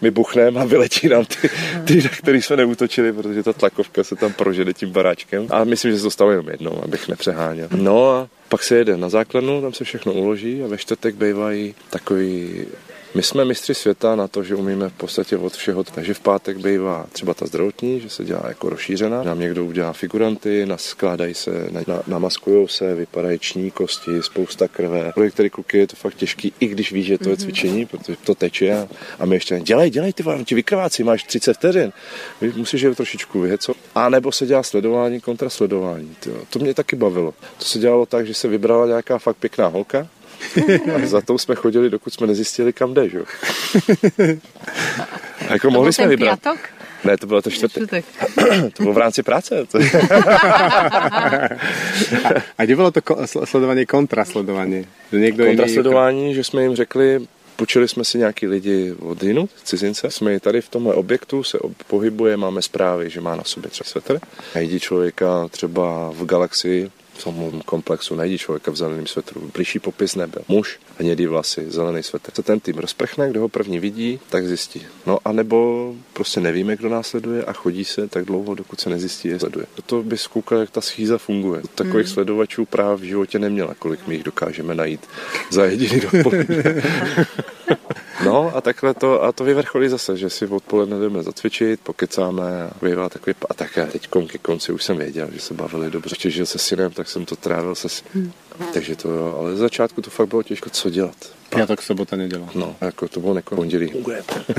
my 0.00 0.10
buchneme 0.10 0.60
a 0.60 0.64
vyletí 0.64 1.08
nám 1.08 1.24
ty, 1.24 1.50
ty, 1.84 2.02
na 2.02 2.08
který 2.08 2.42
jsme 2.42 2.56
neútočili, 2.56 3.12
protože 3.12 3.42
ta 3.42 3.52
tlakovka 3.52 4.04
se 4.04 4.16
tam 4.16 4.32
prožede 4.32 4.72
tím 4.72 4.90
baráčkem. 4.90 5.46
A 5.50 5.64
myslím, 5.64 5.92
že 5.92 5.98
se 5.98 6.02
to 6.02 6.10
stalo 6.10 6.30
jenom 6.30 6.48
jednou, 6.48 6.84
abych 6.84 7.08
nepřeháněl. 7.08 7.68
No 7.76 8.10
a 8.10 8.28
pak 8.48 8.62
se 8.62 8.76
jede 8.76 8.96
na 8.96 9.08
základnu, 9.08 9.60
tam 9.62 9.72
se 9.72 9.84
všechno 9.84 10.12
uloží 10.12 10.62
a 10.62 10.66
ve 10.66 10.78
čtvrtek 10.78 11.14
bývají 11.14 11.74
takový 11.90 12.64
my 13.14 13.22
jsme 13.22 13.44
mistři 13.44 13.74
světa 13.74 14.16
na 14.16 14.28
to, 14.28 14.42
že 14.42 14.54
umíme 14.54 14.88
v 14.88 14.92
podstatě 14.92 15.36
od 15.36 15.52
všeho, 15.52 15.84
takže 15.84 16.14
v 16.14 16.20
pátek 16.20 16.56
bývá 16.56 17.06
třeba 17.12 17.34
ta 17.34 17.46
zdravotní, 17.46 18.00
že 18.00 18.10
se 18.10 18.24
dělá 18.24 18.42
jako 18.48 18.68
rozšířená. 18.68 19.22
Nám 19.22 19.40
někdo 19.40 19.64
udělá 19.64 19.92
figuranty, 19.92 20.66
naskládají 20.66 21.34
se, 21.34 21.50
na, 21.70 22.02
namaskujou 22.06 22.68
se, 22.68 22.94
vypadají 22.94 23.38
ční 23.38 23.70
kosti, 23.70 24.22
spousta 24.22 24.68
krve. 24.68 25.12
Pro 25.14 25.24
některé 25.24 25.48
kluky 25.48 25.78
je 25.78 25.86
to 25.86 25.96
fakt 25.96 26.14
těžký, 26.14 26.52
i 26.60 26.66
když 26.66 26.92
víš, 26.92 27.06
že 27.06 27.18
to 27.18 27.28
je 27.28 27.36
mhm. 27.36 27.42
cvičení, 27.42 27.86
protože 27.86 28.16
to 28.24 28.34
teče 28.34 28.72
a, 28.72 28.88
a 29.18 29.26
my 29.26 29.36
ještě 29.36 29.60
dělej, 29.60 29.90
dělej, 29.90 30.12
ty 30.12 30.22
vám 30.22 30.44
ti 30.44 30.54
vykrvácí, 30.54 31.02
máš 31.02 31.24
30 31.24 31.54
vteřin. 31.54 31.92
Musíš 32.56 32.80
je 32.80 32.94
trošičku 32.94 33.40
vyheco. 33.40 33.74
A 33.94 34.08
nebo 34.08 34.32
se 34.32 34.46
dělá 34.46 34.62
sledování 34.62 35.20
kontra 35.20 35.50
sledování. 35.50 36.16
Tyjo. 36.20 36.36
To 36.50 36.58
mě 36.58 36.74
taky 36.74 36.96
bavilo. 36.96 37.34
To 37.58 37.64
se 37.64 37.78
dělalo 37.78 38.06
tak, 38.06 38.26
že 38.26 38.34
se 38.34 38.48
vybrala 38.48 38.86
nějaká 38.86 39.18
fakt 39.18 39.36
pěkná 39.36 39.66
holka, 39.66 40.08
za 41.04 41.20
tou 41.20 41.38
jsme 41.38 41.54
chodili, 41.54 41.90
dokud 41.90 42.12
jsme 42.12 42.26
nezjistili, 42.26 42.72
kam 42.72 42.94
jde, 42.94 43.08
že? 43.08 43.18
A 45.48 45.52
jako 45.52 45.70
mohli 45.70 45.92
jsme 45.92 46.06
vybrat. 46.08 46.40
Piatok? 46.40 46.58
Ne, 47.04 47.16
to 47.16 47.26
bylo 47.26 47.42
to 47.42 47.50
čtvrtek. 47.50 48.04
to 48.76 48.82
bylo 48.82 48.94
v 48.94 48.98
rámci 48.98 49.22
práce. 49.22 49.66
a 52.58 52.64
kde 52.64 52.76
bylo 52.76 52.90
to 52.90 53.00
sledování, 53.44 53.86
kontrasledování? 53.86 54.86
Že 55.12 55.18
někdo 55.18 55.46
kontrasledování, 55.46 56.22
jiný... 56.22 56.34
že 56.34 56.44
jsme 56.44 56.62
jim 56.62 56.76
řekli, 56.76 57.20
Počili 57.58 57.88
jsme 57.88 58.04
si 58.04 58.18
nějaký 58.18 58.46
lidi 58.46 58.94
od 59.00 59.22
jinut, 59.22 59.50
cizince. 59.64 60.10
Jsme 60.10 60.40
tady 60.40 60.60
v 60.60 60.68
tomhle 60.68 60.94
objektu, 60.94 61.42
se 61.42 61.58
pohybuje, 61.86 62.36
máme 62.36 62.62
zprávy, 62.62 63.10
že 63.10 63.20
má 63.20 63.36
na 63.36 63.44
sobě 63.44 63.70
třeba 63.70 63.88
svetr. 63.90 64.20
Najdi 64.54 64.80
člověka 64.80 65.48
třeba 65.48 66.10
v 66.10 66.24
galaxii, 66.24 66.90
v 67.18 67.24
tom 67.24 67.62
komplexu 67.66 68.14
najdi 68.14 68.38
člověka 68.38 68.70
v 68.70 68.76
zeleném 68.76 69.06
svetru. 69.06 69.50
Blížší 69.54 69.78
popis 69.78 70.14
nebyl. 70.14 70.42
Muž, 70.48 70.78
hnědý 70.98 71.26
vlasy, 71.26 71.70
zelený 71.70 72.02
svetr. 72.02 72.30
Co 72.32 72.42
ten 72.42 72.60
tým 72.60 72.78
rozprchne, 72.78 73.30
kdo 73.30 73.40
ho 73.40 73.48
první 73.48 73.78
vidí, 73.78 74.20
tak 74.28 74.46
zjistí. 74.46 74.86
No 75.06 75.18
a 75.24 75.32
nebo 75.32 75.94
prostě 76.12 76.40
nevíme, 76.40 76.76
kdo 76.76 76.88
následuje 76.88 77.44
a 77.44 77.52
chodí 77.52 77.84
se 77.84 78.08
tak 78.08 78.24
dlouho, 78.24 78.54
dokud 78.54 78.80
se 78.80 78.90
nezjistí, 78.90 79.28
je 79.28 79.40
sleduje. 79.40 79.66
To 79.86 80.02
by 80.02 80.18
zkoukal, 80.18 80.58
jak 80.58 80.70
ta 80.70 80.80
schýza 80.80 81.18
funguje. 81.18 81.62
Takových 81.74 82.06
hmm. 82.06 82.14
sledovačů 82.14 82.64
práv 82.64 83.00
v 83.00 83.02
životě 83.02 83.38
neměla, 83.38 83.74
kolik 83.78 84.06
my 84.06 84.14
jich 84.14 84.24
dokážeme 84.24 84.74
najít 84.74 85.00
za 85.50 85.64
jediný 85.64 86.00
dopoledne. 86.00 86.82
No 88.24 88.56
a 88.56 88.60
takhle 88.60 88.94
to, 88.94 89.24
a 89.24 89.32
to 89.32 89.44
vyvrcholí 89.44 89.88
zase, 89.88 90.16
že 90.16 90.30
si 90.30 90.46
odpoledne 90.46 90.98
jdeme 91.00 91.22
zacvičit, 91.22 91.80
pokecáme 91.80 92.62
a 92.62 92.70
bývá 92.82 93.08
takový, 93.08 93.36
a 93.50 93.54
také 93.54 93.86
teď 93.86 94.08
ke 94.26 94.38
konci 94.38 94.72
už 94.72 94.84
jsem 94.84 94.96
věděl, 94.96 95.28
že 95.32 95.40
se 95.40 95.54
bavili 95.54 95.90
dobře, 95.90 96.30
že 96.30 96.46
se 96.46 96.58
synem, 96.58 96.90
tak 96.92 97.08
jsem 97.08 97.24
to 97.24 97.36
trávil 97.36 97.74
se 97.74 97.88
synem. 97.88 98.12
Hmm. 98.14 98.32
Takže 98.74 98.96
to 98.96 99.10
jo, 99.10 99.36
ale 99.40 99.56
z 99.56 99.58
začátku 99.58 100.02
to 100.02 100.10
fakt 100.10 100.28
bylo 100.28 100.42
těžko, 100.42 100.70
co 100.70 100.90
dělat. 100.90 101.16
Já 101.56 101.66
tak 101.66 101.82
sobota 101.82 102.16
nedělal. 102.16 102.48
No, 102.54 102.76
jako 102.80 103.08
to 103.08 103.20
bylo 103.20 103.34
neko 103.34 103.56
pondělí. 103.56 103.92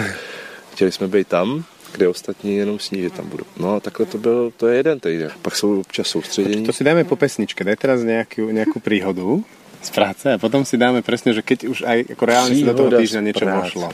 Chtěli 0.74 0.92
jsme 0.92 1.08
být 1.08 1.28
tam, 1.28 1.64
kde 1.92 2.08
ostatní 2.08 2.58
jenom 2.58 2.80
sní, 2.80 3.02
že 3.02 3.10
tam 3.10 3.30
budou. 3.30 3.44
No 3.58 3.76
a 3.76 3.80
takhle 3.80 4.06
to 4.06 4.18
byl, 4.18 4.54
to 4.58 4.68
je 4.68 4.78
jeden 4.78 5.00
týden. 5.00 5.32
Pak 5.42 5.56
jsou 5.56 5.80
občas 5.80 6.08
soustředění. 6.08 6.66
To 6.66 6.74
si 6.74 6.84
dáme 6.84 7.04
po 7.04 7.16
pesničke, 7.16 7.64
daj 7.64 7.76
teraz 7.76 8.02
nějakou, 8.02 8.50
nějakou 8.50 8.80
príhodu 8.80 9.46
z 9.80 9.90
práce 9.96 10.28
a 10.28 10.38
potom 10.38 10.68
si 10.68 10.76
dáme 10.76 11.00
presne, 11.00 11.32
že 11.32 11.40
keď 11.40 11.60
už 11.72 11.88
aj 11.88 12.00
ako 12.12 12.24
reálne 12.28 12.52
si 12.52 12.68
do 12.68 12.76
toho 12.76 12.92
týždňa 12.92 13.22
niečo 13.24 13.46
vošlo. 13.48 13.88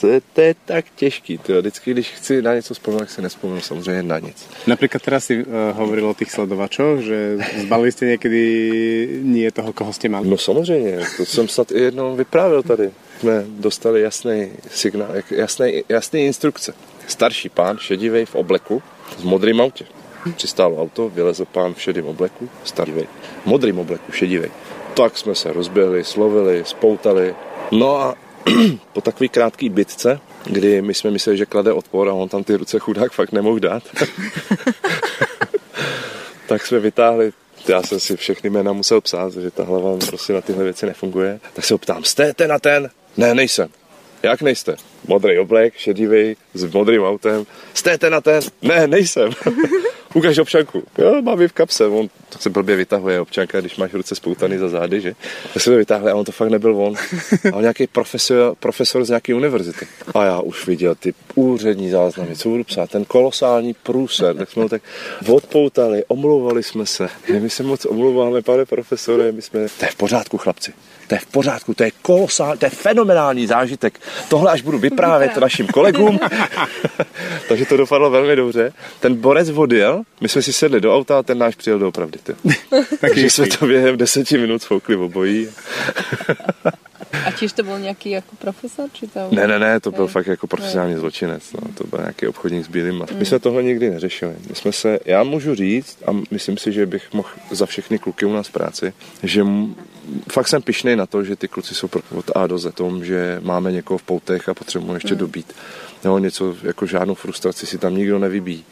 To 0.00 0.06
je, 0.08 0.18
to 0.32 0.40
je 0.40 0.52
tak 0.64 0.84
těžký. 0.96 1.38
To 1.38 1.60
vždycky, 1.60 1.90
když 1.90 2.08
chci 2.10 2.42
na 2.42 2.54
něco 2.54 2.74
vzpomenout, 2.74 3.00
tak 3.00 3.10
si 3.10 3.22
nespomenu 3.22 3.60
samozřejmě 3.60 4.02
na 4.02 4.18
nic. 4.18 4.38
Napríklad 4.66 5.02
teraz 5.02 5.24
si 5.24 5.44
uh, 5.44 5.46
hovoril 5.76 6.08
o 6.08 6.14
tých 6.14 6.32
sledovačoch, 6.32 7.04
že 7.04 7.38
zbalili 7.62 7.92
ste 7.92 8.04
niekedy 8.16 8.42
nie 9.22 9.48
toho, 9.52 9.72
koho 9.72 9.92
ste 9.92 10.08
mali. 10.08 10.28
No 10.28 10.40
samozřejmě, 10.40 10.98
to 11.16 11.24
jsem 11.24 11.48
snad 11.48 11.70
i 11.70 11.80
jednou 11.80 12.16
vyprávěl 12.16 12.62
tady. 12.62 12.90
Jsme 13.20 13.44
dostali 13.48 14.00
jasný 14.00 14.50
signál, 14.70 15.08
jasný, 15.30 15.84
jasný 15.88 16.26
instrukce. 16.26 16.74
Starší 17.06 17.48
pán, 17.48 17.78
šedivý 17.78 18.24
v 18.24 18.34
obleku, 18.34 18.82
v 19.18 19.24
modrým 19.24 19.60
autě. 19.60 19.84
Přistálo 20.36 20.82
auto, 20.82 21.08
vylezl 21.08 21.44
pán 21.44 21.74
v 21.74 21.80
šedém 21.80 22.06
obleku, 22.06 22.48
starý, 22.64 22.92
v 22.92 23.46
modrým 23.46 23.78
obleku, 23.78 24.12
šedivý 24.12 24.48
tak 24.94 25.18
jsme 25.18 25.34
se 25.34 25.52
rozběhli, 25.52 26.04
slovili, 26.04 26.62
spoutali. 26.66 27.34
No 27.70 27.96
a 27.96 28.14
po 28.92 29.00
takové 29.00 29.28
krátké 29.28 29.68
bitce, 29.68 30.20
kdy 30.44 30.82
my 30.82 30.94
jsme 30.94 31.10
mysleli, 31.10 31.38
že 31.38 31.46
klade 31.46 31.72
odpor 31.72 32.08
a 32.08 32.12
on 32.12 32.28
tam 32.28 32.44
ty 32.44 32.56
ruce 32.56 32.78
chudák 32.78 33.12
fakt 33.12 33.32
nemohl 33.32 33.58
dát, 33.58 33.82
tak 36.46 36.66
jsme 36.66 36.78
vytáhli 36.78 37.32
já 37.68 37.82
jsem 37.82 38.00
si 38.00 38.16
všechny 38.16 38.50
jména 38.50 38.72
musel 38.72 39.00
psát, 39.00 39.32
že 39.32 39.50
ta 39.50 39.64
hlava 39.64 39.96
prostě 40.06 40.32
na 40.32 40.40
tyhle 40.40 40.64
věci 40.64 40.86
nefunguje. 40.86 41.40
Tak 41.52 41.64
se 41.64 41.74
ho 41.74 41.78
ptám, 41.78 42.04
jste 42.04 42.34
ten 42.34 42.52
a 42.52 42.58
ten? 42.58 42.90
Ne, 43.16 43.34
nejsem. 43.34 43.68
Jak 44.24 44.42
nejste? 44.42 44.76
Modrý 45.06 45.38
oblek, 45.38 45.74
šedivý, 45.76 46.36
s 46.54 46.64
modrým 46.64 47.02
autem. 47.02 47.46
Jste 47.74 47.98
ten 47.98 48.14
a 48.14 48.20
ten? 48.20 48.42
Ne, 48.62 48.86
nejsem. 48.86 49.30
ukaž 50.14 50.38
občanku. 50.38 50.82
Jo, 50.98 51.22
mám 51.22 51.38
v 51.38 51.52
kapse. 51.52 51.86
On 51.86 52.08
to 52.28 52.38
se 52.38 52.50
blbě 52.50 52.76
vytahuje 52.76 53.20
občanka, 53.20 53.60
když 53.60 53.76
máš 53.76 53.92
ruce 53.94 54.14
spoutaný 54.14 54.58
za 54.58 54.68
zády, 54.68 55.00
že? 55.00 55.14
Tak 55.52 55.62
se 55.62 55.70
to 55.70 55.76
vytáhli 55.76 56.10
a 56.10 56.14
on 56.14 56.24
to 56.24 56.32
fakt 56.32 56.48
nebyl 56.48 56.76
on. 56.76 56.94
A 57.52 57.56
on 57.56 57.60
nějaký 57.60 57.86
profesor, 57.86 58.54
profesor 58.60 59.04
z 59.04 59.08
nějaké 59.08 59.34
univerzity. 59.34 59.86
A 60.14 60.24
já 60.24 60.40
už 60.40 60.66
viděl 60.66 60.94
ty 60.94 61.14
úřední 61.34 61.90
záznamy, 61.90 62.36
co 62.36 62.48
budu 62.48 62.64
psát, 62.64 62.90
ten 62.90 63.04
kolosální 63.04 63.74
průser. 63.74 64.36
Tak 64.36 64.50
jsme 64.50 64.62
ho 64.62 64.68
tak 64.68 64.82
odpoutali, 65.28 66.04
omlouvali 66.08 66.62
jsme 66.62 66.86
se. 66.86 67.08
My 67.40 67.50
se 67.50 67.62
moc 67.62 67.84
omlouváme, 67.84 68.42
pane 68.42 68.64
profesore, 68.64 69.32
my 69.32 69.42
jsme... 69.42 69.60
To 69.78 69.84
je 69.84 69.90
v 69.90 69.96
pořádku, 69.96 70.38
chlapci. 70.38 70.72
To 71.06 71.14
je 71.14 71.18
v 71.18 71.26
pořádku, 71.26 71.74
to 71.74 71.84
je 71.84 71.90
kolosální, 72.02 72.58
to 72.58 72.66
je 72.66 72.70
fenomenální 72.70 73.46
zážitek. 73.46 74.00
Tohle 74.28 74.52
až 74.52 74.62
budu 74.62 74.78
vyprávět 74.78 75.36
našim 75.36 75.66
kolegům. 75.66 76.20
Takže 77.48 77.66
to 77.66 77.76
dopadlo 77.76 78.10
velmi 78.10 78.36
dobře. 78.36 78.72
Ten 79.00 79.14
borec 79.14 79.48
odjel, 79.48 80.02
my 80.20 80.28
jsme 80.28 80.42
si 80.42 80.52
sedli 80.52 80.80
do 80.80 80.96
auta 80.96 81.18
a 81.18 81.22
ten 81.22 81.38
náš 81.38 81.54
přijel 81.54 81.78
do 81.78 81.88
opravdy. 81.88 82.18
Takže 83.00 83.30
jsme 83.30 83.46
to 83.46 83.66
během 83.66 83.96
deseti 83.96 84.38
minut 84.38 84.62
foukli 84.62 84.96
obojí. 84.96 85.48
A 87.26 87.30
čiž 87.30 87.52
to 87.52 87.62
byl 87.62 87.78
nějaký 87.78 88.10
jako 88.10 88.36
profesor? 88.36 88.88
Či 88.92 89.06
to... 89.06 89.28
Ne, 89.30 89.46
ne, 89.46 89.58
ne, 89.58 89.80
to 89.80 89.90
byl 89.90 90.06
ne. 90.06 90.12
fakt 90.12 90.26
jako 90.26 90.46
profesionální 90.46 90.94
zločinec. 90.94 91.52
No. 91.52 91.60
To 91.74 91.84
byl 91.86 91.98
nějaký 91.98 92.26
obchodník 92.26 92.64
s 92.64 92.68
bílým 92.68 92.94
mm. 92.94 93.18
My 93.18 93.26
jsme 93.26 93.38
tohle 93.38 93.62
nikdy 93.62 93.90
neřešili. 93.90 94.34
My 94.48 94.54
jsme 94.54 94.72
se, 94.72 94.98
já 95.04 95.22
můžu 95.22 95.54
říct, 95.54 95.98
a 96.06 96.10
myslím 96.30 96.58
si, 96.58 96.72
že 96.72 96.86
bych 96.86 97.12
mohl 97.12 97.28
za 97.50 97.66
všechny 97.66 97.98
kluky 97.98 98.26
u 98.26 98.32
nás 98.32 98.48
v 98.48 98.52
práci, 98.52 98.92
že 99.22 99.44
fakt 100.32 100.48
jsem 100.48 100.62
pišnej 100.62 100.96
na 100.96 101.06
to, 101.06 101.24
že 101.24 101.36
ty 101.36 101.48
kluci 101.48 101.74
jsou 101.74 101.88
od 102.14 102.30
A 102.34 102.46
do 102.46 102.58
Z 102.58 102.74
tom, 102.74 103.04
že 103.04 103.40
máme 103.42 103.72
někoho 103.72 103.98
v 103.98 104.02
poutech 104.02 104.48
a 104.48 104.54
potřebujeme 104.54 104.96
ještě 104.96 105.14
mm. 105.14 105.18
dobít. 105.18 105.52
Jo, 106.04 106.18
něco, 106.18 106.56
jako 106.62 106.86
žádnou 106.86 107.14
frustraci 107.14 107.66
si 107.66 107.78
tam 107.78 107.96
nikdo 107.96 108.18
nevybíjí. 108.18 108.64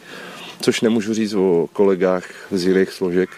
Což 0.61 0.81
nemůžu 0.81 1.15
říct 1.15 1.35
o 1.35 1.69
kolegách 1.73 2.25
z 2.51 2.67
jiných 2.67 2.91
složek, 2.91 3.31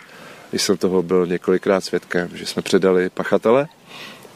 když 0.50 0.62
jsem 0.62 0.76
toho 0.76 1.02
byl 1.02 1.26
několikrát 1.26 1.80
svědkem, 1.80 2.30
že 2.34 2.46
jsme 2.46 2.62
předali 2.62 3.10
pachatele, 3.10 3.68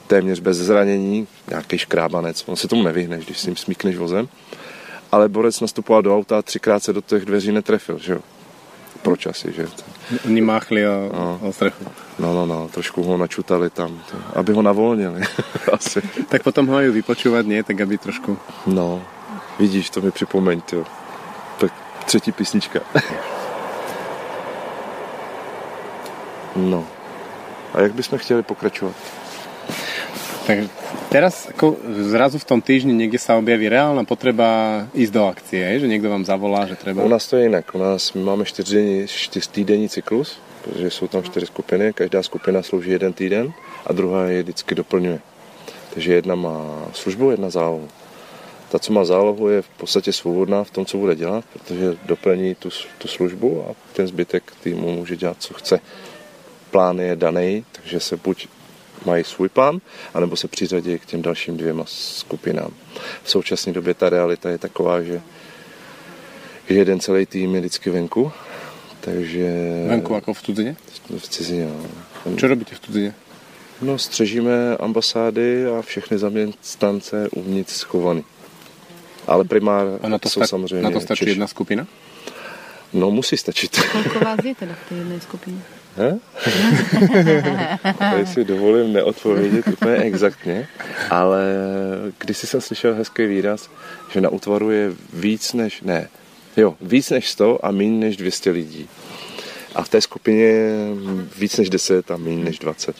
téměř 0.07 0.41
bez 0.41 0.57
zranění, 0.57 1.27
nějaký 1.51 1.79
škrábanec, 1.79 2.45
on 2.47 2.57
se 2.57 2.69
tomu 2.69 2.83
nevyhneš, 2.83 3.25
když 3.25 3.39
s 3.39 3.47
ním 3.47 3.57
smíkneš 3.57 3.97
vozem, 3.97 4.29
ale 5.13 5.29
borec 5.29 5.61
nastupoval 5.61 6.03
do 6.03 6.17
auta 6.17 6.39
a 6.39 6.43
třikrát 6.43 6.83
se 6.83 6.93
do 6.93 7.01
těch 7.01 7.25
dveří 7.25 7.53
netrefil, 7.53 7.99
že 7.99 8.13
jo. 8.13 8.21
Proč 9.03 9.27
asi, 9.27 9.53
že? 9.53 9.67
Oni 10.27 10.41
máchli 10.41 10.89
o, 10.89 11.11
no. 11.13 11.39
o 11.43 11.53
strechu. 11.53 11.85
No, 12.19 12.35
no, 12.35 12.47
no, 12.47 12.69
trošku 12.69 13.03
ho 13.03 13.17
načutali 13.17 13.71
tam, 13.71 14.03
to, 14.11 14.17
aby 14.35 14.53
ho 14.53 14.63
navolnili. 14.63 15.23
asi. 15.73 16.03
Tak 16.29 16.43
potom 16.43 16.67
ho 16.67 16.75
mají 16.75 16.89
vypočúvat, 16.89 17.47
ne? 17.47 17.63
Tak 17.63 17.81
aby 17.81 17.99
trošku... 17.99 18.39
No, 18.67 19.03
vidíš, 19.59 19.91
to 19.91 20.01
mi 20.01 20.11
připomeň, 20.11 20.63
jo. 20.73 20.85
Tak 21.59 21.73
třetí 22.05 22.33
písnička. 22.33 22.81
no. 26.57 26.87
A 27.75 27.81
jak 27.81 27.93
bychom 27.93 28.19
chtěli 28.19 28.43
pokračovat? 28.43 28.95
Tak 30.49 30.65
teraz 31.13 31.45
ako 31.53 31.77
zrazu 32.09 32.41
v 32.41 32.49
tom 32.49 32.65
týždni 32.65 32.97
niekde 32.97 33.21
sa 33.21 33.37
objaví 33.37 33.69
reálna 33.69 34.09
potreba 34.09 34.89
ísť 34.97 35.13
do 35.13 35.29
akcie, 35.29 35.61
že 35.77 35.85
niekto 35.85 36.09
vám 36.09 36.25
zavolá, 36.25 36.65
že 36.65 36.73
treba... 36.73 37.05
U 37.05 37.13
nás 37.13 37.29
to 37.29 37.37
je 37.37 37.53
jinak. 37.53 37.69
U 37.69 37.77
nás 37.77 38.17
my 38.17 38.25
máme 38.25 38.49
čtyřdenní, 38.49 39.05
čtyřtýdenní 39.05 39.93
cyklus, 39.93 40.41
protože 40.65 40.91
jsou 40.91 41.05
tam 41.09 41.23
čtyři 41.23 41.47
skupiny, 41.47 41.93
každá 41.93 42.23
skupina 42.25 42.63
slouží 42.65 42.91
jeden 42.91 43.13
týden 43.13 43.53
a 43.87 43.93
druhá 43.93 44.33
je 44.33 44.43
vždycky 44.43 44.73
doplňuje. 44.75 45.21
Takže 45.95 46.13
jedna 46.13 46.35
má 46.35 46.89
službu, 46.97 47.31
jedna 47.31 47.51
zálohu. 47.51 47.89
Ta, 48.73 48.79
co 48.79 48.93
má 48.93 49.05
zálohu, 49.05 49.49
je 49.49 49.63
v 49.63 49.69
podstatě 49.69 50.13
svobodná 50.13 50.65
v 50.65 50.71
tom, 50.71 50.85
co 50.87 50.97
bude 50.97 51.17
dělat, 51.17 51.45
protože 51.53 51.97
doplní 52.09 52.55
tu, 52.55 52.69
tu 52.99 53.09
službu 53.09 53.65
a 53.69 53.77
ten 53.93 54.07
zbytek 54.09 54.53
týmu 54.65 54.93
může 54.97 55.17
dělat, 55.17 55.37
co 55.41 55.55
chce. 55.55 55.81
Plán 56.71 57.01
je 57.01 57.17
daný, 57.17 57.65
takže 57.73 58.01
se 58.01 58.17
buď 58.17 58.49
mají 59.09 59.25
svůj 59.25 59.49
plán, 59.49 59.81
anebo 60.15 60.37
se 60.37 60.49
přiřadí 60.49 60.99
k 60.99 61.05
těm 61.07 61.23
dalším 61.23 61.57
dvěma 61.57 61.85
skupinám. 61.87 62.71
V 63.23 63.31
současné 63.31 63.73
době 63.73 63.95
ta 63.95 64.09
realita 64.09 64.51
je 64.51 64.59
taková, 64.59 65.03
že 65.03 65.21
jeden 66.69 67.01
celý 67.01 67.27
tým 67.27 67.55
je 67.55 67.61
vždycky 67.61 67.91
venku, 67.91 68.33
takže... 69.01 69.49
Venku 69.89 70.15
jako 70.15 70.35
v 70.35 70.43
cudzině? 70.43 70.77
V 71.19 71.29
cizině, 71.29 71.67
no. 72.27 72.37
Co 72.37 72.49
robíte 72.49 72.75
v 72.75 72.81
cudzině? 72.81 73.15
No, 73.83 73.99
střežíme 73.99 74.77
ambasády 74.77 75.67
a 75.67 75.83
všechny 75.83 76.19
zaměstnance 76.19 77.29
uvnitř 77.29 77.73
schovaný. 77.73 78.25
Ale 79.27 79.45
primár 79.45 79.87
a 80.03 80.09
na 80.09 80.19
to 80.19 80.29
jsou 80.29 80.41
sta- 80.41 80.47
samozřejmě 80.47 80.83
Na 80.83 80.91
to 80.91 81.01
stačí 81.01 81.19
Češi. 81.19 81.31
jedna 81.31 81.47
skupina? 81.47 81.87
No, 82.93 83.11
musí 83.11 83.37
stačit. 83.37 83.77
Koľko 83.93 84.19
vás 84.25 84.41
je 84.45 84.55
teda 84.55 84.73
v 84.75 84.89
té 84.89 84.95
jedné 84.95 85.21
skupině? 85.21 85.61
Tady 87.99 88.27
si 88.27 88.45
dovolím 88.45 88.93
neodpovědět 88.93 89.69
úplně 89.69 89.97
exaktně, 89.97 90.69
ale 91.11 91.45
když 92.19 92.39
jsem 92.39 92.61
slyšel 92.61 92.95
hezký 92.95 93.27
výraz, 93.27 93.71
že 94.13 94.21
na 94.21 94.29
útvaru 94.29 94.71
je 94.71 94.93
víc 95.13 95.53
než, 95.53 95.83
ne, 95.83 96.09
jo, 96.57 96.77
víc 96.81 97.11
než 97.11 97.29
100 97.29 97.67
a 97.67 97.71
méně 97.71 97.99
než 97.99 98.17
200 98.17 98.51
lidí. 98.51 98.89
A 99.75 99.83
v 99.83 99.89
té 99.89 100.01
skupině 100.01 100.75
víc 101.39 101.57
než 101.57 101.71
10 101.71 102.11
a 102.11 102.17
méně 102.17 102.45
než 102.45 102.59
20. 102.59 102.97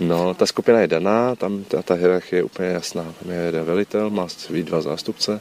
no, 0.00 0.34
ta 0.34 0.46
skupina 0.46 0.80
je 0.80 0.86
daná, 0.86 1.36
tam 1.36 1.64
ta, 1.64 1.82
ta 1.82 1.94
hierarchie 1.94 2.38
je 2.38 2.44
úplně 2.44 2.68
jasná. 2.68 3.02
Tam 3.02 3.30
je 3.30 3.38
jeden 3.38 3.64
velitel, 3.64 4.10
má 4.10 4.28
svý 4.28 4.62
dva 4.62 4.80
zástupce 4.80 5.40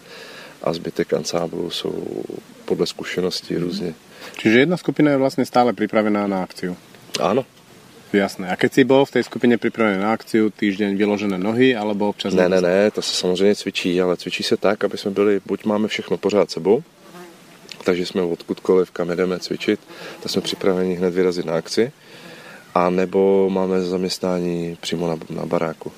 a 0.63 0.73
zbytek 0.73 1.13
ansáblu 1.13 1.69
jsou 1.69 2.23
podle 2.65 2.87
zkušeností 2.87 3.57
různě. 3.57 3.93
Čiže 4.37 4.67
jedna 4.67 4.77
skupina 4.77 5.11
je 5.11 5.21
vlastne 5.21 5.45
stále 5.45 5.73
pripravená 5.73 6.27
na 6.27 6.43
akciu. 6.43 6.77
Áno, 7.19 7.43
Jasné. 8.11 8.51
A 8.51 8.59
keď 8.59 8.71
si 8.75 8.83
bol 8.83 9.07
v 9.07 9.15
tej 9.15 9.23
skupine 9.23 9.55
pripravený 9.55 10.03
na 10.03 10.11
akciu, 10.11 10.51
týždeň 10.51 10.99
vyložené 10.99 11.39
nohy, 11.39 11.71
alebo 11.71 12.11
občas... 12.11 12.35
Ne, 12.35 12.51
ne, 12.51 12.59
ne, 12.59 12.91
to 12.91 13.01
se 13.01 13.15
samozřejmě 13.15 13.55
cvičí, 13.55 14.01
ale 14.01 14.17
cvičí 14.17 14.43
se 14.43 14.57
tak, 14.57 14.83
aby 14.83 14.97
jsme 14.97 15.11
byli, 15.11 15.41
buď 15.45 15.65
máme 15.65 15.87
všechno 15.87 16.17
pořád 16.17 16.51
sebou, 16.51 16.83
takže 17.83 18.05
jsme 18.05 18.21
odkudkoliv, 18.21 18.91
kam 18.91 19.09
jedeme 19.09 19.39
cvičit, 19.39 19.79
tak 20.19 20.31
jsme 20.31 20.41
připraveni 20.41 20.95
hned 20.95 21.13
vyrazit 21.13 21.45
na 21.45 21.55
akci, 21.55 21.91
a 22.75 22.89
nebo 22.89 23.49
máme 23.49 23.81
zaměstnání 23.81 24.77
přímo 24.81 25.07
na, 25.07 25.15
na 25.29 25.45
baráku. 25.45 25.91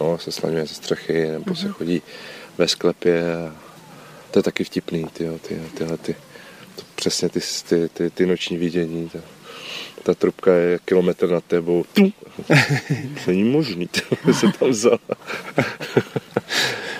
No, 0.00 0.18
se 0.18 0.32
slaňuje 0.32 0.66
ze 0.66 0.74
střechy, 0.74 1.26
nebo 1.28 1.44
mm-hmm. 1.44 1.62
se 1.62 1.68
chodí 1.68 2.02
ve 2.58 2.68
sklepě. 2.68 3.22
To 4.30 4.38
je 4.38 4.42
taky 4.42 4.64
vtipný, 4.64 5.06
tyjo, 5.12 5.38
ty, 5.38 5.62
tyhle 5.74 5.96
ty, 5.96 6.14
to, 6.14 6.33
přesně 7.04 7.28
ty, 7.28 7.40
ty, 7.68 7.88
ty, 7.88 8.10
ty 8.10 8.26
noční 8.26 8.56
vidění. 8.56 9.08
Ta, 9.08 9.18
ta 10.02 10.14
trubka 10.14 10.54
je 10.54 10.78
kilometr 10.84 11.30
nad 11.30 11.44
tebou. 11.44 11.84
Není 13.26 13.44
možný, 13.44 13.88
to 13.88 14.34
se 14.34 14.46
tam 14.58 14.70
vzal. 14.70 14.98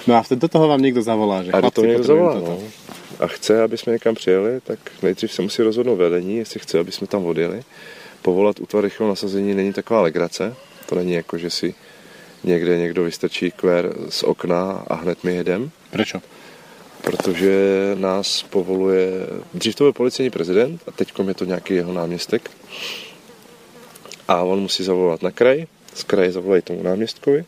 No 0.07 0.15
a 0.15 0.23
vtedy 0.23 0.41
do 0.41 0.49
toho 0.49 0.69
vám 0.69 0.83
někdo 0.83 1.03
zavolá, 1.03 1.43
že 1.43 1.53
A 1.53 1.61
do 1.61 1.71
toho 1.71 1.87
někdo 1.87 2.05
zavolá, 2.05 2.35
no. 2.35 2.59
A 3.21 3.27
chce, 3.27 3.63
aby 3.63 3.79
jsme 3.79 3.93
někam 3.93 4.15
přijeli, 4.15 4.61
tak 4.61 4.79
nejdřív 5.03 5.33
se 5.33 5.43
musí 5.43 5.63
rozhodnout 5.63 5.97
vedení, 5.97 6.37
jestli 6.37 6.61
chce, 6.61 6.79
aby 6.79 6.93
jsme 6.93 7.07
tam 7.07 7.27
odjeli. 7.27 7.63
Povolat 8.23 8.61
útvar 8.61 8.85
rychlého 8.85 9.09
nasazení 9.09 9.55
není 9.55 9.73
taková 9.73 10.01
legrace. 10.01 10.55
To 10.87 10.95
není 10.95 11.13
jako, 11.13 11.39
že 11.39 11.51
si 11.51 11.75
někde 12.45 12.79
někdo 12.79 13.05
vystrčí 13.05 13.51
kvér 13.51 13.95
z 14.09 14.23
okna 14.23 14.85
a 14.87 14.95
hned 14.95 15.25
my 15.25 15.35
jedem, 15.35 15.71
Prečo? 15.91 16.21
Protože 17.05 17.53
nás 17.95 18.43
povoluje, 18.43 19.11
dřív 19.55 19.75
to 19.75 19.85
byl 19.85 19.93
policejní 19.93 20.31
prezident 20.31 20.83
a 20.87 20.91
teď 20.91 21.13
je 21.29 21.35
to 21.35 21.45
nějaký 21.45 21.75
jeho 21.75 21.93
náměstek 21.93 22.51
a 24.29 24.43
on 24.43 24.61
musí 24.61 24.85
zavolat 24.85 25.23
na 25.23 25.31
kraj, 25.31 25.67
z 25.95 26.03
kraje 26.05 26.33
zavolají 26.33 26.63
tomu 26.63 26.83
náměstkovi 26.83 27.45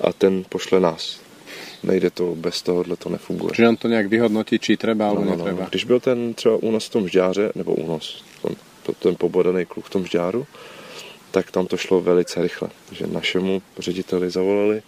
a 0.00 0.12
ten 0.12 0.44
pošle 0.48 0.80
nás. 0.80 1.20
Nejde 1.82 2.10
to, 2.10 2.34
bez 2.34 2.62
tohohle 2.62 2.96
to 2.96 3.08
nefunguje. 3.08 3.52
Čiže 3.54 3.68
on 3.68 3.76
to 3.76 3.88
nějak 3.88 4.06
vyhodnotí, 4.06 4.58
či 4.58 4.78
alebo 4.88 5.14
No, 5.14 5.30
no, 5.30 5.36
netreba. 5.36 5.60
no. 5.60 5.66
Když 5.70 5.84
byl 5.84 6.00
ten 6.00 6.34
třeba 6.34 6.56
únos 6.56 6.86
v 6.86 6.90
tom 6.90 7.08
žďáře, 7.08 7.52
nebo 7.54 7.74
únos, 7.74 8.24
ten, 8.42 8.54
ten 8.98 9.16
pobodaný 9.16 9.66
kluk 9.66 9.86
v 9.86 9.90
tom 9.90 10.06
žďáru, 10.06 10.46
tak 11.30 11.50
tam 11.50 11.66
to 11.66 11.76
šlo 11.76 12.00
velice 12.00 12.42
rychle. 12.42 12.68
Že 12.92 13.06
našemu 13.06 13.62
řediteli 13.78 14.30
zavolali, 14.30 14.82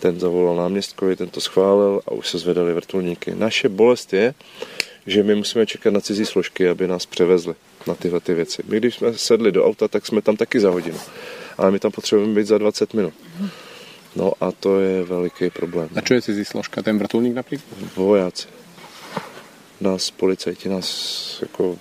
ten 0.00 0.20
zavolal 0.20 0.56
náměstkovi, 0.56 1.16
ten 1.16 1.28
to 1.28 1.40
schválil 1.40 2.00
a 2.06 2.10
už 2.10 2.28
se 2.28 2.38
zvedali 2.38 2.74
vrtulníky. 2.74 3.34
Naše 3.34 3.68
bolest 3.68 4.12
je, 4.12 4.34
že 5.06 5.22
my 5.22 5.34
musíme 5.34 5.66
čekat 5.66 5.92
na 5.92 6.00
cizí 6.00 6.26
složky, 6.26 6.68
aby 6.68 6.88
nás 6.88 7.06
převezli 7.06 7.54
na 7.86 7.94
tyhle 7.94 8.20
ty 8.20 8.34
věci. 8.34 8.62
My 8.66 8.76
když 8.76 8.94
jsme 8.94 9.14
sedli 9.14 9.52
do 9.52 9.66
auta, 9.66 9.88
tak 9.88 10.06
jsme 10.06 10.22
tam 10.22 10.36
taky 10.36 10.60
za 10.60 10.70
hodinu. 10.70 10.98
Ale 11.58 11.70
my 11.70 11.78
tam 11.78 11.92
potřebujeme 11.92 12.34
být 12.34 12.46
za 12.46 12.58
20 12.58 12.94
minut. 12.94 13.14
No 14.16 14.32
a 14.40 14.52
to 14.52 14.80
je 14.80 15.02
veliký 15.02 15.50
problém. 15.50 15.88
A 15.96 16.00
čo 16.00 16.14
je 16.14 16.22
cizí 16.22 16.44
složka? 16.44 16.82
Ten 16.82 16.98
vrtulník 16.98 17.34
například? 17.34 17.94
vojáci. 17.96 18.48
Nás 19.80 20.10
policajti 20.10 20.68
nás 20.68 21.38
jako 21.42 21.78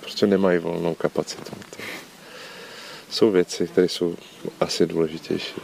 prostě 0.00 0.26
nemají 0.26 0.58
volnou 0.58 0.94
kapacitu. 0.94 1.52
To 1.70 1.82
jsou 3.10 3.30
věci, 3.30 3.68
které 3.68 3.88
jsou 3.88 4.16
asi 4.60 4.86
důležitější. 4.86 5.54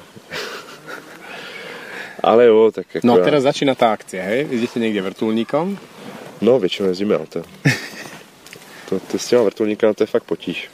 Ale 2.23 2.47
jo, 2.47 2.71
tak 2.75 2.95
jako 2.95 3.07
No 3.07 3.19
já- 3.19 3.25
teraz 3.25 3.43
začína 3.43 3.75
tá 3.75 3.93
akcia, 3.93 4.23
hej? 4.23 4.47
Idete 4.51 4.79
niekde 4.79 5.03
vrtulníkom. 5.03 5.79
No, 6.41 6.59
většinou 6.59 6.89
jezdíme 6.89 7.19
autem. 7.19 7.43
To, 8.89 9.01
to 9.01 9.19
s 9.19 9.27
těma 9.29 9.43
vrtulníkama 9.43 9.95
to 9.95 10.03
je 10.03 10.07
fakt 10.07 10.25
potíž. 10.25 10.69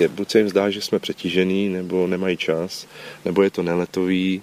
Je, 0.00 0.08
buď 0.08 0.30
se 0.30 0.38
jim 0.38 0.48
zdá, 0.48 0.70
že 0.70 0.80
jsme 0.80 0.98
přetížený, 0.98 1.68
nebo 1.68 2.06
nemají 2.06 2.36
čas, 2.36 2.86
nebo 3.24 3.42
je 3.42 3.50
to 3.50 3.62
neletový, 3.62 4.42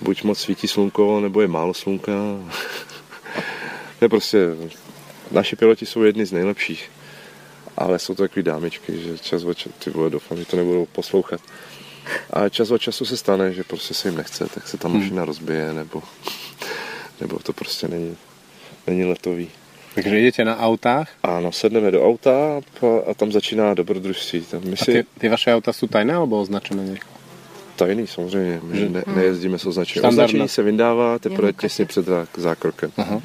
buď 0.00 0.22
moc 0.22 0.38
svítí 0.40 0.68
slunko, 0.68 1.20
nebo 1.20 1.40
je 1.40 1.48
málo 1.48 1.74
slunka. 1.74 2.12
to 3.98 4.04
je 4.04 4.08
prostě, 4.08 4.38
naši 5.30 5.56
piloti 5.56 5.86
jsou 5.86 6.02
jedni 6.02 6.26
z 6.26 6.32
nejlepších, 6.32 6.90
ale 7.76 7.98
jsou 7.98 8.14
to 8.14 8.22
takový 8.22 8.42
dámičky, 8.42 8.98
že 9.02 9.18
čas 9.18 9.44
od 9.44 9.58
času, 9.58 9.74
ty 9.84 9.90
vole, 9.90 10.10
doufám, 10.10 10.38
že 10.38 10.44
to 10.44 10.56
nebudou 10.56 10.86
poslouchat. 10.92 11.40
A 12.30 12.48
čas 12.48 12.70
od 12.70 12.78
času 12.78 13.04
se 13.04 13.16
stane, 13.16 13.52
že 13.52 13.64
prostě 13.64 13.94
se 13.94 14.08
jim 14.08 14.16
nechce, 14.16 14.46
tak 14.54 14.68
se 14.68 14.76
ta 14.78 14.88
mašina 14.88 15.24
rozbije, 15.24 15.72
nebo, 15.72 16.02
nebo 17.20 17.38
to 17.38 17.52
prostě 17.52 17.88
není, 17.88 18.16
není 18.86 19.04
letový. 19.04 19.48
Takže 19.94 20.20
idete 20.20 20.44
na 20.44 20.56
autách 20.58 21.08
Ano, 21.22 21.52
sedneme 21.52 21.90
do 21.90 22.06
auta 22.06 22.30
a, 22.32 23.10
a 23.10 23.14
tam 23.14 23.32
začíná 23.32 23.74
dobrodružství. 23.74 24.40
Tam 24.40 24.60
my 24.64 24.72
a 24.72 24.84
si 24.84 24.92
ty, 24.92 25.04
ty 25.18 25.28
vaše 25.28 25.54
auta 25.54 25.72
sú 25.72 25.84
tajné 25.84 26.16
alebo 26.16 26.40
označené 26.40 26.84
nejako? 26.84 27.12
tajný 27.76 28.06
samozřejmě, 28.06 28.60
my 28.62 28.88
ne, 28.88 29.04
nejezdíme 29.06 29.58
s 29.58 29.66
označením. 29.66 30.00
Standardná. 30.00 30.24
Označení 30.24 30.48
se 30.48 30.62
vyndává 30.62 31.18
teprve 31.18 31.52
těsně 31.52 31.84
před 31.86 32.08
zá- 32.08 32.26
zákrokem. 32.36 32.92
Aha. 32.96 33.20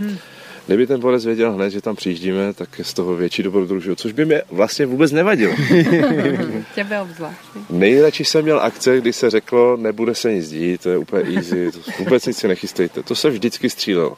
Kdyby 0.67 0.87
ten 0.87 0.99
borec 0.99 1.25
věděl 1.25 1.51
hned, 1.51 1.69
že 1.69 1.81
tam 1.81 1.95
přijíždíme, 1.95 2.53
tak 2.53 2.79
je 2.79 2.83
z 2.85 2.93
toho 2.93 3.15
větší 3.15 3.43
dobrodružů, 3.43 3.95
což 3.95 4.11
by 4.11 4.25
mě 4.25 4.41
vlastně 4.51 4.85
vůbec 4.85 5.11
nevadilo. 5.11 5.53
Těbe 6.75 7.01
obzvlášť. 7.01 7.39
Nejradši 7.69 8.25
jsem 8.25 8.43
měl 8.43 8.59
akce, 8.59 8.97
kdy 8.97 9.13
se 9.13 9.29
řeklo, 9.29 9.77
nebude 9.77 10.15
se 10.15 10.33
nic 10.33 10.49
dít, 10.49 10.81
to 10.81 10.89
je 10.89 10.97
úplně 10.97 11.35
easy, 11.35 11.71
to 11.71 11.79
vůbec 11.99 12.25
nic 12.25 12.37
si 12.37 12.47
nechystejte. 12.47 13.03
To 13.03 13.15
se 13.15 13.29
vždycky 13.29 13.69
střílelo. 13.69 14.17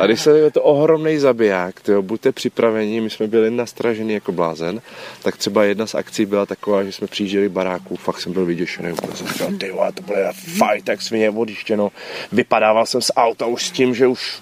A 0.00 0.06
když 0.06 0.20
se 0.20 0.38
je 0.38 0.50
to 0.50 0.62
ohromný 0.62 1.18
zabiják, 1.18 1.80
tyjo, 1.80 2.02
buďte 2.02 2.32
připraveni, 2.32 3.00
my 3.00 3.10
jsme 3.10 3.26
byli 3.26 3.50
nastraženi 3.50 4.14
jako 4.14 4.32
blázen, 4.32 4.80
tak 5.22 5.36
třeba 5.36 5.64
jedna 5.64 5.86
z 5.86 5.94
akcí 5.94 6.26
byla 6.26 6.46
taková, 6.46 6.84
že 6.84 6.92
jsme 6.92 7.06
přijížděli 7.06 7.48
baráku, 7.48 7.96
fakt 7.96 8.20
jsem 8.20 8.32
byl 8.32 8.44
vyděšený, 8.44 8.92
úplně 8.92 9.16
jsem 9.16 9.26
říkal, 9.26 9.48
ty 9.58 9.72
to 9.94 10.02
bude 10.02 10.30
fajt, 10.58 10.84
tak 10.84 11.02
svině 11.02 11.30
odištěno, 11.30 11.92
vypadával 12.32 12.86
jsem 12.86 13.02
z 13.02 13.10
auta 13.16 13.46
už 13.46 13.66
s 13.66 13.70
tím, 13.70 13.94
že 13.94 14.06
už 14.06 14.40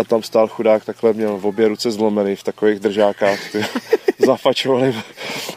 a 0.00 0.04
tam 0.04 0.22
stál 0.22 0.48
chudák, 0.48 0.84
takhle 0.84 1.12
měl 1.12 1.36
v 1.36 1.46
obě 1.46 1.68
ruce 1.68 1.90
zlomený 1.90 2.36
v 2.36 2.42
takových 2.42 2.80
držákách. 2.80 3.52
Ty, 3.52 3.64
zafačovali 4.26 4.94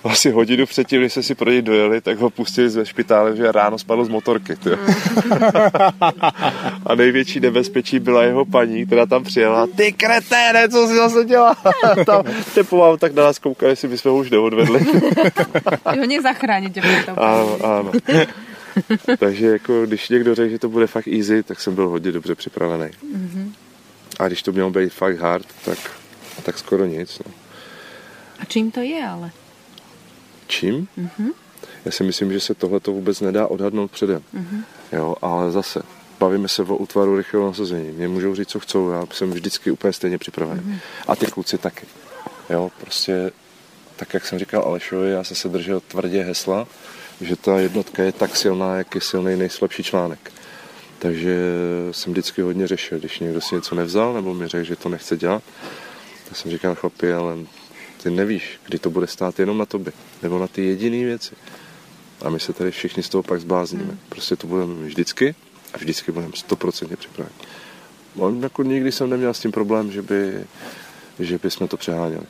asi 0.04 0.32
hodinu 0.32 0.66
předtím, 0.66 1.02
když 1.02 1.14
se 1.14 1.24
si 1.24 1.36
pro 1.36 1.52
něj 1.52 1.62
dojeli, 1.62 2.02
tak 2.02 2.20
ho 2.20 2.30
pustili 2.30 2.70
ze 2.70 2.86
špitále, 2.86 3.36
že 3.36 3.52
ráno 3.52 3.80
spadl 3.80 4.06
z 4.06 4.10
motorky. 4.10 4.56
Ty. 4.56 4.70
a 6.86 6.96
největší 6.96 7.40
nebezpečí 7.40 8.00
byla 8.00 8.24
jeho 8.24 8.46
paní, 8.46 8.86
která 8.86 9.06
tam 9.06 9.24
přijela. 9.24 9.68
Ty 9.68 9.92
kreténe, 9.92 10.70
co 10.70 10.88
si 10.88 10.96
zase 10.96 11.26
dělá? 11.26 11.56
tam 12.06 12.24
tepoval, 12.56 12.98
tak 12.98 13.14
na 13.14 13.24
nás 13.24 13.40
koukali, 13.40 13.72
jestli 13.72 13.88
bychom 13.88 14.12
ho 14.12 14.18
už 14.18 14.30
neodvedli. 14.30 14.86
Ty 15.92 16.16
ho 16.16 16.22
zachránit. 16.22 16.78
Ano, 17.18 17.58
ano. 17.64 17.92
Takže 19.20 19.48
jako, 19.48 19.86
když 19.86 20.10
někdo 20.10 20.36
řekl, 20.36 20.52
že 20.52 20.60
to 20.60 20.70
bude 20.70 20.88
fakt 20.88 21.08
easy, 21.08 21.44
tak 21.44 21.62
jsem 21.62 21.76
byl 21.76 21.90
hodně 21.90 22.12
dobře 22.12 22.36
připravený. 22.36 22.86
Mm-hmm. 22.86 23.52
A 24.20 24.28
když 24.28 24.44
to 24.44 24.52
mělo 24.52 24.70
být 24.70 24.94
fakt 24.94 25.20
hard, 25.20 25.48
tak, 25.66 25.78
tak 26.44 26.58
skoro 26.58 26.86
nic. 26.86 27.20
No. 27.26 27.34
A 28.40 28.46
čím 28.46 28.72
to 28.72 28.80
je 28.80 29.08
ale? 29.08 29.32
Čím? 30.48 30.88
Mm-hmm. 30.98 31.32
Já 31.86 31.92
si 31.92 32.04
myslím, 32.04 32.34
že 32.34 32.40
se 32.40 32.54
tohle 32.54 32.80
to 32.80 32.92
vůbec 32.92 33.22
nedá 33.22 33.48
odhadnout 33.48 33.92
předem. 33.92 34.24
Mm-hmm. 34.36 34.64
Jo, 34.92 35.16
ale 35.22 35.52
zase, 35.52 35.82
bavíme 36.20 36.48
se 36.48 36.62
o 36.62 36.76
útvaru 36.76 37.18
rychlého 37.18 37.48
nasazení. 37.48 37.92
Mě 37.92 38.08
můžou 38.08 38.36
říct, 38.36 38.50
co 38.50 38.60
chcou, 38.60 38.90
já 38.90 39.06
jsem 39.12 39.32
vždycky 39.32 39.72
úplně 39.72 39.94
stejně 39.94 40.18
připravený. 40.18 40.62
Mm-hmm. 40.62 40.80
A 41.08 41.16
ty 41.16 41.26
kluci 41.26 41.58
taky. 41.58 41.86
Jo, 42.50 42.72
prostě, 42.82 43.32
tak 43.96 44.14
jak 44.14 44.26
jsem 44.26 44.40
říkal 44.40 44.62
Alešovi, 44.62 45.12
já 45.12 45.24
jsem 45.24 45.36
se 45.38 45.50
držel 45.50 45.80
tvrdě 45.80 46.24
hesla, 46.24 46.68
že 47.22 47.36
ta 47.36 47.60
jednotka 47.60 48.04
je 48.04 48.12
tak 48.12 48.36
silná, 48.36 48.76
jak 48.76 48.96
je 48.96 49.02
silný 49.02 49.36
nejslabší 49.36 49.84
článek. 49.84 50.32
Takže 51.04 51.38
jsem 51.92 52.12
vždycky 52.12 52.42
hodně 52.42 52.68
řešil, 52.68 53.00
když 53.00 53.20
někdo 53.20 53.42
si 53.42 53.56
něco 53.56 53.76
nevzal 53.76 54.14
nebo 54.14 54.34
mi 54.34 54.48
řekl, 54.48 54.64
že 54.64 54.76
to 54.76 54.90
nechce 54.90 55.18
dělat, 55.18 55.44
tak 56.28 56.38
jsem 56.38 56.52
říkal, 56.52 56.76
chlapi, 56.76 57.14
ale 57.14 57.36
ty 58.04 58.10
nevíš, 58.10 58.60
kdy 58.66 58.80
to 58.80 58.90
bude 58.90 59.08
stát 59.08 59.40
jenom 59.40 59.58
na 59.58 59.66
tobě, 59.66 59.94
nebo 60.22 60.40
na 60.40 60.48
ty 60.48 60.66
jediné 60.66 61.06
věci. 61.06 61.36
A 62.26 62.30
my 62.30 62.40
se 62.40 62.54
tady 62.54 62.72
všichni 62.72 63.04
z 63.04 63.10
toho 63.10 63.24
pak 63.24 63.42
zblázníme. 63.42 63.84
Hmm. 63.84 64.00
Prostě 64.10 64.36
to 64.36 64.48
budeme 64.48 64.88
vždycky 64.88 65.36
a 65.74 65.78
vždycky 65.78 66.12
budeme 66.12 66.32
stoprocentně 66.36 66.98
připraveni. 66.98 67.36
On 68.16 68.44
jako 68.44 68.64
nikdy 68.64 68.92
jsem 68.92 69.10
neměl 69.10 69.34
s 69.34 69.40
tím 69.40 69.52
problém, 69.52 69.92
že 69.92 70.02
by, 70.02 70.46
že 71.20 71.38
by 71.38 71.52
jsme 71.52 71.68
to 71.68 71.78
přeháněli. 71.78 72.26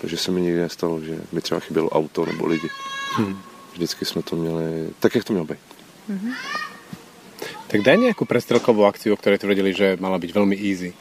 Takže 0.00 0.16
se 0.16 0.30
mi 0.30 0.40
nikdy 0.40 0.60
nestalo, 0.60 1.00
že 1.00 1.20
mi 1.32 1.40
třeba 1.40 1.60
chybělo 1.60 1.90
auto 1.90 2.26
nebo 2.26 2.46
lidi. 2.46 2.68
Hmm. 3.16 3.38
Vždycky 3.72 4.04
jsme 4.04 4.22
to 4.22 4.36
měli 4.36 4.90
tak, 5.00 5.14
jak 5.14 5.24
to 5.24 5.32
mělo 5.32 5.46
být. 5.46 5.58
Hmm. 6.08 6.32
Tak 7.72 7.80
daj 7.80 7.96
nejakú 7.96 8.28
prestrelkovú 8.28 8.84
akciu, 8.84 9.16
o 9.16 9.20
ktorej 9.20 9.40
tvrdili, 9.40 9.72
že 9.72 9.96
mala 9.96 10.20
byť 10.20 10.30
veľmi 10.36 10.56
easy. 10.60 10.92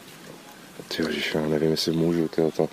Tyjo, 0.88 1.08
já 1.36 1.48
nevím, 1.48 1.72
jestli 1.72 1.92
můžu, 1.92 2.28
tyjo, 2.28 2.52
to, 2.52 2.70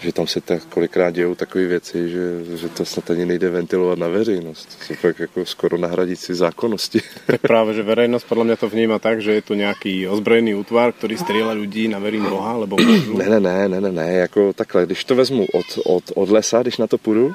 že 0.00 0.12
tam 0.12 0.26
se 0.26 0.40
tak 0.40 0.64
kolikrát 0.64 1.10
dějou 1.10 1.34
takové 1.34 1.66
věci, 1.66 2.10
že, 2.10 2.56
že 2.56 2.68
to 2.68 2.84
snad 2.84 3.10
ani 3.10 3.26
nejde 3.26 3.50
ventilovat 3.50 3.98
na 3.98 4.08
veřejnost. 4.08 4.78
To 4.88 4.94
fakt 4.94 5.18
jako 5.18 5.44
skoro 5.46 5.78
nahradící 5.78 6.34
zákonnosti. 6.34 7.00
Tak 7.26 7.40
právě, 7.40 7.74
že 7.74 7.82
verejnost 7.82 8.26
podle 8.28 8.44
mě 8.44 8.56
to 8.56 8.68
vníma 8.68 8.98
tak, 8.98 9.22
že 9.22 9.32
je 9.32 9.42
to 9.42 9.54
nějaký 9.54 10.08
ozbrojený 10.08 10.54
útvar, 10.54 10.92
který 10.92 11.16
střílí 11.16 11.42
lidí 11.42 11.88
na 11.88 11.98
verím 11.98 12.26
Boha, 12.30 12.66
můžu. 12.66 13.18
Ne, 13.18 13.28
ne, 13.28 13.40
ne, 13.40 13.68
ne, 13.68 13.80
ne, 13.80 13.92
ne, 13.92 14.12
jako 14.12 14.52
takhle, 14.52 14.86
když 14.86 15.04
to 15.04 15.14
vezmu 15.14 15.46
od, 15.52 15.66
od, 15.84 16.04
od 16.14 16.30
lesa, 16.30 16.62
když 16.62 16.76
na 16.76 16.86
to 16.86 16.98
půjdu, 16.98 17.34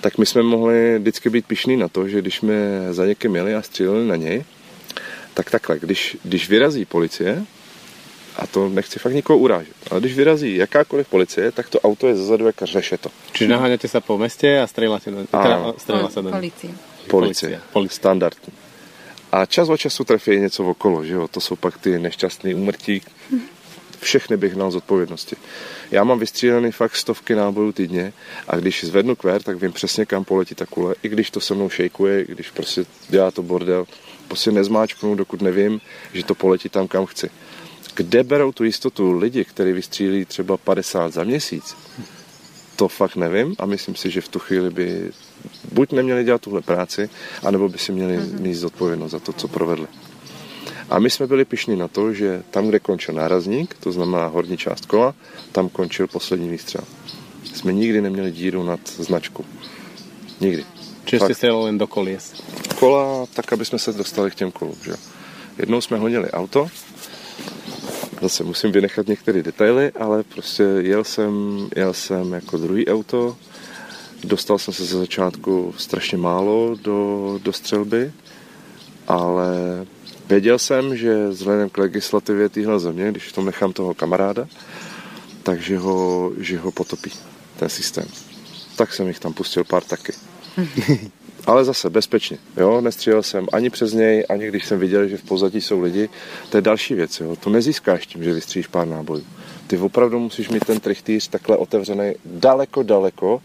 tak 0.00 0.18
my 0.18 0.26
jsme 0.26 0.42
mohli 0.42 0.98
vždycky 0.98 1.30
být 1.30 1.46
pišní 1.46 1.76
na 1.76 1.88
to, 1.88 2.08
že 2.08 2.20
když 2.20 2.36
jsme 2.36 2.54
za 2.90 3.06
někým 3.06 3.36
jeli 3.36 3.54
a 3.54 3.62
stříleli 3.62 4.06
na 4.06 4.16
něj, 4.16 4.44
tak 5.38 5.50
takhle, 5.50 5.78
když, 5.78 6.16
když 6.24 6.48
vyrazí 6.48 6.84
policie, 6.84 7.44
a 8.36 8.46
to 8.46 8.68
nechci 8.68 8.98
fakt 8.98 9.12
nikoho 9.12 9.38
urážet, 9.38 9.74
ale 9.90 10.00
když 10.00 10.14
vyrazí 10.14 10.56
jakákoliv 10.56 11.08
policie, 11.08 11.52
tak 11.52 11.68
to 11.68 11.80
auto 11.80 12.08
je 12.08 12.16
zezadu 12.16 12.46
jak 12.46 12.62
řešeto. 12.62 13.10
Čiže 13.32 13.50
naháňate 13.50 13.88
se 13.88 14.00
po 14.00 14.18
městě 14.18 14.60
a 14.60 14.66
stříláte 14.66 15.10
do... 15.10 15.26
Teda, 15.26 15.72
střílá 15.76 16.10
se 16.10 16.22
do... 16.22 16.30
Policie. 16.30 16.74
Policie. 17.08 17.60
Policie. 17.72 17.96
Standardní. 17.96 18.52
A 19.32 19.46
čas 19.46 19.68
od 19.68 19.76
času 19.76 20.04
trefí 20.04 20.36
něco 20.36 20.64
okolo, 20.64 21.04
že 21.04 21.14
jo? 21.14 21.28
To 21.28 21.40
jsou 21.40 21.56
pak 21.56 21.78
ty 21.78 21.98
nešťastné 21.98 22.54
úmrtí. 22.54 23.02
Všechny 24.00 24.36
bych 24.36 24.54
hnal 24.54 24.70
z 24.70 24.76
odpovědnosti. 24.76 25.36
Já 25.90 26.04
mám 26.04 26.18
vystřílený 26.18 26.72
fakt 26.72 26.96
stovky 26.96 27.34
nábojů 27.34 27.72
týdně 27.72 28.12
a 28.48 28.56
když 28.56 28.84
zvednu 28.84 29.16
kvér, 29.16 29.42
tak 29.42 29.62
vím 29.62 29.72
přesně, 29.72 30.06
kam 30.06 30.24
poletí 30.24 30.54
ta 30.54 30.66
kule. 30.66 30.94
I 31.02 31.08
když 31.08 31.30
to 31.30 31.40
se 31.40 31.54
mnou 31.54 31.70
šejkuje, 31.70 32.22
i 32.22 32.32
když 32.32 32.50
prostě 32.50 32.84
dělá 33.08 33.30
to 33.30 33.42
bordel, 33.42 33.86
prostě 34.28 34.50
nezmáčknu, 34.50 35.14
dokud 35.14 35.42
nevím, 35.42 35.80
že 36.12 36.24
to 36.24 36.34
poletí 36.34 36.68
tam, 36.68 36.88
kam 36.88 37.06
chci. 37.06 37.30
Kde 37.94 38.22
berou 38.22 38.52
tu 38.52 38.64
jistotu 38.64 39.12
lidi, 39.12 39.44
kteří 39.44 39.72
vystřílí 39.72 40.24
třeba 40.24 40.56
50 40.56 41.12
za 41.12 41.24
měsíc? 41.24 41.76
To 42.76 42.88
fakt 42.88 43.16
nevím 43.16 43.54
a 43.58 43.66
myslím 43.66 43.94
si, 43.94 44.10
že 44.10 44.20
v 44.20 44.28
tu 44.28 44.38
chvíli 44.38 44.70
by 44.70 45.10
buď 45.72 45.92
neměli 45.92 46.24
dělat 46.24 46.40
tuhle 46.40 46.62
práci, 46.62 47.10
anebo 47.42 47.68
by 47.68 47.78
si 47.78 47.92
měli 47.92 48.18
mm-hmm. 48.18 48.40
mít 48.40 48.54
zodpovědnost 48.54 49.10
za 49.10 49.18
to, 49.18 49.32
co 49.32 49.48
provedli. 49.48 49.86
A 50.90 50.98
my 50.98 51.10
jsme 51.10 51.26
byli 51.26 51.44
pišní 51.44 51.76
na 51.76 51.88
to, 51.88 52.12
že 52.12 52.42
tam, 52.50 52.68
kde 52.68 52.78
končil 52.78 53.14
nárazník, 53.14 53.74
to 53.80 53.92
znamená 53.92 54.26
horní 54.26 54.56
část 54.56 54.86
kola, 54.86 55.14
tam 55.52 55.68
končil 55.68 56.06
poslední 56.06 56.48
výstřel. 56.48 56.84
Jsme 57.54 57.72
nikdy 57.72 58.00
neměli 58.00 58.32
díru 58.32 58.62
nad 58.62 58.80
značku. 58.88 59.44
Nikdy. 60.40 60.64
Čiže 61.08 61.20
jste 61.24 61.34
střelil 61.34 61.66
jen 61.66 61.78
do 61.78 61.86
kolies? 61.86 62.42
Kola, 62.78 63.26
tak 63.34 63.52
aby 63.52 63.64
jsme 63.64 63.78
se 63.78 63.92
dostali 63.92 64.30
k 64.30 64.34
těm 64.34 64.50
kolům. 64.50 64.76
Že? 64.84 64.92
Jednou 65.58 65.80
jsme 65.80 65.98
hodili 65.98 66.30
auto, 66.30 66.66
zase 68.22 68.44
musím 68.44 68.72
vynechat 68.72 69.06
některé 69.06 69.42
detaily, 69.42 69.92
ale 69.92 70.22
prostě 70.22 70.62
jel 70.62 71.04
jsem, 71.04 71.32
jel 71.76 71.94
jsem 71.94 72.32
jako 72.32 72.58
druhý 72.58 72.88
auto, 72.88 73.36
dostal 74.24 74.58
jsem 74.58 74.74
se 74.74 74.84
ze 74.84 74.98
začátku 74.98 75.74
strašně 75.78 76.18
málo 76.18 76.76
do, 76.82 77.38
do 77.42 77.52
střelby, 77.52 78.12
ale 79.08 79.46
věděl 80.28 80.58
jsem, 80.58 80.96
že 80.96 81.28
vzhledem 81.28 81.70
k 81.70 81.78
legislativě 81.78 82.48
téhle 82.48 82.80
země, 82.80 83.10
když 83.10 83.28
v 83.28 83.32
tom 83.32 83.46
nechám 83.46 83.72
toho 83.72 83.94
kamaráda, 83.94 84.46
takže 85.42 85.78
ho, 85.78 86.32
že 86.38 86.58
ho 86.58 86.72
potopí 86.72 87.10
ten 87.56 87.68
systém. 87.68 88.06
Tak 88.76 88.94
jsem 88.94 89.08
jich 89.08 89.18
tam 89.18 89.32
pustil 89.32 89.64
pár 89.64 89.82
taky. 89.82 90.12
Ale 91.46 91.64
zase 91.64 91.90
bezpečně, 91.90 92.38
jo, 92.56 92.80
nestřílel 92.80 93.22
jsem 93.22 93.46
ani 93.52 93.70
přes 93.70 93.92
něj, 93.92 94.24
ani 94.28 94.48
když 94.48 94.66
jsem 94.66 94.78
viděl, 94.78 95.08
že 95.08 95.16
v 95.16 95.22
pozadí 95.22 95.60
jsou 95.60 95.80
lidi. 95.80 96.08
To 96.50 96.56
je 96.56 96.60
další 96.60 96.94
věc, 96.94 97.20
jo, 97.20 97.36
to 97.36 97.50
nezískáš 97.50 98.06
tím, 98.06 98.24
že 98.24 98.32
vystřílíš 98.32 98.66
pár 98.66 98.88
nábojů. 98.88 99.24
Ty 99.66 99.78
opravdu 99.78 100.18
musíš 100.18 100.48
mít 100.48 100.64
ten 100.64 100.80
trichtýř 100.80 101.28
takhle 101.28 101.56
otevřený 101.56 102.14
daleko, 102.24 102.82
daleko, 102.82 103.42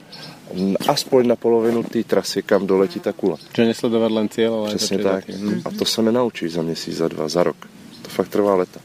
aspoň 0.88 1.28
na 1.28 1.36
polovinu 1.36 1.84
té 1.84 2.04
trasy, 2.04 2.42
kam 2.42 2.68
doletí 2.68 3.00
ta 3.00 3.12
kula. 3.12 3.38
Že 3.56 3.66
nesledovat 3.66 4.12
len 4.12 4.30
cíl, 4.30 4.54
ale 4.54 4.70
Přesně 4.70 4.98
tak. 4.98 5.26
A 5.66 5.70
to 5.70 5.86
se 5.86 6.02
nenaučíš 6.02 6.52
za 6.52 6.62
měsíc, 6.62 6.96
za 6.96 7.08
dva, 7.08 7.28
za 7.28 7.44
rok. 7.44 7.58
To 8.02 8.10
fakt 8.10 8.28
trvá 8.28 8.56
leta. 8.56 8.80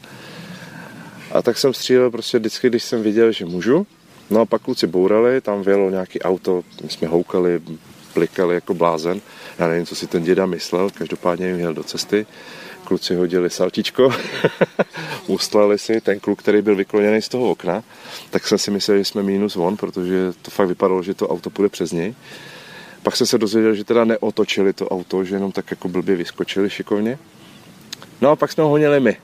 A 1.31 1.41
tak 1.41 1.57
jsem 1.57 1.73
střílel 1.73 2.11
prostě 2.11 2.39
vždycky, 2.39 2.69
když 2.69 2.83
jsem 2.83 3.03
viděl, 3.03 3.31
že 3.31 3.45
můžu. 3.45 3.87
No 4.29 4.41
a 4.41 4.45
pak 4.45 4.61
kluci 4.61 4.87
bourali, 4.87 5.41
tam 5.41 5.61
vyjelo 5.61 5.89
nějaký 5.89 6.21
auto, 6.21 6.63
my 6.83 6.89
jsme 6.89 7.07
houkali, 7.07 7.59
plikali 8.13 8.55
jako 8.55 8.73
blázen. 8.73 9.21
Já 9.59 9.67
nevím, 9.67 9.85
co 9.85 9.95
si 9.95 10.07
ten 10.07 10.23
děda 10.23 10.45
myslel, 10.45 10.89
každopádně 10.89 11.47
jim 11.47 11.59
jel 11.59 11.73
do 11.73 11.83
cesty. 11.83 12.25
Kluci 12.83 13.15
hodili 13.15 13.49
saltičko, 13.49 14.13
ustlali 15.27 15.77
si 15.77 16.01
ten 16.01 16.19
kluk, 16.19 16.39
který 16.39 16.61
byl 16.61 16.75
vykloněný 16.75 17.21
z 17.21 17.29
toho 17.29 17.49
okna, 17.49 17.83
tak 18.29 18.47
jsem 18.47 18.57
si 18.57 18.71
myslel, 18.71 18.97
že 18.97 19.05
jsme 19.05 19.23
minus 19.23 19.55
on, 19.55 19.77
protože 19.77 20.33
to 20.41 20.51
fakt 20.51 20.67
vypadalo, 20.67 21.03
že 21.03 21.13
to 21.13 21.27
auto 21.27 21.49
půjde 21.49 21.69
přes 21.69 21.91
něj. 21.91 22.13
Pak 23.03 23.15
jsem 23.15 23.27
se 23.27 23.37
dozvěděl, 23.37 23.75
že 23.75 23.83
teda 23.83 24.05
neotočili 24.05 24.73
to 24.73 24.89
auto, 24.89 25.23
že 25.23 25.35
jenom 25.35 25.51
tak 25.51 25.71
jako 25.71 25.89
blbě 25.89 26.15
vyskočili 26.15 26.69
šikovně. 26.69 27.19
No 28.21 28.29
a 28.29 28.35
pak 28.35 28.51
jsme 28.51 28.63
ho 28.63 28.69
honili 28.69 28.99
my. 28.99 29.17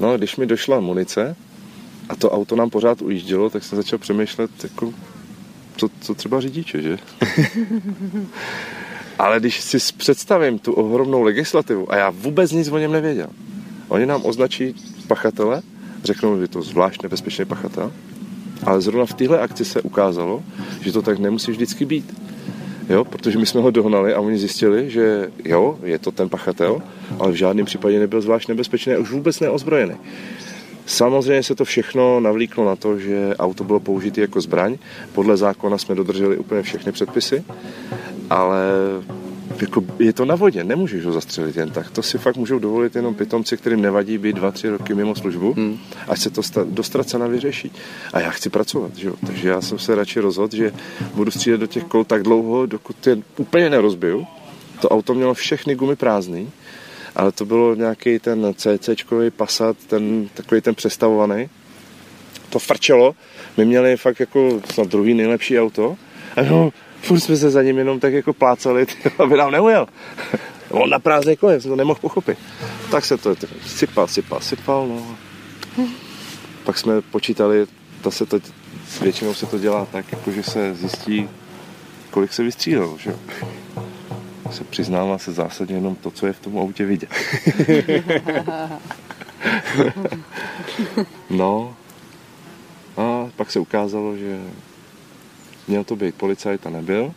No, 0.00 0.18
když 0.18 0.36
mi 0.36 0.46
došla 0.46 0.80
munice 0.80 1.36
a 2.08 2.16
to 2.16 2.30
auto 2.30 2.56
nám 2.56 2.70
pořád 2.70 3.02
ujíždělo, 3.02 3.50
tak 3.50 3.64
jsem 3.64 3.76
začal 3.76 3.98
přemýšlet, 3.98 4.50
jako, 4.62 4.92
co, 5.78 5.88
co 6.00 6.14
třeba 6.14 6.40
řidiče, 6.40 6.82
že? 6.82 6.98
Ale 9.18 9.40
když 9.40 9.60
si 9.60 9.78
představím 9.96 10.58
tu 10.58 10.72
ohromnou 10.72 11.22
legislativu 11.22 11.92
a 11.92 11.96
já 11.96 12.10
vůbec 12.10 12.52
nic 12.52 12.68
o 12.68 12.78
něm 12.78 12.92
nevěděl, 12.92 13.28
oni 13.88 14.06
nám 14.06 14.20
označí 14.24 14.74
pachatele 15.06 15.62
řeknou, 16.04 16.36
že 16.36 16.42
je 16.42 16.48
to 16.48 16.62
zvlášť 16.62 17.02
nebezpečný 17.02 17.44
pachatel. 17.44 17.92
Ale 18.66 18.80
zrovna 18.80 19.06
v 19.06 19.14
téhle 19.14 19.38
akci 19.38 19.64
se 19.64 19.82
ukázalo, 19.82 20.42
že 20.80 20.92
to 20.92 21.02
tak 21.02 21.18
nemusí 21.18 21.50
vždycky 21.50 21.84
být. 21.84 22.14
Jo, 22.88 23.04
protože 23.04 23.38
my 23.38 23.46
jsme 23.46 23.60
ho 23.60 23.70
dohnali 23.70 24.14
a 24.14 24.20
oni 24.20 24.38
zjistili, 24.38 24.90
že 24.90 25.28
jo, 25.44 25.78
je 25.82 25.98
to 25.98 26.10
ten 26.10 26.28
pachatel, 26.28 26.82
ale 27.18 27.32
v 27.32 27.34
žádném 27.34 27.66
případě 27.66 27.98
nebyl 27.98 28.20
zvlášť 28.20 28.48
nebezpečný 28.48 28.92
a 28.92 28.98
už 28.98 29.10
vůbec 29.10 29.40
neozbrojený. 29.40 29.94
Samozřejmě 30.88 31.42
se 31.42 31.54
to 31.54 31.64
všechno 31.64 32.20
navlíklo 32.20 32.64
na 32.64 32.76
to, 32.76 32.98
že 32.98 33.36
auto 33.38 33.64
bylo 33.64 33.80
použité 33.80 34.20
jako 34.20 34.40
zbraň. 34.40 34.76
Podle 35.12 35.36
zákona 35.36 35.78
jsme 35.78 35.94
dodrželi 35.94 36.36
úplně 36.36 36.62
všechny 36.62 36.92
předpisy, 36.92 37.44
ale 38.30 38.60
jako 39.60 39.84
je 39.98 40.12
to 40.12 40.24
na 40.24 40.34
vodě, 40.34 40.64
nemůžeš 40.64 41.04
ho 41.04 41.12
zastřelit 41.12 41.56
jen 41.56 41.70
tak. 41.70 41.90
To 41.90 42.02
si 42.02 42.18
fakt 42.18 42.36
můžou 42.36 42.58
dovolit 42.58 42.96
jenom 42.96 43.14
pitomci, 43.14 43.56
kterým 43.56 43.82
nevadí 43.82 44.18
být 44.18 44.36
dva, 44.36 44.50
tři 44.50 44.68
roky 44.68 44.94
mimo 44.94 45.14
službu, 45.14 45.52
hmm. 45.52 45.78
ať 46.08 46.18
se 46.18 46.30
to 46.30 46.42
dostracena 46.64 47.26
vyřeší. 47.26 47.72
A 48.12 48.20
já 48.20 48.30
chci 48.30 48.50
pracovat, 48.50 48.96
že 48.96 49.08
jo? 49.08 49.14
takže 49.26 49.48
já 49.48 49.60
jsem 49.60 49.78
se 49.78 49.94
radši 49.94 50.20
rozhodl, 50.20 50.56
že 50.56 50.72
budu 51.14 51.30
střílet 51.30 51.58
do 51.58 51.66
těch 51.66 51.84
kol 51.84 52.04
tak 52.04 52.22
dlouho, 52.22 52.66
dokud 52.66 53.06
je 53.06 53.18
úplně 53.36 53.70
nerozbiju. 53.70 54.26
To 54.80 54.88
auto 54.88 55.14
mělo 55.14 55.34
všechny 55.34 55.74
gumy 55.74 55.96
prázdný, 55.96 56.50
ale 57.18 57.32
to 57.32 57.44
bylo 57.44 57.74
nějaký 57.74 58.18
ten 58.18 58.54
CCčkový 58.54 59.30
Passat, 59.30 59.76
ten, 59.86 60.28
takový 60.34 60.60
ten 60.60 60.74
přestavovaný. 60.74 61.48
To 62.50 62.58
frčelo, 62.58 63.14
my 63.56 63.64
měli 63.64 63.96
fakt 63.96 64.20
jako 64.20 64.60
snad 64.72 64.88
druhý 64.88 65.14
nejlepší 65.14 65.60
auto. 65.60 65.96
A 66.36 66.42
no, 66.42 66.70
furt 67.02 67.20
jsme 67.20 67.36
se 67.36 67.50
za 67.50 67.62
ním 67.62 67.78
jenom 67.78 68.00
tak 68.00 68.12
jako 68.12 68.32
plácali, 68.32 68.86
aby 69.18 69.36
nám 69.36 69.50
neujel. 69.50 69.86
On 70.70 70.90
na 70.90 70.98
prázdný 70.98 71.36
konec, 71.36 71.62
to 71.62 71.76
nemohl 71.76 72.00
pochopit. 72.00 72.38
Tak 72.90 73.04
se 73.04 73.16
to 73.16 73.34
sypal, 73.66 74.08
sypal, 74.08 74.40
sypal, 74.40 74.88
no. 74.88 75.16
Pak 76.64 76.78
jsme 76.78 77.00
počítali, 77.02 77.66
to 78.02 78.10
se 78.10 78.26
to, 78.26 78.38
většinou 79.00 79.34
se 79.34 79.46
to 79.46 79.58
dělá 79.58 79.86
tak, 79.92 80.12
jako 80.12 80.32
že 80.32 80.42
se 80.42 80.74
zjistí, 80.74 81.28
kolik 82.10 82.32
se 82.32 82.42
vystřílelo, 82.42 82.98
že 82.98 83.14
se 84.52 84.64
přiznává 84.64 85.18
se 85.18 85.32
zásadně 85.32 85.74
jenom 85.74 85.94
to, 85.94 86.10
co 86.10 86.26
je 86.26 86.32
v 86.32 86.40
tom 86.40 86.58
autě 86.58 86.84
vidět. 86.84 87.10
no, 91.30 91.76
a 92.96 93.30
pak 93.36 93.50
se 93.50 93.60
ukázalo, 93.60 94.16
že 94.16 94.40
Měl 95.68 95.84
to 95.84 95.96
být 95.96 96.14
policajt 96.14 96.66
a 96.66 96.70
nebyl. 96.70 97.12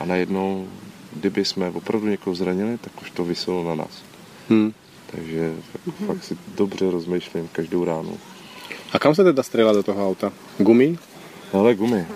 A 0.00 0.04
najednou, 0.04 0.68
kdyby 1.12 1.44
jsme 1.44 1.70
opravdu 1.70 2.06
někoho 2.06 2.34
zranili, 2.34 2.78
tak 2.78 3.02
už 3.02 3.10
to 3.10 3.24
vyselo 3.24 3.64
na 3.64 3.74
nás. 3.74 4.02
Hmm. 4.48 4.72
Takže 5.06 5.54
hmm. 5.98 6.06
fakt 6.06 6.24
si 6.24 6.38
dobře 6.56 6.90
rozmýšlím 6.90 7.48
každou 7.52 7.84
ránu. 7.84 8.18
A 8.92 8.98
kam 8.98 9.14
se 9.14 9.24
teda 9.24 9.42
střela 9.42 9.72
do 9.72 9.82
toho 9.82 10.08
auta? 10.08 10.32
Gumy? 10.58 10.98
Ale 11.52 11.74
gumy. 11.74 12.06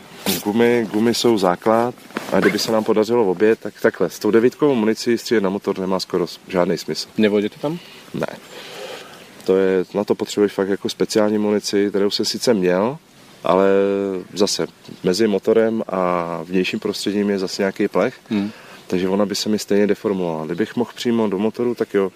Gumy, 0.44 0.86
gumy 0.92 1.14
jsou 1.14 1.38
základ 1.38 1.94
a 2.32 2.40
kdyby 2.40 2.58
se 2.58 2.72
nám 2.72 2.84
podařilo 2.84 3.30
obět, 3.30 3.58
tak 3.60 3.74
takhle. 3.80 4.10
S 4.10 4.18
tou 4.18 4.30
devítkovou 4.30 4.74
municí 4.74 5.18
střílet 5.18 5.40
na 5.40 5.50
motor 5.50 5.78
nemá 5.78 6.00
skoro 6.00 6.26
žádný 6.48 6.78
smysl. 6.78 7.08
Nevodí 7.18 7.48
to 7.48 7.58
tam? 7.60 7.78
Ne. 8.14 8.26
To 9.44 9.56
je, 9.56 9.84
na 9.94 10.04
to 10.04 10.14
potřebuješ 10.14 10.52
fakt 10.52 10.68
jako 10.68 10.88
speciální 10.88 11.38
munici, 11.38 11.88
kterou 11.88 12.10
se 12.10 12.24
sice 12.24 12.54
měl, 12.54 12.98
ale 13.44 13.68
zase 14.34 14.66
mezi 15.02 15.26
motorem 15.26 15.82
a 15.88 16.40
vnějším 16.44 16.80
prostředím 16.80 17.30
je 17.30 17.38
zase 17.38 17.62
nějaký 17.62 17.88
plech, 17.88 18.14
hmm. 18.30 18.50
takže 18.86 19.08
ona 19.08 19.26
by 19.26 19.34
se 19.34 19.48
mi 19.48 19.58
stejně 19.58 19.86
deformovala. 19.86 20.46
Kdybych 20.46 20.76
mohl 20.76 20.90
přímo 20.94 21.28
do 21.28 21.38
motoru, 21.38 21.74
tak 21.74 21.94
jo. 21.94 22.12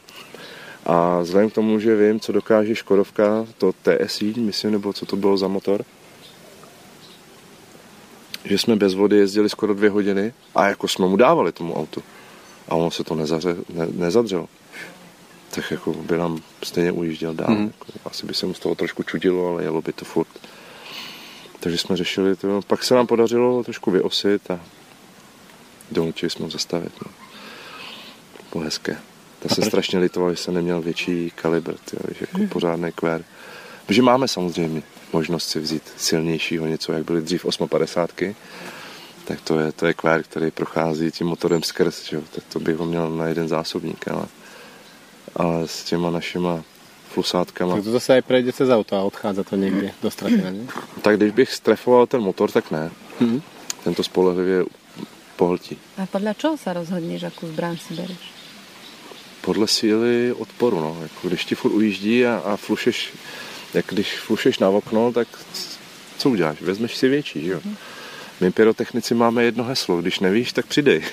A 0.87 1.21
vzhledem 1.21 1.51
k 1.51 1.55
tomu, 1.55 1.81
že 1.81 1.97
vím, 1.97 2.21
co 2.21 2.33
dokáže 2.33 2.75
Škodovka, 2.75 3.47
to 3.59 3.73
TSI, 3.73 4.35
myslím, 4.37 4.73
nebo 4.73 4.93
co 4.93 5.07
to 5.07 5.17
bylo 5.17 5.37
za 5.37 5.49
motor, 5.49 5.85
že 8.45 8.59
jsme 8.59 8.76
bez 8.76 8.95
vody 8.95 9.16
jezdili 9.16 9.49
skoro 9.49 9.74
dvě 9.74 9.91
hodiny 9.91 10.32
a 10.55 10.68
jako 10.68 10.89
jsme 10.89 11.07
mu 11.07 11.16
dávali 11.16 11.53
tomu 11.53 11.74
autu. 11.74 12.03
A 12.68 12.74
ono 12.74 12.91
se 12.91 13.05
to 13.05 13.14
nezaře, 13.14 13.57
ne, 13.68 13.86
nezadřelo. 13.93 14.49
Tak 15.51 15.70
jako 15.70 15.93
by 15.93 16.18
nám 16.18 16.39
stejně 16.62 16.93
ujížděl 16.93 17.34
dál. 17.34 17.51
Mm. 17.51 17.64
Jako, 17.64 17.84
asi 18.05 18.26
by 18.26 18.34
se 18.34 18.47
mu 18.47 18.55
z 18.55 18.59
toho 18.59 18.74
trošku 18.74 19.03
čudilo, 19.03 19.49
ale 19.49 19.62
jelo 19.62 19.82
by 19.82 19.93
to 19.93 20.05
furt. 20.05 20.28
Takže 21.61 21.78
jsme 21.78 21.97
řešili 21.97 22.36
to. 22.36 22.61
Pak 22.66 22.84
se 22.84 22.95
nám 22.95 23.07
podařilo 23.07 23.64
trošku 23.64 23.91
vyosit 23.91 24.51
a 24.51 24.61
donutili 25.91 26.30
jsme 26.30 26.45
ho 26.45 26.51
zastavit. 26.51 26.93
No. 27.05 27.12
Bylo 28.53 28.64
hezké. 28.64 28.97
Ta 29.39 29.55
se 29.55 29.62
strašně 29.62 29.99
litovala, 29.99 30.32
že 30.32 30.36
jsem 30.36 30.55
neměl 30.55 30.80
větší 30.80 31.32
kalibr, 31.34 31.74
tyjo, 31.74 32.03
jako 32.20 32.39
hmm. 32.39 32.49
pořádný 32.49 32.93
kvér. 32.93 33.24
Protože 33.86 34.03
máme 34.03 34.28
samozřejmě 34.28 34.82
možnost 35.13 35.49
si 35.49 35.61
vzít 35.61 35.83
silnějšího 35.97 36.67
něco, 36.67 36.93
jak 36.93 37.05
byly 37.05 37.23
dřív 37.23 37.45
850 37.45 38.11
tak 39.29 39.41
to 39.41 39.61
je, 39.61 39.73
to 39.73 39.87
je 39.87 39.95
kvér, 39.95 40.23
který 40.23 40.51
prochází 40.51 41.11
tím 41.11 41.27
motorem 41.27 41.63
skrz, 41.63 42.09
že? 42.09 42.21
tak 42.35 42.45
to 42.49 42.61
bych 42.61 42.77
ho 42.77 42.85
měl 42.85 43.11
na 43.11 43.27
jeden 43.27 43.49
zásobník, 43.49 44.09
ale, 44.09 44.27
ale 45.37 45.69
s 45.69 45.85
těma 45.85 46.11
našima 46.11 46.65
flusátkama. 47.09 47.75
Tak 47.75 47.85
to 47.85 47.93
zase 47.93 48.15
aj 48.15 48.23
prejde 48.23 48.53
cez 48.53 48.69
auto 48.71 48.97
a 48.97 49.03
odchádza 49.03 49.45
to 49.45 49.57
někde 49.57 49.93
do 50.03 50.11
stratina, 50.11 50.51
ne? 50.51 50.65
Tak 51.03 51.17
když 51.17 51.33
bych 51.33 51.53
strefoval 51.53 52.07
ten 52.07 52.21
motor, 52.21 52.51
tak 52.51 52.71
ne. 52.71 52.91
Mm-hmm. 53.21 53.43
Tento 53.85 54.03
spolehlivě 54.03 54.65
pohltí. 55.37 55.79
A 55.97 56.07
podle 56.07 56.35
čeho 56.35 56.57
se 56.57 56.73
rozhodneš, 56.73 57.23
jakou 57.23 57.47
zbraň 57.47 57.77
si 57.77 57.95
bereš? 57.95 58.33
Podle 59.41 59.69
síly 59.69 60.33
odporu, 60.33 60.81
no. 60.81 60.97
Jako 61.03 61.29
když 61.29 61.45
ti 61.45 61.55
furt 61.55 61.73
ujíždí 61.73 62.27
a, 62.27 62.43
a 62.45 62.57
flušeš, 62.57 63.13
jak 63.75 63.87
když 63.89 64.19
flušeš 64.19 64.59
na 64.59 64.69
okno, 64.69 65.12
tak 65.12 65.29
co 66.19 66.31
uděláš? 66.31 66.61
Vezmeš 66.61 66.97
si 66.97 67.09
větší, 67.09 67.45
že 67.45 67.53
jo? 67.53 67.59
Mm-hmm. 67.59 67.77
My 68.41 68.51
pyrotechnici 68.51 69.14
máme 69.14 69.45
jedno 69.45 69.64
heslo, 69.64 70.01
když 70.01 70.21
nevíš, 70.21 70.53
tak 70.53 70.66
přidej. 70.66 71.03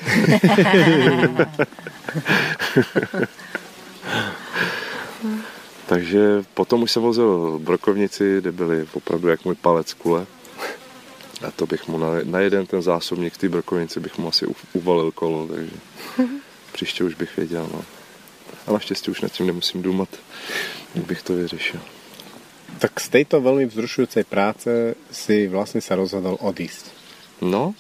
Takže 5.86 6.44
potom 6.54 6.84
už 6.84 6.92
jsem 6.92 7.04
vozil 7.04 7.60
brokovnici, 7.64 8.38
kde 8.42 8.52
byly 8.52 8.88
opravdu 8.94 9.28
jak 9.28 9.46
můj 9.46 9.56
palec 9.56 9.94
kule. 9.94 10.26
A 11.48 11.52
to 11.52 11.66
bych 11.66 11.88
mu 11.88 11.98
na, 11.98 12.08
na 12.24 12.40
jeden 12.40 12.66
ten 12.66 12.82
zásobník 12.82 13.34
v 13.34 13.38
té 13.38 13.50
brokovnici 13.50 14.00
bych 14.00 14.18
mu 14.18 14.28
asi 14.28 14.46
uvalil 14.74 15.12
kolo, 15.12 15.48
takže 15.48 15.72
příště 16.74 17.04
už 17.04 17.16
bych 17.16 17.38
věděl. 17.38 17.70
No. 17.74 17.84
A 18.68 18.72
naštěstí 18.72 19.12
už 19.12 19.22
nad 19.22 19.32
tím 19.32 19.48
nemusím 19.48 19.82
důmat, 19.82 20.10
jak 20.96 21.06
bych 21.06 21.24
to 21.24 21.34
vyřešil. 21.34 21.80
Tak 22.80 23.00
z 23.00 23.10
této 23.10 23.42
velmi 23.42 23.66
vzrušující 23.66 24.24
práce 24.24 24.96
si 25.12 25.48
vlastně 25.48 25.82
se 25.82 25.96
rozhodl 25.96 26.38
odísť. 26.40 26.86
No, 27.42 27.74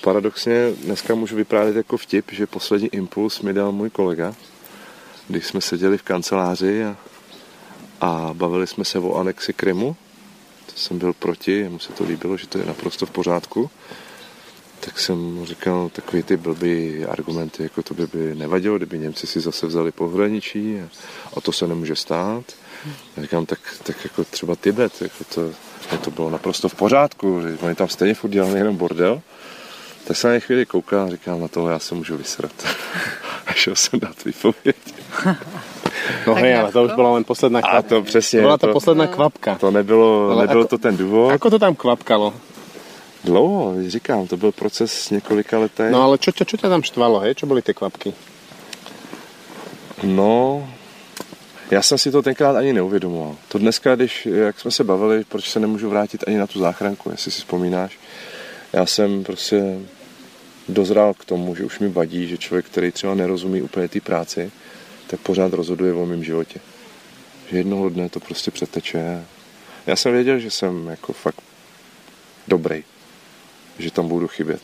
paradoxně 0.00 0.72
dneska 0.84 1.14
můžu 1.14 1.36
vyprávět 1.36 1.76
jako 1.76 1.96
vtip, 1.96 2.32
že 2.32 2.46
poslední 2.46 2.88
impuls 2.88 3.40
mi 3.40 3.52
dal 3.52 3.72
můj 3.72 3.90
kolega, 3.90 4.34
když 5.28 5.46
jsme 5.46 5.60
seděli 5.60 5.98
v 5.98 6.02
kanceláři 6.02 6.84
a, 6.84 6.96
a 8.00 8.30
bavili 8.32 8.66
jsme 8.66 8.84
se 8.84 8.98
o 8.98 9.14
anexi 9.14 9.52
Krymu, 9.52 9.96
to 10.66 10.72
jsem 10.76 10.98
byl 10.98 11.12
proti, 11.12 11.68
mu 11.68 11.78
se 11.78 11.92
to 11.92 12.04
líbilo, 12.04 12.36
že 12.36 12.46
to 12.46 12.58
je 12.58 12.64
naprosto 12.64 13.06
v 13.06 13.10
pořádku, 13.10 13.70
tak 14.80 14.98
jsem 14.98 15.18
mu 15.18 15.46
říkal 15.46 15.88
takový 15.88 16.22
ty 16.22 16.36
blbý 16.36 17.04
argumenty, 17.04 17.62
jako 17.62 17.82
to 17.82 17.94
by, 17.94 18.06
by 18.06 18.34
nevadilo, 18.34 18.76
kdyby 18.76 18.98
Němci 18.98 19.26
si 19.26 19.40
zase 19.40 19.66
vzali 19.66 19.92
pohraničí 19.92 20.80
a, 20.80 20.88
a 21.36 21.40
to 21.40 21.52
se 21.52 21.66
nemůže 21.66 21.96
stát. 21.96 22.44
A 23.16 23.22
říkám, 23.22 23.46
tak, 23.46 23.58
tak 23.82 23.96
jako 24.04 24.24
třeba 24.24 24.56
Tibet, 24.56 25.02
jako 25.02 25.24
to, 25.34 25.50
to 26.04 26.10
bylo 26.10 26.30
naprosto 26.30 26.68
v 26.68 26.74
pořádku, 26.74 27.40
že 27.42 27.58
oni 27.60 27.74
tam 27.74 27.88
stejně 27.88 28.14
furt 28.14 28.30
dělali 28.30 28.58
jenom 28.58 28.76
bordel. 28.76 29.20
Tak 30.04 30.16
jsem 30.16 30.32
na 30.32 30.38
chvíli 30.38 30.66
koukal 30.66 31.06
a 31.06 31.10
říkal, 31.10 31.38
na 31.38 31.48
toho 31.48 31.68
já 31.68 31.78
se 31.78 31.94
můžu 31.94 32.16
vysrat. 32.16 32.52
a 33.46 33.52
šel 33.52 33.74
jsem 33.76 34.00
dát 34.00 34.24
výpověď. 34.24 34.76
No 36.26 36.34
hej, 36.34 36.56
ale 36.56 36.72
to 36.72 36.84
už 36.84 36.92
byla 36.92 37.14
jen 37.14 37.24
posledná 37.24 37.60
kvapka. 37.60 37.78
A 37.78 37.82
to 37.82 38.02
přesně. 38.02 38.40
Byla 38.40 38.58
to, 38.58 38.66
to 38.66 38.72
posledná 38.72 39.06
kvapka. 39.06 39.54
To 39.54 39.70
nebylo, 39.70 40.30
ale 40.30 40.42
nebylo 40.42 40.60
ako, 40.60 40.68
to 40.68 40.78
ten 40.78 40.96
důvod. 40.96 41.32
Ako 41.32 41.50
to 41.50 41.58
tam 41.58 41.74
kvapkalo? 41.74 42.34
Dlouho, 43.24 43.74
říkám, 43.86 44.26
to 44.26 44.36
byl 44.36 44.52
proces 44.52 45.10
několika 45.10 45.58
letech. 45.58 45.92
No 45.92 46.02
ale 46.02 46.18
čo, 46.18 46.32
čo, 46.32 46.44
čo 46.44 46.56
tě 46.56 46.68
tam 46.68 46.82
štvalo, 46.82 47.20
hej? 47.20 47.34
Čo 47.34 47.46
byly 47.46 47.62
ty 47.62 47.74
kvapky? 47.74 48.14
No, 50.02 50.64
já 51.70 51.82
jsem 51.82 51.98
si 51.98 52.10
to 52.10 52.22
tenkrát 52.22 52.56
ani 52.56 52.72
neuvědomoval. 52.72 53.36
To 53.48 53.58
dneska, 53.58 53.96
když, 53.96 54.26
jak 54.26 54.60
jsme 54.60 54.70
se 54.70 54.84
bavili, 54.84 55.24
proč 55.24 55.50
se 55.50 55.60
nemůžu 55.60 55.90
vrátit 55.90 56.24
ani 56.26 56.38
na 56.38 56.46
tu 56.46 56.58
záchranku, 56.58 57.10
jestli 57.10 57.30
si 57.30 57.38
vzpomínáš. 57.38 57.98
Já 58.72 58.86
jsem 58.86 59.24
prostě 59.24 59.78
dozrál 60.68 61.14
k 61.14 61.24
tomu, 61.24 61.54
že 61.54 61.64
už 61.64 61.78
mi 61.78 61.88
vadí, 61.88 62.28
že 62.28 62.38
člověk, 62.38 62.66
který 62.66 62.92
třeba 62.92 63.14
nerozumí 63.14 63.62
úplně 63.62 63.88
té 63.88 64.00
práci, 64.00 64.50
tak 65.06 65.20
pořád 65.20 65.52
rozhoduje 65.52 65.92
o 65.92 66.06
mém 66.06 66.24
životě. 66.24 66.60
Že 67.50 67.56
jednoho 67.56 67.88
dne 67.88 68.08
to 68.08 68.20
prostě 68.20 68.50
přeteče. 68.50 69.24
Já 69.86 69.96
jsem 69.96 70.12
věděl, 70.12 70.38
že 70.38 70.50
jsem 70.50 70.86
jako 70.86 71.12
fakt 71.12 71.42
dobrý, 72.48 72.84
že 73.78 73.90
tam 73.90 74.08
budu 74.08 74.28
chybět, 74.28 74.62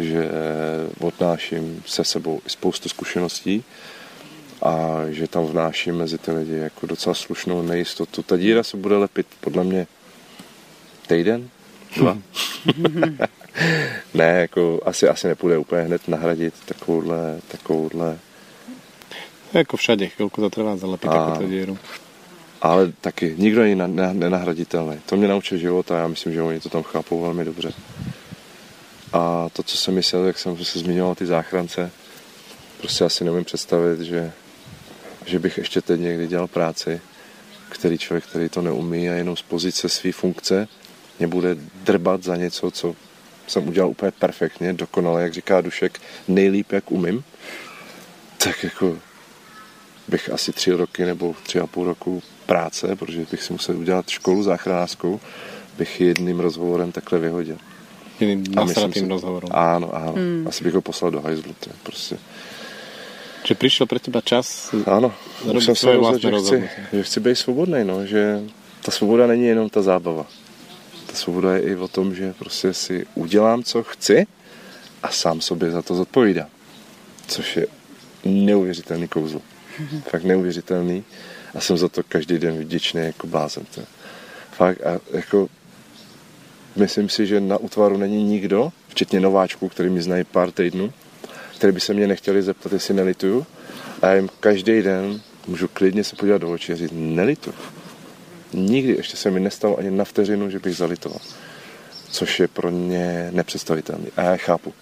že 0.00 0.28
odnáším 1.00 1.82
se 1.86 2.04
sebou 2.04 2.40
spoustu 2.46 2.88
zkušeností, 2.88 3.64
a 4.64 5.00
že 5.10 5.28
tam 5.28 5.44
vnáší 5.44 5.92
mezi 5.92 6.18
ty 6.18 6.32
lidi 6.32 6.56
jako 6.56 6.86
docela 6.86 7.14
slušnou 7.14 7.62
nejistotu. 7.62 8.22
Ta 8.22 8.36
díra 8.36 8.62
se 8.62 8.76
bude 8.76 8.96
lepit 8.96 9.26
podle 9.40 9.64
mě 9.64 9.86
týden, 11.06 11.48
dva. 11.96 12.18
ne, 14.14 14.40
jako 14.40 14.80
asi, 14.84 15.08
asi 15.08 15.28
nepůjde 15.28 15.58
úplně 15.58 15.82
hned 15.82 16.08
nahradit 16.08 16.54
takovouhle, 16.64 17.40
takovouhle 17.48 18.18
jako 19.52 19.76
všade, 19.76 20.08
chvilku 20.08 20.40
to 20.40 20.50
trvá 20.50 20.76
zalepit 20.76 21.10
takovou 21.10 21.48
díru. 21.48 21.78
Ale 22.62 22.92
taky, 23.00 23.34
nikdo 23.38 23.62
není 23.62 23.74
nenahraditelný. 24.12 24.96
To 25.06 25.16
mě 25.16 25.28
naučil 25.28 25.58
život 25.58 25.90
a 25.90 25.98
já 25.98 26.08
myslím, 26.08 26.32
že 26.32 26.42
oni 26.42 26.60
to 26.60 26.68
tam 26.68 26.82
chápou 26.82 27.20
velmi 27.20 27.44
dobře. 27.44 27.72
A 29.12 29.48
to, 29.52 29.62
co 29.62 29.76
jsem 29.76 29.94
myslel, 29.94 30.24
jak 30.24 30.38
jsem 30.38 30.64
se 30.64 30.78
zmiňoval 30.78 31.14
ty 31.14 31.26
záchrance, 31.26 31.90
prostě 32.78 33.04
asi 33.04 33.24
neumím 33.24 33.44
představit, 33.44 34.00
že, 34.00 34.32
že 35.26 35.38
bych 35.38 35.58
ještě 35.58 35.80
teď 35.80 36.00
někdy 36.00 36.26
dělal 36.26 36.46
práci, 36.46 37.00
který 37.68 37.98
člověk, 37.98 38.24
který 38.24 38.48
to 38.48 38.62
neumí 38.62 39.10
a 39.10 39.12
jenom 39.12 39.36
z 39.36 39.42
pozice 39.42 39.88
své 39.88 40.12
funkce 40.12 40.68
mě 41.18 41.28
bude 41.28 41.56
drbat 41.84 42.22
za 42.22 42.36
něco, 42.36 42.70
co 42.70 42.96
jsem 43.46 43.68
udělal 43.68 43.90
úplně 43.90 44.12
perfektně, 44.18 44.72
dokonale, 44.72 45.22
jak 45.22 45.32
říká 45.32 45.60
Dušek, 45.60 46.00
nejlíp, 46.28 46.72
jak 46.72 46.92
umím, 46.92 47.24
tak 48.38 48.64
jako 48.64 48.98
bych 50.08 50.30
asi 50.30 50.52
tři 50.52 50.70
roky 50.70 51.04
nebo 51.04 51.34
tři 51.42 51.60
a 51.60 51.66
půl 51.66 51.84
roku 51.84 52.22
práce, 52.46 52.96
protože 52.96 53.26
bych 53.30 53.42
si 53.42 53.52
musel 53.52 53.76
udělat 53.76 54.08
školu 54.08 54.42
záchranářskou, 54.42 55.20
bych 55.78 56.00
jedným 56.00 56.40
rozhovorem 56.40 56.92
takhle 56.92 57.18
vyhodil. 57.18 57.56
Jedným 58.20 58.54
nasratým 58.54 59.08
rozhovorom. 59.08 59.50
Ano, 59.52 59.94
ano. 59.94 60.12
Hmm. 60.12 60.46
Asi 60.48 60.64
bych 60.64 60.74
ho 60.74 60.80
poslal 60.80 61.10
do 61.10 61.20
hajzlu. 61.20 61.54
Prostě... 61.82 62.18
Že 63.44 63.54
přišel 63.54 63.86
pro 63.86 63.98
teba 63.98 64.20
čas 64.20 64.74
Ano, 64.86 65.14
už 65.56 65.64
jsem 65.64 65.76
se 65.76 65.96
rozhodl, 65.96 66.18
že 66.20 66.60
chci, 66.60 66.70
že 66.92 67.02
chci 67.02 67.20
být 67.20 67.36
svobodný, 67.36 67.84
no, 67.84 68.06
že 68.06 68.40
ta 68.82 68.90
svoboda 68.90 69.26
není 69.26 69.46
jenom 69.46 69.68
ta 69.68 69.82
zábava. 69.82 70.26
Ta 71.06 71.14
svoboda 71.14 71.54
je 71.54 71.62
i 71.62 71.76
o 71.76 71.88
tom, 71.88 72.14
že 72.14 72.32
prostě 72.38 72.72
si 72.72 73.06
udělám, 73.14 73.62
co 73.62 73.82
chci 73.82 74.26
a 75.02 75.10
sám 75.10 75.40
sobě 75.40 75.70
za 75.70 75.82
to 75.82 75.94
zodpovídám. 75.94 76.46
Což 77.26 77.56
je 77.56 77.66
neuvěřitelný 78.24 79.08
kouzlo. 79.08 79.40
Fakt 80.10 80.24
neuvěřitelný 80.24 81.04
a 81.54 81.60
jsem 81.60 81.76
za 81.76 81.88
to 81.88 82.02
každý 82.08 82.38
den 82.38 82.58
vděčný 82.58 83.00
jako 83.00 83.26
blázen. 83.26 83.64
To. 83.74 83.80
Fakt 84.50 84.86
a 84.86 85.00
jako 85.12 85.48
myslím 86.76 87.08
si, 87.08 87.26
že 87.26 87.40
na 87.40 87.56
útvaru 87.56 87.96
není 87.96 88.24
nikdo, 88.24 88.72
včetně 88.88 89.20
nováčků, 89.20 89.68
který 89.68 89.90
mi 89.90 90.02
znají 90.02 90.24
pár 90.24 90.50
týdnů, 90.50 90.92
který 91.56 91.72
by 91.72 91.80
se 91.80 91.94
mě 91.94 92.06
nechtěli 92.06 92.42
zeptat, 92.42 92.72
jestli 92.72 92.94
nelituju. 92.94 93.46
A 94.02 94.06
já 94.06 94.14
jim 94.14 94.28
každý 94.40 94.82
den 94.82 95.20
můžu 95.46 95.68
klidně 95.68 96.04
se 96.04 96.16
podívat 96.16 96.38
do 96.38 96.52
očí 96.52 96.72
a 96.72 96.76
říct, 96.76 96.92
nelituju. 96.92 97.56
Nikdy 98.52 98.92
ještě 98.92 99.16
se 99.16 99.30
mi 99.30 99.40
nestalo 99.40 99.78
ani 99.78 99.90
na 99.90 100.04
vteřinu, 100.04 100.50
že 100.50 100.58
bych 100.58 100.76
zalitoval. 100.76 101.20
Což 102.10 102.40
je 102.40 102.48
pro 102.48 102.70
mě 102.70 103.28
nepředstavitelné. 103.32 104.06
A 104.16 104.22
já 104.22 104.36
chápu. 104.36 104.74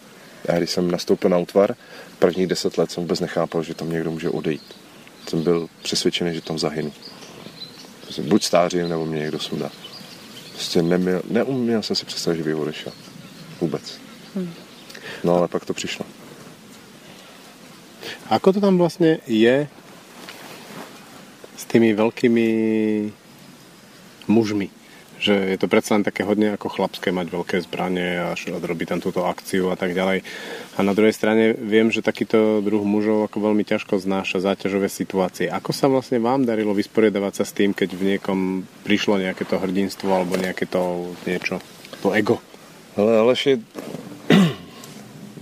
Já 0.48 0.58
když 0.58 0.70
jsem 0.70 0.90
nastoupil 0.90 1.30
na 1.30 1.38
útvar, 1.38 1.74
prvních 2.18 2.46
deset 2.46 2.78
let 2.78 2.90
jsem 2.90 3.02
vůbec 3.02 3.20
nechápal, 3.20 3.62
že 3.62 3.74
tam 3.74 3.90
někdo 3.90 4.10
může 4.10 4.30
odejít 4.30 4.82
jsem 5.28 5.42
byl 5.42 5.68
přesvědčený, 5.82 6.34
že 6.34 6.40
tam 6.40 6.58
zahynu. 6.58 6.92
Prostě 8.00 8.22
buď 8.22 8.44
stářím, 8.44 8.88
nebo 8.88 9.06
mě 9.06 9.18
někdo 9.18 9.38
sundá. 9.38 9.70
Prostě 10.52 10.82
neměl, 10.82 11.22
neuměl 11.30 11.82
jsem 11.82 11.96
si 11.96 12.06
představit, 12.06 12.36
že 12.36 12.42
bych 12.42 12.56
odešel. 12.56 12.92
Vůbec. 13.60 13.98
Hmm. 14.34 14.54
No 15.24 15.36
ale 15.36 15.48
pak 15.48 15.64
to 15.64 15.74
přišlo. 15.74 16.06
Ako 18.32 18.52
to 18.52 18.60
tam 18.60 18.78
vlastně 18.78 19.18
je 19.28 19.68
s 21.56 21.64
tými 21.68 21.92
veľkými 21.92 22.48
mužmi? 24.28 24.70
že 25.22 25.54
je 25.54 25.58
to 25.58 25.70
predsa 25.70 25.94
len 25.94 26.02
také 26.02 26.26
hodne 26.26 26.50
ako 26.50 26.66
chlapské 26.66 27.14
mať 27.14 27.30
veľké 27.30 27.56
zbranie 27.62 28.18
a 28.18 28.34
robiť 28.34 28.86
tam 28.90 28.98
túto 28.98 29.22
akciu 29.22 29.70
a 29.70 29.78
tak 29.78 29.94
ďalej. 29.94 30.26
A 30.74 30.80
na 30.82 30.98
druhej 30.98 31.14
strane 31.14 31.54
viem, 31.54 31.94
že 31.94 32.02
takýto 32.02 32.58
druh 32.58 32.82
mužov 32.82 33.30
ako 33.30 33.38
veľmi 33.38 33.62
ťažko 33.62 34.02
znáša 34.02 34.42
záťažové 34.42 34.90
situácie. 34.90 35.46
Ako 35.46 35.70
sa 35.70 35.86
vlastne 35.86 36.18
vám 36.18 36.42
darilo 36.42 36.74
vysporiadavať 36.74 37.38
sa 37.38 37.44
s 37.46 37.54
tým, 37.54 37.70
keď 37.70 37.94
v 37.94 38.18
niekom 38.18 38.66
prišlo 38.82 39.22
nejaké 39.22 39.46
to 39.46 39.62
hrdinstvo 39.62 40.10
alebo 40.10 40.34
nejaké 40.34 40.66
to 40.66 41.14
niečo, 41.22 41.62
to 42.02 42.10
ego? 42.18 42.42
Ale 42.98 43.22
Aleši, 43.22 43.62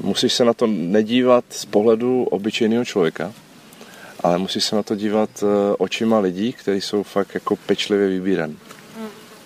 musíš 0.00 0.32
se 0.32 0.44
na 0.44 0.54
to 0.54 0.66
nedívat 0.66 1.44
z 1.50 1.64
pohledu 1.64 2.24
obyčejného 2.24 2.84
člověka, 2.84 3.32
ale 4.20 4.38
musíš 4.38 4.64
se 4.64 4.76
na 4.76 4.82
to 4.82 4.94
dívat 4.94 5.30
eh, 5.42 5.46
očima 5.78 6.18
lidí, 6.18 6.52
kteří 6.52 6.80
jsou 6.80 7.02
fakt 7.02 7.34
jako 7.34 7.56
pečlivě 7.56 8.08
vybíraní. 8.08 8.58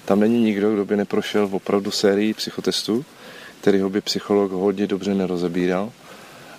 Tam 0.05 0.21
není 0.21 0.43
nikdo, 0.43 0.73
kdo 0.73 0.85
by 0.85 0.97
neprošel 0.97 1.49
opravdu 1.53 1.91
sérii 1.91 2.35
psychotestů, 2.35 3.05
který 3.61 3.81
ho 3.81 3.91
by 3.91 4.01
psycholog 4.01 4.53
hodně 4.53 4.87
dobře 4.87 5.15
nerozebíral, 5.15 5.93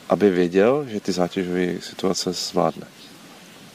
aby 0.10 0.30
věděl, 0.30 0.86
že 0.90 1.00
ty 1.00 1.12
zátěžové 1.12 1.82
situace 1.82 2.34
zvládne. 2.34 2.88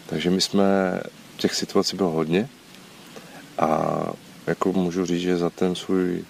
Takže 0.06 0.30
my 0.30 0.40
jsme, 0.40 1.00
těch 1.36 1.54
situací 1.54 1.96
bylo 1.96 2.10
hodně 2.10 2.48
a 3.58 3.98
jako 4.46 4.72
můžu 4.72 5.06
říct, 5.06 5.20
že 5.20 5.36
za 5.36 5.50
ten 5.50 5.74
svůj 5.74 6.24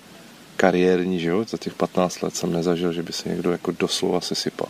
kariérní 0.60 1.20
život, 1.20 1.50
za 1.50 1.58
těch 1.58 1.74
15 1.74 2.22
let 2.22 2.36
jsem 2.36 2.52
nezažil, 2.52 2.92
že 2.92 3.02
by 3.02 3.12
se 3.12 3.28
někdo 3.28 3.52
jako 3.52 3.72
doslova 3.72 4.20
sesypal. 4.20 4.68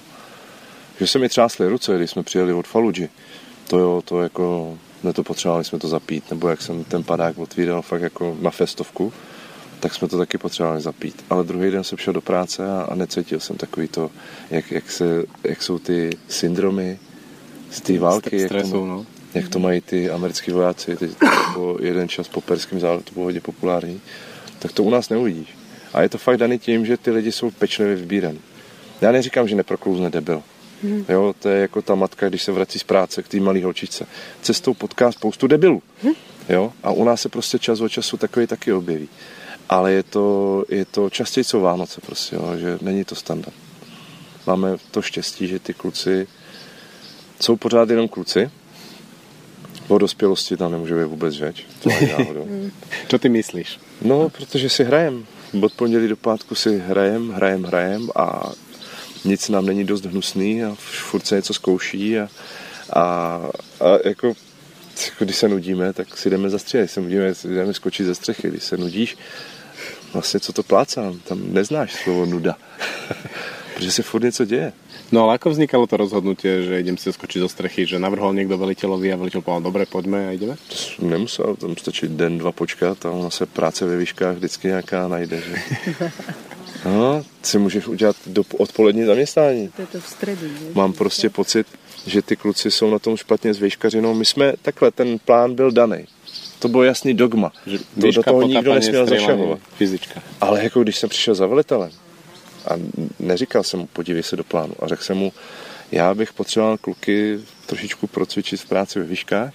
Že 1.01 1.07
se 1.07 1.19
mi 1.19 1.29
třásly 1.29 1.69
ruce, 1.69 1.97
když 1.97 2.11
jsme 2.11 2.23
přijeli 2.23 2.53
od 2.53 2.67
Faluji. 2.67 3.09
To 3.69 3.79
jo, 3.79 4.03
to 4.05 4.23
jako 4.23 4.79
jsme 5.01 5.13
to 5.13 5.23
potřebovali 5.23 5.65
jsme 5.65 5.79
to 5.79 5.89
zapít, 5.89 6.31
nebo 6.31 6.49
jak 6.49 6.63
jsem 6.63 6.85
ten 6.85 7.05
padák 7.05 7.39
otvíral 7.39 7.83
fakt 7.83 8.03
jako 8.03 8.37
na 8.41 8.51
festovku, 8.51 9.13
tak 9.81 9.95
jsme 9.95 10.09
to 10.09 10.19
taky 10.19 10.39
potřebovali 10.39 10.81
zapít. 10.81 11.25
Ale 11.31 11.45
druhý 11.45 11.71
den 11.71 11.85
jsem 11.85 11.99
šel 11.99 12.13
do 12.13 12.21
práce 12.21 12.71
a, 12.71 12.83
a 12.83 12.95
necítil 12.95 13.41
jsem 13.41 13.57
takový 13.57 13.89
to, 13.89 14.11
jak, 14.51 14.71
jak, 14.71 14.91
se, 14.91 15.25
jak 15.45 15.63
jsou 15.63 15.79
ty 15.79 16.11
syndromy 16.29 16.99
z 17.71 17.81
té 17.81 17.99
války, 17.99 18.39
jak, 18.39 18.47
stresu, 18.47 18.71
to, 18.71 18.87
no. 18.87 19.07
jak 19.35 19.49
to 19.49 19.59
mají 19.59 19.81
ty 19.81 20.11
americký 20.11 20.51
vojáci, 20.51 20.97
ty, 20.97 21.11
to 21.55 21.79
jeden 21.81 22.09
čas 22.09 22.29
po 22.29 22.41
perském 22.41 22.81
záletu, 22.81 23.05
to 23.05 23.13
bylo 23.13 23.25
hodně 23.25 23.41
populární, 23.41 24.01
tak 24.59 24.73
to 24.73 24.83
u 24.83 24.91
nás 24.91 25.09
neuvidíš. 25.09 25.60
A 25.93 26.03
je 26.03 26.09
to 26.09 26.19
fakt 26.19 26.37
daný 26.37 26.59
tím, 26.59 26.87
že 26.87 26.97
ty 26.97 27.11
lidi 27.11 27.33
jsou 27.33 27.51
pečlivě 27.51 27.97
vybíraní. 27.97 28.41
Já 29.01 29.13
neříkám, 29.13 29.49
že 29.49 29.57
neproklouzne 29.57 30.11
debil. 30.11 30.43
Hmm. 30.83 31.05
Jo, 31.09 31.35
to 31.39 31.49
je 31.49 31.61
jako 31.61 31.83
ta 31.83 31.95
matka, 31.95 32.29
když 32.29 32.43
se 32.43 32.53
vrací 32.53 32.79
z 32.79 32.85
práce 32.85 33.23
k 33.23 33.29
té 33.29 33.41
malé 33.41 33.65
holčičce. 33.65 34.07
Cestou 34.43 34.75
potká 34.75 35.13
spoustu 35.13 35.47
debilů. 35.47 35.83
Hmm. 36.03 36.15
Jo, 36.49 36.73
a 36.83 36.91
u 36.91 37.05
nás 37.05 37.21
se 37.21 37.29
prostě 37.29 37.59
čas 37.59 37.81
od 37.81 37.89
času 37.89 38.17
takový 38.17 38.47
taky 38.47 38.73
objeví. 38.73 39.09
Ale 39.69 39.93
je 39.93 40.03
to, 40.03 40.65
je 40.69 40.85
to 40.85 41.11
častěji 41.11 41.45
co 41.45 41.61
Vánoce 41.61 42.01
prostě, 42.01 42.37
jo, 42.37 42.57
že 42.59 42.79
není 42.81 43.05
to 43.05 43.15
standard. 43.15 43.55
Máme 44.47 44.77
to 44.91 45.03
štěstí, 45.03 45.47
že 45.47 45.59
ty 45.59 45.75
kluci 45.75 46.27
jsou 47.41 47.57
pořád 47.57 47.91
jenom 47.91 48.09
kluci, 48.09 48.51
o 49.89 49.99
dospělosti 49.99 50.57
tam 50.57 50.73
nemůže 50.73 50.95
být 50.95 51.05
vůbec 51.05 51.35
řeč. 51.35 51.67
To 51.83 51.91
Co 53.09 53.19
ty 53.19 53.29
myslíš? 53.29 53.79
No, 54.03 54.29
protože 54.29 54.69
si 54.69 54.85
hrajem. 54.85 55.27
Od 55.53 55.73
pondělí 55.73 56.09
do 56.09 56.17
pátku 56.17 56.55
si 56.55 56.79
hrajem, 56.79 57.31
hrajem, 57.31 57.63
hrajem 57.63 58.09
a 58.17 58.53
nic 59.25 59.49
nám 59.49 59.67
není 59.67 59.85
dost 59.85 60.05
hnusný 60.05 60.65
a 60.65 60.75
furt 60.75 61.27
se 61.27 61.37
něco 61.37 61.55
zkouší 61.55 62.19
a, 62.19 62.29
a, 62.93 63.03
a 63.81 64.09
jako, 64.09 64.27
jako 65.05 65.25
když 65.25 65.37
se 65.37 65.49
nudíme, 65.49 65.93
tak 65.93 66.19
si 66.19 66.31
jdeme 66.31 66.51
zastřílet, 66.51 66.83
když 66.83 66.91
se 66.91 67.01
nudíme, 67.01 67.33
jdeme 67.45 67.75
skočit 67.75 68.07
ze 68.07 68.15
střechy, 68.15 68.49
když 68.49 68.65
se 68.65 68.77
nudíš, 68.77 69.17
vlastně 70.13 70.41
co 70.41 70.53
to 70.53 70.63
plácám, 70.63 71.19
tam 71.19 71.53
neznáš 71.53 71.93
slovo 71.93 72.27
nuda, 72.27 72.57
protože 73.75 73.93
se 73.93 74.03
furt 74.03 74.23
něco 74.23 74.45
děje. 74.45 74.73
No 75.11 75.27
ale 75.27 75.43
ako 75.43 75.51
vznikalo 75.51 75.91
to 75.91 75.99
rozhodnutie, 75.99 76.71
že 76.71 76.79
idem 76.79 76.95
si 76.95 77.11
skočiť 77.11 77.43
zo 77.43 77.51
strechy, 77.51 77.83
že 77.83 77.99
navrhol 77.99 78.31
niekto 78.31 78.55
veliteľovi 78.55 79.11
a 79.11 79.19
veliteľ 79.19 79.41
povedal, 79.43 79.67
dobre, 79.67 79.83
poďme 79.83 80.31
a 80.31 80.31
ideme? 80.31 80.55
To 80.55 81.03
nemusel, 81.03 81.59
tam 81.59 81.75
stačí 81.75 82.07
den, 82.07 82.39
dva 82.39 82.55
počkat 82.55 83.03
a 83.07 83.11
ona 83.11 83.31
se 83.31 83.47
práce 83.47 83.83
ve 83.83 83.99
výškách 83.99 84.37
vždycky 84.37 84.69
nějaká 84.69 85.09
najde. 85.09 85.43
Že? 85.43 85.55
No, 86.85 87.23
si 87.43 87.59
můžeš 87.59 87.87
udělat 87.87 88.17
do 88.27 88.43
odpolední 88.59 89.05
zaměstnání. 89.05 89.69
To 89.69 89.83
je 89.83 89.87
to 89.87 90.01
v 90.01 90.07
středu, 90.07 90.49
že? 90.49 90.65
Mám 90.75 90.93
prostě 90.93 91.31
pocit, 91.31 91.67
že 92.07 92.23
ty 92.23 92.37
kluci 92.37 92.71
jsou 92.71 92.91
na 92.91 92.99
tom 92.99 93.17
špatně 93.17 93.55
s 93.55 93.61
výškařinou. 93.61 94.15
My 94.15 94.25
jsme, 94.25 94.53
takhle, 94.63 94.91
ten 94.91 95.19
plán 95.19 95.55
byl 95.55 95.73
daný. 95.73 96.07
To 96.59 96.69
bylo 96.69 96.83
jasný 96.83 97.15
dogma. 97.15 97.53
Že 97.67 97.79
to, 97.79 98.11
do 98.11 98.23
toho 98.23 98.43
nikdo 98.43 98.75
nesměl 98.75 99.07
zašahovat. 99.07 99.59
Fyzička. 99.77 100.23
Ale 100.41 100.63
jako 100.65 100.83
když 100.83 100.99
jsem 100.99 101.09
přišel 101.09 101.35
za 101.35 101.47
velitelem 101.47 101.91
a 102.67 102.75
neříkal 103.19 103.63
jsem 103.63 103.81
mu, 103.81 103.87
podívej 103.87 104.23
se 104.23 104.37
do 104.37 104.45
plánu 104.45 104.75
a 104.81 104.89
řekl 104.89 105.03
jsem 105.03 105.17
mu, 105.17 105.33
já 105.93 106.15
bych 106.15 106.33
potřeboval 106.33 106.79
kluky 106.79 107.41
trošičku 107.67 108.07
procvičit 108.07 108.61
v 108.61 108.69
práci 108.69 108.99
ve 108.99 109.05
výškách, 109.05 109.53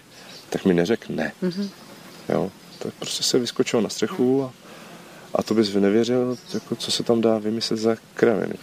tak 0.50 0.66
mi 0.66 0.74
neřekl 0.74 1.14
ne. 1.14 1.32
Mm-hmm. 1.44 1.70
Jo, 2.30 2.52
tak 2.80 2.94
prostě 2.94 3.24
se 3.24 3.40
vyskočil 3.40 3.82
na 3.82 3.90
střechu 3.90 4.44
a 4.44 4.52
a 5.36 5.44
to 5.44 5.54
bys 5.54 5.74
nevěřil, 5.74 6.38
jako, 6.54 6.76
co 6.76 6.92
se 6.92 7.04
tam 7.04 7.22
dá 7.22 7.38
vymyslet 7.38 7.80
za 7.80 7.96
kraviny. 8.14 8.54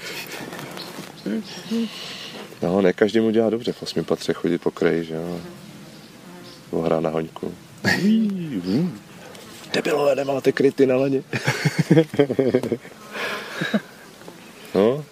No, 2.63 2.83
ne 2.83 2.93
každý 2.93 3.21
mu 3.21 3.31
dělá 3.31 3.51
dobře 3.51 3.73
v 3.73 3.83
osmi 3.83 4.03
patře 4.03 4.33
chodit 4.33 4.59
po 4.59 4.71
kraji, 4.71 5.05
že 5.05 5.15
jo. 5.15 5.41
Ohrá 6.71 7.01
na 7.01 7.11
hoňku. 7.11 7.55
Debilové, 9.73 10.15
nemáte 10.15 10.53
kryty 10.53 10.87
na 10.87 10.97
ledě. 10.97 11.23
no. 14.75 15.05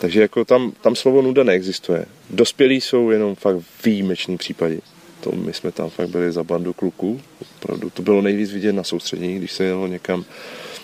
Takže 0.00 0.20
jako 0.20 0.44
tam, 0.44 0.72
tam 0.80 0.96
slovo 0.96 1.22
nuda 1.22 1.44
neexistuje. 1.44 2.06
Dospělí 2.30 2.80
jsou 2.80 3.10
jenom 3.10 3.34
fakt 3.34 3.56
výjimečný 3.84 4.36
případě. 4.36 4.80
To 5.20 5.32
my 5.32 5.52
jsme 5.52 5.72
tam 5.72 5.90
fakt 5.90 6.08
byli 6.08 6.32
za 6.32 6.44
bandu 6.44 6.72
kluků. 6.72 7.20
Opravdu 7.40 7.90
to 7.90 8.02
bylo 8.02 8.22
nejvíc 8.22 8.52
vidět 8.52 8.72
na 8.72 8.84
soustředění, 8.84 9.38
když 9.38 9.52
se 9.52 9.64
jelo 9.64 9.86
někam 9.86 10.24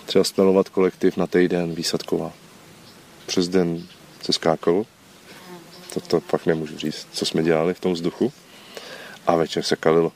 třeba 0.05 0.23
smelovat 0.23 0.69
kolektiv 0.69 1.17
na 1.17 1.27
týden 1.27 1.75
výsadková. 1.75 2.33
Přes 3.25 3.47
den 3.47 3.87
se 4.21 4.33
skákalo. 4.33 4.85
To, 5.93 5.99
to 5.99 6.19
fakt 6.19 6.45
nemůžu 6.45 6.77
říct, 6.77 7.07
co 7.13 7.25
jsme 7.25 7.43
dělali 7.43 7.73
v 7.73 7.79
tom 7.79 7.93
vzduchu. 7.93 8.33
A 9.27 9.35
večer 9.35 9.63
se 9.63 9.75
kalilo. 9.75 10.11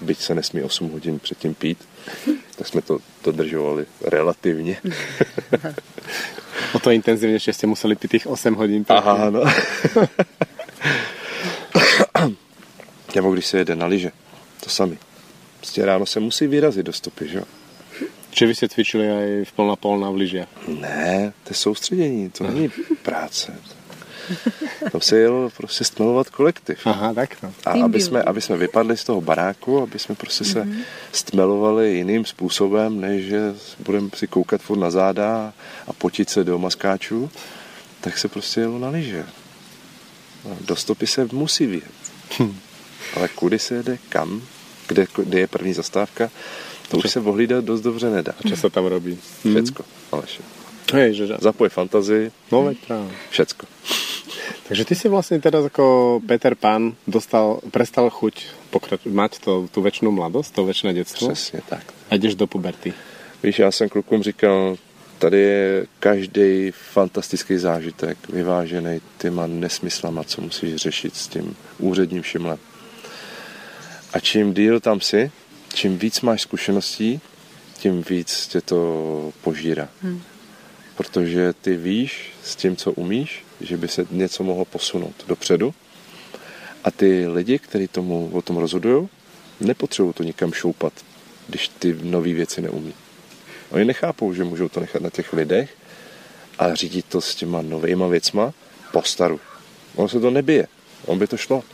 Byť 0.00 0.18
se 0.18 0.34
nesmí 0.34 0.62
8 0.62 0.90
hodin 0.90 1.18
předtím 1.18 1.54
pít, 1.54 1.78
tak 2.56 2.66
jsme 2.66 2.82
to 2.82 2.98
dodržovali 3.24 3.86
relativně. 4.04 4.76
O 6.72 6.78
to 6.80 6.88
intenzívnejšie 6.88 7.52
ste 7.52 7.66
museli 7.68 7.96
piť 7.96 8.10
tých 8.10 8.26
8 8.26 8.56
hodín. 8.56 8.84
Aha, 8.88 9.28
no. 9.28 9.44
Nebo 13.16 13.32
když 13.32 13.46
se 13.46 13.58
jede 13.58 13.76
na 13.76 13.86
lyže, 13.86 14.12
to 14.60 14.70
sami. 14.70 14.98
Prostě 15.56 15.84
ráno 15.84 16.06
se 16.06 16.20
musí 16.20 16.46
vyrazit 16.46 16.86
do 16.86 16.92
stopy, 16.92 17.28
že 17.28 17.38
jo? 17.38 17.44
Či 18.32 18.48
vy 18.48 18.54
ste 18.56 18.64
cvičili 18.64 19.04
aj 19.04 19.28
v 19.44 19.52
pol 19.52 19.68
na 19.68 19.76
pol 19.76 20.00
na 20.00 20.08
v 20.08 20.24
lyžiach? 20.24 20.48
Ne, 20.64 21.36
to 21.44 21.52
je 21.52 21.56
soustředění, 21.56 22.30
to 22.32 22.48
není 22.48 22.72
práce. 23.02 23.52
Tam 24.92 25.00
se 25.00 25.18
jelo 25.18 25.50
prostě 25.50 25.84
stmelovat 25.84 26.30
kolektiv. 26.30 26.86
Aha, 26.86 27.14
tak 27.14 27.42
no. 27.42 27.52
A 27.64 27.84
aby 27.84 28.00
jsme, 28.00 28.22
aby 28.22 28.40
jsme 28.40 28.56
vypadli 28.56 28.96
z 28.96 29.04
toho 29.04 29.20
baráku, 29.20 29.82
aby 29.82 29.98
jsme 29.98 30.14
prostě 30.14 30.44
se 30.44 30.68
stmelovali 31.12 31.94
jiným 31.94 32.24
způsobem, 32.24 33.00
než 33.00 33.24
že 33.24 33.54
budeme 33.78 34.08
si 34.14 34.26
koukat 34.26 34.60
furt 34.60 34.78
na 34.78 34.90
záda 34.90 35.52
a 35.86 35.92
potit 35.92 36.30
se 36.30 36.44
do 36.44 36.58
maskáčů, 36.58 37.30
tak 38.00 38.18
se 38.18 38.28
prostě 38.28 38.60
jelo 38.60 38.78
na 38.78 38.88
lyže. 38.88 39.26
No, 40.44 40.56
Do 40.60 40.76
stopy 40.76 41.06
se 41.06 41.28
musí 41.32 41.66
vyjet. 41.66 41.92
Ale 43.16 43.28
kudy 43.28 43.58
se 43.58 43.74
jede, 43.74 43.98
kam, 44.08 44.42
kde, 44.88 45.06
kde 45.16 45.40
je 45.40 45.46
první 45.46 45.72
zastávka, 45.72 46.30
to 46.88 46.98
už 46.98 47.10
se 47.10 47.20
ohlídat 47.20 47.64
dost 47.64 47.80
dobře 47.80 48.10
nedá. 48.10 48.32
Čo 48.48 48.56
sa 48.56 48.68
tam 48.68 48.84
robí? 48.84 49.16
Všecko, 49.40 49.84
Aleši. 50.12 50.61
Hej, 50.92 51.14
že, 51.14 51.26
že. 51.26 51.34
Zapoj 51.40 51.68
fantazii, 51.68 52.30
No 52.52 52.62
veď 52.66 52.78
práve. 52.86 53.08
všecko. 53.30 53.64
Takže 54.68 54.84
ty 54.84 54.94
si 54.96 55.06
vlastne 55.08 55.36
teraz 55.40 55.64
ako 55.68 56.18
Peter 56.26 56.54
Pan 56.56 56.96
dostal, 57.06 57.60
prestal 57.70 58.08
chuť 58.10 58.34
pokrač- 58.72 59.04
mať 59.08 59.38
to, 59.44 59.68
tú 59.68 59.84
väčšinu 59.84 60.10
mladosť, 60.10 60.48
to 60.54 60.60
väčšie 60.64 60.92
detstvo 60.96 61.28
Přesně 61.28 61.60
tak. 61.68 61.84
a 62.10 62.14
ideš 62.14 62.34
do 62.34 62.46
puberty. 62.46 62.92
Víš, 63.42 63.58
já 63.58 63.70
jsem 63.72 63.88
klukům 63.88 64.22
říkal, 64.22 64.76
tady 65.18 65.38
je 65.38 65.86
každý 66.00 66.70
fantastický 66.70 67.56
zážitek, 67.58 68.18
vyvážený 68.28 69.00
těma 69.18 69.46
nesmyslama, 69.46 70.24
co 70.24 70.40
musíš 70.40 70.76
řešit 70.76 71.16
s 71.16 71.28
tím 71.28 71.56
úředním 71.78 72.22
všimlem. 72.22 72.58
A 74.12 74.20
čím 74.20 74.54
díl 74.54 74.80
tam 74.80 75.00
si, 75.00 75.30
čím 75.74 75.98
víc 75.98 76.20
máš 76.20 76.42
zkušeností, 76.42 77.20
tím 77.78 78.02
víc 78.08 78.46
tě 78.46 78.60
to 78.60 79.32
požírá. 79.42 79.88
Hmm. 80.02 80.22
Protože 80.96 81.52
ty 81.52 81.76
víš 81.76 82.32
s 82.44 82.56
tím, 82.56 82.76
co 82.76 82.92
umíš, 82.92 83.44
že 83.60 83.76
by 83.76 83.88
se 83.88 84.06
něco 84.10 84.44
mohlo 84.44 84.64
posunout 84.64 85.14
dopředu 85.26 85.74
a 86.84 86.90
ty 86.90 87.26
lidi, 87.26 87.58
kteří 87.58 87.88
tomu 87.88 88.30
o 88.32 88.42
tom 88.42 88.56
rozhodují, 88.56 89.08
nepotřebují 89.60 90.14
to 90.14 90.22
nikam 90.22 90.52
šoupat, 90.52 90.92
když 91.48 91.68
ty 91.68 91.96
nové 92.02 92.32
věci 92.32 92.60
neumí. 92.60 92.94
Oni 93.70 93.84
nechápou, 93.84 94.34
že 94.34 94.44
můžou 94.44 94.68
to 94.68 94.80
nechat 94.80 95.02
na 95.02 95.10
těch 95.10 95.32
lidech 95.32 95.76
a 96.58 96.74
řídit 96.74 97.06
to 97.08 97.20
s 97.20 97.34
těma 97.34 97.62
novýma 97.62 98.06
věcma 98.06 98.52
po 98.92 99.02
staru. 99.02 99.40
Ono 99.94 100.08
se 100.08 100.20
to 100.20 100.30
nebije. 100.30 100.66
On 101.06 101.18
by 101.18 101.26
to 101.26 101.36
šlo. 101.36 101.64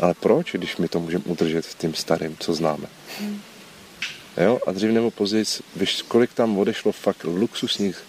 Ale 0.00 0.14
proč, 0.14 0.52
když 0.52 0.76
my 0.76 0.88
to 0.88 1.00
můžeme 1.00 1.24
udržet 1.24 1.66
v 1.66 1.78
tím 1.78 1.94
starým, 1.94 2.36
co 2.40 2.54
známe? 2.54 2.86
Jo? 4.36 4.60
A 4.66 4.72
dřív 4.72 4.90
nebo 4.90 5.10
později, 5.10 5.44
víš, 5.76 6.02
kolik 6.02 6.32
tam 6.32 6.58
odešlo 6.58 6.92
fakt 6.92 7.24
luxusních, 7.24 8.02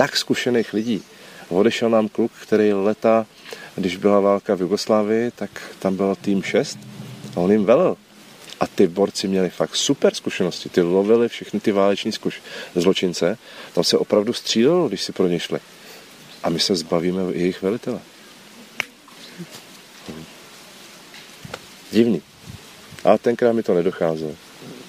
tak 0.00 0.16
zkušených 0.16 0.72
lidí. 0.72 1.02
Odešel 1.48 1.90
nám 1.90 2.08
kluk, 2.08 2.32
který 2.42 2.72
leta, 2.72 3.26
když 3.76 3.96
byla 3.96 4.20
válka 4.20 4.54
v 4.54 4.60
Jugoslávii, 4.60 5.30
tak 5.30 5.50
tam 5.78 5.96
byl 5.96 6.16
tým 6.20 6.42
6 6.42 6.78
a 7.36 7.40
on 7.40 7.52
jim 7.52 7.64
velel. 7.64 7.96
A 8.60 8.66
ty 8.66 8.86
borci 8.86 9.28
měli 9.28 9.50
fakt 9.50 9.76
super 9.76 10.14
zkušenosti. 10.14 10.68
Ty 10.68 10.80
lovili 10.80 11.28
všechny 11.28 11.60
ty 11.60 11.72
váleční 11.72 12.10
zkuš- 12.10 12.40
zločince. 12.74 13.38
Tam 13.72 13.84
se 13.84 13.98
opravdu 13.98 14.32
střídalo, 14.32 14.88
když 14.88 15.02
si 15.02 15.12
pro 15.12 15.28
ně 15.28 15.40
šli. 15.40 15.60
A 16.42 16.48
my 16.48 16.60
se 16.60 16.76
zbavíme 16.76 17.22
jejich 17.32 17.62
velitele. 17.62 18.00
Divný. 21.92 22.22
A 23.04 23.18
tenkrát 23.18 23.52
mi 23.52 23.62
to 23.62 23.74
nedocházelo. 23.74 24.32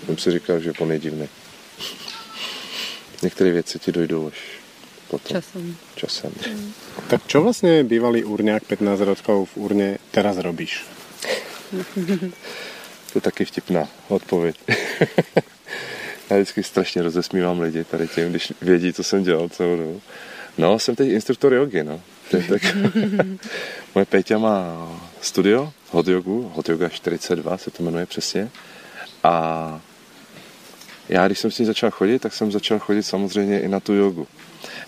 Jsem 0.05 0.17
si 0.17 0.31
říkal, 0.31 0.59
že 0.59 0.73
on 0.79 0.91
je 0.91 0.99
divný. 0.99 1.27
Některé 3.21 3.51
věci 3.51 3.79
ti 3.79 3.91
dojdou 3.91 4.27
až 4.27 4.60
potom. 5.11 5.35
Časom. 5.35 5.65
Časem. 5.99 6.31
Tak 7.11 7.27
čo 7.27 7.43
vlastne 7.43 7.83
bývalý 7.83 8.23
urňák 8.23 8.63
15 8.63 9.03
rokov 9.03 9.51
v 9.51 9.53
urne 9.59 9.87
teraz 10.15 10.39
robíš? 10.39 10.87
To 13.11 13.19
je 13.19 13.21
taky 13.21 13.45
vtipná 13.45 13.87
odpověď. 14.07 14.55
Já 16.29 16.37
vždycky 16.37 16.63
strašně 16.63 17.01
rozesmívám 17.01 17.59
lidi 17.59 17.83
tady 17.83 18.07
tím, 18.07 18.29
když 18.29 18.53
vědí, 18.61 18.93
co 18.93 19.03
jsem 19.03 19.23
dělal 19.23 19.49
celou 19.49 19.77
dobu. 19.77 20.01
No, 20.57 20.79
jsem 20.79 20.95
teď 20.95 21.09
instruktor 21.09 21.53
jogy, 21.53 21.83
no. 21.83 22.01
To 22.31 22.37
je 22.37 22.43
tak. 22.43 22.61
Moje 23.95 24.05
Péťa 24.05 24.37
má 24.37 24.87
studio, 25.21 25.73
hot 25.89 26.07
jogu, 26.07 26.51
hot 26.55 26.69
yoga 26.69 26.89
42 26.89 27.57
se 27.57 27.71
to 27.71 27.83
jmenuje 27.83 28.05
přesně. 28.05 28.49
A 29.23 29.81
já, 31.09 31.27
když 31.27 31.39
jsem 31.39 31.51
s 31.51 31.59
ní 31.59 31.65
začal 31.65 31.91
chodit, 31.91 32.19
tak 32.19 32.33
jsem 32.33 32.51
začal 32.51 32.79
chodit 32.79 33.03
samozřejmě 33.03 33.59
i 33.59 33.67
na 33.67 33.79
tu 33.79 33.93
jogu. 33.93 34.27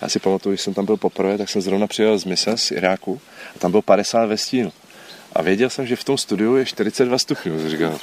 Já 0.02 0.08
si 0.08 0.18
pamatuju, 0.18 0.52
když 0.52 0.60
jsem 0.60 0.74
tam 0.74 0.86
byl 0.86 0.96
poprvé, 0.96 1.38
tak 1.38 1.48
jsem 1.48 1.62
zrovna 1.62 1.86
přijel 1.86 2.18
z 2.18 2.24
mise 2.24 2.56
z 2.56 2.70
Iráku 2.70 3.20
a 3.56 3.58
tam 3.58 3.70
byl 3.70 3.82
50 3.82 4.26
ve 4.26 4.36
stínu. 4.36 4.72
A 5.32 5.42
věděl 5.42 5.70
jsem, 5.70 5.86
že 5.86 5.96
v 5.96 6.04
tom 6.04 6.18
studiu 6.18 6.56
je 6.56 6.66
42 6.66 7.18
stupňů. 7.18 7.68
Říkal, 7.70 7.98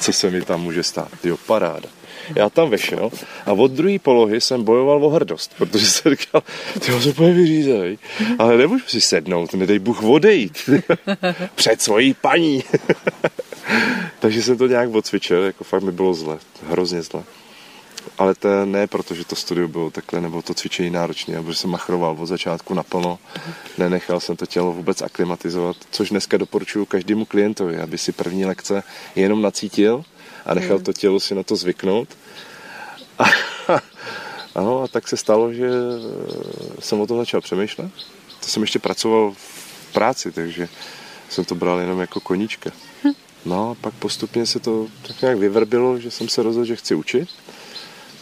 co 0.00 0.12
se 0.12 0.30
mi 0.30 0.42
tam 0.42 0.62
může 0.62 0.82
stát? 0.82 1.08
Jo, 1.24 1.36
paráda. 1.46 1.88
Já 2.34 2.50
tam 2.50 2.70
vešel 2.70 3.10
a 3.46 3.52
od 3.52 3.70
druhé 3.70 3.98
polohy 3.98 4.40
jsem 4.40 4.64
bojoval 4.64 5.04
o 5.04 5.08
hrdost, 5.08 5.54
protože 5.58 5.86
jsem 5.86 6.14
říkal, 6.14 6.42
ty 6.80 7.02
se 7.02 7.08
úplně 7.08 7.32
vyřízej, 7.32 7.98
ale 8.38 8.56
nemůžu 8.56 8.84
si 8.86 9.00
sednout, 9.00 9.54
nedej 9.54 9.78
Bůh 9.78 10.02
odejít 10.02 10.58
před 11.54 11.82
svojí 11.82 12.14
paní. 12.14 12.64
Takže 14.18 14.42
jsem 14.42 14.58
to 14.58 14.66
nějak 14.66 14.94
odcvičil, 14.94 15.42
jako 15.42 15.64
fakt 15.64 15.82
mi 15.82 15.92
bylo 15.92 16.14
zle, 16.14 16.38
hrozně 16.68 17.02
zle. 17.02 17.22
Ale 18.18 18.34
to 18.34 18.66
ne 18.66 18.86
proto, 18.86 19.14
že 19.14 19.24
to 19.24 19.36
studio 19.36 19.68
bylo 19.68 19.90
takhle, 19.90 20.20
nebo 20.20 20.42
to 20.42 20.54
cvičení 20.54 20.90
náročné, 20.90 21.34
nebo 21.34 21.52
že 21.52 21.58
jsem 21.58 21.70
machroval 21.70 22.16
od 22.18 22.26
začátku 22.26 22.74
naplno, 22.74 23.18
nenechal 23.78 24.20
jsem 24.20 24.36
to 24.36 24.46
tělo 24.46 24.72
vůbec 24.72 25.02
aklimatizovat, 25.02 25.76
což 25.90 26.10
dneska 26.10 26.36
doporučuji 26.36 26.86
každému 26.86 27.24
klientovi, 27.24 27.78
aby 27.78 27.98
si 27.98 28.12
první 28.12 28.44
lekce 28.44 28.82
jenom 29.16 29.42
nacítil 29.42 30.04
a 30.46 30.54
nechal 30.54 30.78
to 30.78 30.92
tělo 30.92 31.20
si 31.20 31.34
na 31.34 31.42
to 31.42 31.56
zvyknout. 31.56 32.08
A, 33.18 33.24
ano, 34.54 34.82
a 34.82 34.88
tak 34.88 35.08
se 35.08 35.16
stalo, 35.16 35.52
že 35.52 35.68
jsem 36.80 37.00
o 37.00 37.06
tom 37.06 37.18
začal 37.18 37.40
přemýšlet. 37.40 37.90
To 38.40 38.46
jsem 38.46 38.62
ještě 38.62 38.78
pracoval 38.78 39.32
v 39.36 39.92
práci, 39.92 40.32
takže 40.32 40.68
jsem 41.28 41.44
to 41.44 41.54
bral 41.54 41.78
jenom 41.78 42.00
jako 42.00 42.20
koníčka. 42.20 42.70
No 43.46 43.70
a 43.70 43.74
pak 43.74 43.94
postupně 43.94 44.46
se 44.46 44.60
to 44.60 44.86
tak 45.06 45.22
nějak 45.22 45.38
vyvrbilo, 45.38 45.98
že 45.98 46.10
jsem 46.10 46.28
se 46.28 46.42
rozhodl, 46.42 46.66
že 46.66 46.76
chci 46.76 46.94
učit. 46.94 47.28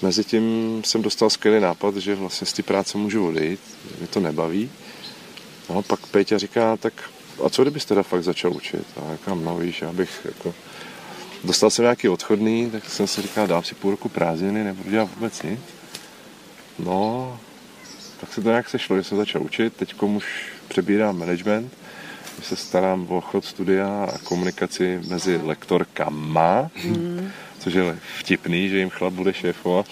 Mezitím 0.02 0.82
jsem 0.84 1.02
dostal 1.02 1.30
skvělý 1.30 1.60
nápad, 1.60 1.96
že 1.96 2.14
vlastně 2.14 2.46
z 2.46 2.52
té 2.52 2.62
práce 2.62 2.98
můžu 2.98 3.28
odejít, 3.28 3.60
mě 3.98 4.08
to 4.08 4.20
nebaví. 4.20 4.70
No, 5.70 5.82
pak 5.82 6.06
Péťa 6.06 6.38
říká, 6.38 6.76
tak 6.76 6.92
a 7.44 7.50
co 7.50 7.62
kdybys 7.62 7.84
teda 7.84 8.02
fakt 8.02 8.24
začal 8.24 8.52
učit? 8.52 8.86
A 8.96 9.12
říkám, 9.12 9.44
no 9.44 9.58
víš, 9.58 9.82
já 9.82 9.92
bych 9.92 10.20
jako... 10.24 10.54
Dostal 11.44 11.70
jsem 11.70 11.82
nějaký 11.82 12.08
odchodný, 12.08 12.70
tak 12.70 12.90
jsem 12.90 13.06
si 13.06 13.22
říkal, 13.22 13.46
dám 13.46 13.64
si 13.64 13.74
půl 13.74 13.90
roku 13.90 14.08
prázdniny, 14.08 14.64
nebudu 14.64 14.90
dělat 14.90 15.08
vůbec 15.14 15.42
nic. 15.42 15.60
No, 16.78 17.38
tak 18.20 18.32
se 18.32 18.42
to 18.42 18.48
nějak 18.48 18.68
sešlo, 18.68 18.96
že 18.96 19.04
jsem 19.04 19.18
začal 19.18 19.42
učit, 19.42 19.76
teď 19.76 20.02
už 20.02 20.24
přebírám 20.68 21.18
management, 21.18 21.72
se 22.42 22.56
starám 22.56 23.06
o 23.08 23.20
chod 23.20 23.44
studia 23.44 24.08
a 24.14 24.18
komunikaci 24.18 25.00
mezi 25.08 25.36
lektorkama, 25.36 26.70
mm. 26.84 27.30
Což 27.64 27.74
je 27.74 27.98
vtipný, 28.18 28.68
že 28.68 28.78
jim 28.78 28.90
chlap 28.90 29.12
bude 29.12 29.32
šéfovat. 29.32 29.86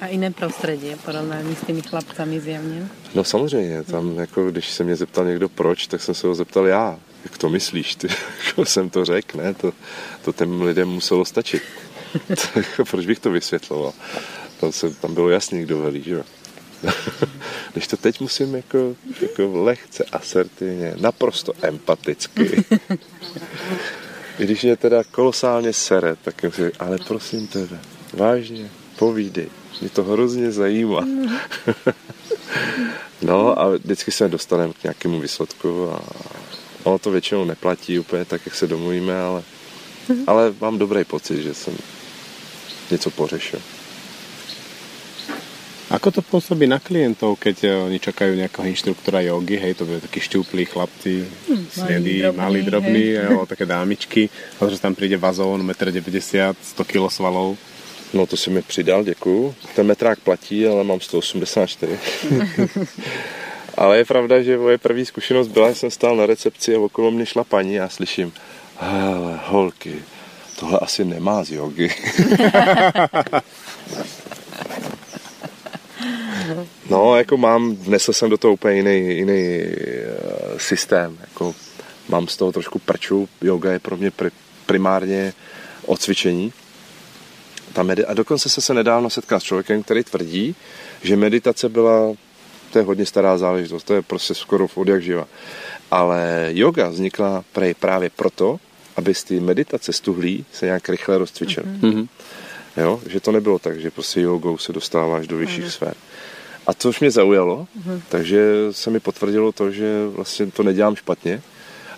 A 0.00 0.06
jiné 0.06 0.30
prostředí 0.30 0.92
porovnání 1.04 1.56
s 1.56 1.66
těmi 1.66 1.82
chlapcami 1.82 2.40
zjevně? 2.40 2.88
No 3.14 3.24
samozřejmě, 3.24 3.82
tam 3.82 4.18
jako 4.18 4.50
když 4.50 4.70
se 4.70 4.84
mě 4.84 4.96
zeptal 4.96 5.24
někdo 5.24 5.48
proč, 5.48 5.86
tak 5.86 6.02
jsem 6.02 6.14
se 6.14 6.26
ho 6.26 6.34
zeptal 6.34 6.66
já. 6.66 6.98
Jak 7.24 7.38
to 7.38 7.48
myslíš? 7.48 7.94
Ty, 7.94 8.08
jako 8.46 8.64
jsem 8.64 8.90
to 8.90 9.04
řekl, 9.04 9.38
ne? 9.38 9.54
To, 9.54 9.72
to 10.24 10.32
těm 10.32 10.62
lidem 10.62 10.88
muselo 10.88 11.24
stačit. 11.24 11.62
Jako 12.56 12.84
proč 12.84 13.06
bych 13.06 13.18
to 13.18 13.30
vysvětloval? 13.30 13.92
Tam, 14.60 14.72
se, 14.72 14.90
tam 14.94 15.14
bylo 15.14 15.28
jasný, 15.28 15.62
kdo 15.62 15.78
velí, 15.78 16.02
že 16.02 16.14
jo? 16.14 16.22
Když 17.72 17.86
to 17.86 17.96
teď 17.96 18.20
musím 18.20 18.54
jako, 18.54 18.96
jako 19.22 19.62
lehce 19.62 20.04
asertivně, 20.04 20.94
naprosto 21.00 21.52
empaticky. 21.62 22.64
Když 24.38 24.64
je 24.64 24.76
teda 24.76 25.04
kolosálně 25.04 25.72
sere, 25.72 26.16
tak 26.22 26.42
jim 26.42 26.52
si, 26.52 26.72
ale 26.78 26.98
prosím 27.06 27.46
tebe, 27.46 27.78
vážně, 28.12 28.70
povídej, 28.98 29.48
mě 29.80 29.90
to 29.90 30.04
hrozně 30.04 30.52
zajímá. 30.52 31.08
no 33.22 33.60
a 33.60 33.68
vždycky 33.68 34.12
se 34.12 34.28
dostaneme 34.28 34.72
k 34.72 34.82
nějakému 34.82 35.20
výsledku 35.20 35.90
a 35.90 36.00
ono 36.82 36.98
to 36.98 37.10
většinou 37.10 37.44
neplatí 37.44 37.98
úplně 37.98 38.24
tak, 38.24 38.46
jak 38.46 38.54
se 38.54 38.66
domluvíme, 38.66 39.20
ale, 39.20 39.42
ale 40.26 40.54
mám 40.60 40.78
dobrý 40.78 41.04
pocit, 41.04 41.42
že 41.42 41.54
jsem 41.54 41.76
něco 42.90 43.10
pořešil. 43.10 43.60
Ako 45.86 46.10
to 46.10 46.18
pôsobí 46.18 46.66
na 46.66 46.82
klientov, 46.82 47.38
keď 47.38 47.56
eh, 47.62 47.70
oni 47.78 47.98
čakajú 48.02 48.34
nejakého 48.34 48.66
inštruktora 48.66 49.22
jogy, 49.22 49.54
hej, 49.54 49.78
to 49.78 49.86
byli 49.86 50.02
takí 50.02 50.18
šťuplí 50.18 50.66
chlapci, 50.66 51.22
hm, 51.22 51.66
snedí, 51.70 52.26
malí, 52.34 52.66
drobní, 52.66 53.14
jo, 53.22 53.46
také 53.46 53.66
dámičky, 53.66 54.26
a 54.58 54.66
že 54.66 54.82
tam 54.82 54.98
príde 54.98 55.14
vazón, 55.14 55.62
1,90 55.62 56.50
m, 56.50 56.54
100 56.58 56.84
kg 56.84 57.06
svalov. 57.06 57.54
No 58.14 58.26
to 58.26 58.36
si 58.36 58.50
mi 58.50 58.62
přidal, 58.62 59.04
děkuju. 59.04 59.54
Ten 59.74 59.86
metrák 59.86 60.18
platí, 60.18 60.66
ale 60.66 60.84
mám 60.84 61.00
184. 61.00 61.98
ale 63.76 63.98
je 63.98 64.04
pravda, 64.04 64.42
že 64.42 64.58
moje 64.58 64.78
první 64.78 65.04
zkušenost 65.06 65.48
byla, 65.48 65.68
že 65.68 65.74
jsem 65.74 65.90
stál 65.90 66.16
na 66.16 66.26
recepci 66.26 66.74
a 66.74 66.78
okolo 66.78 67.10
mě 67.10 67.26
šla 67.26 67.44
paní 67.44 67.80
a 67.80 67.88
slyším, 67.88 68.32
hele, 68.78 69.40
holky, 69.44 69.94
tohle 70.58 70.78
asi 70.78 71.04
nemá 71.04 71.44
z 71.44 71.50
jogy. 71.50 71.90
No, 76.90 77.16
jako 77.16 77.36
mám, 77.36 77.76
vnesl 77.76 78.12
jsem 78.12 78.30
do 78.30 78.36
toho 78.36 78.54
úplně 78.54 78.74
jiný, 78.74 79.16
jiný 79.16 79.58
uh, 79.58 80.58
systém. 80.58 81.18
Jako 81.20 81.54
mám 82.08 82.28
z 82.28 82.36
toho 82.36 82.52
trošku 82.52 82.78
prču. 82.78 83.28
Yoga 83.40 83.72
je 83.72 83.78
pro 83.78 83.96
mě 83.96 84.10
pri, 84.10 84.30
primárně 84.66 85.32
o 85.86 85.96
cvičení. 85.96 86.52
Ta 87.72 87.82
medi- 87.82 88.04
a 88.08 88.14
dokonce 88.14 88.48
se 88.48 88.60
se 88.60 88.74
nedávno 88.74 89.10
setkal 89.10 89.40
s 89.40 89.42
člověkem, 89.42 89.82
který 89.82 90.04
tvrdí, 90.04 90.54
že 91.02 91.16
meditace 91.16 91.68
byla, 91.68 92.14
to 92.72 92.78
je 92.78 92.84
hodně 92.84 93.06
stará 93.06 93.38
záležitost, 93.38 93.84
to 93.84 93.94
je 93.94 94.02
prostě 94.02 94.34
skoro 94.34 94.68
od 94.74 94.88
jak 94.88 95.02
živa. 95.02 95.28
Ale 95.90 96.48
yoga 96.50 96.88
vznikla 96.88 97.44
právě 97.80 98.10
proto, 98.10 98.58
aby 98.96 99.14
z 99.14 99.24
té 99.24 99.34
meditace 99.34 99.92
stuhlí 99.92 100.44
se 100.52 100.66
nějak 100.66 100.88
rychle 100.88 101.18
rozcvičil. 101.18 101.62
Mm-hmm. 101.62 102.08
Jo? 102.76 103.00
Že 103.06 103.20
to 103.20 103.32
nebylo 103.32 103.58
tak, 103.58 103.80
že 103.80 103.90
prostě 103.90 104.20
jogou 104.20 104.58
se 104.58 104.72
dostáváš 104.72 105.26
do 105.26 105.36
vyšších 105.36 105.64
mm-hmm. 105.64 105.68
sfér. 105.68 105.94
A 106.66 106.74
to 106.74 106.88
už 106.88 107.00
mě 107.00 107.10
zaujalo, 107.10 107.66
mm-hmm. 107.78 108.00
takže 108.08 108.52
se 108.70 108.90
mi 108.90 109.00
potvrdilo 109.00 109.52
to, 109.52 109.70
že 109.70 110.06
vlastně 110.08 110.46
to 110.46 110.62
nedělám 110.62 110.96
špatně. 110.96 111.42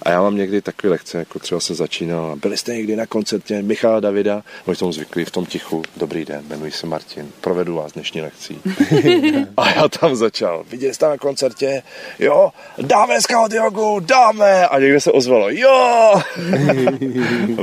A 0.03 0.11
já 0.11 0.23
mám 0.23 0.37
někdy 0.37 0.63
takové 0.63 0.91
lekce, 0.91 1.19
jako 1.19 1.39
třeba 1.39 1.61
jsem 1.61 1.77
začínal. 1.77 2.37
Byli 2.37 2.57
jste 2.57 2.75
někdy 2.75 2.97
na 2.97 3.07
koncertě 3.07 3.63
Michala 3.63 4.01
Davida? 4.01 4.43
Oni 4.67 4.77
tomu 4.77 4.93
zvykli 4.93 5.25
v 5.25 5.31
tom 5.31 5.47
tichu. 5.47 5.83
Dobrý 5.97 6.25
den, 6.25 6.45
jmenuji 6.49 6.71
se 6.71 6.87
Martin, 6.87 7.33
provedu 7.41 7.75
vás 7.75 7.93
dnešní 7.93 8.21
lekcí. 8.21 8.61
a 9.57 9.71
já 9.71 9.89
tam 9.89 10.17
začal. 10.17 10.65
Viděli 10.71 10.95
jste 10.95 11.09
na 11.09 11.17
koncertě? 11.17 11.83
Jo, 12.19 12.51
dáme 12.83 13.21
scout 13.21 13.53
jogu, 13.53 14.01
dáme! 14.01 14.67
A 14.67 14.79
někde 14.79 15.01
se 15.01 15.13
ozvalo, 15.13 15.51
jo! 15.51 16.15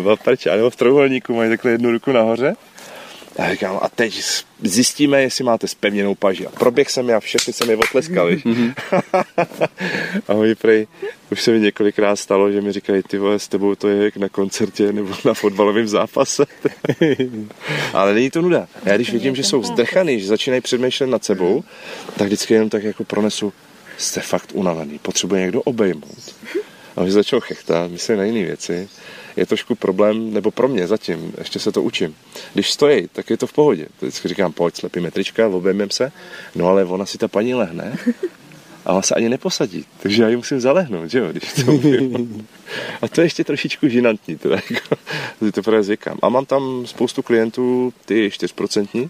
a 0.11 0.15
prč, 0.23 0.47
a 0.47 0.55
nebo 0.55 0.69
v 0.69 0.75
trojuhelníku 0.75 1.35
mají 1.35 1.49
takhle 1.49 1.71
jednu 1.71 1.91
ruku 1.91 2.11
nahoře 2.11 2.55
a 3.37 3.51
říkám, 3.51 3.79
a 3.81 3.89
teď 3.89 4.23
zjistíme, 4.61 5.21
jestli 5.21 5.43
máte 5.43 5.67
spevněnou 5.67 6.15
paži. 6.15 6.47
A 6.47 6.49
proběh 6.49 6.89
jsem 6.91 7.09
já, 7.09 7.19
všechny 7.19 7.53
se 7.53 7.65
mi 7.65 7.75
otleskali. 7.75 8.41
a 10.27 10.33
oni 10.33 10.55
prej, 10.55 10.87
už 11.31 11.41
se 11.41 11.51
mi 11.51 11.59
několikrát 11.59 12.15
stalo, 12.15 12.51
že 12.51 12.61
mi 12.61 12.71
říkají, 12.71 13.03
ty 13.03 13.17
vole, 13.17 13.39
s 13.39 13.47
tebou 13.47 13.75
to 13.75 13.87
je 13.87 14.03
jak 14.03 14.17
na 14.17 14.29
koncertě 14.29 14.93
nebo 14.93 15.15
na 15.25 15.33
fotbalovém 15.33 15.87
zápase. 15.87 16.45
Ale 17.93 18.13
není 18.13 18.29
to 18.29 18.41
nuda. 18.41 18.67
Já 18.85 18.95
když 18.95 19.11
vidím, 19.11 19.35
že 19.35 19.43
jsou 19.43 19.63
zdrchaný, 19.63 20.19
že 20.19 20.27
začínají 20.27 20.61
přemýšlet 20.61 21.07
nad 21.07 21.25
sebou, 21.25 21.63
tak 22.17 22.27
vždycky 22.27 22.53
jenom 22.53 22.69
tak 22.69 22.83
jako 22.83 23.03
pronesu, 23.03 23.53
jste 23.97 24.21
fakt 24.21 24.49
unavený, 24.53 24.99
potřebuje 24.99 25.41
někdo 25.41 25.61
obejmout. 25.61 26.35
A 26.95 27.01
oni 27.01 27.11
začnou 27.11 27.39
chechtat, 27.39 27.91
myslím 27.91 28.17
na 28.17 28.23
jiné 28.23 28.43
věci 28.43 28.89
je 29.37 29.45
trošku 29.45 29.75
problém, 29.75 30.33
nebo 30.33 30.51
pro 30.51 30.67
mě 30.67 30.87
zatím, 30.87 31.33
ještě 31.37 31.59
se 31.59 31.71
to 31.71 31.81
učím. 31.81 32.15
Když 32.53 32.71
stojí, 32.71 33.07
tak 33.07 33.29
je 33.29 33.37
to 33.37 33.47
v 33.47 33.53
pohodě. 33.53 33.85
To 33.99 34.05
vždycky 34.05 34.27
říkám, 34.27 34.51
pojď, 34.51 34.75
slepí 34.75 34.99
metrička, 34.99 35.47
obejmem 35.47 35.89
se, 35.89 36.11
no 36.55 36.67
ale 36.67 36.85
ona 36.85 37.05
si 37.05 37.17
ta 37.17 37.27
paní 37.27 37.53
lehne 37.53 37.97
a 38.85 38.93
ona 38.93 39.01
se 39.01 39.15
ani 39.15 39.29
neposadí, 39.29 39.85
takže 39.99 40.23
já 40.23 40.29
ji 40.29 40.35
musím 40.35 40.59
zalehnout, 40.59 41.09
že 41.09 41.19
jo, 41.19 41.27
když 41.31 41.53
to 41.53 41.71
A 43.01 43.07
to 43.07 43.21
je 43.21 43.25
ještě 43.25 43.43
trošičku 43.43 43.87
žinantní, 43.87 44.37
teda, 44.37 44.55
jako, 44.55 44.95
to 45.51 45.63
právě 45.63 45.83
zvykám. 45.83 46.17
A 46.21 46.29
mám 46.29 46.45
tam 46.45 46.85
spoustu 46.85 47.21
klientů, 47.21 47.93
ty 48.05 48.29
4%, 48.29 49.09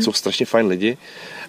jsou 0.00 0.12
strašně 0.12 0.46
fajn 0.46 0.66
lidi 0.66 0.98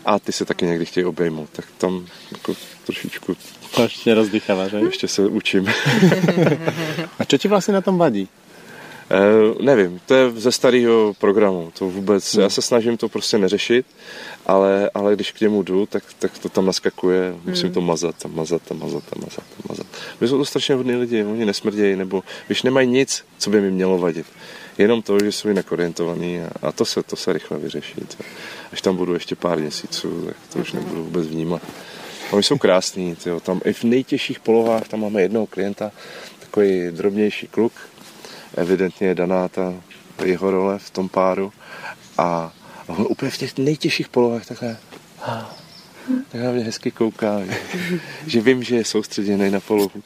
a 0.06 0.20
ty 0.20 0.32
se 0.32 0.46
taky 0.46 0.66
někdy 0.66 0.86
chtějí 0.86 1.06
obejmout, 1.06 1.50
tak 1.52 1.66
tam 1.78 2.06
jako 2.32 2.56
trošičku 2.86 3.38
to 3.76 3.84
ještě 3.84 4.14
rozdycháva, 4.14 4.68
že? 4.68 4.78
Ještě 4.78 5.08
se 5.08 5.28
učím. 5.28 5.68
A 7.20 7.26
co 7.26 7.38
ti 7.38 7.48
vlastně 7.48 7.74
na 7.74 7.82
tom 7.82 7.98
vadí? 7.98 8.28
Uh, 9.12 9.62
nevím, 9.62 10.00
to 10.06 10.14
je 10.14 10.32
ze 10.32 10.52
starého 10.52 11.14
programu, 11.20 11.72
to 11.80 11.86
vůbec, 11.86 12.34
hmm. 12.34 12.44
já 12.44 12.50
se 12.50 12.62
snažím 12.62 12.98
to 12.98 13.10
prostě 13.10 13.38
neřešit, 13.38 13.86
ale, 14.46 14.90
ale 14.94 15.16
když 15.16 15.32
k 15.32 15.42
němu 15.42 15.64
jdu, 15.64 15.86
tak, 15.86 16.04
tak 16.20 16.38
to 16.38 16.50
tam 16.50 16.66
naskakuje, 16.66 17.36
musím 17.46 17.66
hmm. 17.66 17.74
to 17.74 17.82
mazat 17.82 18.16
a 18.26 18.28
mazat 18.28 18.62
a 18.72 18.74
mazat 18.74 19.04
a 19.16 19.20
mazat 19.20 19.44
a 19.58 19.62
mazat. 19.70 19.88
My 20.22 20.28
jsou 20.28 20.38
to 20.38 20.46
strašně 20.46 20.76
hodní 20.76 20.96
lidi, 20.96 21.24
oni 21.24 21.46
nesmrdějí, 21.46 21.96
nebo 21.96 22.24
když 22.48 22.64
nemají 22.64 22.88
nic, 22.88 23.26
co 23.38 23.50
by 23.50 23.62
mi 23.62 23.72
mělo 23.72 23.98
vadit. 23.98 24.26
Jenom 24.78 25.02
to, 25.02 25.20
že 25.20 25.32
jsou 25.32 25.48
jinak 25.48 25.72
orientovaný 25.72 26.40
a, 26.40 26.68
a 26.68 26.72
to, 26.72 26.86
se, 26.86 27.04
to 27.04 27.16
se 27.16 27.34
rychle 27.34 27.58
vyřeší. 27.58 27.96
Až 28.74 28.82
tam 28.82 28.96
budu 28.96 29.14
ještě 29.14 29.36
pár 29.36 29.58
měsíců, 29.58 30.26
tak 30.26 30.36
to 30.54 30.60
už 30.60 30.74
nebudu 30.74 31.04
vůbec 31.04 31.28
vnímat. 31.28 31.62
Oni 32.32 32.44
jsou 32.44 32.58
krásní, 32.58 33.18
tam 33.42 33.62
i 33.66 33.74
v 33.74 33.84
nejtěžších 33.84 34.40
polohách, 34.40 34.88
tam 34.88 35.00
máme 35.00 35.22
jednoho 35.22 35.46
klienta, 35.48 35.92
takový 36.40 36.92
drobnější 36.92 37.48
kluk, 37.48 37.74
evidentně 38.58 39.08
je 39.08 39.16
daná 39.16 39.48
ta 39.48 39.74
jeho 40.26 40.52
role 40.52 40.80
v 40.80 40.90
tom 40.90 41.10
páru 41.10 41.54
a 42.18 42.54
on 42.88 43.08
úplně 43.10 43.32
v 43.32 43.38
těch 43.38 43.58
nejtěžších 43.58 44.10
polohách 44.10 44.46
takhle 44.46 44.78
tak 46.32 46.42
na 46.42 46.52
mě 46.52 46.64
hezky 46.64 46.92
kouká, 46.92 47.46
že, 47.46 47.58
že 48.28 48.42
vím, 48.42 48.64
že 48.64 48.76
je 48.76 48.86
soustředěný 48.86 49.52
na 49.52 49.60
polohu. 49.60 50.04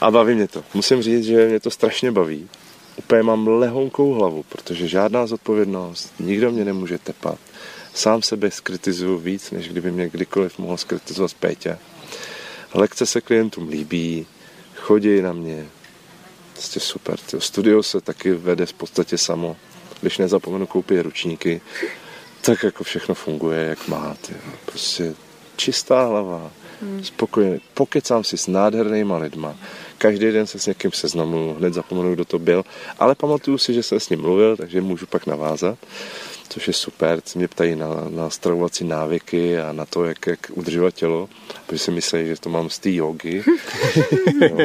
a 0.00 0.10
baví 0.10 0.34
mě 0.34 0.48
to. 0.48 0.64
Musím 0.74 1.02
říct, 1.02 1.24
že 1.24 1.48
mě 1.48 1.60
to 1.60 1.70
strašně 1.70 2.12
baví. 2.12 2.48
Úplně 2.96 3.22
mám 3.22 3.48
lehonkou 3.48 4.12
hlavu, 4.12 4.44
protože 4.48 4.88
žádná 4.88 5.26
zodpovědnost, 5.26 6.12
nikdo 6.20 6.50
mě 6.50 6.64
nemůže 6.64 6.98
tepat 6.98 7.38
sám 7.94 8.22
sebe 8.22 8.50
skritizuju 8.50 9.18
víc, 9.18 9.50
než 9.50 9.68
kdyby 9.68 9.90
mě 9.90 10.08
kdykoliv 10.08 10.58
mohl 10.58 10.76
skritizovat 10.76 11.34
Pétě. 11.34 11.78
Lekce 12.74 13.06
se 13.06 13.20
klientům 13.20 13.68
líbí, 13.68 14.26
chodí 14.76 15.22
na 15.22 15.32
mě, 15.32 15.66
prostě 16.52 16.80
super. 16.80 17.18
Tyjo. 17.18 17.40
Studio 17.40 17.82
se 17.82 18.00
taky 18.00 18.32
vede 18.32 18.66
v 18.66 18.72
podstatě 18.72 19.18
samo. 19.18 19.56
Když 20.00 20.18
nezapomenu 20.18 20.66
koupit 20.66 21.02
ručníky, 21.02 21.60
tak 22.40 22.62
jako 22.62 22.84
všechno 22.84 23.14
funguje, 23.14 23.64
jak 23.64 23.88
má. 23.88 24.16
Tyjo. 24.26 24.38
Prostě 24.64 25.14
čistá 25.56 26.06
hlava, 26.06 26.50
hmm. 26.82 27.04
spokojený. 27.04 27.60
Pokecám 27.74 28.24
si 28.24 28.38
s 28.38 28.46
nádhernýma 28.46 29.16
lidma. 29.16 29.56
Každý 29.98 30.32
den 30.32 30.46
se 30.46 30.58
s 30.58 30.66
někým 30.66 30.92
seznamu, 30.92 31.54
hned 31.58 31.74
zapomenu, 31.74 32.14
kdo 32.14 32.24
to 32.24 32.38
byl, 32.38 32.64
ale 32.98 33.14
pamatuju 33.14 33.58
si, 33.58 33.74
že 33.74 33.82
jsem 33.82 34.00
s 34.00 34.08
ním 34.08 34.20
mluvil, 34.20 34.56
takže 34.56 34.80
můžu 34.80 35.06
pak 35.06 35.26
navázat 35.26 35.78
což 36.48 36.66
je 36.66 36.72
super. 36.72 37.20
Se 37.24 37.38
mě 37.38 37.48
ptají 37.48 37.76
na, 37.76 37.88
na 38.08 38.30
stravovací 38.30 38.84
návyky 38.84 39.58
a 39.58 39.72
na 39.72 39.84
to, 39.84 40.04
jak, 40.04 40.26
jak 40.26 40.50
udržovat 40.54 40.94
tělo, 40.94 41.28
protože 41.66 41.78
si 41.78 41.90
myslí, 41.90 42.26
že 42.26 42.40
to 42.40 42.48
mám 42.48 42.70
z 42.70 42.78
té 42.78 42.92
jogy. 42.92 43.42
no. 44.50 44.58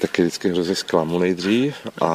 Taky 0.00 0.22
vždycky 0.22 0.48
hrozně 0.48 0.74
zklamu 0.74 1.18
nejdřív 1.18 1.74
a, 2.00 2.06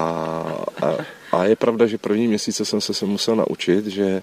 a, 0.81 0.97
a 1.31 1.45
je 1.45 1.55
pravda, 1.55 1.87
že 1.87 1.97
první 1.97 2.27
měsíce 2.27 2.65
jsem 2.65 2.81
se, 2.81 2.93
se 2.93 3.05
musel 3.05 3.35
naučit, 3.35 3.87
že 3.87 4.21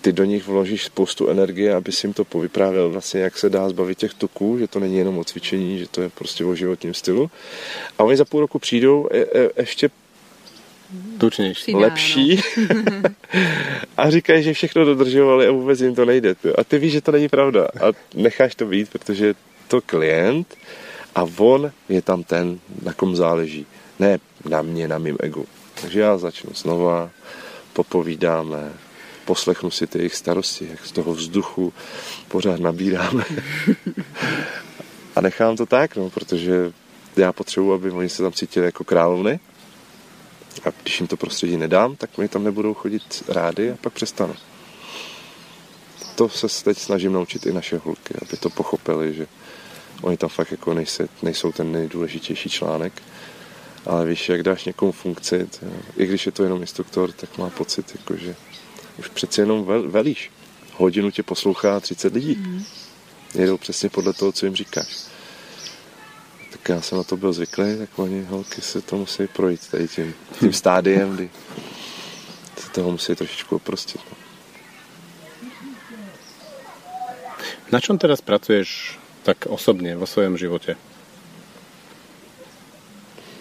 ty 0.00 0.12
do 0.12 0.24
nich 0.24 0.46
vložíš 0.46 0.84
spoustu 0.84 1.28
energie, 1.28 1.74
aby 1.74 1.92
si 1.92 2.06
jim 2.06 2.14
to 2.14 2.24
povyprávěl 2.24 2.90
vlastně, 2.90 3.20
jak 3.20 3.38
se 3.38 3.50
dá 3.50 3.68
zbavit 3.68 3.98
těch 3.98 4.14
tuků, 4.14 4.58
že 4.58 4.68
to 4.68 4.80
není 4.80 4.98
jenom 4.98 5.18
o 5.18 5.24
cvičení, 5.24 5.78
že 5.78 5.88
to 5.88 6.02
je 6.02 6.08
prostě 6.08 6.44
o 6.44 6.54
životním 6.54 6.94
stylu. 6.94 7.30
A 7.98 8.04
oni 8.04 8.16
za 8.16 8.24
půl 8.24 8.40
roku 8.40 8.58
přijdou 8.58 9.08
e, 9.10 9.18
e, 9.18 9.50
ještě 9.56 9.90
Tučnější. 11.18 11.62
Přidá, 11.62 11.78
lepší 11.78 12.40
a 13.96 14.10
říkají, 14.10 14.42
že 14.42 14.54
všechno 14.54 14.84
dodržovali 14.84 15.46
a 15.46 15.52
vůbec 15.52 15.80
jim 15.80 15.94
to 15.94 16.04
nejde. 16.04 16.34
A 16.58 16.64
ty 16.64 16.78
víš, 16.78 16.92
že 16.92 17.00
to 17.00 17.12
není 17.12 17.28
pravda 17.28 17.66
a 17.66 17.92
necháš 18.14 18.54
to 18.54 18.66
být, 18.66 18.90
protože 18.90 19.34
to 19.68 19.80
klient 19.80 20.58
a 21.14 21.26
on 21.38 21.72
je 21.88 22.02
tam 22.02 22.22
ten, 22.24 22.58
na 22.82 22.92
kom 22.92 23.16
záleží. 23.16 23.66
Ne 23.98 24.18
na 24.48 24.62
mě, 24.62 24.88
na 24.88 24.98
mým 24.98 25.16
egu. 25.20 25.46
Takže 25.80 26.00
já 26.00 26.18
začnu 26.18 26.50
znova, 26.54 27.10
popovídáme, 27.72 28.72
poslechnu 29.24 29.70
si 29.70 29.86
ty 29.86 29.98
jejich 29.98 30.14
starosti, 30.14 30.68
jak 30.70 30.86
z 30.86 30.92
toho 30.92 31.12
vzduchu 31.14 31.72
pořád 32.28 32.60
nabíráme. 32.60 33.24
a 35.16 35.20
nechám 35.20 35.56
to 35.56 35.66
tak, 35.66 35.96
no, 35.96 36.10
protože 36.10 36.72
já 37.16 37.32
potřebuji, 37.32 37.74
aby 37.74 37.90
oni 37.90 38.08
se 38.08 38.22
tam 38.22 38.32
cítili 38.32 38.66
jako 38.66 38.84
královny. 38.84 39.40
A 40.64 40.70
když 40.82 41.00
jim 41.00 41.06
to 41.06 41.16
prostředí 41.16 41.56
nedám, 41.56 41.96
tak 41.96 42.10
oni 42.18 42.28
tam 42.28 42.44
nebudou 42.44 42.74
chodit 42.74 43.24
rádi 43.28 43.70
a 43.70 43.76
pak 43.80 43.92
přestanu. 43.92 44.34
To 46.14 46.28
se 46.28 46.64
teď 46.64 46.78
snažím 46.78 47.12
naučit 47.12 47.46
i 47.46 47.52
naše 47.52 47.78
holky, 47.78 48.14
aby 48.22 48.36
to 48.36 48.50
pochopili, 48.50 49.14
že 49.14 49.26
oni 50.02 50.16
tam 50.16 50.28
fakt 50.28 50.50
jako 50.50 50.74
nejsou, 50.74 51.04
nejsou 51.22 51.52
ten 51.52 51.72
nejdůležitější 51.72 52.50
článek. 52.50 53.02
Ale 53.86 54.06
víš, 54.06 54.28
jak 54.28 54.42
dáš 54.42 54.64
někomu 54.64 54.92
funkci, 54.92 55.46
to, 55.60 55.66
i 55.96 56.06
když 56.06 56.26
je 56.26 56.32
to 56.32 56.42
jenom 56.42 56.60
instruktor, 56.60 57.12
tak 57.12 57.38
má 57.38 57.50
pocit, 57.50 57.92
jako, 57.98 58.16
že 58.16 58.36
už 58.98 59.08
přeci 59.08 59.40
jenom 59.40 59.64
vel, 59.64 59.90
velíš. 59.90 60.30
Hodinu 60.76 61.10
tě 61.10 61.22
poslouchá 61.22 61.80
30 61.80 62.14
lidí. 62.14 62.36
Mm. 62.40 62.64
Jedou 63.34 63.58
přesně 63.58 63.88
podle 63.88 64.12
toho, 64.12 64.32
co 64.32 64.46
jim 64.46 64.56
říkáš. 64.56 65.11
Tak 66.62 66.68
já 66.68 66.82
jsem 66.82 66.98
na 66.98 67.04
to 67.04 67.16
byl 67.16 67.32
zvyklý, 67.32 67.78
tak 67.78 67.98
oni 67.98 68.22
holky 68.22 68.60
se 68.60 68.82
to 68.82 68.96
musí 68.96 69.26
projít 69.26 69.70
tady 69.70 69.88
tím, 69.88 70.14
tím 70.40 70.52
stádiem, 70.52 71.14
kdy 71.14 71.30
se 72.56 72.70
toho 72.70 72.90
musí 72.90 73.14
trošičku 73.14 73.56
oprostit. 73.56 74.00
No. 74.10 74.16
Na 77.72 77.80
čom 77.80 77.98
teraz 77.98 78.20
pracuješ 78.20 78.98
tak 79.22 79.46
osobně 79.46 79.96
vo 79.96 80.06
svém 80.06 80.36
životě? 80.36 80.76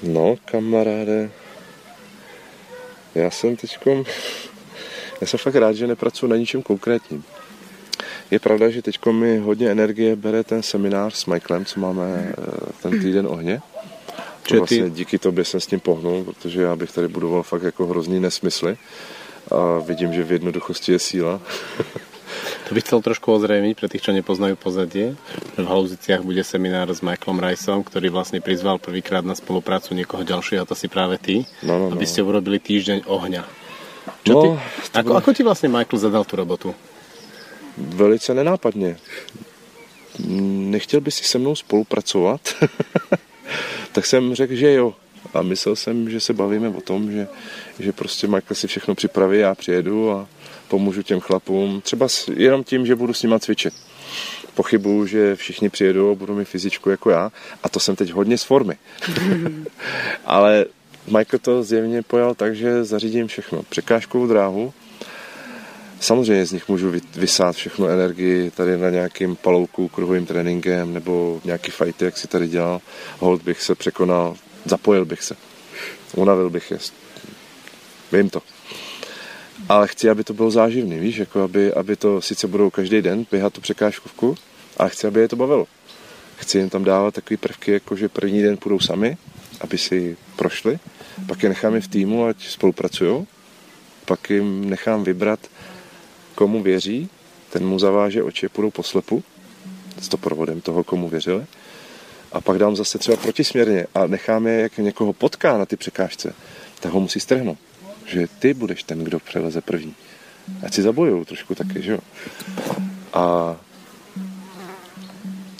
No, 0.03 0.35
kamaráde, 0.45 1.31
já 3.15 3.31
jsem 3.31 3.55
teďkom, 3.55 4.05
já 5.21 5.27
jsem 5.27 5.39
fakt 5.39 5.55
rád, 5.55 5.73
že 5.73 5.87
nepracuji 5.87 6.27
na 6.27 6.35
ničem 6.35 6.63
konkrétním. 6.63 7.23
Je 8.31 8.39
pravda, 8.39 8.69
že 8.69 8.81
teď 8.81 8.95
mi 9.11 9.37
hodně 9.37 9.71
energie 9.71 10.15
bere 10.15 10.43
ten 10.43 10.63
seminář 10.63 11.15
s 11.15 11.25
Michaelem, 11.25 11.65
co 11.65 11.79
máme 11.79 12.07
eh, 12.31 12.71
ten 12.81 12.91
týden 13.01 13.27
ohně. 13.27 13.61
To 14.47 14.57
vlastně 14.57 14.89
díky 14.89 15.17
tobě 15.19 15.45
jsem 15.45 15.59
s 15.59 15.67
tím 15.67 15.79
pohnul, 15.79 16.23
protože 16.23 16.61
já 16.61 16.75
bych 16.75 16.91
tady 16.91 17.07
budoval 17.07 17.43
fakt 17.43 17.63
jako 17.63 17.87
hrozný 17.87 18.19
nesmysly 18.19 18.77
a 19.51 19.79
vidím, 19.79 20.13
že 20.13 20.23
v 20.23 20.31
jednoduchosti 20.31 20.91
je 20.91 20.99
síla. 20.99 21.41
To 22.69 22.75
bych 22.75 22.87
chcel 22.87 23.03
trošku 23.03 23.27
ozrejmiť 23.27 23.75
pre 23.75 23.91
tých, 23.91 24.07
čo 24.07 24.15
nepoznajú 24.15 24.55
pozadie. 24.55 25.19
V 25.59 25.67
Haluziciach 25.67 26.23
bude 26.23 26.39
seminár 26.47 26.87
s 26.87 27.03
Michaelom 27.03 27.43
Riceom, 27.43 27.83
ktorý 27.83 28.07
vlastne 28.07 28.39
prizval 28.39 28.79
prvýkrát 28.79 29.27
na 29.27 29.35
spoluprácu 29.35 29.91
niekoho 29.91 30.23
ďalšieho, 30.23 30.63
a 30.63 30.69
to 30.69 30.71
si 30.71 30.87
práve 30.87 31.19
ty, 31.19 31.43
no, 31.67 31.75
no, 31.75 31.85
no. 31.91 31.99
aby 31.99 32.07
ste 32.07 32.23
urobili 32.23 32.63
týždeň 32.63 33.03
ohňa. 33.03 33.43
Čo 34.23 34.31
No, 34.31 34.39
ty, 34.39 34.47
ako, 34.95 35.11
bylo- 35.11 35.19
ako 35.19 35.29
ti 35.35 35.41
vlastne 35.43 35.67
Michael 35.75 35.99
zadal 35.99 36.23
tu 36.23 36.39
robotu? 36.39 36.71
Velice 37.81 38.33
nenápadně. 38.33 38.97
Nechtěl 40.69 41.01
by 41.01 41.11
si 41.11 41.23
se 41.23 41.37
mnou 41.37 41.55
spolupracovat? 41.55 42.41
tak 43.91 44.05
jsem 44.05 44.35
řekl, 44.35 44.55
že 44.55 44.73
jo. 44.73 44.93
A 45.33 45.41
myslel 45.41 45.75
jsem, 45.75 46.09
že 46.09 46.19
se 46.19 46.33
bavíme 46.33 46.69
o 46.69 46.81
tom, 46.81 47.11
že, 47.11 47.27
že 47.79 47.91
prostě 47.91 48.27
Michael 48.27 48.55
si 48.55 48.67
všechno 48.67 48.95
připraví, 48.95 49.39
já 49.39 49.55
přijedu 49.55 50.11
a 50.11 50.27
pomůžu 50.67 51.01
těm 51.01 51.19
chlapům. 51.19 51.81
Třeba 51.81 52.07
s, 52.07 52.27
jenom 52.35 52.63
tím, 52.63 52.85
že 52.85 52.95
budu 52.95 53.13
s 53.13 53.23
nima 53.23 53.39
cvičit. 53.39 53.73
Pochybuju, 54.53 55.05
že 55.05 55.35
všichni 55.35 55.69
přijedou 55.69 56.11
a 56.11 56.15
budou 56.15 56.35
mít 56.35 56.47
fyzičku 56.47 56.89
jako 56.89 57.09
já. 57.09 57.31
A 57.63 57.69
to 57.69 57.79
jsem 57.79 57.95
teď 57.95 58.11
hodně 58.11 58.37
z 58.37 58.43
formy. 58.43 58.77
Ale 60.25 60.65
Michael 61.05 61.39
to 61.41 61.63
zjevně 61.63 62.01
pojal 62.01 62.35
tak, 62.35 62.55
že 62.55 62.83
zařídím 62.83 63.27
všechno. 63.27 63.63
Překážkovou 63.63 64.27
dráhu, 64.27 64.73
Samozřejmě 66.01 66.45
z 66.45 66.51
nich 66.51 66.69
můžu 66.69 66.89
vy- 66.89 67.01
vysát 67.15 67.55
všechnu 67.55 67.87
energii 67.87 68.51
tady 68.51 68.77
na 68.77 68.89
nějakým 68.89 69.35
palouku, 69.35 69.87
kruhovým 69.87 70.25
tréninkem 70.25 70.93
nebo 70.93 71.41
nějaký 71.43 71.71
fighty, 71.71 72.05
jak 72.05 72.17
si 72.17 72.27
tady 72.27 72.47
dělal. 72.47 72.81
Hold 73.19 73.41
bych 73.41 73.61
se 73.61 73.75
překonal, 73.75 74.35
zapojil 74.65 75.05
bych 75.05 75.23
se. 75.23 75.35
Unavil 76.15 76.49
bych 76.49 76.71
je. 76.71 76.77
Vím 78.11 78.29
to. 78.29 78.41
Ale 79.69 79.87
chci, 79.87 80.09
aby 80.09 80.23
to 80.23 80.33
bylo 80.33 80.51
záživný, 80.51 80.99
víš, 80.99 81.17
jako 81.17 81.41
aby, 81.41 81.73
aby 81.73 81.95
to 81.95 82.21
sice 82.21 82.47
budou 82.47 82.69
každý 82.69 83.01
den 83.01 83.25
běhat 83.31 83.53
tu 83.53 83.61
překážkovku, 83.61 84.35
ale 84.77 84.89
chci, 84.89 85.07
aby 85.07 85.19
je 85.19 85.27
to 85.27 85.35
bavilo. 85.35 85.67
Chci 86.35 86.57
jim 86.57 86.69
tam 86.69 86.83
dávat 86.83 87.13
takové 87.13 87.37
prvky, 87.37 87.71
jako 87.71 87.95
že 87.95 88.09
první 88.09 88.41
den 88.41 88.57
půjdou 88.57 88.79
sami, 88.79 89.17
aby 89.61 89.77
si 89.77 90.17
prošli, 90.35 90.79
pak 91.27 91.43
je 91.43 91.49
nechám 91.49 91.75
je 91.75 91.81
v 91.81 91.87
týmu, 91.87 92.25
ať 92.25 92.47
spolupracují, 92.47 93.27
pak 94.05 94.29
jim 94.29 94.69
nechám 94.69 95.03
vybrat, 95.03 95.39
komu 96.41 96.63
věří, 96.63 97.09
ten 97.49 97.67
mu 97.67 97.79
zaváže 97.79 98.23
oči, 98.23 98.49
půjdou 98.49 98.71
po 98.71 98.83
slepu 98.83 99.23
s 100.01 100.09
doprovodem 100.09 100.61
toho, 100.61 100.83
komu 100.83 101.09
věřili. 101.09 101.45
A 102.31 102.41
pak 102.41 102.57
dám 102.57 102.75
zase 102.75 102.97
třeba 102.97 103.17
protisměrně 103.17 103.87
a 103.93 104.07
nechám 104.07 104.47
je, 104.47 104.61
jak 104.61 104.77
někoho 104.77 105.13
potká 105.13 105.57
na 105.57 105.65
ty 105.65 105.75
překážce, 105.75 106.33
tak 106.79 106.91
ho 106.91 106.99
musí 106.99 107.19
strhnout. 107.19 107.57
Že 108.05 108.27
ty 108.39 108.53
budeš 108.53 108.83
ten, 108.83 109.03
kdo 109.03 109.19
přeleze 109.19 109.61
první. 109.61 109.95
Ať 110.63 110.73
si 110.73 110.81
zabojou 110.81 111.25
trošku 111.25 111.55
taky, 111.55 111.81
že 111.81 111.91
jo. 111.91 111.99
A 113.13 113.55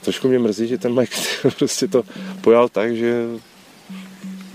trošku 0.01 0.27
mě 0.27 0.39
mrzí, 0.39 0.67
že 0.67 0.77
ten 0.77 0.99
Mike 0.99 1.15
prostě 1.57 1.87
to 1.87 2.03
pojal 2.41 2.69
tak, 2.69 2.95
že 2.95 3.25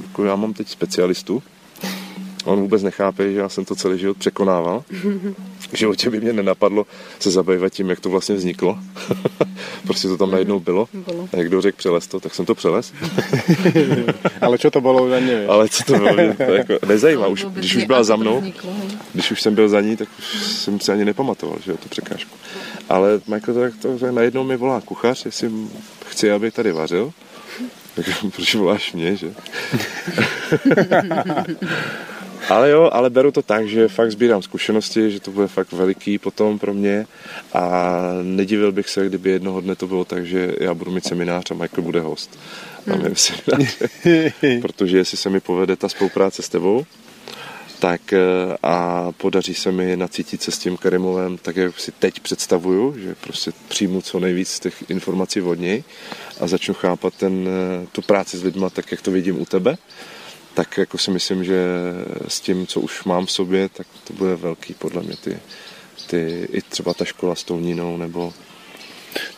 jako 0.03 0.24
já 0.24 0.36
mám 0.36 0.55
teď 0.55 0.69
specialistu, 0.69 1.43
On 2.44 2.61
vůbec 2.61 2.82
nechápe, 2.82 3.32
že 3.32 3.39
já 3.39 3.48
jsem 3.48 3.65
to 3.65 3.77
celý 3.77 3.98
život 3.98 4.16
překonával. 4.16 4.85
V 5.72 5.78
životě 5.78 6.10
by 6.10 6.20
mě 6.20 6.32
nenapadlo 6.32 6.86
se 7.18 7.30
zabývat 7.30 7.72
tím, 7.72 7.90
jak 7.90 8.01
to 8.01 8.10
vlastně 8.10 8.34
vzniklo. 8.34 8.78
prostě 9.86 10.09
to 10.09 10.16
tam 10.16 10.30
najednou 10.30 10.60
bylo. 10.60 10.88
Bylo. 10.93 11.28
A 11.32 11.36
jak 11.36 11.47
kdo 11.47 11.62
řekl 11.62 11.78
přelez 11.78 12.06
to, 12.06 12.20
tak 12.20 12.34
jsem 12.34 12.47
to 12.47 12.55
přelez. 12.55 12.93
Ale 14.40 14.59
čo 14.59 14.70
to 14.70 14.80
už 14.80 15.12
ani 15.12 15.26
neviem. 15.26 15.51
Ale 15.51 15.68
co 15.68 15.84
to 15.84 15.93
bylo, 15.93 16.14
mě 16.14 16.34
to 16.34 16.43
jako 16.43 16.74
nezajímá. 16.86 17.26
Už, 17.26 17.44
když 17.44 17.74
už 17.76 17.84
byla 17.84 18.05
za 18.05 18.16
mnou, 18.16 18.43
když 19.12 19.30
už 19.30 19.43
jsem 19.43 19.55
byl 19.55 19.68
za 19.68 19.80
ní, 19.80 19.97
tak 19.97 20.09
už 20.18 20.24
jsem 20.43 20.80
si 20.80 20.93
ani 20.93 21.05
nepamatoval, 21.05 21.59
že 21.64 21.70
jo, 21.70 21.76
tu 21.76 21.88
překážku. 21.88 22.36
Ale 22.88 23.20
Michael 23.26 23.55
to, 23.55 23.60
tak 23.60 23.72
to, 23.82 23.98
to 23.98 24.12
najednou 24.12 24.44
mi 24.44 24.56
volá 24.56 24.80
kuchař, 24.80 25.24
jestli 25.24 25.51
chci, 26.06 26.30
aby 26.30 26.51
tady 26.51 26.72
vařil. 26.72 27.12
Tak 27.94 28.06
proč 28.34 28.55
voláš 28.55 28.93
mě, 28.93 29.16
že? 29.16 29.34
Ale 32.49 32.71
jo, 32.71 32.91
ale 32.93 33.11
beru 33.11 33.33
to 33.33 33.43
tak, 33.43 33.69
že 33.69 33.89
fakt 33.89 34.13
sbírám 34.13 34.43
zkušenosti, 34.43 35.11
že 35.11 35.21
to 35.21 35.31
bude 35.31 35.49
fakt 35.49 35.73
veliký 35.73 36.19
potom 36.19 36.59
pro 36.59 36.75
mě. 36.75 37.07
A 37.53 37.93
nedivil 38.23 38.73
bych 38.73 38.89
se, 38.89 39.07
kdyby 39.07 39.31
jednoho 39.31 39.61
dne 39.61 39.77
to 39.77 39.87
bylo 39.87 40.05
tak, 40.05 40.27
že 40.27 40.55
já 40.61 40.75
budu 40.75 40.91
mít 40.91 41.07
seminář 41.07 41.51
a 41.51 41.55
Michael 41.55 41.83
bude 41.83 42.01
host. 42.01 42.39
Na 42.87 42.97
mém 42.97 43.15
semináři. 43.17 43.77
Protože 44.63 44.97
jestli 44.99 45.17
se 45.17 45.31
mi 45.31 45.41
povede 45.41 45.77
ta 45.77 45.89
spolupráce 45.89 46.43
s 46.43 46.49
tebou, 46.49 46.87
tak 47.79 48.13
eh, 48.13 48.19
a 48.63 49.09
podaří 49.13 49.55
se 49.55 49.73
mi 49.73 49.97
nacítit 49.97 50.43
se 50.43 50.51
s 50.51 50.59
tím 50.59 50.77
Karimovem 50.77 51.39
tak, 51.39 51.57
jak 51.57 51.81
si 51.81 51.93
teď 51.93 52.21
představuju, 52.21 52.99
že 52.99 53.15
prostě 53.15 53.53
přijmu 53.69 54.01
co 54.01 54.21
nejvíc 54.21 54.49
z 54.49 54.61
těch 54.61 54.91
informací 54.91 55.43
od 55.43 55.55
něj 55.55 55.85
a 56.41 56.47
začnu 56.47 56.75
chápat 56.75 57.15
ten, 57.15 57.49
eh, 57.49 57.87
tu 57.93 58.03
práci 58.03 58.39
s 58.39 58.43
lidma 58.45 58.71
tak, 58.71 58.91
jak 58.91 59.03
to 59.03 59.11
vidím 59.11 59.41
u 59.41 59.45
tebe, 59.45 59.77
tak 60.57 60.78
jako 60.78 60.99
si 60.99 61.11
myslím, 61.11 61.45
že 61.45 61.61
s 62.28 62.41
tím, 62.41 62.66
co 62.66 62.81
už 62.81 63.05
mám 63.05 63.27
v 63.27 63.31
sobě, 63.31 63.69
tak 63.69 63.87
to 64.09 64.12
bude 64.12 64.37
velký 64.37 64.74
podle 64.74 65.03
mě 65.03 65.16
ty, 65.16 65.39
ty 66.07 66.49
i 66.53 66.62
třeba 66.62 66.95
ta 66.95 67.05
škola 67.05 67.35
s 67.35 67.45
tou 67.45 67.61
Nínou, 67.61 67.97
nebo 67.97 68.33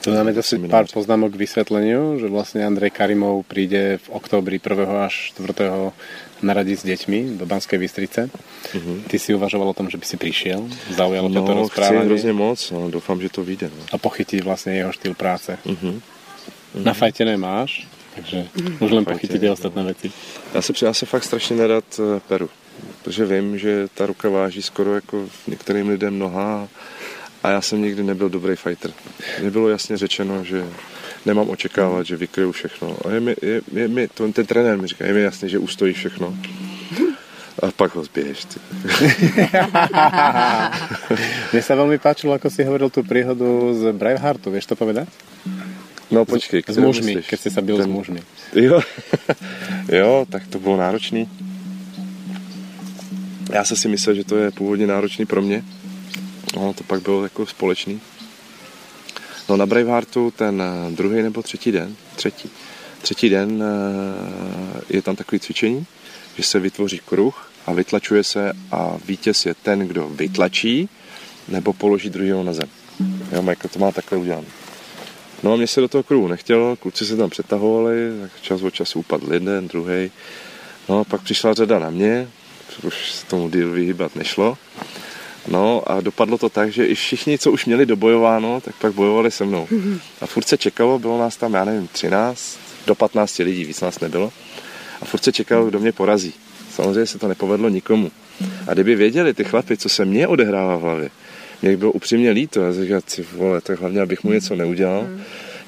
To 0.03 0.11
dáme 0.11 0.35
Seminář. 0.43 0.71
pár 0.71 0.87
poznámok 0.91 1.35
k 1.35 1.43
vysvetleniu, 1.43 2.19
že 2.19 2.27
vlastne 2.27 2.67
Andrej 2.67 2.91
Karimov 2.95 3.47
príde 3.47 4.03
v 4.03 4.09
októbri 4.11 4.59
1. 4.59 5.07
až 5.07 5.35
4. 5.39 5.95
naradiť 6.43 6.77
s 6.79 6.85
deťmi 6.87 7.19
do 7.39 7.47
Banskej 7.47 7.79
Bystrice. 7.79 8.31
Mhm. 8.75 9.11
Ty 9.11 9.17
si 9.19 9.35
uvažoval 9.35 9.71
o 9.71 9.79
tom, 9.79 9.91
že 9.91 9.99
by 9.99 10.07
si 10.07 10.17
prišiel, 10.19 10.67
zaujalo 10.95 11.31
to 11.31 11.43
no, 11.43 11.47
chci 11.47 11.55
rozprávanie 11.55 12.07
hrozně 12.07 12.33
moc, 12.33 12.59
no, 12.71 12.91
doufám, 12.91 13.19
že 13.23 13.29
to 13.29 13.43
vyjde. 13.43 13.71
No. 13.71 13.83
a 13.91 13.97
pochytiť 13.99 14.43
vlastne 14.43 14.75
jeho 14.79 14.91
štýl 14.95 15.15
práce. 15.15 15.59
Mhm. 15.67 16.03
Na 16.79 16.95
fajte 16.95 17.25
nemáš, 17.25 17.87
takže 18.19 18.51
len 18.83 19.05
fajte, 19.07 19.11
pochytiť 19.15 19.39
tie 19.39 19.51
ostatné 19.55 19.83
veci. 19.87 20.11
Já 20.55 20.63
se, 20.63 20.73
já 20.83 20.93
se 20.93 21.07
fakt 21.07 21.25
strašně 21.25 21.57
nerad 21.57 21.85
eh, 21.99 22.21
peru, 22.29 22.51
protože 23.03 23.27
vím, 23.27 23.59
že 23.59 23.89
ta 23.95 24.07
ruka 24.07 24.29
váží 24.29 24.63
skoro 24.63 24.95
jako 24.95 25.29
některým 25.47 25.89
lidem 25.89 26.19
noha 26.19 26.69
a 27.43 27.51
já 27.51 27.61
jsem 27.61 27.83
nikdy 27.83 28.03
nebyl 28.03 28.29
dobrý 28.29 28.57
fighter. 28.57 28.91
Mně 29.41 29.51
bylo 29.51 29.69
jasně 29.69 29.97
řečeno, 29.97 30.45
že 30.45 30.67
nemám 31.27 31.51
očekávat, 31.51 32.07
že 32.07 32.17
vykryju 32.17 32.53
všechno. 32.53 32.97
A 33.05 33.11
je 33.11 33.21
mi, 33.21 33.37
je, 33.43 33.61
je 33.73 33.89
mi 33.89 34.09
to, 34.09 34.33
ten 34.33 34.47
trenér 34.47 34.79
mi 34.79 34.87
říká, 34.87 35.07
je 35.07 35.13
mi 35.15 35.23
jasný, 35.23 35.49
že 35.49 35.59
ustojí 35.59 35.93
všechno. 35.93 36.37
A 37.63 37.71
pak 37.77 37.95
ho 37.95 38.05
zbiješ. 38.05 38.45
Ty. 38.45 38.59
Mne 41.51 41.63
sa 41.63 41.75
veľmi 41.75 41.99
páčilo, 41.99 42.31
ako 42.39 42.47
si 42.55 42.63
hovoril 42.63 42.87
tú 42.87 43.03
príhodu 43.03 43.75
z 43.75 43.91
Braveheartu, 43.99 44.55
vieš 44.55 44.71
to 44.71 44.79
povedať? 44.79 45.11
No 46.11 46.25
počkej, 46.25 46.65
S 46.65 46.81
mužmi, 46.81 47.21
keď 47.21 47.39
si 47.41 47.51
sa 47.53 47.61
bil 47.61 47.77
s 47.77 47.87
mužmi. 47.87 48.25
Jo. 48.57 48.81
jo, 50.01 50.27
tak 50.31 50.49
to 50.49 50.59
bylo 50.59 50.77
náročný. 50.77 51.29
Já 53.53 53.65
jsem 53.65 53.77
si 53.77 53.89
myslel, 53.89 54.15
že 54.15 54.25
to 54.25 54.37
je 54.37 54.51
původně 54.51 54.87
náročný 54.87 55.27
pro 55.27 55.43
mě. 55.43 55.65
No, 56.57 56.73
to 56.73 56.85
pak 56.85 57.03
bylo 57.03 57.23
jako 57.23 57.47
společný. 57.47 58.01
No 59.49 59.57
na 59.57 59.67
Braveheartu 59.67 60.31
ten 60.31 60.63
eh, 60.63 60.91
druhý 60.91 61.23
nebo 61.23 61.43
třetí 61.43 61.73
den, 61.73 61.97
třetí, 62.17 62.51
třetí 63.03 63.29
den 63.29 63.63
eh, 63.63 64.81
je 64.89 65.03
tam 65.03 65.17
takový 65.17 65.41
cvičení, 65.41 65.87
že 66.37 66.43
se 66.43 66.61
vytvoří 66.61 67.01
kruh 67.05 67.51
a 67.67 67.73
vytlačuje 67.73 68.25
se 68.25 68.53
a 68.73 68.97
vítěz 69.05 69.47
je 69.47 69.55
ten, 69.55 69.79
kdo 69.79 70.09
vytlačí 70.09 70.89
nebo 71.49 71.73
položí 71.73 72.11
druhého 72.11 72.45
na 72.45 72.53
zem. 72.53 72.69
Jo, 73.33 73.43
Michael 73.43 73.71
to 73.73 73.79
má 73.79 73.93
takhle 73.93 74.19
udělané. 74.19 74.58
No 75.43 75.53
a 75.53 75.57
mě 75.57 75.67
se 75.67 75.81
do 75.81 75.89
toho 75.89 76.03
kruhu 76.03 76.29
nechtělo, 76.29 76.77
kluci 76.77 77.07
se 77.07 77.17
tam 77.17 77.31
přetahovali, 77.31 77.97
tak 78.21 78.31
čas 78.43 78.63
od 78.63 78.75
času 78.75 78.99
upadl 78.99 79.35
jeden, 79.35 79.69
druhý. 79.69 80.11
No 80.89 81.01
a 81.01 81.05
pak 81.05 81.23
přišla 81.23 81.55
řada 81.55 81.79
na 81.79 81.91
mě, 81.91 82.29
už 82.83 83.13
se 83.13 83.27
tomu 83.27 83.49
deal 83.49 83.71
vyhýbat 83.71 84.17
nešlo. 84.17 84.59
No 85.49 85.83
a 85.87 86.01
dopadlo 86.01 86.39
to 86.39 86.49
tak, 86.49 86.73
že 86.73 86.87
i 86.87 86.95
všichni, 86.95 87.39
co 87.39 87.53
už 87.53 87.67
měli 87.67 87.87
dobojováno, 87.87 88.61
tak 88.61 88.75
pak 88.75 88.93
bojovali 88.93 89.31
se 89.31 89.45
mnou. 89.45 89.69
A 90.21 90.27
furt 90.27 90.49
se 90.49 90.57
čekalo, 90.57 90.99
bylo 90.99 91.19
nás 91.19 91.37
tam, 91.37 91.55
já 91.55 91.65
nevím, 91.65 91.89
13, 91.89 92.59
do 92.87 92.95
15 92.95 93.39
lidí, 93.39 93.65
víc 93.65 93.81
nás 93.81 94.01
nebylo. 94.01 94.33
A 95.03 95.05
furt 95.05 95.25
se 95.25 95.33
čekalo, 95.33 95.67
kdo 95.67 95.81
mě 95.81 95.93
porazí. 95.93 96.35
Samozřejmě 96.71 97.07
se 97.07 97.19
to 97.19 97.29
nepovedlo 97.29 97.69
nikomu. 97.69 98.11
A 98.67 98.75
kdyby 98.75 98.95
věděli 98.95 99.35
ty 99.35 99.45
chlapy, 99.45 99.77
co 99.77 99.89
se 99.89 100.05
mně 100.05 100.27
odehrává 100.27 100.77
v 100.77 100.81
hlavě, 100.81 101.11
mě 101.63 101.77
bylo 101.77 101.93
upřímně 101.93 102.31
líto. 102.31 102.61
Já 102.61 102.73
říkal, 102.73 103.01
ty 103.01 103.25
vole, 103.33 103.61
tak 103.61 103.81
hlavně, 103.81 104.01
abych 104.01 104.25
mu 104.25 104.33
něco 104.33 104.57
neudělal. 104.57 105.09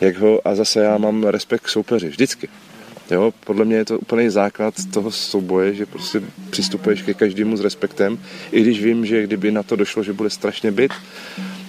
Jak 0.00 0.16
ho, 0.16 0.48
a 0.48 0.54
zase 0.54 0.80
já 0.80 0.98
mám 0.98 1.24
respekt 1.24 1.62
k 1.62 1.68
soupeři, 1.68 2.08
vždycky. 2.08 2.48
Jo, 3.10 3.32
podle 3.44 3.64
mě 3.64 3.76
je 3.76 3.84
to 3.84 3.98
úplný 3.98 4.30
základ 4.30 4.74
toho 4.92 5.10
souboje, 5.10 5.74
že 5.74 5.86
prostě 5.86 6.22
přistupuješ 6.50 7.02
ke 7.02 7.14
každému 7.14 7.56
s 7.56 7.60
respektem, 7.60 8.18
i 8.52 8.60
když 8.60 8.82
vím, 8.82 9.06
že 9.06 9.22
kdyby 9.22 9.50
na 9.50 9.62
to 9.62 9.76
došlo, 9.76 10.02
že 10.02 10.12
bude 10.12 10.30
strašně 10.30 10.70
byt, 10.70 10.92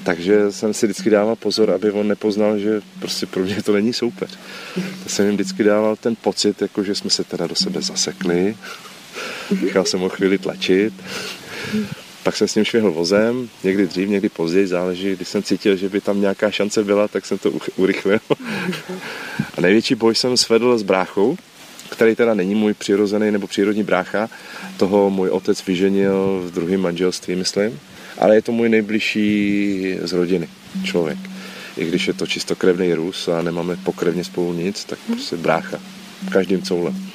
takže 0.04 0.52
jsem 0.52 0.74
si 0.74 0.86
vždycky 0.86 1.10
dával 1.10 1.36
pozor, 1.36 1.72
aby 1.72 1.92
on 1.92 2.08
nepoznal, 2.08 2.58
že 2.60 2.82
prostě 3.00 3.26
pro 3.26 3.44
mě 3.44 3.64
to 3.64 3.74
není 3.74 3.94
soupeř. 3.94 4.40
To 5.04 5.10
jsem 5.10 5.26
jim 5.26 5.36
vždycky 5.36 5.64
dával 5.64 5.96
ten 5.96 6.16
pocit, 6.22 6.62
jako 6.62 6.84
že 6.84 6.96
jsme 6.96 7.10
se 7.10 7.24
teda 7.24 7.48
do 7.48 7.56
sebe 7.56 7.82
zasekli, 7.82 8.56
nechal 9.62 9.86
jsem 9.86 10.00
ho 10.00 10.10
chvíli 10.10 10.38
tlačit, 10.38 10.94
pak 12.24 12.38
jsem 12.38 12.48
s 12.48 12.56
ním 12.56 12.66
švihl 12.66 12.92
vozem, 12.92 13.50
někdy 13.64 13.88
dřív, 13.88 14.10
někdy 14.10 14.30
později, 14.30 14.68
záleží, 14.68 15.16
když 15.16 15.28
jsem 15.28 15.44
cítil, 15.44 15.76
že 15.76 15.90
by 15.90 16.02
tam 16.02 16.22
nějaká 16.22 16.52
šance 16.52 16.84
byla, 16.84 17.08
tak 17.08 17.26
jsem 17.26 17.38
to 17.38 17.52
urychlil. 17.76 18.20
A 19.58 19.62
největší 19.62 19.96
boj 19.96 20.16
jsem 20.16 20.38
svedl 20.38 20.78
s 20.78 20.84
bráchou, 20.84 21.38
který 21.90 22.16
teda 22.16 22.34
není 22.34 22.56
můj 22.56 22.74
přirozený 22.74 23.32
nebo 23.32 23.48
přírodní 23.48 23.84
brácha, 23.84 24.30
toho 24.78 25.10
můj 25.10 25.30
otec 25.30 25.66
vyženil 25.66 26.44
v 26.46 26.52
druhém 26.52 26.82
manželství, 26.82 27.36
myslím, 27.36 27.80
ale 28.18 28.36
je 28.36 28.42
to 28.42 28.52
můj 28.52 28.70
nejbližší 28.70 29.98
z 30.02 30.14
rodiny 30.14 30.50
člověk. 30.84 31.18
I 31.78 31.86
když 31.86 32.08
je 32.08 32.14
to 32.14 32.28
čistokrevný 32.28 32.94
Rus 32.94 33.28
a 33.28 33.42
nemáme 33.42 33.76
pokrevně 33.76 34.24
spolu 34.24 34.54
nic, 34.54 34.86
tak 34.86 35.00
prostě 35.08 35.38
brácha. 35.38 35.80
Každým 36.32 36.62
coulem. 36.62 37.12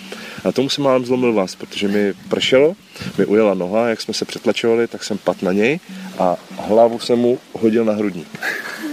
A 0.48 0.52
tomu 0.52 0.68
jsem 0.68 0.85
málem 0.85 1.06
zlomil 1.06 1.32
vás, 1.32 1.55
protože 1.55 1.89
mi 1.89 2.14
pršelo, 2.28 2.77
mi 3.18 3.27
ujela 3.27 3.55
noha, 3.55 3.89
jak 3.89 4.01
jsme 4.01 4.14
se 4.14 4.24
přetlačovali, 4.24 4.89
tak 4.89 5.05
jsem 5.05 5.18
pat 5.18 5.43
na 5.43 5.52
něj 5.52 5.81
a 6.18 6.36
hlavu 6.51 6.98
jsem 6.98 7.18
mu 7.18 7.39
hodil 7.52 7.85
na 7.85 7.93
hrudník. 7.93 8.39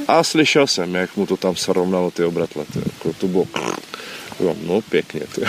A 0.08 0.24
slyšel 0.24 0.68
jsem, 0.68 0.96
jak 0.96 1.18
mu 1.18 1.26
to 1.26 1.38
tam 1.38 1.56
srovnalo 1.56 2.12
ty 2.12 2.24
obratle. 2.24 2.66
Ty, 2.74 2.80
jako 2.80 3.14
to 3.14 3.28
bylo, 3.28 3.48
jo, 4.40 4.56
no 4.68 4.82
pěkně. 4.82 5.22
Ty. 5.36 5.42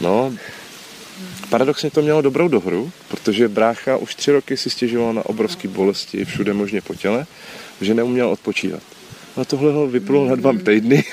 No, 0.00 0.32
paradoxně 1.50 1.90
to 1.90 2.02
mělo 2.02 2.22
dobrou 2.22 2.48
dohru, 2.48 2.92
protože 3.08 3.48
brácha 3.48 3.96
už 3.96 4.14
tři 4.14 4.32
roky 4.32 4.56
si 4.56 4.70
stěžoval 4.70 5.12
na 5.12 5.26
obrovské 5.26 5.68
bolesti 5.68 6.24
všude 6.24 6.52
možně 6.52 6.80
po 6.80 6.94
těle, 6.94 7.26
že 7.80 7.94
neuměl 7.94 8.28
odpočívat. 8.28 8.82
A 9.36 9.44
tohle 9.44 9.72
ho 9.72 9.86
vyplul 9.86 10.26
na 10.26 10.34
dva 10.34 10.52
týdny, 10.64 11.04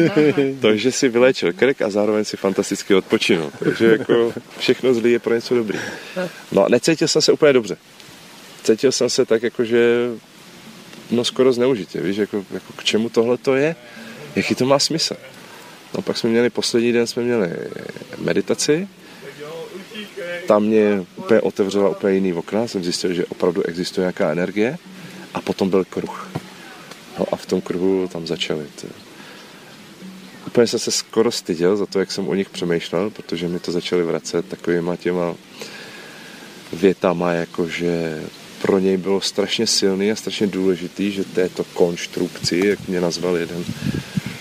takže 0.60 0.92
si 0.92 1.08
vyléčil 1.08 1.52
krk 1.52 1.82
a 1.82 1.90
zároveň 1.90 2.24
si 2.24 2.36
fantasticky 2.36 2.94
odpočinul. 2.94 3.50
Takže 3.58 3.86
jako 3.86 4.32
všechno 4.58 4.94
zlý 4.94 5.12
je 5.12 5.18
pro 5.18 5.34
něco 5.34 5.54
dobrý. 5.54 5.78
No 6.52 6.64
a 6.64 6.68
necítil 6.68 7.08
jsem 7.08 7.22
se 7.22 7.32
úplně 7.32 7.52
dobře. 7.52 7.76
Cítil 8.62 8.92
jsem 8.92 9.10
se 9.10 9.26
tak 9.26 9.42
jako, 9.42 9.64
že 9.64 10.08
no 11.10 11.24
skoro 11.24 11.52
zneužitě, 11.52 12.00
víš, 12.00 12.16
jako, 12.16 12.44
jako 12.50 12.72
k 12.76 12.84
čemu 12.84 13.08
tohle 13.08 13.36
to 13.36 13.54
je, 13.54 13.76
jaký 14.36 14.54
to 14.54 14.66
má 14.66 14.78
smysl. 14.78 15.16
No 15.94 16.02
pak 16.02 16.16
jsme 16.16 16.30
měli, 16.30 16.50
poslední 16.50 16.92
den 16.92 17.06
jsme 17.06 17.22
měli 17.22 17.50
meditaci, 18.18 18.88
tam 20.46 20.64
mě 20.64 21.04
úplně 21.16 21.40
otevřela 21.40 21.88
úplně 21.88 22.14
jiný 22.14 22.32
okna, 22.32 22.66
jsem 22.66 22.84
zjistil, 22.84 23.14
že 23.14 23.26
opravdu 23.26 23.62
existuje 23.62 24.02
nějaká 24.02 24.32
energie 24.32 24.78
a 25.34 25.40
potom 25.40 25.70
byl 25.70 25.84
kruh. 25.84 26.28
No 27.18 27.24
a 27.32 27.36
v 27.36 27.46
tom 27.46 27.60
kruhu 27.60 28.08
tam 28.08 28.26
začali. 28.26 28.66
Ty. 28.80 28.86
Úplně 30.46 30.66
jsem 30.66 30.80
se 30.80 30.90
skoro 30.90 31.32
styděl 31.32 31.76
za 31.76 31.86
to, 31.86 32.00
jak 32.00 32.12
jsem 32.12 32.28
o 32.28 32.34
nich 32.34 32.50
přemýšlel, 32.50 33.10
protože 33.10 33.48
mi 33.48 33.58
to 33.58 33.72
začali 33.72 34.02
vracet 34.02 34.48
takovýma 34.48 34.96
těma 34.96 35.34
větama, 36.72 37.32
jakože 37.32 38.22
pro 38.62 38.78
něj 38.78 38.96
bylo 38.96 39.20
strašně 39.20 39.66
silný 39.66 40.12
a 40.12 40.16
strašně 40.16 40.46
důležitý, 40.46 41.12
že 41.12 41.24
této 41.24 41.64
konstrukci, 41.64 42.62
jak 42.66 42.88
mě 42.88 43.00
nazval 43.00 43.36
jeden 43.36 43.64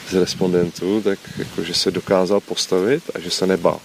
z 0.10 0.14
respondentů, 0.14 1.02
tak 1.02 1.20
jakože 1.38 1.74
se 1.74 1.92
dokázal 1.92 2.40
postavit 2.40 3.04
a 3.16 3.20
že 3.20 3.32
se 3.32 3.48
nebál. 3.48 3.80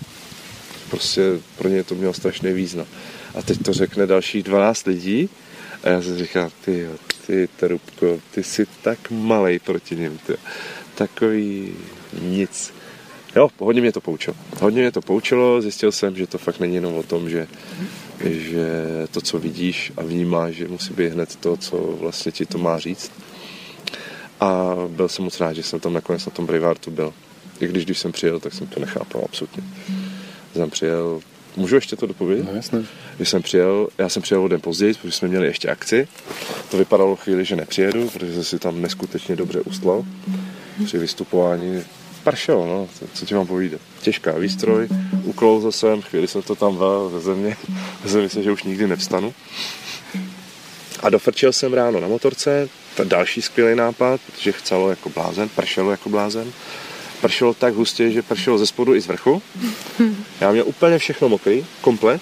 Prostě 0.91 1.23
pro 1.59 1.69
něj 1.69 1.85
to 1.85 1.95
mělo 1.95 2.13
strašný 2.13 2.53
význam. 2.53 2.87
A 3.35 3.43
teď 3.43 3.63
to 3.63 3.73
řekne 3.73 4.07
dalších 4.07 4.43
12 4.43 4.87
lidí 4.87 5.29
a 5.83 5.89
já 5.89 6.03
jsem 6.03 6.19
říkal, 6.19 6.51
ty, 6.65 6.89
ty 7.27 7.49
Terubko, 7.57 8.21
ty 8.31 8.43
jsi 8.43 8.67
tak 8.83 9.11
malej 9.11 9.59
proti 9.59 9.97
něm, 9.97 10.19
ty. 10.19 10.35
takový 10.95 11.75
nic. 12.21 12.75
Jo, 13.37 13.49
hodně 13.59 13.81
mě 13.81 13.93
to 13.93 14.01
poučilo. 14.01 14.37
Hodně 14.61 14.81
mě 14.81 14.93
to 14.93 15.01
poučilo, 15.01 15.63
zjistil 15.63 15.93
jsem, 15.93 16.17
že 16.17 16.27
to 16.27 16.39
fakt 16.39 16.61
není 16.61 16.75
jenom 16.75 16.95
o 16.95 17.03
tom, 17.03 17.31
že, 17.31 17.49
že 18.25 18.67
to, 19.11 19.21
co 19.21 19.39
vidíš 19.39 19.93
a 19.97 20.03
vnímáš, 20.03 20.55
že 20.55 20.69
musí 20.69 20.95
být 20.95 21.13
hned 21.13 21.37
to, 21.37 21.57
co 21.57 21.77
vlastně 21.77 22.33
ti 22.33 22.47
to 22.47 22.59
má 22.59 22.79
říct. 22.79 23.13
A 24.41 24.75
byl 24.89 25.09
jsem 25.09 25.25
moc 25.25 25.41
rád, 25.41 25.53
že 25.53 25.63
jsem 25.63 25.81
tam 25.81 25.93
nakonec 25.93 26.27
na 26.27 26.33
tom 26.33 26.47
Braveheartu 26.47 26.91
byl. 26.91 27.15
I 27.61 27.67
když, 27.67 27.85
když 27.85 27.99
jsem 27.99 28.13
přijel, 28.13 28.41
tak 28.41 28.53
jsem 28.53 28.67
to 28.67 28.81
nechápal 28.81 29.23
absolutně. 29.25 29.63
Jsem 30.55 30.71
přijel 30.71 31.21
Můžu 31.57 31.75
ještě 31.75 31.97
to 31.97 32.07
dopovědět? 32.07 32.47
No 32.47 32.55
jasné. 32.55 32.85
Když 33.17 33.29
jsem 33.29 33.43
přijel, 33.43 33.89
já 33.99 34.09
jsem 34.09 34.23
přijel 34.23 34.45
o 34.45 34.49
den 34.49 34.61
později, 34.61 34.95
protože 34.95 35.13
jsme 35.13 35.29
měli 35.29 35.47
ještě 35.47 35.69
akci. 35.69 36.09
To 36.71 36.77
vypadalo 36.77 37.17
chvíli, 37.17 37.45
že 37.45 37.57
nepřijedu, 37.57 38.11
protože 38.11 38.35
jsem 38.35 38.45
si 38.45 38.59
tam 38.59 38.83
neskutečně 38.83 39.37
dobře 39.37 39.61
ustlal 39.61 40.05
při 40.85 40.99
vystupování. 40.99 41.85
Pršelo, 42.25 42.67
no, 42.67 42.89
co, 43.15 43.27
ti 43.27 43.35
mám 43.35 43.47
povídat. 43.47 43.81
Těžká 44.01 44.33
výstroj, 44.33 44.89
uklouzl 45.25 45.73
jsem, 45.73 46.03
chvíli 46.03 46.29
jsem 46.29 46.43
to 46.43 46.55
tam 46.55 46.77
vel 46.77 47.11
ze 47.11 47.21
země, 47.21 47.57
ze 48.05 48.29
se, 48.29 48.43
že 48.43 48.53
už 48.53 48.63
nikdy 48.63 48.87
nevstanu. 48.87 49.35
A 51.01 51.11
dofrčil 51.11 51.53
jsem 51.53 51.75
ráno 51.75 52.01
na 52.01 52.09
motorce, 52.09 52.69
to 52.97 53.05
další 53.05 53.43
skvělý 53.43 53.77
nápad, 53.77 54.21
protože 54.27 54.53
chcelo 54.53 54.91
jako 54.91 55.09
blázen, 55.09 55.49
pršelo 55.49 55.91
jako 55.91 56.09
blázen 56.09 56.53
pršelo 57.23 57.55
tak 57.55 57.75
hustě, 57.75 58.11
že 58.11 58.23
pršelo 58.23 58.59
ze 58.59 58.67
spodu 58.67 58.95
i 58.95 59.01
z 59.01 59.07
vrchu. 59.07 59.43
Já 60.41 60.53
měl 60.53 60.65
úplně 60.67 60.99
všechno 60.99 61.29
mokrý, 61.29 61.67
komplet. 61.81 62.21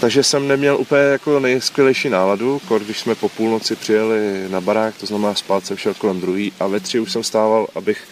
Takže 0.00 0.22
jsem 0.22 0.48
neměl 0.48 0.76
úplně 0.76 1.00
jako 1.00 1.40
nejskvělejší 1.40 2.08
náladu, 2.08 2.60
když 2.78 2.98
jsme 2.98 3.14
po 3.14 3.28
půlnoci 3.28 3.76
přijeli 3.76 4.48
na 4.48 4.60
barák, 4.60 4.96
to 4.96 5.06
znamená 5.06 5.34
spát 5.34 5.66
jsem 5.66 5.76
šel 5.76 5.94
kolem 5.94 6.20
druhý 6.20 6.52
a 6.60 6.66
ve 6.66 6.80
tři 6.80 7.00
už 7.00 7.12
jsem 7.12 7.24
stával, 7.24 7.66
abych 7.74 8.08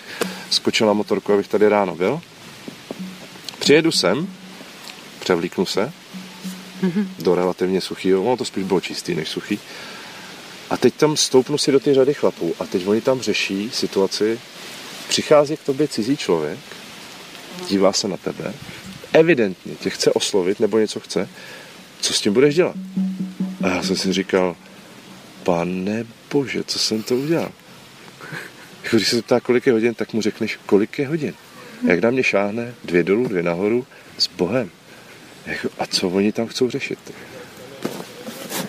skočil 0.51 0.87
na 0.87 0.93
motorku, 0.93 1.33
abych 1.33 1.49
tady 1.49 1.69
ráno 1.69 1.95
byl. 1.95 2.21
Přijedu 3.59 3.93
sem, 3.93 4.29
převlíknu 5.21 5.67
se 5.67 5.93
do 7.19 7.35
relativně 7.35 7.81
suchého, 7.81 8.25
no 8.25 8.37
to 8.37 8.45
spíš 8.45 8.65
bylo 8.65 8.81
čistý 8.81 9.15
než 9.15 9.29
suchý. 9.29 9.59
A 10.71 10.77
teď 10.77 10.95
tam 10.95 11.17
stoupnu 11.17 11.59
si 11.59 11.73
do 11.73 11.81
té 11.81 11.95
řady 11.95 12.15
chlapů 12.15 12.55
a 12.61 12.67
teď 12.67 12.87
oni 12.87 13.01
tam 13.01 13.21
řeší 13.21 13.71
situaci, 13.73 14.39
Přichází 15.09 15.57
k 15.57 15.63
tobě 15.63 15.89
cizí 15.89 16.17
člověk, 16.17 16.59
dívá 17.69 17.93
se 17.93 18.09
na 18.09 18.17
tebe, 18.17 18.55
evidentně 19.13 19.75
tě 19.75 19.91
chce 19.91 20.13
oslovit 20.13 20.61
nebo 20.61 20.79
něco 20.79 21.01
chce, 21.01 21.29
co 22.01 22.13
s 22.13 22.21
tím 22.21 22.33
budeš 22.33 22.55
dělat? 22.55 22.77
A 23.63 23.69
já 23.69 23.83
jsem 23.83 23.97
si 23.97 24.13
říkal, 24.13 24.57
pane 25.43 26.07
bože, 26.33 26.65
co 26.65 26.79
jsem 26.79 27.03
to 27.03 27.17
udělal? 27.17 27.53
Jako 28.83 28.97
když 28.97 29.09
se 29.09 29.17
zeptá, 29.17 29.41
kolik 29.41 29.67
je 29.67 29.73
hodin, 29.73 29.95
tak 29.95 30.13
mu 30.13 30.23
řekneš, 30.23 30.59
kolik 30.67 30.99
je 30.99 31.09
hodin. 31.09 31.35
Jak 31.87 32.01
na 32.01 32.11
mě 32.11 32.23
šáhne, 32.23 32.75
dvě 32.85 33.03
dolů, 33.03 33.29
dvě 33.29 33.43
nahoru, 33.43 33.87
s 34.19 34.27
Bohem. 34.27 34.71
Jako, 35.47 35.69
a 35.79 35.87
co 35.87 36.09
oni 36.09 36.33
tam 36.33 36.47
chcou 36.47 36.71
řešit? 36.71 36.99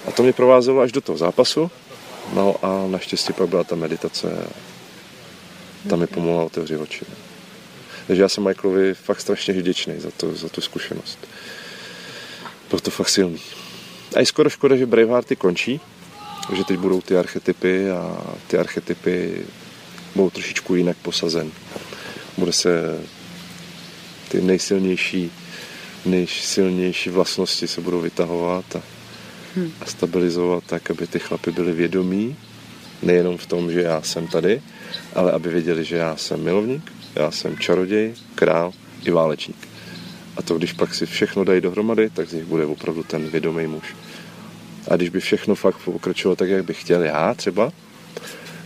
A 0.05 0.11
to 0.11 0.23
mě 0.23 0.33
provázelo 0.33 0.81
až 0.81 0.91
do 0.91 1.01
toho 1.01 1.17
zápasu. 1.17 1.71
No 2.33 2.55
a 2.61 2.87
naštěstí 2.87 3.33
pak 3.33 3.49
byla 3.49 3.63
ta 3.63 3.75
meditace 3.75 4.47
tam 5.87 5.99
mi 5.99 6.07
pomohla 6.07 6.43
otevřít 6.43 6.77
oči. 6.77 7.05
Takže 8.07 8.21
já 8.21 8.29
jsem 8.29 8.43
Michaelovi 8.43 8.93
fakt 8.93 9.21
strašně 9.21 9.53
vděčný 9.53 9.99
za, 9.99 10.11
to, 10.17 10.35
za 10.35 10.49
tu 10.49 10.61
zkušenost. 10.61 11.19
Byl 12.69 12.79
to 12.79 12.91
fakt 12.91 13.09
silný. 13.09 13.41
A 14.15 14.19
je 14.19 14.25
skoro 14.25 14.49
škoda, 14.49 14.75
že 14.75 14.85
Bravehearty 14.85 15.35
končí, 15.35 15.79
že 16.55 16.63
teď 16.63 16.77
budou 16.77 17.01
ty 17.01 17.17
archetypy 17.17 17.91
a 17.91 18.17
ty 18.47 18.57
archetypy 18.57 19.45
budou 20.15 20.29
trošičku 20.29 20.75
jinak 20.75 20.97
posazen. 20.97 21.51
Bude 22.37 22.53
se 22.53 22.99
ty 24.29 24.41
nejsilnější, 24.41 25.31
nejsilnější 26.05 27.09
vlastnosti 27.09 27.67
se 27.67 27.81
budou 27.81 28.01
vytahovat 28.01 28.75
a, 28.75 28.81
hmm. 29.55 29.73
a 29.81 29.85
stabilizovat 29.85 30.63
tak, 30.67 30.91
aby 30.91 31.07
ty 31.07 31.19
chlapy 31.19 31.51
byly 31.51 31.71
vědomí, 31.71 32.35
nejenom 33.01 33.37
v 33.37 33.45
tom, 33.45 33.71
že 33.71 33.81
já 33.81 34.01
jsem 34.01 34.27
tady, 34.27 34.61
ale 35.17 35.31
aby 35.31 35.49
věděli, 35.49 35.83
že 35.83 35.95
já 35.95 36.15
jsem 36.15 36.43
milovník, 36.43 36.93
já 37.15 37.31
jsem 37.31 37.57
čaroděj, 37.57 38.13
král 38.35 38.73
i 39.05 39.11
válečník. 39.11 39.67
A 40.37 40.41
to, 40.41 40.57
když 40.57 40.73
pak 40.73 40.93
si 40.93 41.05
všechno 41.05 41.43
dají 41.43 41.61
dohromady, 41.61 42.09
tak 42.09 42.29
z 42.29 42.33
nich 42.33 42.45
bude 42.45 42.65
opravdu 42.65 43.03
ten 43.03 43.29
vědomý 43.29 43.67
muž. 43.67 43.95
A 44.87 44.95
když 44.95 45.09
by 45.09 45.19
všechno 45.19 45.55
fakt 45.55 45.77
pokračovalo 45.85 46.35
tak, 46.35 46.49
jak 46.49 46.65
bych 46.65 46.81
chtěl 46.81 47.03
já 47.03 47.33
třeba, 47.33 47.71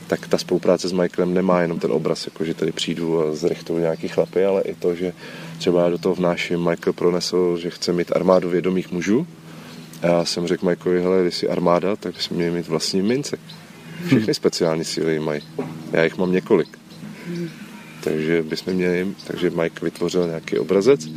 tak 0.08 0.28
ta 0.28 0.38
spolupráce 0.38 0.88
s 0.88 0.92
Michaelem 0.92 1.34
nemá 1.34 1.62
jenom 1.62 1.80
ten 1.80 1.92
obraz, 1.92 2.26
jako 2.26 2.46
že 2.46 2.54
tady 2.54 2.72
přijdu 2.72 3.22
a 3.22 3.36
zrechtou 3.36 3.78
nějaký 3.78 4.08
chlapy, 4.08 4.46
ale 4.46 4.62
i 4.62 4.76
to, 4.76 4.96
že 4.96 5.14
třeba 5.58 5.84
já 5.84 5.90
do 5.90 5.98
toho 5.98 6.16
vnáším, 6.16 6.70
Michael 6.70 6.94
pronesl, 6.94 7.58
že 7.58 7.70
chce 7.70 7.94
mít 7.94 8.16
armádu 8.16 8.50
vědomých 8.50 8.92
mužů. 8.92 9.28
A 10.02 10.08
já 10.08 10.26
jsem 10.26 10.48
řekl 10.48 10.66
Michaelovi, 10.66 11.04
hele, 11.04 11.22
když 11.22 11.36
jsi 11.36 11.50
armáda, 11.50 11.96
tak 11.96 12.16
bys 12.16 12.30
měl 12.30 12.52
mít 12.52 12.68
vlastní 12.68 13.02
mince. 13.02 13.38
Všechny 14.06 14.34
speciální 14.34 14.86
síly 14.86 15.20
mají. 15.20 15.42
Já 15.92 16.04
jich 16.04 16.18
mám 16.18 16.32
několik. 16.32 16.78
Takže 18.04 18.44
bychom 18.44 18.74
měli, 18.74 19.08
takže 19.28 19.50
Mike 19.50 19.86
vytvořil 19.86 20.28
nějaký 20.28 20.58
obrazec 20.58 21.08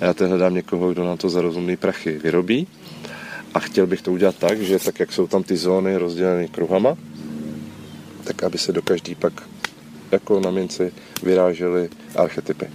a 0.00 0.04
já 0.04 0.14
teď 0.14 0.28
hledám 0.28 0.54
někoho, 0.54 0.92
kdo 0.92 1.04
nám 1.04 1.18
to 1.18 1.30
za 1.30 1.42
rozumný 1.42 1.76
prachy 1.76 2.18
vyrobí 2.18 2.66
a 3.54 3.58
chtěl 3.58 3.86
bych 3.86 4.02
to 4.02 4.12
udělat 4.12 4.36
tak, 4.36 4.60
že 4.60 4.78
tak, 4.78 5.00
jak 5.00 5.12
jsou 5.12 5.26
tam 5.26 5.42
ty 5.42 5.56
zóny 5.56 5.96
rozděleny 5.96 6.48
kruhama, 6.48 6.96
tak 8.24 8.42
aby 8.42 8.58
se 8.58 8.72
do 8.72 8.82
každý 8.82 9.14
pak 9.14 9.32
jako 10.12 10.40
na 10.40 10.50
minci 10.50 10.92
vyrážely 11.22 11.88
archetypy. 12.16 12.66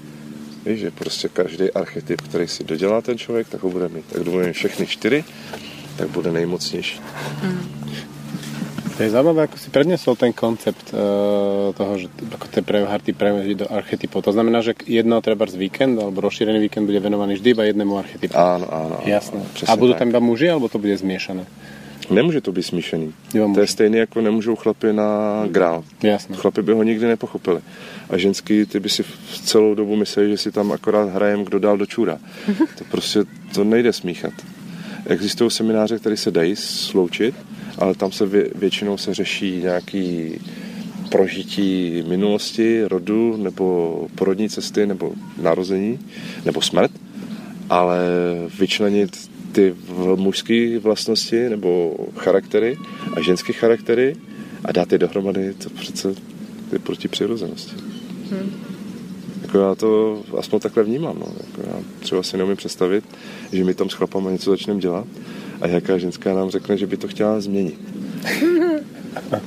Víš, 0.65 0.79
že 0.79 0.91
prostě 0.91 1.29
každý 1.29 1.71
archetyp, 1.71 2.21
který 2.21 2.47
si 2.47 2.63
dodělá 2.63 3.01
ten 3.01 3.17
člověk, 3.17 3.49
tak 3.49 3.63
ho 3.63 3.69
bude 3.69 3.89
mít. 3.89 4.05
Tak 4.05 4.27
mít 4.27 4.53
všechny 4.53 4.87
čtyři, 4.87 5.23
tak 5.97 6.09
bude 6.09 6.31
nejmocnější. 6.31 7.01
Mm. 7.43 7.69
To 8.97 9.05
je 9.05 9.13
zaujímavé, 9.13 9.45
ako 9.45 9.61
si 9.61 9.69
prednesol 9.69 10.17
ten 10.17 10.33
koncept 10.33 10.89
uh, 10.89 11.69
toho, 11.77 11.93
že 12.01 12.09
ako 12.33 12.49
tie 12.49 12.65
preharty 12.65 13.13
prevedí 13.13 13.53
do 13.53 13.69
archetypov. 13.69 14.25
To 14.25 14.33
znamená, 14.33 14.65
že 14.65 14.73
jedno 14.89 15.21
treba 15.21 15.45
z 15.45 15.53
víkend 15.53 16.01
alebo 16.01 16.17
rozšírený 16.25 16.57
víkend 16.65 16.89
bude 16.89 16.97
venovaný 16.97 17.37
vždy 17.37 17.49
iba 17.53 17.63
jednému 17.69 17.93
archetypu. 17.93 18.33
Áno, 18.33 18.65
áno. 18.65 18.97
Jasné. 19.05 19.45
A 19.69 19.77
budú 19.77 19.93
tam 19.93 20.09
iba 20.09 20.17
muži, 20.17 20.49
alebo 20.49 20.65
to 20.65 20.81
bude 20.81 20.97
zmiešané? 20.97 21.45
Nemůže 22.09 22.41
to 22.41 22.51
být 22.51 22.63
smíšený. 22.63 23.13
Jo, 23.33 23.51
to 23.53 23.59
je 23.59 23.67
stejné, 23.67 23.97
jako 23.97 24.21
nemůžou 24.21 24.55
chlapy 24.55 24.93
na 24.93 25.43
grál. 25.47 25.83
Jasné. 26.03 26.35
Chlapy 26.35 26.61
by 26.61 26.73
ho 26.73 26.83
nikdy 26.83 27.05
nepochopili. 27.07 27.61
A 28.09 28.17
ženský, 28.17 28.65
ty 28.65 28.79
by 28.79 28.89
si 28.89 29.03
v 29.03 29.41
celou 29.43 29.75
dobu 29.75 29.95
mysleli, 29.95 30.29
že 30.29 30.37
si 30.37 30.51
tam 30.51 30.71
akorát 30.71 31.09
hrajem, 31.09 31.43
kdo 31.43 31.59
dál 31.59 31.77
do 31.77 31.85
čůra. 31.85 32.17
to 32.77 32.83
prostě 32.91 33.19
to 33.53 33.63
nejde 33.63 33.93
smíchat. 33.93 34.33
Existují 35.07 35.51
semináře, 35.51 35.99
které 35.99 36.17
se 36.17 36.31
dají 36.31 36.55
sloučit, 36.55 37.35
ale 37.77 37.95
tam 37.95 38.11
se 38.11 38.25
vě, 38.25 38.49
většinou 38.55 38.97
se 38.97 39.13
řeší 39.13 39.57
nějaký 39.61 40.33
prožití 41.11 42.03
minulosti, 42.07 42.83
rodu, 42.83 43.37
nebo 43.37 44.07
porodní 44.15 44.49
cesty, 44.49 44.85
nebo 44.85 45.13
narození, 45.41 45.99
nebo 46.45 46.61
smrt, 46.61 46.91
ale 47.69 47.99
vyčlenit 48.59 49.29
ty 49.51 49.75
mužské 50.15 50.79
vlastnosti 50.79 51.49
nebo 51.49 51.95
charaktery 52.15 52.77
a 53.13 53.21
ženské 53.21 53.53
charaktery 53.53 54.15
a 54.65 54.71
dát 54.71 54.91
je 54.91 54.97
dohromady, 54.97 55.53
to 55.53 55.69
přece 55.69 56.15
je 56.73 56.79
proti 56.79 57.07
přirozenosti. 57.07 57.75
Hmm. 58.31 58.51
Jako 59.41 59.57
já 59.59 59.75
to 59.75 60.21
aspoň 60.37 60.59
takhle 60.59 60.83
vnímám. 60.83 61.19
No. 61.19 61.27
Jako 61.37 61.69
já 61.69 61.83
třeba 62.07 62.23
si 62.23 62.37
neumím 62.37 62.57
představit, 62.57 63.03
že 63.51 63.63
my 63.63 63.73
tam 63.73 63.89
s 63.89 63.93
chlapama 63.93 64.31
něco 64.31 64.49
začneme 64.49 64.79
dělat 64.79 65.07
a 65.61 65.67
jaká 65.67 65.97
ženská 65.97 66.33
nám 66.33 66.49
řekne, 66.49 66.77
že 66.77 66.87
by 66.87 66.97
to 66.97 67.07
chtěla 67.07 67.41
změnit. 67.41 67.79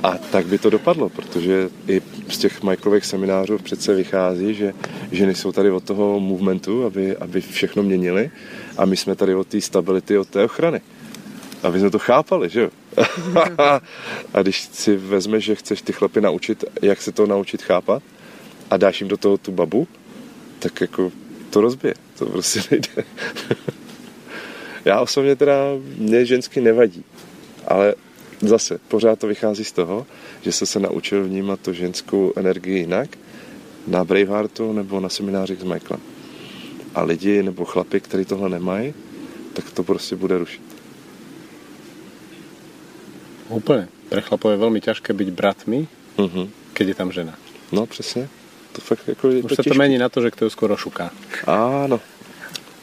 A 0.03 0.17
tak 0.17 0.45
by 0.45 0.57
to 0.57 0.69
dopadlo, 0.69 1.09
protože 1.09 1.69
i 1.87 2.01
z 2.29 2.37
těch 2.37 2.63
Michaelových 2.63 3.05
seminářů 3.05 3.57
přece 3.57 3.93
vychází, 3.93 4.53
že 4.53 4.73
ženy 5.11 5.35
jsou 5.35 5.51
tady 5.51 5.71
od 5.71 5.83
toho 5.83 6.19
movementu, 6.19 6.85
aby, 6.85 7.17
aby 7.17 7.41
všechno 7.41 7.83
měnili 7.83 8.31
a 8.77 8.85
my 8.85 8.97
jsme 8.97 9.15
tady 9.15 9.35
od 9.35 9.47
té 9.47 9.61
stability, 9.61 10.17
od 10.17 10.27
té 10.27 10.43
ochrany. 10.43 10.81
Aby 11.63 11.79
jsme 11.79 11.89
to 11.89 11.99
chápali, 11.99 12.49
že 12.49 12.61
jo? 12.61 12.69
a 14.33 14.41
když 14.41 14.61
si 14.61 14.95
vezmeš, 14.95 15.43
že 15.45 15.55
chceš 15.55 15.81
ty 15.81 15.93
chlapy 15.93 16.21
naučit, 16.21 16.65
jak 16.81 17.01
se 17.01 17.11
to 17.11 17.27
naučit 17.27 17.61
chápat 17.61 18.03
a 18.69 18.77
dáš 18.77 19.01
jim 19.01 19.07
do 19.07 19.17
toho 19.17 19.37
tu 19.37 19.51
babu, 19.51 19.87
tak 20.59 20.81
jako 20.81 21.11
to 21.51 21.61
rozbije. 21.61 21.93
To 22.19 22.25
prostě 22.25 22.59
nejde. 22.71 22.89
Já 24.85 25.01
osobně 25.01 25.35
teda, 25.35 25.55
mě 25.97 26.25
žensky 26.25 26.61
nevadí, 26.61 27.03
ale 27.67 27.95
zase 28.41 28.79
pořád 28.87 29.19
to 29.19 29.27
vychází 29.27 29.63
z 29.63 29.71
toho, 29.71 30.07
že 30.41 30.51
se 30.51 30.65
se 30.65 30.79
naučil 30.79 31.23
vnímat 31.23 31.59
tu 31.59 31.73
ženskou 31.73 32.33
energii 32.35 32.79
jinak 32.79 33.17
na 33.87 34.03
Braveheartu 34.03 34.73
nebo 34.73 34.99
na 34.99 35.09
seminářích 35.09 35.59
s 35.59 35.63
Michaelem. 35.63 36.01
A 36.95 37.03
lidi 37.03 37.43
nebo 37.43 37.65
chlapi, 37.65 37.99
kteří 37.99 38.25
tohle 38.25 38.49
nemají, 38.49 38.93
tak 39.53 39.69
to 39.69 39.83
prostě 39.83 40.15
bude 40.15 40.37
rušit. 40.37 40.61
Úplně. 43.49 43.87
Pre 44.09 44.21
chlapov 44.21 44.51
je 44.51 44.57
velmi 44.57 44.81
těžké 44.81 45.13
být 45.13 45.29
bratmi, 45.29 45.87
uh-huh. 46.17 46.49
keď 46.73 46.87
je 46.87 46.95
tam 46.95 47.11
žena. 47.11 47.37
No 47.71 47.85
přesně. 47.85 48.29
To 48.71 48.81
fakt 48.81 49.07
jako 49.07 49.29
je 49.29 49.43
Už 49.43 49.49
to 49.49 49.63
se 49.63 49.69
to 49.69 49.75
mení 49.75 49.97
na 49.97 50.09
to, 50.09 50.21
že 50.21 50.31
kdo 50.37 50.49
skoro 50.49 50.77
šuká. 50.77 51.11
Ano. 51.47 51.99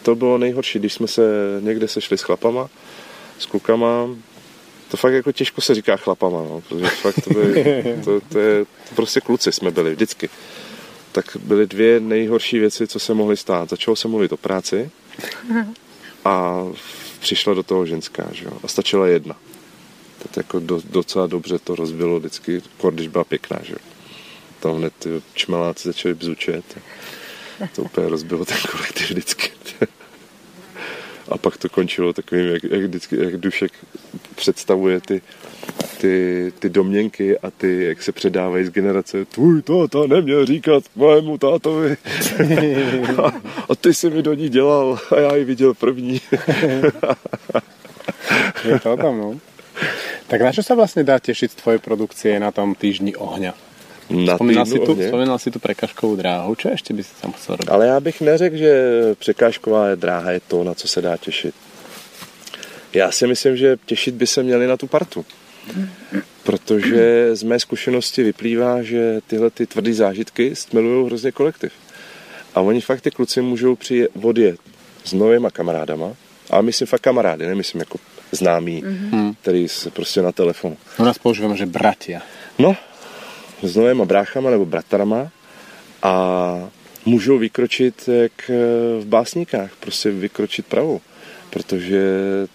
To 0.03 0.15
bylo 0.15 0.39
nejhorší, 0.39 0.79
když 0.79 0.93
jsme 0.93 1.09
se 1.09 1.23
někde 1.61 1.89
sešli 1.89 2.19
s 2.19 2.23
chlapama, 2.23 2.69
s 3.39 3.47
klukama, 3.47 4.09
to 4.91 4.97
fakt 4.97 5.13
jako 5.13 5.33
těžko 5.33 5.61
se 5.61 5.75
říká 5.75 5.97
chlapama, 5.97 6.39
no, 6.39 6.63
protože 6.69 6.87
fakt 6.87 7.25
to, 7.25 7.31
byly, 7.31 7.85
to, 8.05 8.21
to, 8.21 8.39
je, 8.39 8.65
to 8.65 8.95
prostě 8.95 9.21
kluci 9.21 9.53
jsme 9.53 9.71
byli 9.71 9.95
vždycky. 9.95 10.29
Tak 11.13 11.37
byly 11.41 11.67
dvě 11.67 12.01
nejhorší 12.01 12.59
věci, 12.59 12.87
co 12.87 12.99
se 12.99 13.15
mohly 13.15 13.37
stát. 13.37 13.71
Začalo 13.71 13.97
se 13.97 14.09
mluvit 14.09 14.33
o 14.33 14.37
práci 14.37 14.91
a 16.25 16.65
přišla 17.21 17.55
do 17.55 17.63
toho 17.63 17.87
ženská, 17.87 18.29
že 18.33 18.45
jo, 18.45 18.53
a 18.65 18.69
stačila 18.69 19.07
jedna. 19.07 19.37
Tak 20.19 20.37
jako 20.37 20.61
do, 20.61 20.81
docela 20.91 21.27
dobře 21.27 21.59
to 21.59 21.75
rozbilo 21.75 22.19
vždycky, 22.19 22.63
když 22.91 23.09
byla 23.09 23.25
pěkná, 23.25 23.59
že 23.63 23.73
jo. 23.73 23.79
Tam 24.61 24.77
hned 24.77 24.93
ty 24.99 25.09
čmeláci 25.35 25.89
začali 25.89 26.15
bzučet. 26.15 26.65
To 27.75 27.83
úplně 27.83 28.09
rozbilo 28.09 28.45
ten 28.45 28.57
kolektiv 28.71 29.11
vždycky. 29.11 29.51
A 31.29 31.39
pak 31.39 31.57
to 31.57 31.69
končilo 31.69 32.13
takovým, 32.13 32.47
jak, 32.47 32.65
jak, 32.65 32.83
vždycky, 32.83 33.17
jak 33.25 33.37
Dušek 33.37 33.73
představuje 34.35 35.01
ty, 35.01 35.23
ty, 35.99 36.53
ty 36.59 36.69
domněnky 36.69 37.39
a 37.39 37.51
ty, 37.51 37.85
jak 37.85 38.03
se 38.03 38.13
předávají 38.13 38.65
z 38.65 38.71
generace, 38.71 39.25
tvůj 39.25 39.63
táta 39.63 40.07
neměl 40.07 40.47
říkat 40.47 40.85
mému 40.97 41.39
tátovi. 41.39 41.97
a, 43.23 43.33
a 43.69 43.75
ty 43.75 43.95
jsi 43.95 44.11
mi 44.11 44.23
do 44.23 44.35
ní 44.35 44.49
dělal 44.49 44.99
a 45.17 45.21
já 45.21 45.37
ji 45.37 45.45
viděl 45.45 45.75
první. 45.75 46.21
Je 48.65 48.81
to 48.81 48.97
tam, 48.97 49.19
no. 49.19 49.41
Tak 50.29 50.45
na 50.45 50.53
čo 50.53 50.61
sa 50.61 50.77
vlastne 50.77 51.07
dá 51.07 51.17
tešiť 51.17 51.55
z 51.55 51.59
tvojej 51.63 51.81
produkcie 51.81 52.37
na 52.37 52.53
tom 52.53 52.77
týždni 52.77 53.17
ohňa? 53.17 53.57
Na 54.11 54.35
Vzpomínal 54.35 54.67
si, 54.67 54.79
tu, 54.79 54.97
vzpomínal 54.97 55.39
si 55.39 55.51
tu 55.51 55.59
prekážkovou 55.59 56.17
dráhu, 56.17 56.55
čo 56.55 56.69
ještě 56.69 56.95
by 56.95 57.05
si 57.05 57.11
tam 57.21 57.33
chcel 57.33 57.57
robiť? 57.57 57.71
Ale 57.71 57.87
já 57.87 58.01
bych 58.01 58.21
neřekl, 58.21 58.57
že 58.57 58.73
překážková 59.19 59.95
dráha 59.95 60.31
je 60.31 60.41
to, 60.49 60.65
na 60.65 60.75
co 60.75 60.89
se 60.89 61.03
dá 61.03 61.17
těšit. 61.17 61.55
Já 62.93 63.11
si 63.11 63.27
myslím, 63.27 63.57
že 63.57 63.77
těšit 63.87 64.15
by 64.15 64.27
se 64.27 64.43
měli 64.43 64.67
na 64.67 64.77
tu 64.77 64.87
partu. 64.87 65.25
Protože 66.43 67.37
z 67.37 67.43
mé 67.43 67.61
zkušenosti 67.61 68.23
vyplývá, 68.23 68.83
že 68.83 69.21
tyhle 69.27 69.51
ty 69.51 69.67
tvrdé 69.67 69.95
zážitky 69.95 70.57
stmelují 70.57 71.07
hrozně 71.07 71.33
kolektiv. 71.33 71.73
A 72.55 72.61
oni 72.61 72.81
fakt 72.81 73.01
ty 73.01 73.11
kluci 73.11 73.43
můžou 73.43 73.77
přijet 73.77 74.11
odjet 74.23 74.61
s 75.05 75.13
novýma 75.13 75.51
kamarádama, 75.51 76.13
a 76.51 76.61
myslím 76.61 76.87
fakt 76.87 77.01
kamarády, 77.01 77.47
nemyslím 77.47 77.81
jako 77.81 77.99
známí, 78.33 78.83
mm-hmm. 78.83 79.35
který 79.43 79.69
se 79.69 79.91
prostě 79.91 80.23
na 80.23 80.33
telefonu. 80.33 80.77
U 80.99 81.05
nás 81.05 81.19
používáme, 81.19 81.57
že 81.57 81.67
bratia. 81.67 82.21
No, 82.59 82.77
s 83.63 83.77
novýma 83.77 84.05
bráchama 84.05 84.51
nebo 84.51 84.67
bratrama 84.67 85.31
a 86.03 86.71
můžou 87.05 87.39
vykročit 87.39 88.09
jak 88.09 88.51
v 89.01 89.07
básníkách, 89.07 89.71
prostě 89.81 90.11
vykročit 90.11 90.67
pravou. 90.67 91.01
protože 91.51 92.03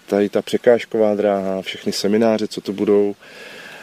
tady 0.05 0.29
ta 0.29 0.41
překážková 0.41 1.15
dráha, 1.15 1.61
všechny 1.61 1.91
semináře, 1.91 2.47
co 2.47 2.61
to 2.61 2.73
budou, 2.73 3.15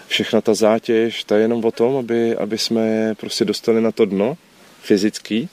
všechna 0.09 0.41
ta 0.41 0.55
zátěž, 0.55 1.25
ta 1.25 1.37
je 1.37 1.43
jenom 1.43 1.65
o 1.65 1.71
tom, 1.71 1.97
aby, 1.97 2.37
aby 2.37 2.59
jsme 2.59 2.87
je 2.89 3.15
prostě 3.15 3.45
dostali 3.45 3.81
na 3.81 3.93
to 3.93 4.05
dno 4.05 4.37
fyzický, 4.83 5.49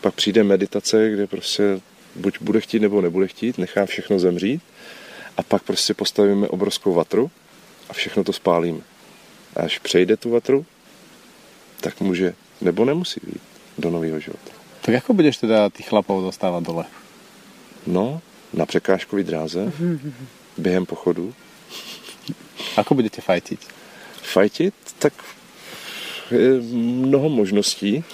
pak 0.00 0.14
přijde 0.14 0.44
meditace, 0.44 1.10
kde 1.10 1.26
prostě 1.26 1.80
buď 2.16 2.38
bude 2.40 2.60
chtít 2.60 2.80
nebo 2.80 3.00
nebude 3.00 3.26
chtít, 3.26 3.58
nechá 3.58 3.86
všechno 3.86 4.18
zemřít 4.18 4.62
a 5.36 5.42
pak 5.42 5.62
prostě 5.62 5.94
postavíme 5.94 6.48
obrovskou 6.48 6.94
vatru 6.94 7.30
a 7.88 7.92
všechno 7.92 8.24
to 8.24 8.32
spálíme. 8.32 8.80
A 9.56 9.60
až 9.60 9.78
přejde 9.78 10.16
tu 10.16 10.30
vatru, 10.30 10.66
tak 11.80 12.00
může 12.00 12.34
nebo 12.60 12.84
nemusí 12.84 13.20
jít 13.26 13.42
do 13.78 13.90
nového 13.90 14.20
života. 14.20 14.50
Tak 14.80 14.94
jako 14.94 15.14
budeš 15.14 15.36
teda 15.36 15.70
ty 15.70 15.82
chlapov 15.82 16.24
dostávat 16.24 16.62
dole? 16.62 16.84
No, 17.86 18.20
na 18.52 18.66
překážkový 18.66 19.24
dráze, 19.24 19.72
během 20.58 20.86
pochodu. 20.86 21.34
Ako 22.76 22.94
budete 22.94 23.20
fajtit? 23.20 23.60
Fajtit? 24.22 24.74
Tak 24.98 25.12
je 26.30 26.60
mnoho 26.72 27.28
možností. 27.28 28.04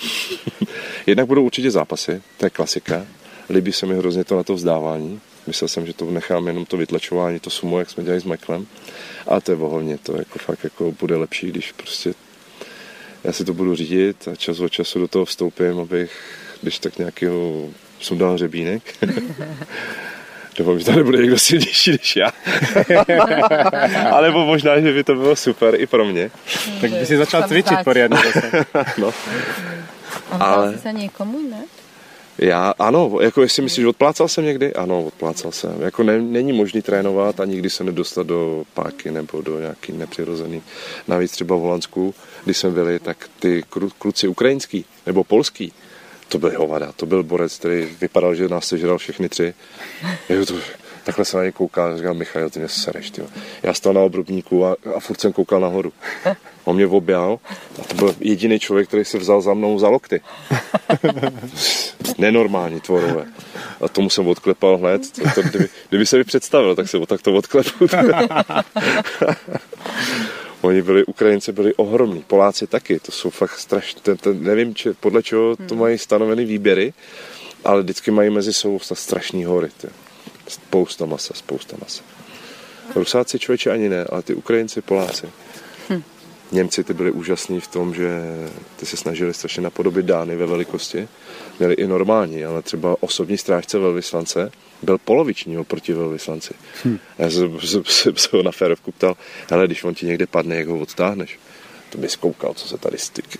Jednak 1.07 1.27
budou 1.27 1.45
určitě 1.45 1.71
zápasy, 1.71 2.23
to 2.37 2.47
je 2.47 2.51
klasika. 2.51 3.07
Líbí 3.51 3.73
se 3.73 3.87
mi 3.87 3.95
hrozně 3.97 4.25
to 4.25 4.37
na 4.37 4.43
to 4.43 4.55
vzdávání. 4.55 5.21
Myslel 5.47 5.69
jsem, 5.69 5.87
že 5.87 5.93
to 5.93 6.11
nechám 6.11 6.47
jenom 6.47 6.67
to 6.67 6.77
vytlačování, 6.77 7.41
to 7.41 7.51
sumo, 7.51 7.79
jak 7.79 7.91
jsme 7.91 8.05
dělali 8.05 8.21
s 8.21 8.25
Michaelem. 8.25 8.67
A 9.27 9.41
to 9.41 9.53
je 9.53 9.57
vohovně, 9.57 9.99
to 9.99 10.17
jako 10.17 10.39
fakt 10.39 10.65
jako 10.65 10.93
bude 10.93 11.17
lepší, 11.17 11.47
když 11.47 11.73
prostě 11.73 12.15
já 13.25 13.33
si 13.33 13.45
to 13.45 13.55
budu 13.55 13.75
řídit 13.75 14.29
a 14.29 14.37
čas 14.37 14.61
od 14.61 14.69
času 14.69 14.99
do 14.99 15.09
toho 15.09 15.25
vstoupím, 15.25 15.79
abych, 15.79 16.13
když 16.63 16.79
tak 16.79 16.99
nějakého 16.99 17.69
sundal 18.01 18.33
hřebínek. 18.33 18.83
Doufám, 20.57 20.79
že 20.79 20.85
to 20.85 20.93
nebude 20.93 21.19
někdo 21.19 21.39
silnější 21.39 21.91
než 21.91 22.17
já. 22.17 22.33
Ale 24.11 24.31
možná, 24.31 24.81
že 24.81 24.93
by 24.93 25.05
to 25.05 25.15
bylo 25.15 25.37
super 25.37 25.75
i 25.81 25.87
pro 25.87 26.05
mě. 26.05 26.31
Tak 26.81 26.91
by 26.91 27.07
si 27.07 27.17
začal 27.17 27.43
cvičit 27.43 27.79
poriadně 27.85 28.19
zase. 28.35 28.65
no. 28.99 29.15
Ale... 30.31 30.79
se 30.79 30.93
někomu, 30.93 31.51
ne? 31.51 31.65
Já, 32.39 32.75
ano, 32.79 33.19
jako 33.21 33.43
jestli 33.43 33.63
myslíš, 33.63 33.87
odplácal 33.87 34.29
jsem 34.29 34.45
někdy? 34.45 34.75
Ano, 34.75 35.05
odplácal 35.05 35.53
jsem. 35.53 35.83
Jako 35.83 36.03
ne, 36.03 36.19
není 36.21 36.53
možný 36.53 36.83
trénovat 36.83 37.41
a 37.41 37.45
nikdy 37.45 37.71
se 37.71 37.85
nedostat 37.85 38.27
do 38.27 38.65
páky 38.75 39.11
nebo 39.11 39.41
do 39.41 39.61
nějaký 39.61 39.93
nepřirozený. 39.93 40.63
Navíc 41.09 41.31
třeba 41.31 41.57
v 41.57 41.61
Holandsku, 41.61 42.15
když 42.45 42.57
jsme 42.57 42.71
byli, 42.71 42.99
tak 42.99 43.31
ty 43.39 43.65
kluci 43.99 44.29
ukrajinský 44.29 44.85
nebo 45.07 45.25
polský, 45.25 45.73
to 46.29 46.39
byl 46.39 46.53
hovada, 46.59 46.93
to 46.93 47.07
byl 47.07 47.23
borec, 47.23 47.57
který 47.57 47.89
vypadal, 48.01 48.35
že 48.35 48.49
nás 48.49 48.67
sežral 48.67 48.99
všechny 48.99 49.29
tři. 49.29 49.55
Jo, 50.29 50.47
to, 50.47 50.55
takhle 51.07 51.25
se 51.25 51.37
na 51.37 51.43
něj 51.43 51.53
koukal, 51.53 51.97
říkal 51.97 52.15
Michal, 52.15 52.51
ty 52.51 52.59
mě 52.59 52.69
sereš, 52.69 53.11
tyjo. 53.11 53.27
Já 53.63 53.75
stál 53.75 53.93
na 53.93 54.01
obrubníku 54.01 54.67
a, 54.67 54.77
a 54.97 55.01
furt 55.01 55.21
jsem 55.21 55.33
koukal 55.33 55.61
nahoru. 55.61 55.93
On 56.65 56.77
mě 56.77 56.87
objal 56.87 57.39
a 57.83 57.85
to 57.85 57.95
byl 57.95 58.15
jediný 58.21 58.59
člověk, 58.59 58.89
který 58.89 59.05
se 59.05 59.19
vzal 59.19 59.41
za 59.41 59.55
mnou 59.55 59.79
za 59.79 59.89
lokty. 59.89 60.21
Nenormální 62.19 62.81
tvorové. 62.81 63.27
A 63.81 63.89
tomu 63.89 64.11
jsem 64.11 64.29
odklepal 64.29 64.77
hned. 64.77 65.03
To, 65.11 65.23
to, 65.35 65.43
kdyby, 65.43 65.69
kdyby 65.89 66.07
se 66.07 66.17
mi 66.17 66.25
představil, 66.25 66.77
tak 66.77 66.89
se 66.89 66.99
tak 67.07 67.23
to 67.23 67.35
odklepu. 67.35 67.87
Oni 70.61 70.83
byli, 70.83 71.05
Ukrajinci 71.05 71.53
byli 71.53 71.75
ohromní, 71.75 72.23
Poláci 72.27 72.67
taky, 72.67 73.01
to 73.01 73.13
jsou 73.13 73.31
fakt 73.31 73.59
strašně, 73.59 74.01
nevím, 74.33 74.75
či, 74.75 74.93
podle 75.01 75.23
čeho 75.23 75.57
to 75.57 75.75
hmm. 75.75 75.79
mají 75.79 75.99
stanoveny 75.99 76.45
výběry, 76.45 76.93
ale 77.65 77.83
vždycky 77.83 78.11
mají 78.11 78.31
mezi 78.31 78.53
sebou 78.53 78.79
strašní 78.81 79.45
hory. 79.45 79.69
Tě. 79.79 79.89
Spousta 80.49 81.07
masa, 81.07 81.35
spousta 81.35 81.77
masa. 81.81 82.03
Rusáci 82.95 83.39
člověče 83.39 83.71
ani 83.71 83.89
ne, 83.89 84.05
ale 84.05 84.23
ty 84.23 84.35
Ukrajinci, 84.35 84.83
Poláci. 84.83 85.27
Hm. 85.91 86.03
Němci 86.53 86.85
ty 86.85 86.95
byli 86.95 87.11
úžasní 87.11 87.61
v 87.61 87.69
tom, 87.69 87.95
že 87.95 88.09
ty 88.77 88.87
se 88.87 88.97
snažili 88.97 89.35
strašně 89.35 89.63
napodobit 89.63 90.07
Dány 90.07 90.37
ve 90.37 90.47
velikosti. 90.47 91.09
Měli 91.59 91.75
i 91.75 91.87
normální, 91.87 92.45
ale 92.45 92.63
třeba 92.63 92.97
osobní 93.01 93.39
strážce 93.39 93.79
velvyslance 93.79 94.51
byl 94.83 94.99
poloviční 94.99 95.59
oproti 95.59 95.93
velvyslanci. 95.93 96.55
Hm. 96.85 96.99
Já 97.19 97.31
jsem, 97.31 97.59
se 98.17 98.29
ho 98.33 98.43
na 98.43 98.53
férovku 98.53 98.93
ptal, 98.93 99.17
ale 99.51 99.67
když 99.67 99.85
on 99.85 99.95
ti 99.95 100.07
někde 100.07 100.27
padne, 100.27 100.57
jak 100.57 100.69
ho 100.69 100.79
odtáhneš? 100.79 101.39
To 101.91 101.99
bys 101.99 102.17
koukal, 102.17 102.55
co 102.55 102.69
se 102.69 102.79
tady 102.79 102.99
styk. 102.99 103.39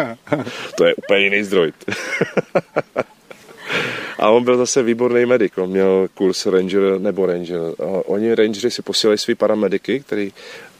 to 0.76 0.84
je 0.84 0.94
úplně 0.94 1.20
jiný 1.24 1.44
zdroj. 1.44 1.72
A 4.18 4.30
on 4.30 4.44
byl 4.44 4.56
zase 4.56 4.82
výborný 4.82 5.26
medic, 5.26 5.52
on 5.56 5.70
měl 5.70 6.08
kurz 6.14 6.46
ranger 6.46 6.82
nebo 6.98 7.26
ranger. 7.26 7.60
A 7.78 7.84
oni 8.06 8.34
rangery 8.34 8.70
si 8.70 8.82
posílají 8.82 9.18
svý 9.18 9.34
paramediky, 9.34 10.00
který 10.00 10.32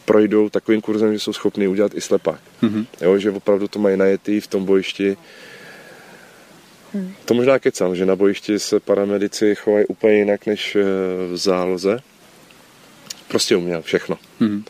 projdou 0.05 0.49
takovým 0.49 0.81
kurzem, 0.81 1.13
že 1.13 1.19
jsou 1.19 1.33
schopni 1.33 1.69
udělat 1.69 1.95
i 1.95 2.01
slepák. 2.01 2.41
Mm-hmm. 2.63 2.87
Jo, 3.01 3.19
že 3.19 3.31
opravdu 3.31 3.69
to 3.69 3.79
mají 3.79 3.97
najetý 3.97 4.41
v 4.41 4.47
tom 4.47 4.65
bojišti. 4.65 5.17
Mm. 6.95 7.15
To 7.25 7.35
možná 7.35 7.59
kecám, 7.59 7.97
že 7.97 8.07
na 8.07 8.17
bojišti 8.17 8.59
se 8.59 8.81
paramedici 8.81 9.55
chovají 9.55 9.87
úplně 9.87 10.15
jinak 10.15 10.47
než 10.47 10.77
eh, 10.77 10.83
v 11.33 11.37
záloze. 11.37 11.99
Prostě 13.29 13.57
uměl 13.57 13.83
všechno. 13.83 14.19
Mm-hmm. 14.41 14.63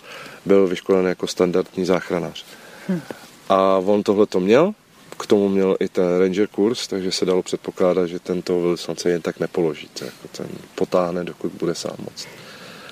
Byl 0.46 0.66
vyškolený 0.66 1.08
jako 1.08 1.26
standardní 1.26 1.84
záchranář. 1.84 2.44
Mm. 2.88 3.00
A 3.48 3.78
on 3.78 4.02
tohle 4.02 4.26
to 4.26 4.40
měl 4.40 4.74
k 5.18 5.26
tomu 5.26 5.48
měl 5.48 5.76
i 5.80 5.88
ten 5.88 6.18
ranger 6.18 6.46
kurz, 6.46 6.86
takže 6.86 7.12
se 7.12 7.24
dalo 7.24 7.42
předpokládat, 7.42 8.06
že 8.06 8.18
tento 8.18 8.60
velvyslance 8.60 9.10
jen 9.10 9.22
tak 9.22 9.40
nepoloží. 9.40 9.88
Jako 10.00 10.28
ten 10.32 10.46
potáhne, 10.74 11.24
dokud 11.24 11.52
bude 11.52 11.74
sám 11.74 11.96
moc. 11.98 12.26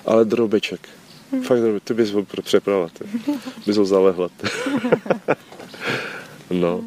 Ale 0.06 0.24
drobeček. 0.24 0.88
Hmm. 1.32 1.42
Fakt 1.42 1.60
drobeček. 1.60 1.84
Ty 1.84 1.94
bys 1.94 2.10
ho 2.10 2.24
přepravil. 2.42 2.88
Ty 2.98 3.04
bys 3.66 3.76
ho 3.76 3.84
zalehla. 3.84 4.28
no. 6.50 6.84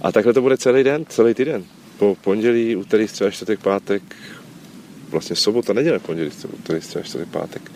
A 0.00 0.12
takhle 0.12 0.32
to 0.32 0.42
bude 0.42 0.56
celý 0.56 0.84
den, 0.84 1.04
celý 1.08 1.34
týden. 1.34 1.64
Po 1.98 2.16
pondělí, 2.20 2.76
úterý, 2.76 3.08
středa, 3.08 3.30
čtvrtek, 3.30 3.60
pátek, 3.60 4.02
vlastně 5.08 5.36
sobota, 5.36 5.72
neděle, 5.72 5.98
pondělí, 5.98 6.30
úterý, 6.52 6.80
středa, 6.80 7.04
čtvrtek, 7.04 7.28
pátek 7.28 7.70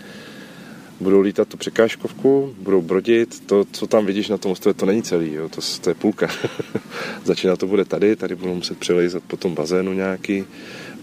budou 1.01 1.21
lítat 1.21 1.49
tu 1.49 1.57
překážkovku, 1.57 2.55
budou 2.59 2.83
brodit, 2.83 3.47
to, 3.47 3.65
co 3.73 3.87
tam 3.87 4.07
vidíš 4.07 4.29
na 4.29 4.39
tom 4.39 4.53
ostrově, 4.53 4.75
to 4.75 4.87
není 4.87 5.03
celý, 5.03 5.33
jo, 5.33 5.49
to, 5.49 5.61
to 5.81 5.91
je 5.91 5.95
půlka. 5.95 6.29
Začíná 7.25 7.57
to 7.57 7.67
bude 7.67 7.85
tady, 7.85 8.17
tady 8.17 8.35
budou 8.35 8.55
muset 8.55 8.79
přelejzat 8.79 9.23
po 9.23 9.37
tom 9.37 9.55
bazénu 9.55 9.93
nějaký, 9.93 10.45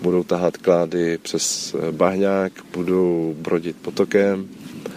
budou 0.02 0.24
tahat 0.24 0.58
klády 0.58 1.18
přes 1.18 1.76
eh, 1.76 1.92
bahňák, 1.92 2.52
budou 2.74 3.36
brodit 3.38 3.76
potokem 3.82 4.48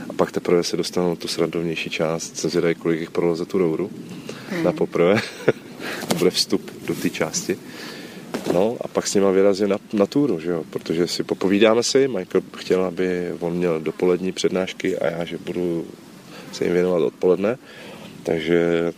a 0.08 0.12
pak 0.12 0.32
teprve 0.32 0.64
se 0.64 0.76
dostanou 0.76 1.16
tu 1.16 1.28
srandovnější 1.28 1.90
část, 1.90 2.36
se 2.36 2.48
zvědají, 2.48 2.74
kolik 2.74 3.00
jich 3.00 3.10
proleze 3.10 3.44
tu 3.44 3.58
rouru 3.58 3.90
hmm. 4.50 4.64
na 4.64 4.72
poprvé. 4.72 5.20
bude 6.18 6.30
vstup 6.30 6.70
do 6.86 6.94
té 6.94 7.10
části. 7.10 7.58
No 8.52 8.76
a 8.80 8.88
pak 8.88 9.06
s 9.06 9.14
nima 9.14 9.30
vyrazím 9.30 9.68
na, 9.68 9.78
na 9.92 10.06
túru, 10.06 10.40
že 10.40 10.50
jo? 10.50 10.64
protože 10.70 11.06
si 11.06 11.24
popovídáme 11.24 11.82
si, 11.82 12.08
Michael 12.08 12.42
chtěl, 12.56 12.84
aby 12.84 13.32
on 13.40 13.52
měl 13.52 13.80
dopolední 13.80 14.32
přednášky 14.32 14.98
a 14.98 15.10
já, 15.10 15.24
že 15.24 15.38
budu 15.38 15.86
se 16.52 16.64
jim 16.64 16.72
věnovat 16.72 17.02
odpoledne, 17.02 17.58
takže 18.22 18.92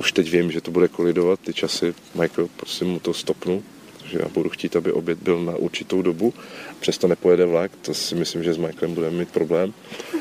už 0.00 0.12
teď 0.12 0.30
vím, 0.30 0.50
že 0.50 0.60
to 0.60 0.70
bude 0.70 0.88
kolidovat 0.88 1.40
ty 1.40 1.52
časy, 1.54 1.94
Michael, 2.14 2.48
prosím 2.56 2.88
mu 2.88 3.00
to 3.00 3.14
stopnu, 3.14 3.62
že 4.04 4.18
já 4.22 4.28
budu 4.28 4.48
chtít, 4.48 4.76
aby 4.76 4.92
oběd 4.92 5.18
byl 5.18 5.44
na 5.44 5.56
určitou 5.56 6.02
dobu, 6.02 6.34
přesto 6.80 7.08
nepojede 7.08 7.46
vlak, 7.46 7.72
to 7.82 7.94
si 7.94 8.14
myslím, 8.14 8.42
že 8.42 8.54
s 8.54 8.56
Michaelem 8.56 8.94
budeme 8.94 9.18
mít 9.18 9.28
problém. 9.28 9.72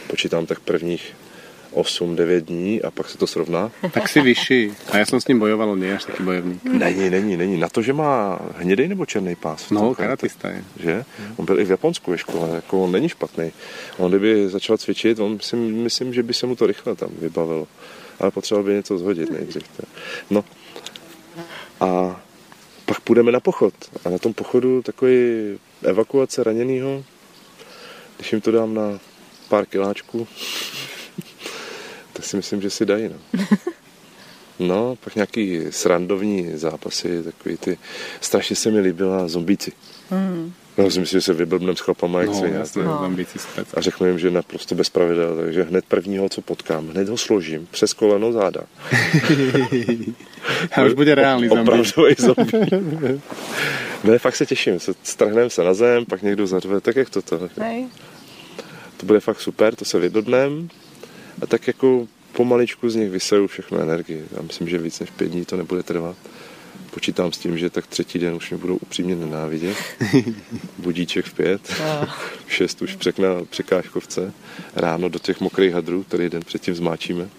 Počítám 0.08 0.46
tak 0.46 0.60
prvních 0.60 1.14
8-9 1.74 2.42
dní 2.42 2.82
a 2.82 2.92
pak 2.92 3.10
se 3.10 3.18
to 3.18 3.28
srovná. 3.28 3.72
Tak 3.92 4.10
si 4.10 4.22
vyšší. 4.22 4.72
A 4.92 4.98
já 4.98 5.06
jsem 5.06 5.22
s 5.22 5.28
ním 5.28 5.40
bojoval, 5.40 5.70
on 5.70 5.84
je 5.84 5.96
až 5.96 6.06
taký 6.06 6.24
bojovník. 6.24 6.64
Není, 6.64 7.10
není, 7.10 7.38
není. 7.38 7.58
Na 7.58 7.70
to, 7.70 7.82
že 7.82 7.94
má 7.94 8.40
hnědý 8.56 8.88
nebo 8.88 9.06
černý 9.06 9.36
pás. 9.36 9.70
No, 9.70 9.96
karatista 9.96 10.50
je. 10.50 10.64
Že? 10.80 11.06
On 11.38 11.46
byl 11.46 11.60
i 11.60 11.66
v 11.66 11.70
Japonsku 11.70 12.12
ve 12.12 12.18
škole, 12.18 12.50
jako 12.56 12.84
on 12.84 12.92
není 12.92 13.10
špatný. 13.10 13.52
On 13.98 14.12
kdyby 14.12 14.50
začal 14.50 14.78
cvičit, 14.78 15.20
on 15.20 15.40
si, 15.40 15.56
myslím, 15.56 16.14
že 16.14 16.24
by 16.24 16.34
se 16.34 16.46
mu 16.46 16.56
to 16.56 16.68
rychle 16.68 16.96
tam 16.96 17.10
vybavilo. 17.22 17.68
Ale 18.20 18.32
potřeboval 18.32 18.64
by 18.64 18.74
něco 18.74 18.98
zhodit 18.98 19.32
nejdřív. 19.32 19.64
No. 20.30 20.44
A 21.80 22.22
pak 22.86 23.00
půjdeme 23.00 23.32
na 23.32 23.40
pochod. 23.40 23.74
A 24.06 24.10
na 24.10 24.18
tom 24.18 24.34
pochodu 24.34 24.82
takový 24.82 25.14
evakuace 25.84 26.44
raněného, 26.44 27.04
když 28.18 28.32
jim 28.32 28.42
to 28.42 28.52
dám 28.52 28.74
na 28.74 29.00
pár 29.50 29.66
kiláčků, 29.66 30.28
tak 32.20 32.26
si 32.26 32.36
myslím, 32.36 32.62
že 32.62 32.70
si 32.70 32.86
dají. 32.86 33.10
No. 33.10 33.46
No, 34.60 34.96
pak 35.04 35.16
nějaký 35.16 35.62
srandovní 35.70 36.52
zápasy, 36.58 37.24
takový 37.24 37.58
ty, 37.58 37.78
strašně 38.22 38.56
se 38.56 38.72
mi 38.72 38.80
líbila 38.80 39.28
zombíci. 39.28 39.72
Mm. 40.12 40.54
No, 40.78 40.86
myslím 40.86 41.06
si, 41.06 41.12
že 41.12 41.22
se 41.22 41.34
vyblbnem 41.34 41.76
s 41.76 41.80
chlapama, 41.80 42.20
jak 42.20 42.30
no, 42.30 42.36
svině. 42.36 42.60
No. 42.84 43.12
A 43.74 43.82
řeknu 43.82 44.08
jim, 44.08 44.20
že 44.20 44.32
naprosto 44.32 44.76
bez 44.76 44.90
pravidel, 44.90 45.36
takže 45.36 45.64
hned 45.64 45.86
prvního, 45.86 46.30
co 46.30 46.42
potkám, 46.42 46.88
hned 46.88 47.10
ho 47.10 47.18
složím 47.18 47.68
přes 47.72 47.94
koleno 47.94 48.32
záda. 48.32 48.62
a 50.76 50.84
už 50.84 50.94
bude 50.94 51.16
reálný 51.16 51.48
zombie. 51.48 51.80
Opravdový 51.80 52.16
zombie. 52.18 53.22
Ne, 54.04 54.20
fakt 54.20 54.36
se 54.36 54.46
těším. 54.46 54.80
Se, 54.80 54.94
strhneme 55.04 55.50
se 55.50 55.64
na 55.64 55.74
zem, 55.74 56.06
pak 56.06 56.22
někdo 56.22 56.48
zařve, 56.48 56.82
tak 56.82 56.96
jak 56.96 57.10
to 57.10 57.22
to. 57.22 57.50
Hej. 57.58 57.88
To 58.98 59.06
bude 59.06 59.20
fakt 59.20 59.42
super, 59.42 59.76
to 59.76 59.86
se 59.86 60.00
vydodnem. 60.00 60.70
A 61.42 61.48
tak 61.48 61.68
jako 61.68 62.08
pomaličku 62.34 62.90
z 62.90 62.96
nich 62.96 63.10
vyseju 63.10 63.48
všechno 63.48 63.80
energii. 63.80 64.26
Já 64.32 64.42
myslím, 64.42 64.70
že 64.70 64.78
víc 64.78 65.00
než 65.00 65.10
pět 65.10 65.32
dní 65.32 65.46
to 65.46 65.58
nebude 65.58 65.84
trvat. 65.84 66.18
Počítám 66.92 67.32
s 67.32 67.38
tím, 67.38 67.58
že 67.58 67.70
tak 67.70 67.88
třetí 67.88 68.20
den 68.20 68.34
už 68.34 68.50
mě 68.50 68.58
budou 68.58 68.76
upřímně 68.76 69.16
nenávidět. 69.16 69.78
Budíček 70.78 71.26
v 71.26 71.34
pět, 71.34 71.62
v 72.48 72.54
šest 72.54 72.82
už 72.82 72.96
překna 72.96 73.28
překážkovce, 73.50 74.34
ráno 74.76 75.10
do 75.10 75.20
těch 75.20 75.40
mokrých 75.40 75.74
hadrů, 75.74 76.04
který 76.04 76.30
den 76.30 76.42
předtím 76.42 76.76
zmáčíme. 76.76 77.30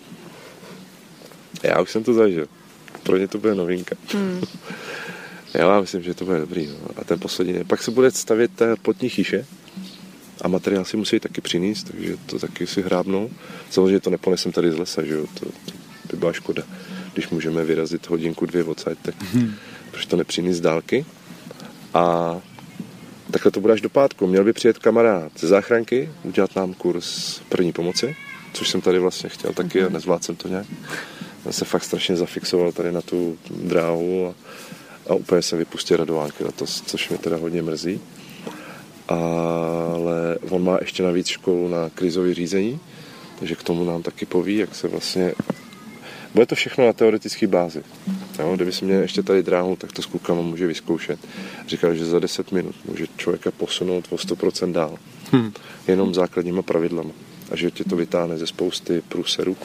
Já 1.62 1.80
už 1.80 1.90
jsem 1.90 2.04
to 2.04 2.14
zažil. 2.14 2.46
Pro 3.02 3.16
ně 3.16 3.28
to 3.28 3.38
bude 3.38 3.54
novinka. 3.54 3.96
Hmm. 4.12 4.40
Já 5.54 5.80
myslím, 5.80 6.02
že 6.02 6.14
to 6.14 6.24
bude 6.24 6.40
dobrý. 6.40 6.66
No. 6.66 6.88
A 6.96 7.04
ten 7.04 7.18
poslední 7.18 7.52
den. 7.52 7.66
Pak 7.66 7.82
se 7.82 7.90
bude 7.90 8.10
stavět 8.10 8.50
ta 8.54 8.76
potní 8.82 9.08
chýše 9.08 9.46
a 10.42 10.48
materiál 10.48 10.84
si 10.84 10.96
musí 10.96 11.20
taky 11.20 11.40
přinést, 11.40 11.82
takže 11.84 12.16
to 12.26 12.38
taky 12.38 12.66
si 12.66 12.82
hrábnou. 12.82 13.30
Samozřejmě 13.70 14.00
to 14.00 14.10
neponesem 14.10 14.52
tady 14.52 14.72
z 14.72 14.76
lesa, 14.76 15.02
že 15.04 15.14
jo? 15.14 15.26
To, 15.34 15.46
to 16.06 16.10
by 16.10 16.16
byla 16.16 16.32
škoda. 16.32 16.62
Když 17.12 17.28
můžeme 17.28 17.64
vyrazit 17.64 18.08
hodinku, 18.08 18.46
dvě 18.46 18.64
odsaď, 18.64 18.98
tak 19.02 19.14
hmm. 19.32 19.54
proč 19.90 20.06
to 20.06 20.16
nepřinést 20.16 20.58
z 20.58 20.60
dálky? 20.60 21.06
A 21.94 22.36
takhle 23.30 23.52
to 23.52 23.60
bude 23.60 23.72
až 23.72 23.80
do 23.80 23.90
pátku. 23.90 24.26
Měl 24.26 24.44
by 24.44 24.52
přijet 24.52 24.78
kamarád 24.78 25.32
ze 25.38 25.46
záchranky, 25.46 26.10
udělat 26.22 26.56
nám 26.56 26.74
kurz 26.74 27.38
první 27.48 27.72
pomoci, 27.72 28.16
což 28.52 28.68
jsem 28.68 28.80
tady 28.80 28.98
vlastně 28.98 29.28
chtěl 29.28 29.52
taky 29.52 29.82
a 29.82 29.88
nezvládl 29.88 30.24
jsem 30.24 30.36
to 30.36 30.48
nějak. 30.48 30.66
Já 31.44 31.52
se 31.52 31.64
fakt 31.64 31.84
strašně 31.84 32.16
zafixoval 32.16 32.72
tady 32.72 32.92
na 32.92 33.00
tu 33.00 33.38
dráhu 33.50 34.26
a, 34.26 34.34
a 35.08 35.14
úplně 35.14 35.42
jsem 35.42 35.58
vypustil 35.58 35.96
radovánky 35.96 36.44
to, 36.56 36.66
což 36.66 37.08
mě 37.08 37.18
teda 37.18 37.36
hodně 37.36 37.62
mrzí. 37.62 38.00
Ale 39.10 40.38
on 40.50 40.64
má 40.64 40.78
ještě 40.80 41.02
navíc 41.02 41.26
školu 41.26 41.68
na 41.68 41.90
krizové 41.94 42.34
řízení, 42.34 42.80
takže 43.38 43.54
k 43.54 43.62
tomu 43.62 43.84
nám 43.84 44.02
taky 44.02 44.26
poví, 44.26 44.56
jak 44.56 44.74
se 44.74 44.88
vlastně... 44.88 45.32
Bude 46.34 46.46
to 46.46 46.54
všechno 46.54 46.86
na 46.86 46.92
teoretické 46.92 47.46
bázi. 47.46 47.82
Jo, 48.38 48.56
kdyby 48.56 48.72
si 48.72 48.84
měl 48.84 49.00
ještě 49.00 49.22
tady 49.22 49.42
dráhu, 49.42 49.76
tak 49.76 49.92
to 49.92 50.02
s 50.02 50.06
klukama 50.06 50.42
může 50.42 50.66
vyzkoušet. 50.66 51.18
Říkal, 51.68 51.94
že 51.94 52.04
za 52.04 52.18
10 52.18 52.52
minut 52.52 52.74
může 52.84 53.06
člověka 53.16 53.50
posunout 53.50 54.04
o 54.10 54.16
100% 54.16 54.72
dál. 54.72 54.96
Hmm. 55.32 55.52
Jenom 55.88 56.14
základníma 56.14 56.62
pravidlama. 56.62 57.10
A 57.50 57.56
že 57.56 57.70
tě 57.70 57.84
to 57.84 57.96
vytáhne 57.96 58.38
ze 58.38 58.46
spousty 58.46 59.02
průserů 59.08 59.56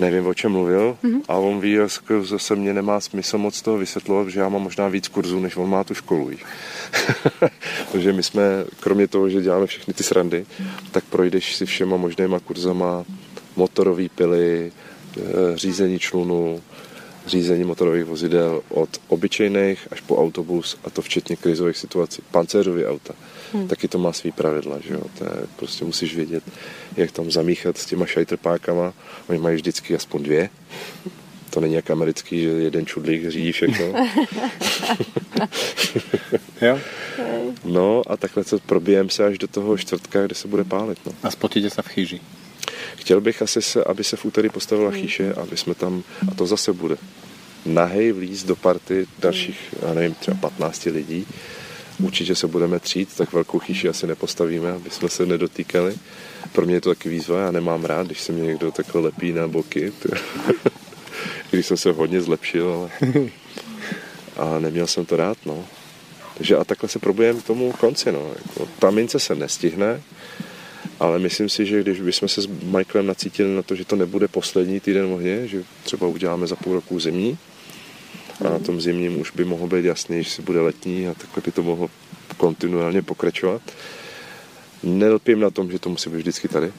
nevím, 0.00 0.26
o 0.26 0.34
čem 0.34 0.52
mluvil 0.52 0.96
mm-hmm. 1.04 1.20
a 1.28 1.34
on 1.34 1.60
ví, 1.60 1.72
že 1.72 1.88
zase 2.22 2.56
mě 2.56 2.74
nemá 2.74 3.00
smysl 3.00 3.38
moc 3.38 3.62
toho 3.62 3.78
vysvětlovat, 3.78 4.28
že 4.28 4.40
já 4.40 4.48
mám 4.48 4.62
možná 4.62 4.88
víc 4.88 5.08
kurzů, 5.08 5.40
než 5.40 5.56
on 5.56 5.70
má 5.70 5.84
tu 5.84 5.94
školu. 5.94 6.30
Takže 7.92 8.12
my 8.12 8.22
jsme, 8.22 8.42
kromě 8.80 9.08
toho, 9.08 9.28
že 9.28 9.42
děláme 9.42 9.66
všechny 9.66 9.94
ty 9.94 10.02
srandy, 10.02 10.46
tak 10.90 11.04
projdeš 11.04 11.56
si 11.56 11.66
všema 11.66 11.96
možnýma 11.96 12.40
kurzama 12.40 13.04
motorové 13.56 14.08
pily, 14.08 14.72
eh, 15.16 15.22
řízení 15.54 15.98
člunu, 15.98 16.62
řízení 17.26 17.64
motorových 17.64 18.04
vozidel 18.04 18.62
od 18.68 18.88
obyčejných 19.08 19.88
až 19.90 20.00
po 20.00 20.16
autobus 20.18 20.78
a 20.84 20.90
to 20.90 21.02
včetně 21.02 21.36
krizových 21.36 21.76
situací. 21.76 22.22
Pancéřový 22.30 22.86
auta. 22.86 23.14
Hmm. 23.52 23.68
Taky 23.68 23.88
to 23.88 23.98
má 23.98 24.12
svý 24.12 24.32
pravidla, 24.32 24.78
že 24.80 24.94
jo. 24.94 25.02
To 25.18 25.24
je, 25.24 25.30
prostě 25.56 25.84
musíš 25.84 26.16
vědět, 26.16 26.44
jak 26.96 27.10
tam 27.12 27.30
zamíchat 27.30 27.78
s 27.78 27.86
těma 27.86 28.06
šajtrpákama. 28.06 28.92
Oni 29.28 29.38
mají 29.38 29.56
vždycky 29.56 29.94
aspoň 29.94 30.22
dvě. 30.22 30.50
To 31.50 31.60
není 31.60 31.74
jak 31.74 31.90
americký, 31.90 32.42
že 32.42 32.48
jeden 32.48 32.86
čudlík 32.86 33.30
řídí 33.30 33.52
všechno. 33.52 33.86
jo? 36.62 36.80
No 37.64 38.02
a 38.06 38.16
takhle 38.16 38.44
se 38.44 38.58
probijeme 38.58 39.10
se 39.10 39.24
až 39.24 39.38
do 39.38 39.48
toho 39.48 39.78
čtvrtka, 39.78 40.26
kde 40.26 40.34
se 40.34 40.48
bude 40.48 40.64
pálit. 40.64 40.98
No. 41.06 41.12
A 41.22 41.30
spotíte 41.30 41.70
se 41.70 41.82
v 41.82 41.88
chýži. 41.88 42.20
Chtěl 42.96 43.20
bych 43.20 43.42
asi, 43.42 43.62
se, 43.62 43.84
aby 43.84 44.04
se 44.04 44.16
v 44.16 44.24
úterý 44.24 44.48
postavila 44.48 44.90
hmm. 44.90 45.00
chýše, 45.00 45.34
aby 45.34 45.56
jsme 45.56 45.74
tam, 45.74 46.02
a 46.32 46.34
to 46.34 46.46
zase 46.46 46.72
bude, 46.72 46.96
nahej 47.66 48.12
vlíz 48.12 48.44
do 48.44 48.56
party 48.56 49.06
dalších, 49.18 49.74
já 49.82 49.94
nevím, 49.94 50.14
třeba 50.14 50.36
15 50.36 50.84
lidí. 50.84 51.26
Určitě 52.02 52.34
se 52.34 52.46
budeme 52.46 52.80
třít, 52.80 53.16
tak 53.16 53.32
velkou 53.32 53.58
chýši 53.58 53.88
asi 53.88 54.06
nepostavíme, 54.06 54.72
aby 54.72 54.90
jsme 54.90 55.08
se 55.08 55.26
nedotýkali. 55.26 55.94
Pro 56.52 56.66
mě 56.66 56.74
je 56.74 56.80
to 56.80 56.90
taky 56.90 57.08
výzva, 57.08 57.40
já 57.40 57.50
nemám 57.50 57.84
rád, 57.84 58.06
když 58.06 58.20
se 58.20 58.32
mě 58.32 58.42
někdo 58.42 58.72
takhle 58.72 59.00
lepí 59.00 59.32
na 59.32 59.48
boky. 59.48 59.92
když 61.50 61.66
jsem 61.66 61.76
se 61.76 61.92
hodně 61.92 62.20
zlepšil, 62.20 62.70
ale 62.70 62.90
a 64.36 64.58
neměl 64.58 64.86
jsem 64.86 65.06
to 65.06 65.16
rád, 65.16 65.38
no. 65.46 65.64
Takže 66.38 66.56
a 66.56 66.64
takhle 66.64 66.88
se 66.88 66.98
probujeme 66.98 67.40
k 67.40 67.46
tomu 67.46 67.72
konci, 67.72 68.12
no. 68.12 68.30
Jako, 68.36 68.68
ta 68.78 68.90
mince 68.90 69.20
se 69.20 69.34
nestihne, 69.34 70.02
ale 71.00 71.18
myslím 71.18 71.48
si, 71.48 71.66
že 71.66 71.80
když 71.80 72.00
bychom 72.00 72.28
se 72.28 72.42
s 72.42 72.46
Michaelem 72.46 73.06
nacítili 73.06 73.54
na 73.54 73.62
to, 73.62 73.74
že 73.74 73.84
to 73.84 73.96
nebude 73.96 74.28
poslední 74.28 74.80
týden 74.80 75.04
ohně, 75.06 75.48
že 75.48 75.64
třeba 75.84 76.06
uděláme 76.06 76.46
za 76.46 76.56
půl 76.56 76.74
roku 76.74 77.00
zimní, 77.00 77.38
a 78.44 78.50
na 78.50 78.58
tom 78.58 78.80
zimním 78.80 79.20
už 79.20 79.30
by 79.30 79.44
mohlo 79.44 79.66
být 79.66 79.84
jasný, 79.84 80.22
že 80.22 80.30
si 80.30 80.42
bude 80.42 80.60
letní 80.60 81.08
a 81.08 81.14
takhle 81.14 81.42
by 81.44 81.52
to 81.52 81.62
mohlo 81.62 81.90
kontinuálně 82.36 83.02
pokračovat. 83.02 83.62
Nelpím 84.82 85.40
na 85.40 85.50
tom, 85.50 85.70
že 85.70 85.78
to 85.78 85.88
musí 85.88 86.10
být 86.10 86.16
vždycky 86.16 86.48
tady. 86.48 86.72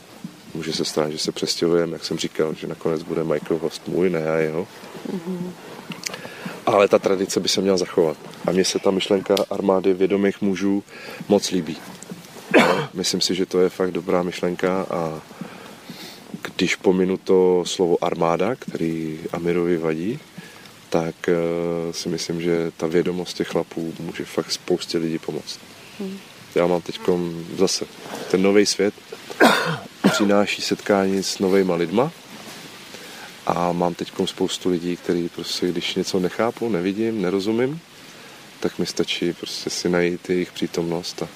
Může 0.54 0.74
se 0.74 0.86
stát, 0.86 1.12
že 1.12 1.18
se 1.18 1.32
přestěhujeme, 1.32 1.94
jak 1.94 2.06
jsem 2.06 2.18
říkal, 2.18 2.54
že 2.54 2.68
nakonec 2.68 3.04
bude 3.04 3.24
Michael 3.24 3.60
host 3.60 3.88
můj, 3.88 4.10
ne 4.10 4.20
já 4.20 4.38
jeho. 4.38 4.68
Mm-hmm. 5.12 5.52
Ale 6.66 6.88
ta 6.88 7.00
tradice 7.00 7.40
by 7.40 7.50
se 7.50 7.62
měla 7.62 7.78
zachovat. 7.78 8.18
A 8.46 8.52
mně 8.52 8.66
se 8.66 8.80
ta 8.80 8.92
myšlenka 8.92 9.36
armády 9.50 9.94
vědomých 9.94 10.42
mužů 10.42 10.84
moc 11.28 11.52
líbí. 11.52 11.78
Myslím 12.94 13.22
si, 13.22 13.36
že 13.36 13.46
to 13.46 13.60
je 13.60 13.70
fakt 13.70 13.92
dobrá 13.92 14.24
myšlenka 14.24 14.86
a 14.90 15.22
když 16.56 16.76
pominu 16.76 17.18
to 17.18 17.64
slovo 17.66 18.04
armáda, 18.04 18.56
který 18.56 19.20
Amirovi 19.34 19.78
vadí, 19.78 20.20
tak 20.90 21.16
uh, 21.28 21.92
si 21.92 22.10
myslím, 22.10 22.42
že 22.42 22.72
ta 22.78 22.88
vědomost 22.88 23.38
těch 23.38 23.48
chlapů 23.48 23.94
může 24.00 24.26
fakt 24.26 24.52
spoustě 24.52 24.98
lidí 24.98 25.20
pomoct. 25.20 25.60
Hmm. 26.00 26.20
Já 26.56 26.68
mám 26.68 26.82
teď 26.82 27.00
zase 27.58 27.86
ten 28.32 28.42
nový 28.42 28.66
svět, 28.66 28.94
přináší 30.12 30.62
setkání 30.62 31.24
s 31.24 31.40
novejma 31.40 31.76
lidma 31.76 32.12
a 33.46 33.72
mám 33.72 33.94
teď 33.94 34.12
spoustu 34.26 34.70
lidí, 34.70 34.98
kteří 34.98 35.30
prostě, 35.30 35.68
když 35.68 35.96
něco 35.96 36.20
nechápu, 36.20 36.70
nevidím, 36.70 37.22
nerozumím, 37.22 37.80
tak 38.60 38.80
mi 38.80 38.86
stačí 38.86 39.34
prostě 39.34 39.70
si 39.70 39.90
najít 39.90 40.30
jejich 40.30 40.52
přítomnost 40.52 41.22
a 41.22 41.28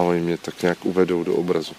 a 0.00 0.02
oni 0.02 0.20
mě 0.20 0.38
tak 0.38 0.62
nějak 0.62 0.84
uvedou 0.84 1.24
do 1.24 1.34
obrazu. 1.34 1.72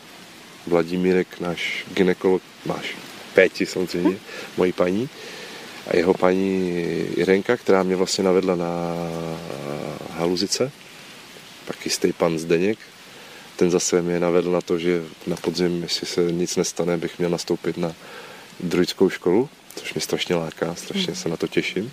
Vladimírek, 0.68 1.40
náš 1.40 1.86
ginekolog, 1.94 2.42
náš 2.66 2.96
Péti 3.34 3.66
samozřejmě, 3.66 4.18
mojí 4.58 4.74
paní, 4.74 5.10
a 5.88 5.98
jeho 5.98 6.14
paní 6.14 6.70
Irenka, 7.16 7.58
která 7.58 7.84
mě 7.84 7.96
vlastně 7.96 8.24
navedla 8.24 8.56
na 8.56 8.96
haluzice, 10.10 10.72
pak 11.66 11.86
jistý 11.86 12.14
pan 12.14 12.40
Zdeněk, 12.40 12.80
ten 13.56 13.72
zase 13.72 14.02
mě 14.02 14.20
navedl 14.20 14.52
na 14.52 14.62
to, 14.62 14.78
že 14.78 15.04
na 15.28 15.36
podzim, 15.36 15.84
jestli 15.84 16.08
se 16.08 16.22
nic 16.32 16.56
nestane, 16.56 16.98
bych 16.98 17.20
měl 17.20 17.30
nastoupit 17.30 17.78
na 17.78 17.94
druidskou 18.60 19.10
školu, 19.10 19.50
což 19.76 19.94
mě 19.94 20.02
strašně 20.02 20.36
láká, 20.36 20.76
strašně 20.76 21.16
se 21.16 21.30
na 21.30 21.38
to 21.38 21.48
těším. 21.48 21.92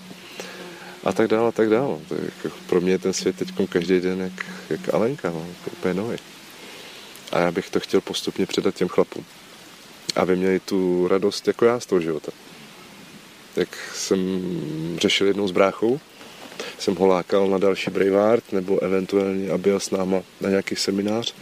A 1.04 1.12
tak 1.12 1.28
dále, 1.28 1.48
a 1.48 1.52
tak 1.52 1.70
dále. 1.70 1.98
To 2.08 2.14
je 2.14 2.20
jako 2.44 2.56
pro 2.66 2.80
mě 2.80 2.92
je 2.92 2.98
ten 2.98 3.12
svět 3.12 3.36
teď 3.36 3.48
každý 3.68 4.00
den 4.00 4.20
jak, 4.20 4.46
jak 4.70 4.94
Alenka, 4.94 5.30
no, 5.30 5.46
úplně 5.72 5.94
nový. 5.94 6.18
A 7.32 7.38
já 7.38 7.50
bych 7.50 7.70
to 7.70 7.80
chtěl 7.80 8.00
postupně 8.00 8.46
předat 8.46 8.74
těm 8.74 8.88
chlapům. 8.88 9.24
Aby 10.16 10.36
měli 10.36 10.60
tu 10.60 11.08
radost 11.08 11.46
jako 11.46 11.64
já 11.64 11.80
z 11.80 11.86
toho 11.86 12.00
života. 12.00 12.32
Jak 13.58 13.78
jsem 13.94 14.40
řešil 15.00 15.26
jednou 15.26 15.48
s 15.48 15.50
bráchou, 15.50 16.00
jsem 16.78 16.96
ho 16.96 17.06
lákal 17.06 17.48
na 17.48 17.58
další 17.58 17.90
Braveheart, 17.90 18.52
nebo 18.52 18.78
eventuálně, 18.82 19.50
aby 19.50 19.70
jel 19.70 19.80
s 19.80 19.90
náma 19.90 20.22
na 20.40 20.48
nějaký 20.48 20.76
seminář. 20.76 21.34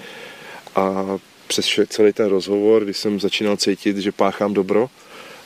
A 0.76 1.18
přes 1.46 1.80
celý 1.88 2.12
ten 2.12 2.26
rozhovor, 2.26 2.84
když 2.84 2.96
jsem 2.96 3.20
začínal 3.20 3.56
cítit, 3.56 3.96
že 3.96 4.12
páchám 4.12 4.54
dobro 4.54 4.90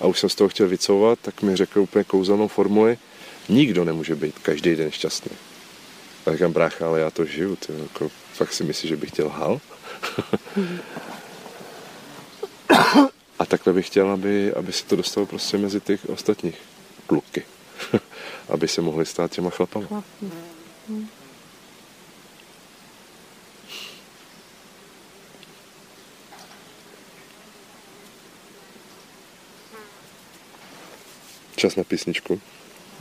a 0.00 0.06
už 0.06 0.20
jsem 0.20 0.28
z 0.28 0.34
toho 0.34 0.48
chtěl 0.48 0.68
vycouvat, 0.68 1.18
tak 1.22 1.42
mi 1.42 1.56
řekl 1.56 1.80
úplně 1.80 2.04
kouzelnou 2.04 2.48
formuli, 2.48 2.98
nikdo 3.48 3.84
nemůže 3.84 4.14
být 4.14 4.38
každý 4.38 4.76
den 4.76 4.90
šťastný. 4.90 5.32
A 6.26 6.32
říkám, 6.32 6.52
brácha, 6.52 6.86
ale 6.86 7.00
já 7.00 7.10
to 7.10 7.24
žiju, 7.24 7.56
ty, 7.56 7.72
jako, 7.82 8.10
fakt 8.32 8.52
si 8.52 8.64
myslíš, 8.64 8.88
že 8.88 8.96
bych 8.96 9.10
chtěl 9.10 9.28
hal? 9.28 9.60
A 13.40 13.46
takhle 13.46 13.72
bych 13.72 13.86
chtěl, 13.86 14.10
aby, 14.10 14.52
aby 14.54 14.72
se 14.72 14.84
to 14.84 14.96
dostalo 14.96 15.26
prostě 15.26 15.58
mezi 15.58 15.80
těch 15.80 16.08
ostatních 16.08 16.58
kluky. 17.06 17.42
aby 18.48 18.68
se 18.68 18.82
mohli 18.82 19.06
stát 19.06 19.30
těma 19.30 19.50
chlapama. 19.50 20.04
Čas 31.56 31.76
na 31.76 31.84
písničku. 31.84 32.40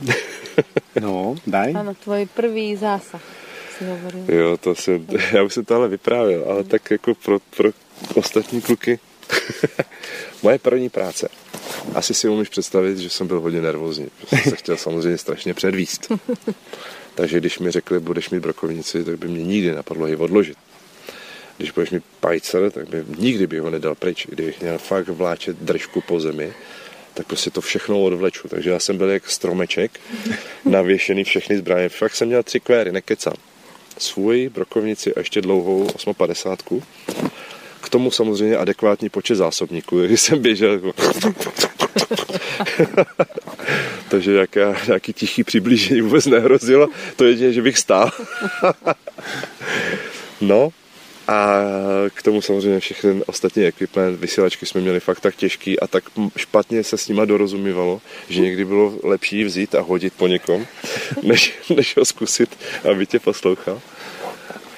no, 1.00 1.36
daj. 1.46 1.76
Áno, 1.76 1.92
tvoj 1.94 2.28
prvý 2.32 2.76
zásah. 2.76 3.20
Jo, 4.28 4.56
to 4.56 4.74
jsem, 4.74 5.06
já 5.32 5.42
už 5.42 5.54
jsem 5.54 5.64
to 5.64 5.74
ale 5.74 5.88
vyprávěl, 5.88 6.44
ale 6.48 6.64
tak 6.64 6.90
jako 6.90 7.14
pro, 7.14 7.38
pro 7.38 7.70
ostatní 8.14 8.60
kluky. 8.60 9.00
Moje 10.42 10.58
první 10.58 10.88
práce. 10.88 11.28
Asi 11.94 12.14
si 12.14 12.28
umíš 12.28 12.48
představit, 12.48 12.98
že 12.98 13.10
jsem 13.10 13.26
byl 13.26 13.40
hodně 13.40 13.60
nervózní. 13.60 14.08
Protože 14.20 14.50
se 14.50 14.56
chtěl 14.56 14.76
samozřejmě 14.76 15.18
strašně 15.18 15.54
předvíst. 15.54 16.12
Takže 17.14 17.40
když 17.40 17.58
mi 17.58 17.70
řekli, 17.70 18.00
budeš 18.00 18.30
mít 18.30 18.40
brokovnici, 18.40 19.04
tak 19.04 19.18
by 19.18 19.28
mě 19.28 19.44
nikdy 19.44 19.74
napadlo 19.74 20.06
ji 20.06 20.16
odložit. 20.16 20.58
Když 21.56 21.70
budeš 21.70 21.90
mít 21.90 22.04
pajcer, 22.20 22.70
tak 22.70 22.88
by 22.88 23.04
nikdy 23.18 23.46
by 23.46 23.58
ho 23.58 23.70
nedal 23.70 23.94
pryč. 23.94 24.26
Kdybych 24.26 24.60
měl 24.60 24.78
fakt 24.78 25.08
vláčet 25.08 25.56
držku 25.56 26.00
po 26.00 26.20
zemi, 26.20 26.52
tak 27.14 27.26
prostě 27.26 27.50
to 27.50 27.60
všechno 27.60 28.02
odvleču. 28.02 28.48
Takže 28.48 28.70
já 28.70 28.80
jsem 28.80 28.98
byl 28.98 29.10
jak 29.10 29.30
stromeček, 29.30 30.00
navěšený 30.64 31.24
všechny 31.24 31.58
zbraně. 31.58 31.88
Fakt 31.88 32.14
jsem 32.14 32.28
měl 32.28 32.42
tři 32.42 32.60
kvéry, 32.60 32.92
nekecám. 32.92 33.34
Svůj 33.98 34.48
brokovnici 34.48 35.14
a 35.14 35.18
ještě 35.18 35.40
dlouhou 35.40 35.86
850. 35.94 36.62
K 37.80 37.88
tomu 37.88 38.10
samozřejmě 38.10 38.56
adekvátní 38.56 39.08
počet 39.08 39.34
zásobníků, 39.34 40.00
když 40.06 40.20
jsem 40.20 40.38
běžel. 40.38 40.80
Takže 44.08 44.32
nějaká, 44.32 44.76
nějaký 44.86 45.12
tichý 45.12 45.44
přiblížení 45.44 46.00
vůbec 46.00 46.26
nehrozilo. 46.26 46.88
To 47.16 47.24
je, 47.24 47.52
že 47.52 47.62
bych 47.62 47.78
stál. 47.78 48.10
no, 50.40 50.72
a 51.30 51.62
k 52.14 52.22
tomu 52.22 52.42
samozřejmě 52.42 52.80
všechny 52.80 53.22
ostatní 53.26 53.64
equipment, 53.64 54.20
vysílačky 54.20 54.66
jsme 54.66 54.80
měli 54.80 55.00
fakt 55.00 55.20
tak 55.20 55.36
těžký 55.36 55.80
a 55.80 55.86
tak 55.86 56.04
špatně 56.36 56.84
se 56.84 56.98
s 56.98 57.08
nima 57.08 57.24
dorozumívalo, 57.24 58.00
že 58.28 58.40
někdy 58.40 58.64
bylo 58.64 58.98
lepší 59.02 59.44
vzít 59.44 59.74
a 59.74 59.80
hodit 59.80 60.12
po 60.16 60.26
někom, 60.26 60.66
než, 61.22 61.54
než 61.76 61.96
ho 61.96 62.04
zkusit, 62.04 62.58
aby 62.90 63.06
tě 63.06 63.18
poslouchal. 63.18 63.80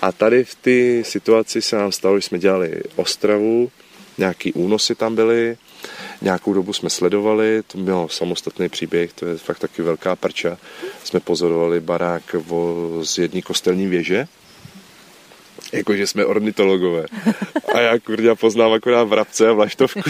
A 0.03 0.13
tady 0.13 0.45
v 0.45 0.55
té 0.55 1.05
situaci 1.11 1.63
se 1.63 1.77
nám 1.77 1.93
stalo, 1.93 2.19
že 2.19 2.27
jsme 2.27 2.39
dělali 2.39 2.83
Ostravu, 2.97 3.71
nějaký 4.19 4.53
únosy 4.53 4.95
tam 4.95 5.15
byly, 5.15 5.57
nějakou 6.23 6.55
dobu 6.55 6.73
jsme 6.73 6.91
sledovali, 6.91 7.63
to 7.67 7.79
byl 7.79 8.09
samostatný 8.11 8.69
příběh, 8.69 9.13
to 9.13 9.27
je 9.27 9.39
fakt 9.39 9.59
taky 9.59 9.83
velká 9.83 10.17
prča. 10.17 10.59
Jsme 11.05 11.21
pozorovali 11.21 11.81
barák 11.81 12.37
z 13.03 13.19
jedné 13.19 13.43
kostelní 13.43 13.87
věže, 13.87 14.29
jakože 15.73 16.07
jsme 16.07 16.25
ornitologové. 16.25 17.07
A 17.75 17.81
já 17.81 17.99
kurňa 17.99 18.35
poznám 18.35 18.73
akorát 18.73 19.05
vrabce 19.05 19.49
a 19.49 19.53
vlaštovku. 19.53 20.01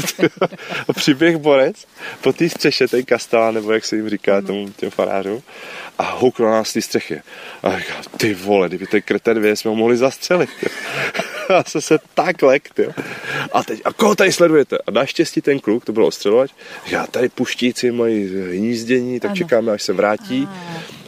a 0.88 0.92
přiběh 0.92 1.36
borec 1.36 1.86
po 2.20 2.32
té 2.32 2.48
střeše, 2.48 2.88
ten 2.88 3.04
kastela, 3.04 3.50
nebo 3.50 3.72
jak 3.72 3.84
se 3.84 3.96
jim 3.96 4.08
říká 4.08 4.40
tomu, 4.40 4.68
těm 4.76 4.90
farářům, 4.90 5.42
a 5.98 6.10
houkl 6.10 6.44
nás 6.44 6.68
z 6.68 6.72
té 6.72 6.82
střechy. 6.82 7.20
A 7.62 7.78
říká, 7.78 7.94
ty 8.16 8.34
vole, 8.34 8.68
kdyby 8.68 8.86
ten 8.86 9.02
kreten 9.02 9.40
věc 9.40 9.60
jsme 9.60 9.68
ho 9.68 9.74
mohli 9.74 9.96
zastřelit. 9.96 10.50
a 11.48 11.64
se 11.64 11.80
se 11.80 11.98
tak 12.14 12.42
lek, 12.42 12.68
A 13.52 13.62
teď, 13.62 13.80
a 13.84 13.92
koho 13.92 14.14
tady 14.14 14.32
sledujete? 14.32 14.78
A 14.86 14.90
naštěstí 14.90 15.40
ten 15.40 15.60
kluk, 15.60 15.84
to 15.84 15.92
byl 15.92 16.04
ostřelovač, 16.04 16.50
já 16.86 17.06
tady 17.06 17.28
puštíci 17.28 17.90
mají 17.90 18.24
hnízdění, 18.56 19.20
tak 19.20 19.28
ano. 19.28 19.36
čekáme, 19.36 19.72
až 19.72 19.82
se 19.82 19.92
vrátí. 19.92 20.48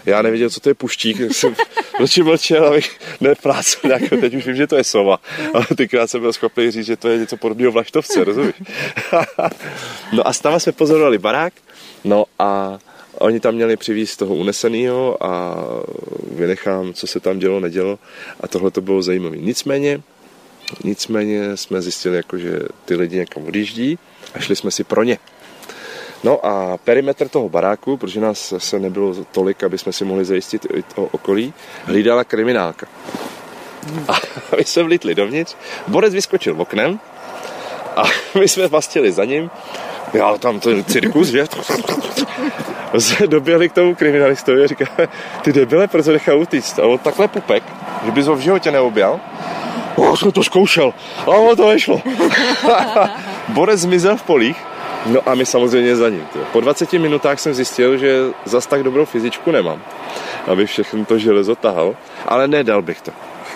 Já 0.07 0.23
nevěděl, 0.23 0.51
co 0.51 0.61
to 0.61 0.69
je 0.69 0.75
puštík, 0.75 1.19
tak 1.19 1.35
jsem 1.35 1.55
radši 2.01 2.23
mlčel, 2.23 2.67
abych 2.67 3.01
neplácel 3.21 3.81
nějakého, 3.85 4.21
teď 4.21 4.35
už 4.35 4.47
vím, 4.47 4.57
že 4.57 4.67
to 4.67 4.77
je 4.77 4.85
sova. 4.85 5.21
Ale 5.55 5.67
tykrát 5.77 6.11
jsem 6.11 6.21
byl 6.21 6.33
schopný 6.33 6.71
říct, 6.71 6.87
že 6.87 6.97
to 6.97 7.09
je 7.09 7.19
něco 7.19 7.37
podobného 7.37 7.73
vlaštovce, 7.73 8.25
rozumíš? 8.25 8.55
no 10.13 10.29
a 10.29 10.33
s 10.33 10.59
jsme 10.59 10.73
pozorovali 10.73 11.19
barák, 11.19 11.53
no 12.05 12.25
a 12.39 12.79
Oni 13.19 13.41
tam 13.41 13.55
měli 13.55 13.77
přivízt 13.77 14.19
toho 14.19 14.35
uneseného 14.35 15.25
a 15.25 15.57
vynechám, 16.31 16.93
co 16.93 17.07
se 17.07 17.21
tam 17.21 17.39
dělo, 17.39 17.61
nedělo. 17.61 17.99
A 18.41 18.49
tohle 18.49 18.71
to 18.71 18.81
bylo 18.81 19.03
zajímavé. 19.03 19.37
Nicméně, 19.37 20.01
nicméně 20.85 21.57
jsme 21.57 21.83
zjistili, 21.83 22.17
jako, 22.17 22.39
že 22.39 22.59
ty 22.85 22.97
lidi 22.97 23.17
někam 23.17 23.47
odjíždí 23.47 23.99
a 24.35 24.39
šli 24.39 24.57
jsme 24.57 24.71
si 24.71 24.85
pro 24.85 25.03
ně. 25.03 25.19
No 26.25 26.47
a 26.47 26.77
perimetr 26.85 27.29
toho 27.29 27.49
baráku, 27.49 27.97
protože 27.97 28.21
nás 28.21 28.55
se 28.59 28.79
nebylo 28.79 29.15
tolik, 29.33 29.63
aby 29.65 29.79
jsme 29.79 29.93
si 29.93 30.05
mohli 30.05 30.25
zajistit 30.25 30.67
i 30.75 30.83
to 30.83 31.03
okolí, 31.03 31.55
hlídala 31.85 32.25
kriminálka. 32.25 32.87
A 34.09 34.13
my 34.57 34.65
jsme 34.65 34.83
vlítli 34.83 35.15
dovnitř, 35.15 35.57
Borec 35.89 36.15
vyskočil 36.15 36.61
oknem 36.61 37.01
a 37.97 38.03
my 38.39 38.49
jsme 38.49 38.67
vlastili 38.67 39.13
za 39.13 39.25
ním. 39.25 39.51
Já 40.13 40.39
tam 40.39 40.61
ten 40.61 40.85
cirkus, 40.85 41.29
že? 41.29 41.47
Doběhli 43.27 43.69
k 43.69 43.73
tomu 43.73 43.95
kriminalistovi 43.95 44.65
a 44.65 44.67
říkáme, 44.67 45.09
ty 45.43 45.53
debile, 45.53 45.89
proč 45.89 46.07
nechal 46.07 46.39
utíct? 46.39 46.79
A 46.79 46.87
on 46.87 46.99
takhle 46.99 47.29
pupek, 47.29 47.63
že 48.05 48.11
bys 48.11 48.27
ho 48.27 48.37
v 48.37 48.41
životě 48.41 48.71
neobjal. 48.71 49.21
O, 49.97 50.17
jsem 50.17 50.33
to 50.33 50.45
zkoušel. 50.45 50.95
A 51.21 51.27
on 51.27 51.57
to 51.57 51.69
nešlo. 51.69 52.03
Borec 53.49 53.81
zmizel 53.81 54.17
v 54.17 54.23
polích 54.23 54.57
No 55.07 55.29
a 55.29 55.35
my 55.35 55.47
samozřejmě 55.47 55.97
za 55.97 56.09
ním. 56.09 56.27
Tě. 56.33 56.39
Po 56.53 56.61
20 56.61 56.93
minutách 56.93 57.41
jsem 57.41 57.55
zjistil, 57.55 57.99
že 57.99 58.19
zas 58.45 58.67
tak 58.67 58.83
dobrou 58.83 59.05
fyzičku 59.05 59.51
nemám, 59.51 59.83
aby 60.47 60.67
všechno 60.67 61.05
to 61.05 61.19
železo 61.19 61.55
tahal, 61.55 61.97
ale 62.27 62.49
nedal 62.49 62.83
bych 62.83 63.01
to. 63.01 63.11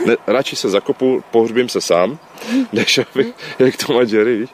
Ne, 0.07 0.17
radši 0.27 0.57
se 0.57 0.69
zakopu, 0.69 1.25
pohřbím 1.31 1.69
se 1.69 1.81
sám, 1.81 2.19
než 2.73 2.99
abych, 2.99 3.27
jak 3.59 3.77
to 3.77 3.93
má 3.93 4.01
Jerry, 4.07 4.49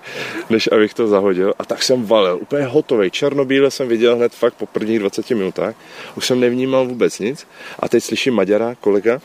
než 0.50 0.68
abych 0.72 0.94
to 0.94 1.06
zahodil. 1.06 1.54
A 1.58 1.64
tak 1.64 1.82
jsem 1.82 2.06
valil, 2.06 2.38
úplně 2.42 2.64
hotový. 2.64 3.10
Černobíle 3.10 3.70
jsem 3.70 3.88
viděl 3.88 4.16
hned 4.16 4.32
fakt 4.34 4.54
po 4.54 4.66
prvních 4.66 4.98
20 4.98 5.30
minutách. 5.30 5.74
Už 6.16 6.26
jsem 6.26 6.40
nevnímal 6.40 6.86
vůbec 6.86 7.18
nic. 7.18 7.46
A 7.78 7.88
teď 7.88 8.04
slyším 8.04 8.34
Maďara, 8.34 8.74
kolega, 8.80 9.20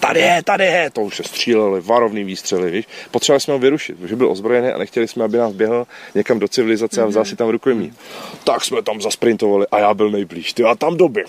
tady 0.00 0.20
je, 0.20 0.42
tady 0.44 0.64
je, 0.64 0.90
to 0.90 1.00
už 1.00 1.16
se 1.16 1.22
stříleli, 1.22 1.80
varovný 1.80 2.24
výstřely, 2.24 2.70
víš. 2.70 2.86
Potřebovali 3.10 3.40
jsme 3.40 3.52
ho 3.52 3.58
vyrušit, 3.58 3.96
protože 3.98 4.16
byl 4.16 4.30
ozbrojený 4.30 4.68
a 4.68 4.78
nechtěli 4.78 5.08
jsme, 5.08 5.24
aby 5.24 5.38
nás 5.38 5.52
běhal 5.52 5.86
někam 6.14 6.38
do 6.38 6.48
civilizace 6.48 7.02
a 7.02 7.06
vzal 7.06 7.24
si 7.24 7.36
tam 7.36 7.48
rukojmí. 7.48 7.92
Tak 8.44 8.64
jsme 8.64 8.82
tam 8.82 9.00
zasprintovali 9.00 9.66
a 9.70 9.78
já 9.78 9.94
byl 9.94 10.10
nejblíž, 10.10 10.52
ty 10.52 10.64
a 10.64 10.74
tam 10.74 10.96
doběh. 10.96 11.26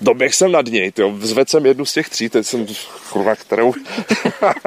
Doběh 0.00 0.34
jsem 0.34 0.52
nad 0.52 0.66
něj, 0.66 0.92
ty 0.92 1.02
vzvedl 1.10 1.48
jsem 1.48 1.66
jednu 1.66 1.84
z 1.84 1.92
těch 1.92 2.08
tří, 2.08 2.28
teď 2.28 2.46
jsem, 2.46 2.66
kurva, 3.12 3.36
kterou 3.36 3.74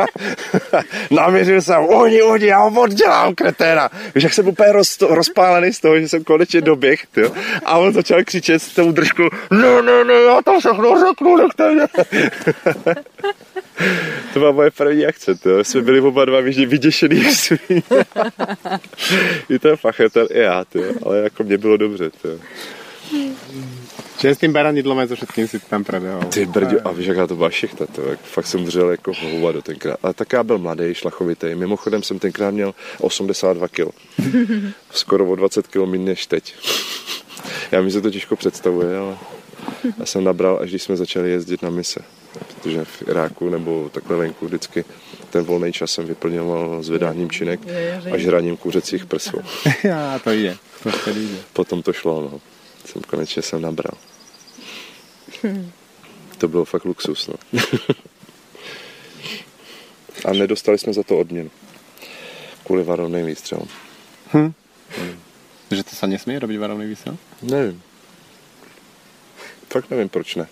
naměřil 1.12 1.62
jsem, 1.62 1.84
oni, 1.84 2.22
oni, 2.22 2.46
já 2.46 2.60
ho 2.60 2.82
oddělám, 2.82 3.36
kreténa. 3.36 3.90
Víš, 4.16 4.24
jak 4.24 4.34
jsem 4.34 4.48
úplně 4.48 4.72
roz, 4.72 5.02
rozpálený 5.02 5.74
z 5.74 5.80
toho, 5.80 6.00
že 6.00 6.10
jsem 6.10 6.24
konečně 6.24 6.62
doběh, 6.62 7.08
ty 7.12 7.22
a 7.66 7.78
on 7.78 7.94
začal 7.94 8.24
křičet 8.24 8.62
s 8.62 8.74
tou 8.74 8.92
držkou, 8.92 9.30
ne, 9.52 9.82
ne, 9.82 10.04
ne, 10.04 10.14
já 10.14 10.42
tam 10.42 10.60
všechno 10.60 11.06
řeknu, 11.08 11.38
nechte 11.38 11.72
mě. 11.72 11.84
to 14.34 14.40
byla 14.40 14.52
moje 14.52 14.72
první 14.72 15.06
akce, 15.06 15.36
to. 15.36 15.64
jsme 15.64 15.82
byli 15.82 16.02
oba 16.02 16.26
dva 16.26 16.42
vyděšený 16.42 17.36
svíně. 17.36 17.82
I 19.50 19.60
ten 19.60 19.76
fachetel, 19.76 20.28
i 20.32 20.40
já, 20.40 20.66
to. 20.66 20.80
ale 21.04 21.20
jako 21.20 21.44
mě 21.44 21.58
bylo 21.58 21.78
dobře. 21.78 22.10
To. 22.22 22.30
Že 24.20 24.36
s 24.36 24.38
tím 24.38 24.54
baranidlom 24.54 25.00
a 25.00 25.08
so 25.08 25.16
všetkým 25.16 25.48
si 25.48 25.60
tam 25.60 25.84
prebehol. 25.84 26.24
Ty 26.24 26.46
brďo, 26.46 26.88
a 26.88 26.92
víš, 26.92 27.08
jaká 27.08 27.28
to 27.28 27.36
byla 27.36 27.50
šichta, 27.50 27.86
to, 27.86 28.02
jak 28.02 28.20
fakt 28.20 28.48
jsem 28.48 28.66
dřel 28.66 28.90
jako 28.90 29.12
hovado 29.14 29.62
tenkrát. 29.62 30.00
Ale 30.04 30.14
tak 30.14 30.34
já 30.34 30.44
byl 30.44 30.58
mladý, 30.58 30.94
šlachovitý. 30.94 31.56
Mimochodem 31.56 32.04
jsem 32.04 32.20
tenkrát 32.20 32.52
měl 32.52 32.74
82 33.00 33.68
kg. 33.68 33.92
Skoro 34.92 35.26
o 35.26 35.36
20 35.36 35.68
kg 35.68 35.76
méně 35.86 36.06
než 36.06 36.26
teď. 36.26 36.56
já 37.72 37.82
mi 37.82 37.92
se 37.92 38.02
to 38.02 38.10
těžko 38.10 38.36
představuje, 38.36 38.98
ale 38.98 39.18
já 40.00 40.06
jsem 40.06 40.24
nabral, 40.24 40.60
až 40.62 40.70
když 40.70 40.84
jsme 40.84 40.98
začali 40.98 41.32
jezdit 41.32 41.62
na 41.62 41.70
mise. 41.70 42.00
Protože 42.40 42.86
v 42.86 43.02
Iráku 43.08 43.50
nebo 43.50 43.90
takhle 43.90 44.18
venku 44.18 44.46
vždycky 44.46 44.86
ten 45.30 45.44
volný 45.44 45.74
čas 45.74 45.92
jsem 45.92 46.06
vyplňoval 46.06 46.84
zvedáním 46.84 47.32
činek 47.32 47.60
a 48.14 48.18
žraním 48.18 48.58
kuřecích 48.58 49.06
prsů. 49.06 49.38
Já, 49.84 50.20
to 50.20 50.32
jde. 50.32 50.58
To 50.84 51.10
jde. 51.10 51.38
Potom 51.54 51.82
to 51.82 51.94
šlo, 51.94 52.22
no. 52.22 52.42
Jsem 52.86 53.02
konečně 53.02 53.42
jsem 53.42 53.62
nabral. 53.62 53.94
To 56.38 56.48
bylo 56.48 56.66
fakt 56.66 56.86
luxus, 56.86 57.28
no. 57.28 57.36
a 60.26 60.34
nedostali 60.34 60.78
jsme 60.78 60.94
za 60.94 61.04
to 61.04 61.18
odměnu. 61.18 61.52
Kvůli 62.66 62.84
varovným 62.84 63.26
výstřelům. 63.26 63.68
Hm. 64.34 64.54
Hmm. 64.98 65.20
Že 65.72 65.84
to 65.84 65.96
se 65.96 66.08
nesmí 66.08 66.40
robit 66.40 66.58
varovný 66.58 66.86
výstřel? 66.86 67.18
Nevím. 67.42 67.82
Fakt 69.76 69.90
nevím, 69.90 70.10
proč 70.10 70.36
ne. 70.36 70.48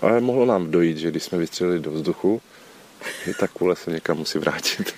Ale 0.00 0.20
mohlo 0.20 0.46
nám 0.46 0.70
dojít, 0.70 0.98
že 0.98 1.10
když 1.10 1.22
jsme 1.22 1.38
vystřelili 1.38 1.80
do 1.80 1.90
vzduchu, 1.90 2.42
že 3.24 3.34
ta 3.34 3.48
kule 3.48 3.76
se 3.76 3.90
někam 3.90 4.16
musí 4.16 4.38
vrátit. 4.38 4.94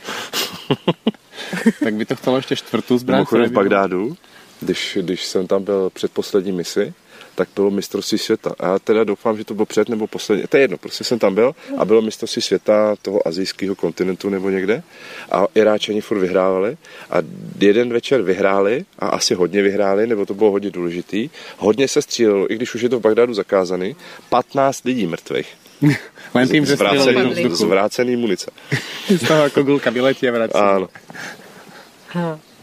tak 1.84 1.94
by 1.94 2.04
to 2.04 2.16
chtělo 2.16 2.36
ještě 2.36 2.56
čtvrtou 2.56 2.98
zbraň? 2.98 3.24
v 3.24 3.50
Bagdádu, 3.50 4.16
když, 4.60 4.98
když 5.00 5.24
jsem 5.24 5.46
tam 5.46 5.64
byl 5.64 5.90
před 5.90 6.12
poslední 6.12 6.52
misi, 6.52 6.94
tak 7.34 7.48
bylo 7.54 7.70
mistrovství 7.70 8.18
světa. 8.18 8.54
A 8.58 8.66
já 8.66 8.78
teda 8.78 9.04
doufám, 9.04 9.38
že 9.38 9.44
to 9.44 9.54
bylo 9.54 9.66
před 9.66 9.88
nebo 9.88 10.06
poslední. 10.06 10.44
To 10.48 10.56
je 10.56 10.62
jedno, 10.62 10.78
prostě 10.78 11.04
jsem 11.04 11.18
tam 11.18 11.34
byl 11.34 11.54
a 11.78 11.84
bylo 11.84 12.02
mistrovství 12.02 12.42
světa 12.42 12.94
toho 13.02 13.28
azijského 13.28 13.74
kontinentu 13.74 14.28
nebo 14.28 14.50
někde. 14.50 14.82
A 15.30 15.46
Iráčani 15.54 16.00
furt 16.00 16.18
vyhrávali. 16.18 16.76
A 17.10 17.16
jeden 17.60 17.92
večer 17.92 18.22
vyhráli 18.22 18.84
a 18.98 19.08
asi 19.08 19.34
hodně 19.34 19.62
vyhráli, 19.62 20.06
nebo 20.06 20.26
to 20.26 20.34
bylo 20.34 20.50
hodně 20.50 20.70
důležitý. 20.70 21.30
Hodně 21.58 21.88
se 21.88 22.02
střílelo, 22.02 22.52
i 22.52 22.54
když 22.54 22.74
už 22.74 22.82
je 22.82 22.88
to 22.88 22.98
v 22.98 23.02
Bagdádu 23.02 23.34
zakázaný. 23.34 23.96
15 24.28 24.84
lidí 24.84 25.06
mrtvých. 25.06 25.54
Len 26.34 26.48
tým, 26.48 26.66
že 26.66 26.76
zvrácený, 26.76 27.34
zvrácený 27.50 28.16
munice. 28.16 28.50
Z 29.08 29.28
toho 29.28 29.42
ako 29.42 29.64
gulka 29.64 29.90
vyletí 29.90 30.28
a 30.28 30.32
vrací. 30.32 30.54
Ano. 30.54 30.88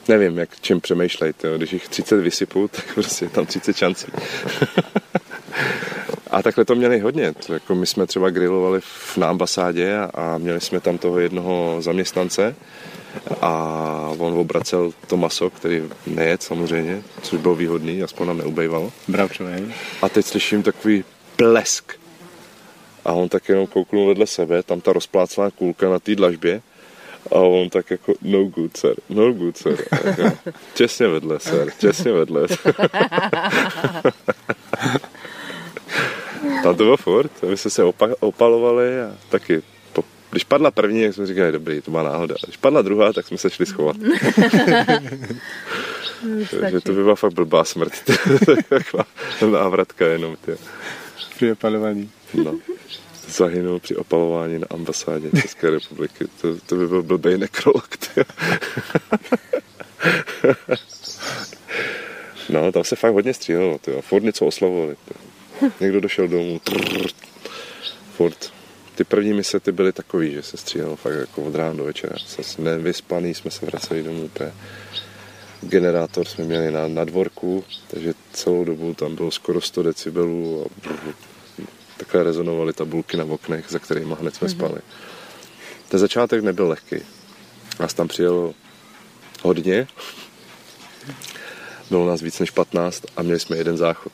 Nevím, 0.07 0.37
jak 0.37 0.49
čím 0.61 0.81
přemýšlejte. 0.81 1.47
jo. 1.47 1.57
Když 1.57 1.73
jich 1.73 1.87
30 1.87 2.21
vysypou, 2.21 2.67
tak 2.67 2.93
prostě 2.93 3.25
je 3.25 3.29
tam 3.29 3.45
30 3.45 3.77
šancí. 3.77 4.07
a 6.31 6.43
takhle 6.43 6.65
to 6.65 6.75
měli 6.75 6.99
hodně. 6.99 7.33
To 7.33 7.53
jako 7.53 7.75
my 7.75 7.85
jsme 7.85 8.07
třeba 8.07 8.29
grilovali 8.29 8.81
v, 8.81 9.17
na 9.17 9.29
ambasádě 9.29 9.97
a, 9.97 10.03
a 10.13 10.37
měli 10.37 10.61
jsme 10.61 10.79
tam 10.79 10.97
toho 10.97 11.19
jednoho 11.19 11.77
zaměstnance 11.79 12.55
a 13.41 13.53
on 14.17 14.33
obracel 14.33 14.93
to 15.07 15.17
maso, 15.17 15.49
který 15.49 15.83
nejet 16.07 16.43
samozřejmě, 16.43 17.03
což 17.21 17.39
bylo 17.39 17.55
výhodný, 17.55 18.03
aspoň 18.03 18.27
nám 18.27 18.37
neubejvalo. 18.37 18.91
Bravčové? 19.07 19.61
A 20.01 20.09
teď 20.09 20.25
slyším 20.25 20.63
takový 20.63 21.03
blesk. 21.37 21.93
A 23.05 23.13
on 23.13 23.29
tak 23.29 23.49
jenom 23.49 23.67
kouknul 23.67 24.07
vedle 24.07 24.27
sebe, 24.27 24.63
tam 24.63 24.81
ta 24.81 24.93
rozplácená 24.93 25.51
kůlka 25.51 25.89
na 25.89 25.99
té 25.99 26.15
dlažbě. 26.15 26.61
A 27.31 27.35
on 27.35 27.69
tak 27.69 27.91
jako, 27.91 28.13
no 28.21 28.43
good, 28.43 28.77
sir, 28.77 28.95
no 29.09 29.33
good, 29.33 29.57
sir. 29.57 29.85
Jako, 30.03 30.37
těsně 30.73 31.07
vedle, 31.07 31.39
sir, 31.39 31.71
těsně 31.79 32.11
vedle. 32.11 32.47
tam 36.63 36.75
to 36.75 36.83
bylo 36.83 36.97
furt, 36.97 37.31
my 37.43 37.57
jsme 37.57 37.71
se 37.71 37.83
opa- 37.83 38.15
opalovali 38.19 39.01
a 39.01 39.15
taky 39.29 39.61
po, 39.93 40.03
když 40.31 40.43
padla 40.43 40.71
první, 40.71 41.03
tak 41.03 41.13
jsme 41.13 41.25
říkali, 41.25 41.51
dobrý, 41.51 41.81
to 41.81 41.91
má 41.91 42.03
náhoda. 42.03 42.35
Když 42.43 42.57
padla 42.57 42.81
druhá, 42.81 43.13
tak 43.13 43.27
jsme 43.27 43.37
se 43.37 43.49
šli 43.49 43.65
schovat. 43.65 43.95
Takže 46.59 46.81
to 46.81 46.93
by 46.93 47.03
byla 47.03 47.15
fakt 47.15 47.33
blbá 47.33 47.63
smrt. 47.63 47.93
Taková 48.69 49.05
návratka 49.51 50.07
jenom. 50.07 50.35
Tě. 50.45 50.57
Pri 51.39 51.51
opalovaní. 51.51 52.09
No. 52.33 52.59
Zahynul 53.27 53.79
při 53.79 53.95
opalování 53.95 54.59
na 54.59 54.67
ambasádě 54.69 55.29
České 55.41 55.69
republiky. 55.69 56.25
To, 56.41 56.55
to 56.65 56.75
by 56.75 56.87
byl 56.87 57.03
blbej 57.03 57.37
nekrolog. 57.37 57.89
No, 62.49 62.71
tam 62.71 62.83
se 62.83 62.95
fakt 62.95 63.13
hodně 63.13 63.33
střílelo. 63.33 63.77
Tyjo. 63.77 64.01
Furt 64.01 64.23
něco 64.23 64.45
oslavovali. 64.45 64.95
Někdo 65.79 65.99
došel 65.99 66.27
domů. 66.27 66.59
Trrr, 66.59 67.07
furt. 68.15 68.53
Ty 68.95 69.03
první 69.03 69.33
mise 69.33 69.59
ty 69.59 69.71
byly 69.71 69.93
takový, 69.93 70.31
že 70.31 70.43
se 70.43 70.57
střílelo 70.57 70.95
fakt 70.95 71.13
jako 71.13 71.41
od 71.41 71.55
rána 71.55 71.73
do 71.73 71.83
večera. 71.83 72.15
Zase 72.37 72.61
nevyspaný 72.61 73.33
jsme 73.33 73.51
se 73.51 73.65
vraceli 73.65 74.03
domů 74.03 74.23
úplně. 74.23 74.51
Generátor 75.61 76.27
jsme 76.27 76.43
měli 76.43 76.71
na, 76.71 76.87
na 76.87 77.05
dvorku, 77.05 77.63
takže 77.87 78.13
celou 78.33 78.63
dobu 78.63 78.93
tam 78.93 79.15
bylo 79.15 79.31
skoro 79.31 79.61
100 79.61 79.83
decibelů 79.83 80.65
a 80.65 80.69
brr, 80.83 81.13
takhle 82.01 82.23
rezonovaly 82.23 82.73
tabulky 82.73 83.17
na 83.17 83.23
oknech, 83.23 83.65
za 83.69 83.79
kterými 83.79 84.15
hned 84.19 84.35
jsme 84.35 84.49
spali. 84.49 84.81
Ten 85.89 85.99
začátek 85.99 86.43
nebyl 86.43 86.67
lehký. 86.67 86.95
Nás 87.79 87.93
tam 87.93 88.07
přijelo 88.07 88.53
hodně. 89.41 89.87
Bylo 91.89 92.07
nás 92.07 92.21
víc 92.21 92.39
než 92.39 92.51
15 92.51 93.03
a 93.17 93.21
měli 93.21 93.39
jsme 93.39 93.57
jeden 93.57 93.77
záchod. 93.77 94.11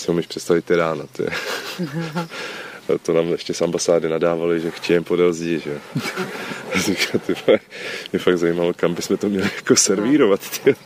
Si 0.00 0.10
umíš 0.10 0.26
představit 0.26 0.64
ty 0.64 0.76
rána. 0.76 1.04
Ty. 1.12 1.26
To 3.02 3.12
nám 3.12 3.26
ještě 3.26 3.54
z 3.54 3.62
ambasády 3.62 4.08
nadávali, 4.08 4.60
že 4.60 4.70
chtějem 4.70 5.04
podél 5.04 5.32
zdí, 5.32 5.60
že. 5.60 5.78
Říká, 6.74 7.18
ty 7.18 7.34
mě 8.12 8.18
fakt 8.18 8.38
zajímalo, 8.38 8.74
kam 8.74 8.94
bychom 8.94 9.16
to 9.16 9.28
měli 9.28 9.50
jako 9.56 9.76
servírovat. 9.76 10.60
Ty. 10.60 10.76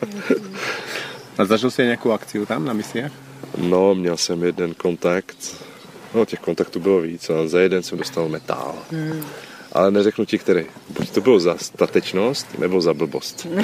A 1.39 1.45
zažil 1.45 1.71
si 1.71 1.83
nějakou 1.83 2.13
akciu 2.13 2.47
tam 2.47 2.65
na 2.65 2.73
misiách? 2.73 3.13
No, 3.57 3.95
měl 3.95 4.17
jsem 4.17 4.43
jeden 4.43 4.75
kontakt, 4.75 5.37
no 6.15 6.25
těch 6.25 6.41
kontaktů 6.41 6.81
bylo 6.81 7.01
víc, 7.01 7.31
ale 7.31 7.49
za 7.49 7.61
jeden 7.61 7.83
jsem 7.83 7.99
dostal 7.99 8.29
metál. 8.29 8.75
Ale 9.73 9.91
neřeknu 9.91 10.25
ti, 10.25 10.39
který. 10.39 10.65
Buď 10.89 11.11
to 11.11 11.21
bylo 11.21 11.41
za 11.41 11.59
statečnost, 11.59 12.59
nebo 12.59 12.81
za 12.81 12.95
blbost. 12.95 13.47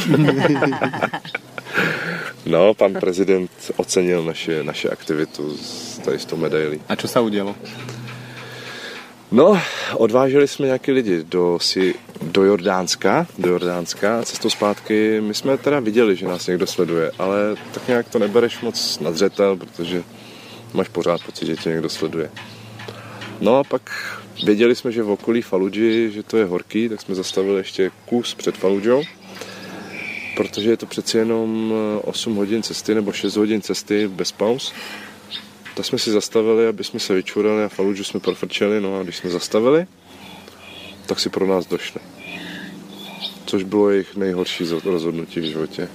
no, 2.47 2.75
pan 2.75 2.95
prezident 2.95 3.51
ocenil 3.77 4.25
naše, 4.25 4.65
naše 4.65 4.91
aktivitu 4.91 5.57
s, 5.57 5.99
tady 5.99 6.19
s 6.19 6.25
tou 6.25 6.37
medailí. 6.37 6.81
A 6.89 6.97
čo 6.97 7.09
sa 7.09 7.21
udialo? 7.21 7.55
No, 9.33 9.61
odváželi 9.95 10.49
jsme 10.49 10.67
nějaký 10.67 10.93
lidi 10.93 11.25
do, 11.25 11.59
si, 11.59 11.95
do 12.23 12.45
Jordánska, 12.45 13.27
do 13.39 13.49
Jordánska, 13.49 14.23
cestou 14.23 14.51
zpátky. 14.51 15.21
My 15.21 15.35
jsme 15.35 15.59
teda 15.59 15.81
viděli, 15.81 16.17
že 16.17 16.27
nás 16.27 16.47
někdo 16.47 16.67
sleduje, 16.67 17.11
ale 17.19 17.57
tak 17.73 17.89
nějak 17.89 18.09
to 18.09 18.19
nebereš 18.19 18.61
moc 18.61 18.99
na 19.01 19.13
zřetel, 19.13 19.57
protože 19.57 20.03
máš 20.75 20.89
pořád 20.89 21.23
pocit, 21.27 21.47
že 21.47 21.57
tě 21.57 21.69
někdo 21.69 21.89
sleduje. 21.89 22.31
No 23.41 23.59
a 23.59 23.65
pak 23.65 23.83
věděli 24.45 24.75
jsme, 24.75 24.93
že 24.93 25.03
v 25.03 25.11
okolí 25.11 25.43
Faludži, 25.43 26.11
že 26.11 26.23
to 26.23 26.37
je 26.37 26.45
horký, 26.45 26.89
tak 26.89 27.01
jsme 27.01 27.15
zastavili 27.15 27.59
ještě 27.59 27.91
kus 28.07 28.35
před 28.35 28.57
Faludžou, 28.57 29.03
protože 30.37 30.71
je 30.71 30.77
to 30.77 30.87
přeci 30.87 31.19
jenom 31.19 31.75
8 32.03 32.35
hodin 32.35 32.63
cesty 32.63 32.95
nebo 32.95 33.13
6 33.13 33.37
hodin 33.37 33.63
cesty 33.63 34.09
bez 34.09 34.33
pauz. 34.33 34.73
Tak 35.79 35.87
jsme 35.87 35.99
si 35.99 36.11
zastavili, 36.11 36.67
aby 36.67 36.85
jsme 36.85 37.01
se 37.01 37.15
vyčurali 37.15 37.65
a 37.65 37.69
Faludžu 37.69 38.05
jsme 38.05 38.21
profrčeli, 38.21 38.81
no 38.81 39.01
a 39.01 39.03
když 39.03 39.17
jsme 39.17 39.31
zastavili, 39.31 39.87
tak 41.07 41.21
si 41.21 41.31
pro 41.31 41.47
nás 41.47 41.67
došli. 41.67 42.01
Což 43.47 43.63
bylo 43.63 43.91
jejich 43.91 44.17
nejhorší 44.17 44.65
rozhodnutí 44.85 45.41
v 45.41 45.45
životě. 45.45 45.89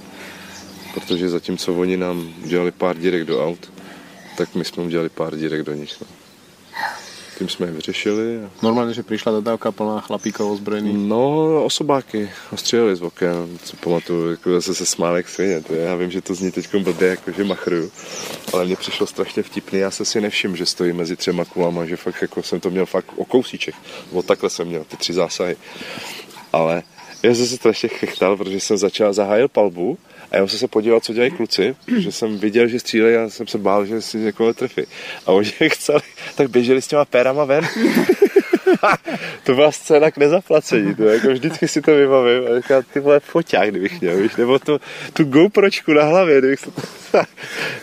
Protože 0.94 1.28
zatímco 1.28 1.74
oni 1.74 1.96
nám 1.96 2.34
dělali 2.44 2.70
pár 2.70 2.98
dírek 2.98 3.24
do 3.24 3.44
aut, 3.46 3.72
tak 4.36 4.54
my 4.54 4.64
jsme 4.64 4.82
udělali 4.82 5.08
pár 5.08 5.36
dírek 5.36 5.62
do 5.62 5.72
nich. 5.72 6.00
No. 6.00 6.06
Tím 7.38 7.48
jsme 7.48 7.66
je 7.66 7.72
vyřešili. 7.72 8.44
A... 8.44 8.50
Normálne, 8.62 8.94
že 8.94 9.02
prišla 9.02 9.32
dodávka 9.32 9.72
plná 9.72 10.00
chlapíkov 10.00 10.52
ozbrojených. 10.52 10.96
No, 10.96 11.64
osobáky 11.64 12.30
ostříleli 12.52 12.96
z 12.96 13.02
oken, 13.02 13.58
co 13.64 13.76
pamatuju, 13.76 14.30
jako 14.30 14.52
zase 14.52 14.74
se 14.74 14.86
smál 14.86 15.16
jak 15.16 15.28
svině. 15.28 15.60
To 15.60 15.74
je, 15.74 15.80
já 15.80 15.94
vím, 15.94 16.10
že 16.10 16.20
to 16.20 16.34
zní 16.34 16.50
teď 16.50 16.74
blbě, 16.74 17.08
jako 17.08 17.32
že 17.32 17.44
machruju, 17.44 17.90
ale 18.52 18.64
mně 18.64 18.76
přišlo 18.76 19.06
strašně 19.06 19.42
vtipný, 19.42 19.78
já 19.78 19.90
se 19.90 20.04
si 20.04 20.20
nevšiml, 20.20 20.56
že 20.56 20.66
stojí 20.66 20.92
mezi 20.92 21.16
třema 21.16 21.44
kulama, 21.44 21.86
že 21.86 21.96
fakt 21.96 22.22
jako 22.22 22.42
jsem 22.42 22.60
to 22.60 22.70
měl 22.70 22.86
fakt 22.86 23.06
o 23.16 23.24
kousíček, 23.24 23.74
o 24.12 24.22
takhle 24.22 24.50
jsem 24.50 24.68
měl 24.68 24.84
ty 24.84 24.96
tři 24.96 25.12
zásahy. 25.12 25.56
Ale 26.52 26.82
já 27.22 27.34
jsem 27.34 27.46
se 27.46 27.56
strašně 27.56 27.88
chechtal, 27.88 28.36
protože 28.36 28.60
jsem 28.60 28.76
začal, 28.76 29.12
zahájil 29.12 29.48
palbu 29.48 29.98
a 30.30 30.36
já 30.36 30.46
jsem 30.46 30.58
se 30.58 30.68
podíval, 30.68 31.00
co 31.00 31.12
dělají 31.12 31.30
kluci, 31.30 31.76
protože 31.84 32.12
jsem 32.12 32.38
viděl, 32.38 32.68
že 32.68 32.80
střílejí 32.80 33.16
a 33.16 33.30
jsem 33.30 33.46
se 33.46 33.58
bál, 33.58 33.86
že 33.86 34.02
si 34.02 34.18
někoho 34.18 34.54
trefí. 34.54 34.82
A 35.26 35.32
oni 35.32 35.50
chceli, 35.68 36.00
tak 36.34 36.50
běželi 36.50 36.82
s 36.82 36.86
těma 36.86 37.04
pérama 37.04 37.44
ven. 37.44 37.68
to 39.44 39.54
byla 39.54 39.72
scéna 39.72 40.10
k 40.10 40.16
nezaplacení, 40.16 40.94
to 40.94 41.02
jako 41.02 41.28
vždycky 41.28 41.68
si 41.68 41.82
to 41.82 41.94
vybavím 41.94 42.42
a 42.46 42.60
říkám, 42.60 42.82
ty 42.92 43.00
vole 43.00 43.20
foťák, 43.20 43.70
kdybych 43.70 44.00
měl, 44.00 44.16
víš, 44.16 44.36
nebo 44.36 44.58
tu, 44.58 44.80
tu 45.12 45.24
GoPročku 45.24 45.92
na 45.92 46.04
hlavě, 46.04 46.38
kdybych 46.38 46.60
to, 46.60 46.70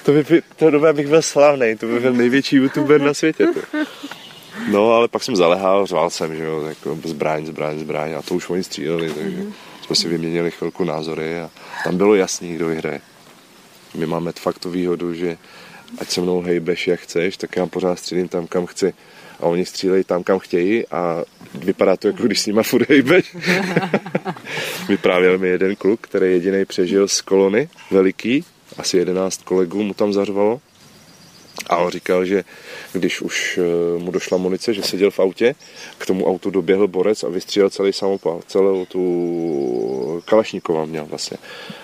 to 0.05 0.11
by, 0.11 0.41
to 0.55 0.69
době 0.69 0.93
bych 0.93 1.07
byl 1.07 1.22
slavný, 1.22 1.76
to 1.77 1.88
by 1.88 1.99
byl 1.99 2.13
největší 2.13 2.55
youtuber 2.55 3.01
na 3.01 3.13
světě. 3.13 3.47
To. 3.47 3.77
No, 4.69 4.91
ale 4.93 5.07
pak 5.07 5.23
jsem 5.23 5.35
zalehal, 5.35 5.85
řval 5.85 6.09
jsem, 6.09 6.35
že 6.35 6.43
jo, 6.43 6.61
jako 6.61 6.97
zbraň, 7.03 7.45
zbraň, 7.45 7.80
zbraň 7.80 8.13
a 8.13 8.22
to 8.22 8.35
už 8.35 8.49
oni 8.49 8.63
stříleli, 8.63 9.09
takže 9.13 9.43
jsme 9.85 9.95
si 9.95 10.07
vyměnili 10.07 10.51
chvilku 10.51 10.84
názory 10.84 11.39
a 11.39 11.49
tam 11.84 11.98
bylo 11.98 12.16
jasný, 12.16 12.56
kdo 12.56 12.68
vyhraje. 12.68 13.02
My 13.95 14.06
máme 14.06 14.32
fakt 14.32 14.60
tu 14.60 14.70
výhodu, 14.70 15.14
že 15.14 15.38
ať 15.98 16.10
se 16.10 16.22
mnou 16.22 16.41
hejbeš, 16.41 16.88
jak 16.88 16.99
chceš, 16.99 17.38
tak 17.38 17.56
já 17.56 17.66
pořád 17.66 17.99
střílím 17.99 18.28
tam, 18.28 18.48
kam 18.48 18.66
chci. 18.66 18.94
A 19.40 19.44
oni 19.44 19.66
střílejí 19.66 20.03
tam, 20.03 20.24
kam 20.24 20.40
chtějí 20.40 20.88
a 20.88 21.24
vypadá 21.53 21.98
to, 21.98 22.08
jako 22.08 22.24
když 22.24 22.41
s 22.41 22.45
nima 22.45 22.64
furt 22.64 22.90
hejbeš. 22.90 23.36
Vyprávěl 24.88 25.38
mi 25.38 25.48
jeden 25.48 25.76
kluk, 25.76 25.99
který 26.02 26.32
jediný 26.32 26.66
přežil 26.66 27.08
z 27.08 27.22
kolony, 27.22 27.70
veliký, 27.91 28.45
asi 28.78 28.98
11 28.98 29.44
kolegů 29.44 29.84
mu 29.84 29.94
tam 29.94 30.14
zařvalo. 30.14 30.62
A 31.68 31.78
on 31.78 31.91
říkal, 31.91 32.26
že 32.26 32.44
když 32.93 33.22
už 33.22 33.59
eh, 33.61 33.99
mu 33.99 34.11
došla 34.11 34.38
munice, 34.38 34.73
že 34.73 34.84
seděl 34.84 35.11
v 35.11 35.19
autě, 35.19 35.55
k 35.97 36.05
tomu 36.05 36.26
autu 36.26 36.49
doběhl 36.49 36.88
borec 36.88 37.23
a 37.23 37.30
vystřílel 37.30 37.69
celý 37.69 37.93
samopal, 37.93 38.41
celou 38.47 38.85
tu 38.85 40.23
Kalašníkova 40.26 40.85
měl 40.85 41.05
vlastně. 41.05 41.38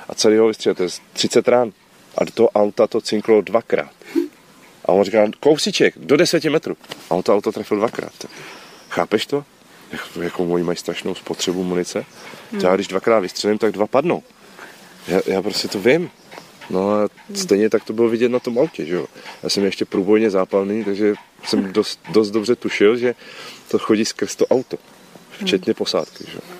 A 0.09 0.15
celý 0.15 0.37
ho 0.37 0.47
vystřílel, 0.47 0.75
to 0.75 0.83
je 0.83 0.89
30 1.13 1.47
rán. 1.47 1.71
A 2.17 2.23
do 2.23 2.31
toho 2.31 2.49
auta 2.49 2.87
to 2.87 3.01
cinklo 3.01 3.41
dvakrát. 3.41 3.91
A 4.85 4.91
on 4.91 5.03
říkal, 5.03 5.27
kousíček, 5.39 5.93
do 5.97 6.17
10 6.17 6.45
metrů. 6.45 6.77
A 7.09 7.15
on 7.15 7.23
to 7.23 7.35
auto 7.35 7.51
trefil 7.51 7.77
dvakrát. 7.77 8.25
Chápeš 8.89 9.25
to? 9.25 9.43
Jak, 9.91 10.01
jakou 10.21 10.53
oni 10.53 10.63
mají 10.63 10.77
strašnou 10.77 11.15
spotřebu 11.15 11.63
munice. 11.63 12.05
Hmm. 12.51 12.61
Já 12.61 12.75
když 12.75 12.87
dvakrát 12.87 13.19
vystřelím, 13.19 13.57
tak 13.57 13.71
dva 13.71 13.87
padnou. 13.87 14.23
Já, 15.07 15.21
já 15.25 15.41
prostě 15.41 15.67
to 15.67 15.79
vím. 15.79 16.09
No 16.69 16.91
a 16.91 17.09
stejně 17.33 17.69
tak 17.69 17.83
to 17.83 17.93
bylo 17.93 18.09
vidět 18.09 18.29
na 18.29 18.39
tom 18.39 18.59
autě, 18.59 18.85
že 18.85 18.95
jo. 18.95 19.07
Já 19.43 19.49
jsem 19.49 19.63
ještě 19.63 19.85
průbojně 19.85 20.29
zápalný, 20.29 20.83
takže 20.83 21.13
jsem 21.43 21.73
dost, 21.73 21.99
dost 22.11 22.31
dobře 22.31 22.55
tušil, 22.55 22.97
že 22.97 23.15
to 23.71 23.79
chodí 23.79 24.05
skrz 24.05 24.35
to 24.35 24.47
auto, 24.47 24.77
včetně 25.31 25.73
posádky, 25.73 26.23
že 26.27 26.35
jo. 26.35 26.57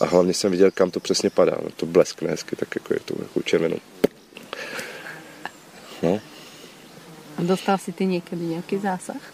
A 0.00 0.06
hlavně 0.06 0.34
jsem 0.34 0.50
viděl, 0.50 0.70
kam 0.70 0.90
to 0.90 1.00
přesně 1.00 1.30
padá. 1.30 1.56
No, 1.64 1.70
to 1.76 1.86
bleskne 1.86 2.30
hezky, 2.30 2.56
tak 2.56 2.68
jako 2.74 2.94
je 2.94 3.00
to 3.00 3.14
jako 3.22 3.42
červenou. 3.42 3.78
No, 6.02 6.20
A 7.36 7.42
dostal 7.42 7.78
si 7.78 7.92
ty 7.92 8.06
někdy 8.06 8.36
nějaký 8.36 8.78
zásah? 8.78 9.32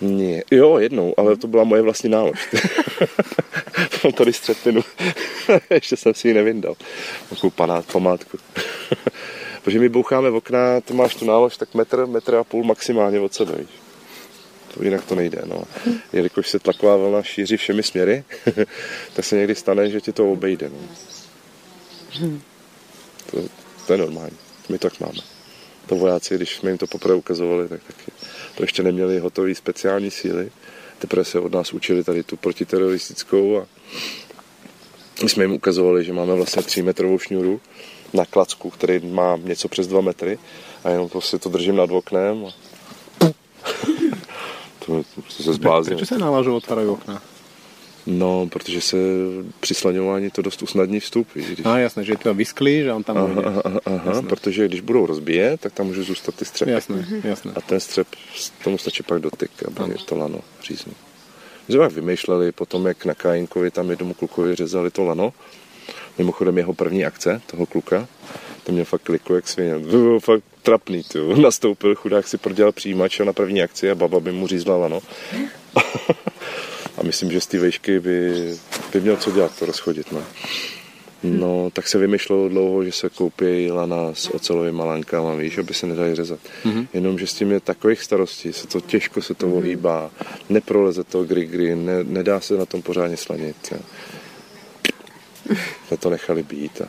Ne, 0.00 0.42
jo, 0.50 0.78
jednou, 0.78 1.14
ale 1.16 1.36
to 1.36 1.46
byla 1.46 1.64
moje 1.64 1.82
vlastní 1.82 2.10
nálož. 2.10 2.48
Mám 4.04 4.12
tady 4.12 4.32
střetinu. 4.32 4.80
Ještě 5.70 5.96
jsem 5.96 6.14
si 6.14 6.28
ji 6.28 6.34
nevyndal. 6.34 6.74
Takovou 7.30 7.50
památku. 7.92 8.38
Protože 9.66 9.78
my 9.78 9.88
boucháme 9.88 10.30
v 10.30 10.34
okna, 10.34 10.80
ty 10.80 10.94
máš 10.94 11.14
tu 11.14 11.24
nálož 11.24 11.56
tak 11.56 11.74
metr, 11.74 12.06
metr 12.06 12.34
a 12.34 12.44
půl 12.44 12.64
maximálně 12.64 13.20
od 13.20 13.34
sebe, 13.34 13.54
víš. 13.58 13.68
To 14.74 14.84
jinak 14.84 15.04
to 15.04 15.14
nejde, 15.14 15.42
no. 15.44 15.62
Jelikož 16.12 16.48
se 16.48 16.58
tlaková 16.58 16.96
vlna 16.96 17.22
šíří 17.22 17.56
všemi 17.56 17.82
směry, 17.82 18.24
tak 19.14 19.24
se 19.24 19.36
někdy 19.36 19.54
stane, 19.54 19.90
že 19.90 20.00
ti 20.00 20.12
to 20.12 20.32
obejde, 20.32 20.70
no. 20.70 20.78
To, 23.30 23.42
to 23.86 23.92
je 23.92 23.98
normální. 23.98 24.36
My 24.68 24.78
to 24.78 24.90
tak 24.90 25.00
máme. 25.00 25.18
To 25.86 25.94
vojáci, 25.94 26.34
když 26.34 26.56
jsme 26.56 26.70
jim 26.70 26.78
to 26.78 26.86
poprvé 26.86 27.14
ukazovali, 27.14 27.68
tak 27.68 27.80
taky 27.86 28.12
to 28.54 28.62
ještě 28.62 28.82
neměli 28.82 29.18
hotové 29.18 29.54
speciální 29.54 30.10
síly. 30.10 30.50
Teprve 30.98 31.24
se 31.24 31.40
od 31.40 31.52
nás 31.52 31.72
učili 31.72 32.04
tady 32.04 32.22
tu 32.22 32.36
protiteroristickou 32.36 33.58
a 33.58 33.66
my 35.22 35.28
jsme 35.28 35.44
jim 35.44 35.52
ukazovali, 35.52 36.04
že 36.04 36.12
máme 36.12 36.34
vlastně 36.34 36.62
3 36.62 36.82
metrovou 36.82 37.18
šňůru 37.18 37.60
na 38.12 38.24
klacku, 38.24 38.70
který 38.70 39.06
má 39.06 39.36
něco 39.36 39.68
přes 39.68 39.86
2 39.86 40.00
metry 40.00 40.38
a 40.84 40.90
jenom 40.90 41.08
prostě 41.08 41.38
to 41.38 41.48
držím 41.48 41.76
nad 41.76 41.90
oknem 41.90 42.46
a 42.46 42.50
to, 44.86 45.02
to 45.36 45.42
se 45.42 45.52
zbláznil. 45.52 45.98
Prečo 45.98 46.14
sa 46.14 46.18
na 46.22 46.30
lážu 46.30 46.54
otvárajú 46.54 46.94
okna? 46.94 47.18
No, 48.06 48.46
protože 48.46 48.80
se 48.80 48.96
při 49.60 49.74
slaňování 49.74 50.30
to 50.30 50.42
dost 50.42 50.62
usnadní 50.62 51.00
vstup. 51.00 51.28
Když... 51.34 51.58
No 51.58 51.78
jasné, 51.78 52.04
že 52.04 52.12
je 52.12 52.16
to 52.16 52.34
vysklí, 52.34 52.82
že 52.82 52.92
on 52.92 53.02
tam 53.02 53.18
Aha, 53.18 53.42
aha, 53.44 53.80
aha, 53.86 54.02
Jasné. 54.06 54.28
protože 54.28 54.68
když 54.68 54.80
budou 54.80 55.06
rozbíjet, 55.06 55.60
tak 55.60 55.72
tam 55.72 55.86
můžou 55.86 56.02
zůstat 56.02 56.34
ty 56.34 56.44
střepy. 56.44 56.70
Jasné, 56.70 57.06
jasné. 57.24 57.52
A 57.56 57.60
ten 57.60 57.80
střep, 57.80 58.06
tomu 58.64 58.78
stačí 58.78 59.02
pak 59.02 59.20
dotyk, 59.20 59.50
aby 59.66 59.92
je 59.92 59.98
to 59.98 60.16
lano 60.16 60.38
říznu. 60.62 60.92
My 61.68 61.74
jsme 61.74 61.88
vymýšleli 61.88 62.52
potom, 62.52 62.86
jak 62.86 63.04
na 63.04 63.14
Kajinkovi 63.14 63.70
tam 63.70 63.90
jednomu 63.90 64.14
klukovi 64.14 64.54
řezali 64.54 64.90
to 64.90 65.02
lano. 65.04 65.32
Mimochodem 66.18 66.58
jeho 66.58 66.74
první 66.74 67.04
akce, 67.04 67.40
toho 67.46 67.66
kluka, 67.66 68.08
ten 68.64 68.74
měl 68.74 68.84
fakt 68.84 69.02
kliku 69.02 69.34
jak 69.34 69.48
svině. 69.48 69.74
To 69.74 69.80
bylo 69.80 70.20
fakt 70.20 70.44
trapný, 70.62 71.02
ty. 71.02 71.18
Nastoupil, 71.42 71.94
chudák 71.94 72.28
si 72.28 72.38
prodělal 72.38 72.72
přijímač, 72.72 73.18
na 73.18 73.32
první 73.32 73.62
akci 73.62 73.90
a 73.90 73.94
baba 73.94 74.20
by 74.20 74.32
mu 74.32 74.46
řízla 74.46 74.76
lano. 74.76 75.00
a 76.98 77.02
myslím, 77.02 77.30
že 77.30 77.40
z 77.40 77.46
té 77.46 77.58
vejšky 77.58 78.00
by, 78.00 78.32
by 78.92 79.00
měl 79.00 79.16
co 79.16 79.30
dělat, 79.30 79.58
to 79.58 79.66
rozchodit. 79.66 80.12
No. 80.12 80.22
No, 81.22 81.70
tak 81.72 81.88
se 81.88 81.98
vymýšlelo 81.98 82.48
dlouho, 82.48 82.84
že 82.84 82.92
se 82.92 83.08
koupí 83.10 83.70
lana 83.70 84.14
s 84.14 84.34
ocelovými 84.34 84.82
lankama, 84.82 85.34
víš, 85.34 85.58
aby 85.58 85.74
se 85.74 85.86
nedali 85.86 86.14
řezat. 86.14 86.38
Mm-hmm. 86.64 86.86
Jenomže 86.94 87.26
s 87.26 87.34
tím 87.34 87.52
je 87.52 87.60
takových 87.60 88.02
starostí, 88.02 88.52
se 88.52 88.66
to 88.66 88.80
těžko 88.80 89.22
se 89.22 89.34
to 89.34 89.48
ohýbá, 89.48 90.10
neproleze 90.48 91.04
to 91.04 91.24
gry-gry, 91.24 91.76
ne, 91.76 92.04
nedá 92.04 92.40
se 92.40 92.54
na 92.54 92.66
tom 92.66 92.82
pořádně 92.82 93.16
slanit. 93.16 93.56
Jo. 93.72 93.78
Jsme 95.88 95.96
to 95.96 96.10
nechali 96.10 96.42
být. 96.42 96.80
A 96.80 96.88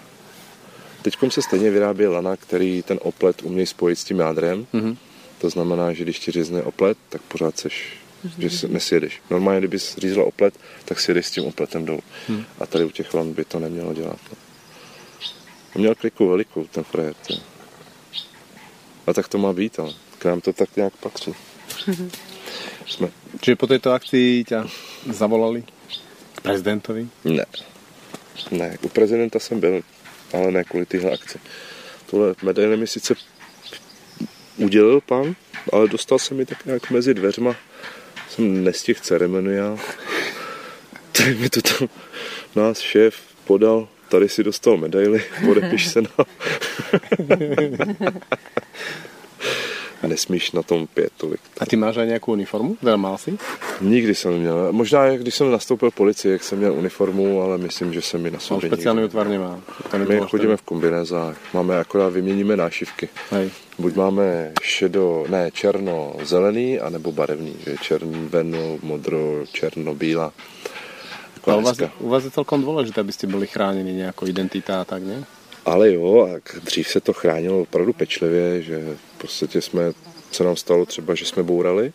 teď 1.01 1.17
se 1.29 1.41
stejně 1.41 1.69
vyrábí 1.71 2.05
lana, 2.05 2.37
který 2.37 2.83
ten 2.83 2.99
oplet 3.01 3.43
umí 3.43 3.65
spojit 3.65 3.95
s 3.95 4.03
tím 4.03 4.19
jádrem. 4.19 4.67
Mm-hmm. 4.73 4.97
To 5.37 5.49
znamená, 5.49 5.93
že 5.93 6.03
když 6.03 6.19
ti 6.19 6.31
řízne 6.31 6.63
oplet, 6.63 6.97
tak 7.09 7.21
pořád 7.21 7.57
seš, 7.57 7.97
že 8.39 8.49
se 8.49 8.67
nesjedeš. 8.67 9.21
Normálně, 9.29 9.59
kdyby 9.59 9.77
řízla 9.77 10.23
oplet, 10.23 10.59
tak 10.85 10.99
si 10.99 11.23
s 11.23 11.31
tím 11.31 11.43
opletem 11.45 11.85
dolů. 11.85 11.99
Hmm. 12.27 12.45
A 12.59 12.65
tady 12.65 12.85
u 12.85 12.91
těch 12.91 13.13
lan 13.13 13.33
by 13.33 13.45
to 13.45 13.59
nemělo 13.59 13.93
dělat. 13.93 14.19
No. 14.31 14.37
On 15.75 15.81
měl 15.81 15.95
kliku 15.95 16.27
velikou, 16.27 16.63
ten 16.63 16.83
frajer. 16.83 17.13
tě. 17.27 17.33
A 19.07 19.13
tak 19.13 19.27
to 19.27 19.37
má 19.37 19.53
být, 19.53 19.79
ale 19.79 19.93
k 20.19 20.25
nám 20.25 20.41
to 20.41 20.53
tak 20.53 20.75
nějak 20.75 20.93
patří. 20.97 21.33
Jsme, 22.87 23.07
Čiže 23.41 23.55
po 23.55 23.67
tejto 23.67 23.91
akcii 23.91 24.43
ťa 24.43 24.67
zavolali 25.11 25.63
k 26.35 26.41
prezidentovi? 26.41 27.07
ne. 27.25 27.45
Ne, 28.51 28.77
u 28.81 28.89
prezidenta 28.89 29.39
jsem 29.39 29.59
byl, 29.59 29.81
ale 30.33 30.51
ne 30.51 30.63
kvůli 30.63 30.85
téhle 30.85 31.11
akci. 31.11 31.39
Tohle 32.05 32.35
medaile 32.41 32.77
mi 32.77 32.87
sice 32.87 33.15
udělil 34.57 35.01
pan, 35.01 35.35
ale 35.73 35.87
dostal 35.87 36.19
jsem 36.19 36.37
mi 36.37 36.45
tak 36.45 36.65
nějak 36.65 36.91
mezi 36.91 37.13
dveřma. 37.13 37.55
Jsem 38.29 38.63
nestihl 38.63 38.99
ceremonia. 39.03 39.77
Tady 41.11 41.35
mi 41.35 41.49
to 41.49 41.61
tam 41.61 41.89
nás 42.55 42.79
šéf 42.79 43.15
podal, 43.45 43.87
tady 44.09 44.29
si 44.29 44.43
dostal 44.43 44.77
medaily, 44.77 45.23
podepiš 45.45 45.87
se 45.87 46.01
na. 50.03 50.09
Nesmíš 50.09 50.51
na 50.51 50.61
tom 50.63 50.87
pět 50.87 51.11
tolik. 51.17 51.39
A 51.59 51.65
ty 51.65 51.75
máš 51.75 51.97
aj 51.97 52.07
nejakú 52.07 52.31
uniformu? 52.33 52.77
Teda 52.77 52.97
si? 53.17 53.37
Nikdy 53.81 54.15
jsem 54.15 54.31
neměl. 54.31 54.73
Možná, 54.73 55.09
když 55.09 55.35
jsem 55.35 55.51
nastoupil 55.51 55.91
policii, 55.91 56.31
jak 56.31 56.43
jsem 56.43 56.57
měl 56.57 56.73
uniformu, 56.73 57.41
ale 57.41 57.57
myslím, 57.57 57.93
že 57.93 58.01
jsem 58.01 58.21
mi 58.21 58.31
na 58.31 58.39
sobě 58.39 58.69
špeciálny 58.69 59.01
nikdy- 59.01 59.09
útvar 59.09 59.27
nemá. 59.27 59.59
My 60.07 60.19
chodíme 60.29 60.57
v 60.57 60.61
kombinézách, 60.61 61.37
máme 61.53 61.79
akorát 61.79 62.09
vyměníme 62.09 62.57
nášivky. 62.57 63.09
Hej. 63.31 63.49
Buď 63.79 63.95
máme 63.95 64.51
šedo, 64.61 65.25
ne, 65.29 65.51
černo, 65.51 66.15
zelený, 66.23 66.79
anebo 66.79 67.11
barevný, 67.11 67.55
že 67.65 67.77
červeno, 67.81 68.77
modro, 68.83 69.45
černo, 69.51 69.93
bílá. 69.95 70.33
A 71.47 71.55
u 71.55 71.61
vás, 71.61 71.77
u 71.99 72.09
vás 72.09 72.23
je 72.27 72.31
celkom 72.31 72.59
dôležité, 72.59 72.99
aby 72.99 73.13
ste 73.15 73.23
boli 73.23 73.47
chránení 73.47 73.95
nejako 73.95 74.27
identita 74.27 74.81
a 74.81 74.85
tak, 74.85 74.99
ne? 75.07 75.23
Ale 75.67 75.93
jo, 75.93 76.27
a 76.31 76.59
dřív 76.63 76.87
se 76.87 77.01
to 77.01 77.13
chránilo 77.13 77.61
opravdu 77.61 77.93
pečlivě, 77.93 78.61
že 78.61 78.79
v 79.15 79.21
podstatě 79.21 79.61
jsme, 79.61 79.91
se 80.31 80.43
nám 80.43 80.55
stalo 80.55 80.85
třeba, 80.85 81.15
že 81.15 81.25
jsme 81.25 81.43
bourali 81.43 81.93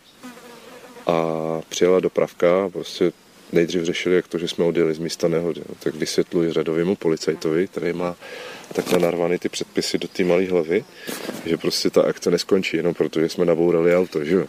a 1.07 1.21
přijela 1.69 1.99
dopravka 1.99 2.65
a 2.65 2.69
prostě 2.69 3.11
nejdřív 3.51 3.83
řešili, 3.83 4.15
jak 4.15 4.27
to, 4.27 4.37
že 4.37 4.47
jsme 4.47 4.65
odjeli 4.65 4.93
z 4.93 4.99
místa 4.99 5.27
nehody. 5.27 5.61
No, 5.69 5.75
tak 5.79 5.95
vysvětluji 5.95 6.51
řadovému 6.53 6.95
policajtovi, 6.95 7.67
který 7.67 7.93
má 7.93 8.15
takhle 8.73 8.99
narvaný 8.99 9.37
ty 9.39 9.49
předpisy 9.49 9.97
do 9.97 10.07
té 10.07 10.23
malé 10.23 10.45
hlavy, 10.45 10.83
že 11.45 11.57
prostě 11.57 11.89
ta 11.89 12.01
akce 12.01 12.31
neskončí 12.31 12.77
jenom 12.77 12.93
proto, 12.93 13.19
že 13.19 13.29
jsme 13.29 13.45
nabourali 13.45 13.95
auto, 13.95 14.23
že 14.23 14.35
jo. 14.35 14.47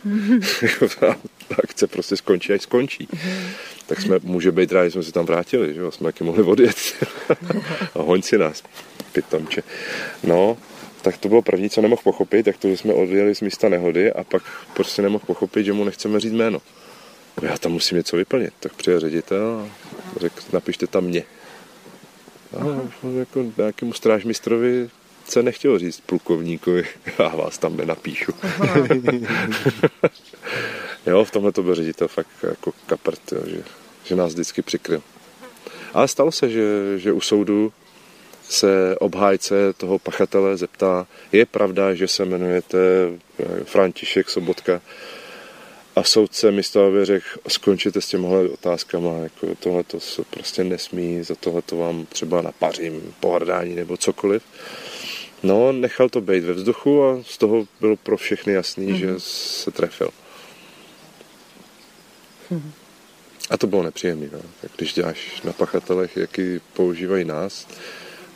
ta 1.01 1.17
akce 1.63 1.87
prostě 1.87 2.17
skončí, 2.17 2.53
až 2.53 2.63
skončí. 2.63 3.09
Tak 3.87 4.01
jsme, 4.01 4.19
může 4.23 4.53
být 4.53 4.73
rádi, 4.73 4.89
že 4.89 4.93
jsme 4.93 5.03
se 5.03 5.13
tam 5.13 5.27
vrátili, 5.27 5.75
že 5.75 5.81
jo, 5.81 5.91
jsme 5.91 6.05
taky 6.05 6.25
mohli 6.25 6.43
odjet. 6.43 6.77
a 7.95 8.03
hoň 8.03 8.23
si 8.23 8.39
nás, 8.39 8.63
pitomče. 9.15 9.62
No, 10.23 10.57
tak 11.03 11.19
to 11.19 11.28
bylo 11.28 11.43
první, 11.43 11.70
co 11.70 11.81
nemohl 11.81 12.03
pochopit, 12.05 12.43
tak 12.43 12.57
to, 12.57 12.69
že 12.69 12.77
jsme 12.77 12.93
odjeli 12.93 13.35
z 13.35 13.41
místa 13.41 13.69
nehody 13.69 14.12
a 14.12 14.24
pak 14.24 14.43
prostě 14.74 15.03
nemohl 15.03 15.24
pochopit, 15.27 15.65
že 15.65 15.73
mu 15.73 15.85
nechceme 15.85 16.20
říct 16.20 16.32
jméno. 16.32 16.62
Já 17.43 17.59
tam 17.59 17.73
musím 17.73 17.97
něco 17.97 18.16
vyplnit. 18.16 18.55
Tak 18.61 18.74
přijel 18.74 19.01
ředitel 19.01 19.66
a 19.66 19.69
řekl, 20.20 20.43
napište 20.53 20.86
tam 20.86 21.05
mě. 21.05 21.24
A 22.59 22.65
jako 23.19 23.47
nějakému 23.57 23.93
strážmistrovi 23.93 24.89
se 25.28 25.43
nechtělo 25.43 25.78
říct 25.78 26.01
plukovníkovi, 26.01 26.85
já 27.19 27.28
vás 27.28 27.59
tam 27.59 27.77
nenapíšu. 27.77 28.32
jo, 31.07 31.24
v 31.24 31.31
tomhle 31.31 31.53
to 31.53 31.62
byl 31.62 31.74
ředitel 31.74 32.09
fakt 32.09 32.28
jako 32.43 32.73
kaprt, 32.86 33.32
jo, 33.32 33.41
že, 33.47 33.62
že 34.05 34.16
nás 34.16 34.32
vždycky 34.32 34.62
přikryl. 34.62 35.03
Ale 35.95 36.09
stalo 36.09 36.32
se, 36.32 36.51
že, 36.51 36.99
že 36.99 37.12
u 37.12 37.20
soudu 37.20 37.73
se 38.49 38.97
obhájce 38.99 39.73
toho 39.73 39.99
pachatele 39.99 40.57
zeptá, 40.57 41.07
je 41.33 41.47
pravda, 41.47 41.95
že 41.95 42.09
se 42.09 42.23
jmenujete 42.23 42.79
eh, 42.79 43.65
František 43.65 44.31
Sobotka? 44.31 44.81
A 45.97 46.03
soudce 46.03 46.51
místo, 46.51 46.87
aby 46.87 47.05
řekl, 47.05 47.27
skončíte 47.49 48.01
s 48.01 48.09
těmhle 48.09 48.49
otázkama, 48.49 49.19
jako 49.19 49.55
tohle 49.61 49.83
to 49.85 50.01
se 50.01 50.23
prostě 50.31 50.65
nesmí, 50.65 51.23
za 51.23 51.35
tohle 51.35 51.62
to 51.62 51.77
vám 51.77 52.07
třeba 52.07 52.43
napařím, 52.43 53.15
pohrdání 53.21 53.75
nebo 53.75 53.97
cokoliv. 53.97 54.43
No, 55.43 55.73
nechal 55.73 56.09
to 56.09 56.21
být 56.21 56.45
ve 56.45 56.53
vzduchu 56.53 57.05
a 57.05 57.23
z 57.27 57.39
toho 57.39 57.66
bylo 57.81 57.97
pro 57.97 58.16
všechny 58.16 58.53
jasný, 58.53 58.87
mm-hmm. 58.87 58.99
že 58.99 59.15
se 59.19 59.71
trefil. 59.71 60.11
A 63.51 63.57
to 63.57 63.66
bylo 63.66 63.83
nepříjemné. 63.83 64.29
No. 64.33 64.41
Tak 64.61 64.71
když 64.77 64.95
děláš 64.95 65.43
na 65.43 65.53
pachatelech, 65.53 66.16
jaký 66.16 66.61
používají 66.73 67.25
nás, 67.25 67.66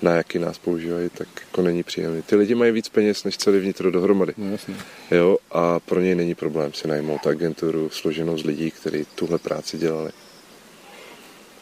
na 0.02 0.14
jaký 0.14 0.38
nás 0.38 0.58
používají, 0.58 1.10
tak 1.10 1.28
jako 1.40 1.62
není 1.62 1.82
příjemný. 1.82 2.22
Ty 2.22 2.36
lidi 2.36 2.54
mají 2.54 2.72
víc 2.72 2.88
peněz, 2.88 3.24
než 3.24 3.36
celý 3.36 3.58
vnitro 3.58 3.90
dohromady. 3.90 4.34
No 4.36 4.50
jasne. 4.50 4.74
Jo, 5.10 5.38
a 5.50 5.80
pro 5.80 6.00
něj 6.00 6.14
není 6.14 6.34
problém 6.34 6.72
si 6.72 6.88
najmout 6.88 7.26
agenturu 7.26 7.90
složenou 7.90 8.38
z 8.38 8.44
lidí, 8.44 8.70
kteří 8.70 9.06
tuhle 9.14 9.38
práci 9.38 9.78
dělali. 9.78 10.10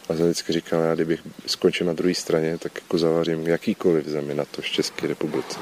A 0.09 0.15
jsem 0.15 0.25
vždycky 0.25 0.53
říkal, 0.53 0.81
já 0.81 0.95
kdybych 0.95 1.21
skončil 1.47 1.87
na 1.87 1.93
druhé 1.93 2.15
straně, 2.15 2.59
tak 2.59 2.73
jako 2.75 2.99
zavařím 2.99 3.47
jakýkoliv 3.47 4.07
zemi 4.07 4.35
na 4.35 4.45
to 4.45 4.63
v 4.63 4.67
České 4.67 5.07
republice. 5.07 5.59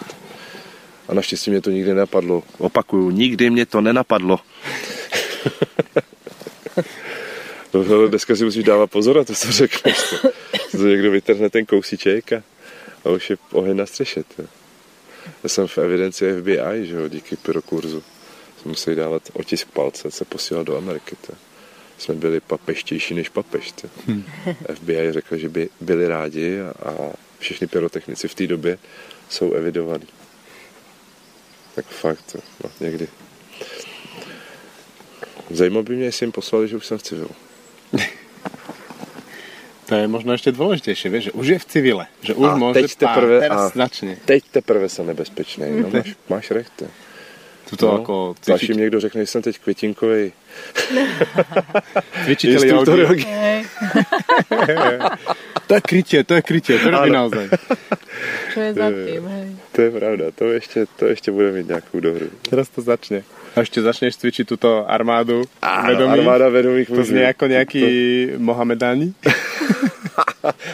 A 1.08 1.14
naštěstí 1.14 1.50
mě 1.50 1.60
to 1.60 1.70
nikdy 1.70 1.88
nenapadlo. 1.88 2.42
Opakuju, 2.58 3.10
nikdy 3.10 3.50
mě 3.50 3.66
to 3.66 3.80
nenapadlo. 3.80 4.40
no, 7.74 8.08
dneska 8.08 8.36
si 8.36 8.44
musíš 8.44 8.64
dávat 8.64 8.90
pozor 8.90 9.16
na 9.16 9.24
to, 9.24 9.34
co 9.34 9.52
řekneš. 9.52 9.96
To, 10.10 10.16
to 10.70 10.86
někdo 10.86 11.10
vytrhne 11.10 11.50
ten 11.50 11.66
kousíček 11.66 12.32
a, 12.32 12.42
a 13.04 13.08
už 13.08 13.30
je 13.30 13.36
oheň 13.52 13.76
na 13.76 13.86
střeše. 13.86 14.22
To. 14.36 14.42
Já 15.42 15.48
jsem 15.48 15.66
v 15.66 15.78
evidenci 15.78 16.32
FBI, 16.40 16.86
že 16.86 16.94
jo, 16.94 17.08
díky 17.08 17.36
pyrokurzu. 17.36 18.02
Jsme 18.62 18.68
museli 18.68 18.96
dávat 18.96 19.22
otisk 19.32 19.68
palce, 19.68 20.10
se 20.10 20.24
posílat 20.24 20.66
do 20.66 20.76
Ameriky. 20.76 21.16
To. 21.26 21.32
Jsme 21.98 22.14
byli 22.14 22.40
papeštější 22.40 23.14
než 23.14 23.28
papež. 23.28 23.74
Hmm. 24.06 24.24
FBI 24.74 25.12
řekl, 25.12 25.36
že 25.36 25.48
by 25.48 25.68
byli 25.80 26.08
rádi 26.08 26.60
a, 26.60 26.70
a 26.70 27.12
všichni 27.38 27.66
pyrotechnici 27.66 28.28
v 28.28 28.34
té 28.34 28.46
době 28.46 28.78
jsou 29.28 29.52
evidovaní. 29.52 30.06
Tak 31.74 31.86
fakt, 31.86 32.36
no, 32.64 32.70
někdy. 32.80 33.08
Zajímalo 35.50 35.82
by 35.82 35.96
mě, 35.96 36.04
jestli 36.04 36.24
jim 36.24 36.32
poslali, 36.32 36.68
že 36.68 36.76
už 36.76 36.86
jsem 36.86 36.98
v 36.98 37.02
civilu. 37.02 37.30
To 39.86 39.94
je 39.94 40.08
možno 40.08 40.32
ještě 40.32 40.52
důležitější, 40.52 41.08
víš, 41.08 41.24
že 41.24 41.32
už 41.32 41.46
je 41.46 41.58
v 41.58 41.64
civile, 41.64 42.06
že 42.22 42.34
už 42.34 42.48
a 42.48 42.56
může 42.56 42.80
teď 42.80 42.94
teprve, 42.94 43.40
teraz 43.40 43.60
a 43.60 43.68
značně. 43.68 44.18
Teď 44.24 44.44
teprve 44.50 44.88
jsem 44.88 45.06
nebezpečný, 45.06 45.64
no 45.80 45.90
máš, 45.90 46.14
máš 46.28 46.50
rechte. 46.50 46.86
Tuto 47.70 47.86
no, 47.86 47.98
jako 47.98 48.34
mi 48.68 48.76
někdo 48.76 49.00
řekne, 49.00 49.20
že 49.20 49.26
jsem 49.26 49.42
teď 49.42 49.58
květinkový 49.58 50.32
cvičitel. 52.24 52.84
Hej, 53.26 53.64
To 55.66 55.74
je 55.74 55.80
krytě, 55.80 56.24
to 56.24 56.34
je 56.34 56.42
krytě, 56.42 56.78
to 56.78 56.90
robí 56.90 57.10
naozaj. 57.10 57.48
čo 58.52 58.60
je 58.60 58.74
za 58.74 58.88
tým, 58.90 59.26
hej. 59.26 59.48
To 59.72 59.82
je 59.82 59.90
pravda, 59.90 60.24
to 60.30 60.44
ještě, 60.44 60.86
to 60.96 61.06
ještě 61.06 61.32
bude 61.32 61.52
mít 61.52 61.68
nějakou 61.68 62.00
dohru. 62.00 62.26
Teraz 62.50 62.68
to 62.68 62.82
začne. 62.82 63.22
A 63.56 63.60
ještě 63.60 63.82
začneš 63.82 64.16
cvičit 64.16 64.48
tuto 64.48 64.90
armádu 64.90 65.42
Áno, 65.62 65.88
vedomí. 65.88 66.12
armáda 66.18 66.48
vedomých 66.48 66.88
To 66.88 67.04
zní 67.04 67.20
jako 67.20 67.46
nějaký 67.46 67.84
Mohamedáni. 68.38 69.14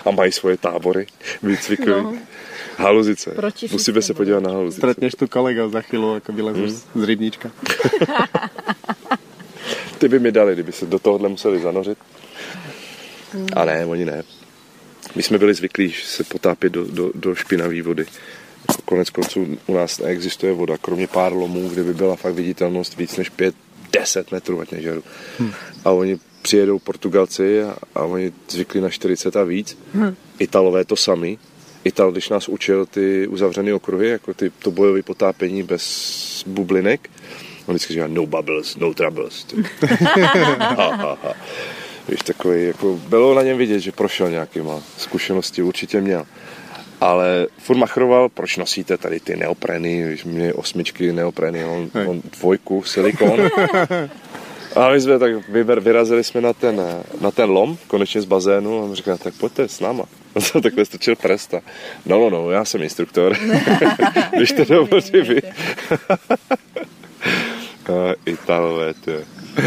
A 0.04 0.10
mají 0.10 0.32
svoje 0.32 0.56
tábory 0.56 1.06
výcvikový. 1.42 1.90
No. 2.02 2.12
No. 2.12 2.18
Haluzice. 2.76 3.30
Proti 3.30 3.68
Musíme 3.72 3.94
se 3.94 4.02
systému. 4.02 4.16
podívat 4.16 4.42
na 4.42 4.50
haluzice. 4.50 4.80
Stretneš 4.80 5.14
tu 5.14 5.26
kolegov 5.28 5.72
za 5.72 5.80
chvíli, 5.80 6.14
jako 6.14 6.32
vylezeš 6.32 6.70
Hmm. 6.70 7.04
z 7.04 7.06
rybníčka. 7.06 7.50
Ty 9.98 10.08
by 10.08 10.18
mi 10.18 10.32
dali, 10.32 10.54
kdyby 10.54 10.72
se 10.72 10.86
do 10.86 10.98
tohohle 10.98 11.28
museli 11.28 11.60
zanořit. 11.60 11.98
A 13.56 13.64
ne, 13.64 13.86
oni 13.86 14.04
ne. 14.04 14.22
My 15.14 15.22
jsme 15.22 15.38
byli 15.38 15.54
zvyklí 15.54 15.92
se 15.92 16.24
potápět 16.24 16.72
do, 16.72 16.84
do, 16.84 17.10
do 17.14 17.34
špinavé 17.34 17.82
vody. 17.82 18.06
Konec 18.84 19.10
konců 19.10 19.58
u 19.66 19.74
nás 19.74 19.98
neexistuje 19.98 20.52
voda, 20.52 20.78
kromě 20.78 21.06
pár 21.06 21.32
lomů, 21.32 21.68
kde 21.68 21.84
by 21.84 21.94
byla 21.94 22.16
fakt 22.16 22.34
viditelnost 22.34 22.96
víc 22.96 23.16
než 23.16 23.32
5-10 23.92 24.24
metrů, 24.32 24.60
ať 24.60 24.72
nežeru. 24.72 25.02
Hmm. 25.38 25.52
A 25.84 25.90
oni 25.90 26.18
přijedou 26.42 26.78
Portugalci 26.78 27.62
a, 27.62 27.76
a 27.94 28.02
oni 28.02 28.32
zvykli 28.48 28.80
na 28.80 28.88
40 28.88 29.36
a 29.36 29.44
víc. 29.44 29.78
Hmm. 29.94 30.16
Italové 30.38 30.84
to 30.84 30.96
sami. 30.96 31.38
Ital, 31.84 32.12
když 32.12 32.28
nás 32.28 32.48
učil 32.48 32.86
ty 32.86 33.26
uzavřené 33.26 33.74
okruhy, 33.74 34.08
jako 34.08 34.34
ty, 34.34 34.50
to 34.50 34.70
bojové 34.70 35.02
potápění 35.02 35.62
bez 35.62 36.44
bublinek, 36.46 37.10
on 37.66 37.74
vždycky 37.74 37.92
říká 37.92 38.06
no 38.06 38.26
bubbles, 38.26 38.76
no 38.76 38.94
troubles. 38.94 39.46
ha, 40.58 40.96
ha, 40.96 41.18
ha. 41.22 41.34
Víš, 42.08 42.20
takový, 42.20 42.64
jako 42.64 43.00
bylo 43.08 43.34
na 43.34 43.42
něm 43.42 43.58
vidět, 43.58 43.80
že 43.80 43.92
prošel 43.92 44.30
nějakýma 44.30 44.82
zkušenosti, 44.96 45.62
určitě 45.62 46.00
měl. 46.00 46.26
Ale 47.00 47.46
furt 47.58 47.76
machroval, 47.76 48.28
proč 48.28 48.56
nosíte 48.56 48.96
tady 48.96 49.20
ty 49.20 49.36
neopreny, 49.36 50.02
když 50.02 50.24
mě 50.24 50.54
osmičky 50.54 51.12
neopreny, 51.12 51.64
on, 51.64 51.90
Hej. 51.94 52.06
on 52.06 52.22
dvojku, 52.38 52.82
silikon. 52.82 53.50
A 54.76 54.88
my 54.90 55.00
jsme 55.00 55.18
tak 55.18 55.48
vyber, 55.48 55.80
vyrazili 55.80 56.24
jsme 56.24 56.40
na 56.40 56.52
ten, 56.52 56.82
na 57.20 57.30
ten 57.30 57.50
lom, 57.50 57.76
konečně 57.86 58.20
z 58.20 58.24
bazénu, 58.24 58.78
a 58.78 58.82
on 58.82 58.94
říká, 58.94 59.16
tak 59.16 59.34
pojďte 59.34 59.68
s 59.68 59.80
náma. 59.80 60.04
On 60.34 60.42
to 60.52 60.60
takhle 60.60 60.84
strčil 60.84 61.16
prst 61.16 61.54
a 61.54 61.60
no, 62.06 62.18
no, 62.18 62.30
no, 62.30 62.50
já 62.50 62.64
jsem 62.64 62.82
instruktor. 62.82 63.36
Když 64.36 64.52
to 64.52 64.64
dovolí 64.64 65.20
vy. 65.28 65.42
Italové, 68.26 68.94
ty. 68.94 69.12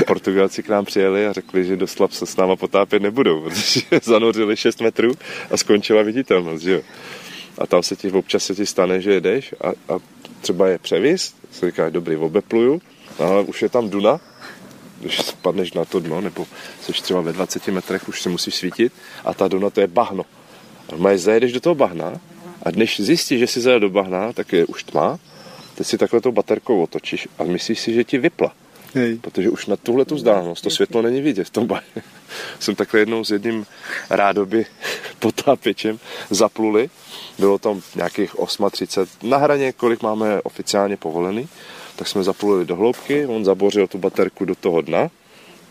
Portugalci 0.07 0.63
k 0.63 0.69
nám 0.69 0.85
přijeli 0.85 1.27
a 1.27 1.33
řekli, 1.33 1.65
že 1.65 1.75
do 1.75 1.87
slab 1.87 2.11
se 2.11 2.25
s 2.25 2.37
náma 2.37 2.55
potápět 2.55 3.01
nebudou, 3.01 3.41
protože 3.41 3.81
zanořili 4.03 4.57
6 4.57 4.81
metrů 4.81 5.11
a 5.51 5.57
skončila 5.57 6.01
viditelnost, 6.01 6.63
že 6.63 6.71
jo. 6.71 6.81
A 7.57 7.67
tam 7.67 7.83
se 7.83 7.95
ti 7.95 8.11
občas 8.11 8.43
se 8.43 8.55
ti 8.55 8.65
stane, 8.65 9.01
že 9.01 9.13
jedeš 9.13 9.53
a, 9.61 9.93
a 9.93 9.99
třeba 10.41 10.67
je 10.67 10.77
převis, 10.77 11.35
se 11.51 11.65
říká, 11.65 11.89
dobrý, 11.89 12.15
obepluju, 12.15 12.81
ale 13.19 13.41
už 13.41 13.61
je 13.61 13.69
tam 13.69 13.89
duna, 13.89 14.19
když 14.99 15.21
spadneš 15.21 15.73
na 15.73 15.85
to 15.85 15.99
dno, 15.99 16.21
nebo 16.21 16.47
jsi 16.81 16.91
třeba 16.91 17.21
ve 17.21 17.33
20 17.33 17.67
metrech, 17.67 18.09
už 18.09 18.21
se 18.21 18.29
musíš 18.29 18.55
svítit 18.55 18.93
a 19.25 19.33
ta 19.33 19.47
duna 19.47 19.69
to 19.69 19.81
je 19.81 19.87
bahno. 19.87 20.25
A 20.91 21.17
zajedeš 21.17 21.53
do 21.53 21.59
toho 21.59 21.75
bahna 21.75 22.19
a 22.63 22.71
než 22.71 23.01
zjistíš, 23.01 23.39
že 23.39 23.47
jsi 23.47 23.61
zajel 23.61 23.79
do 23.79 23.89
bahna, 23.89 24.33
tak 24.33 24.53
je 24.53 24.65
už 24.65 24.83
tma, 24.83 25.19
teď 25.75 25.87
si 25.87 25.97
takhle 25.97 26.21
tou 26.21 26.31
baterkou 26.31 26.83
otočíš 26.83 27.27
a 27.39 27.43
myslíš 27.43 27.79
si, 27.79 27.93
že 27.93 28.03
ti 28.03 28.17
vypla. 28.17 28.51
Hej. 28.93 29.15
Protože 29.15 29.49
už 29.49 29.65
na 29.65 29.75
tuhle 29.75 30.05
tu 30.05 30.15
vzdálenost 30.15 30.61
to 30.61 30.69
světlo 30.69 31.01
není 31.01 31.21
vidět 31.21 31.43
v 31.43 31.49
tom 31.49 31.67
bahně. 31.67 32.03
Jsem 32.59 32.75
takhle 32.75 32.99
jednou 32.99 33.23
s 33.23 33.31
jedním 33.31 33.65
rádoby 34.09 34.65
potápěčem 35.19 35.99
zapluli. 36.29 36.89
Bylo 37.39 37.57
tam 37.57 37.81
nějakých 37.95 38.35
8.30 38.35 39.07
na 39.23 39.37
hraně, 39.37 39.71
kolik 39.71 40.01
máme 40.01 40.41
oficiálně 40.41 40.97
povolený. 40.97 41.47
Tak 41.95 42.07
jsme 42.07 42.23
zapluli 42.23 42.65
do 42.65 42.75
hloubky, 42.75 43.25
on 43.25 43.45
zabořil 43.45 43.87
tu 43.87 43.97
baterku 43.97 44.45
do 44.45 44.55
toho 44.55 44.81
dna, 44.81 45.09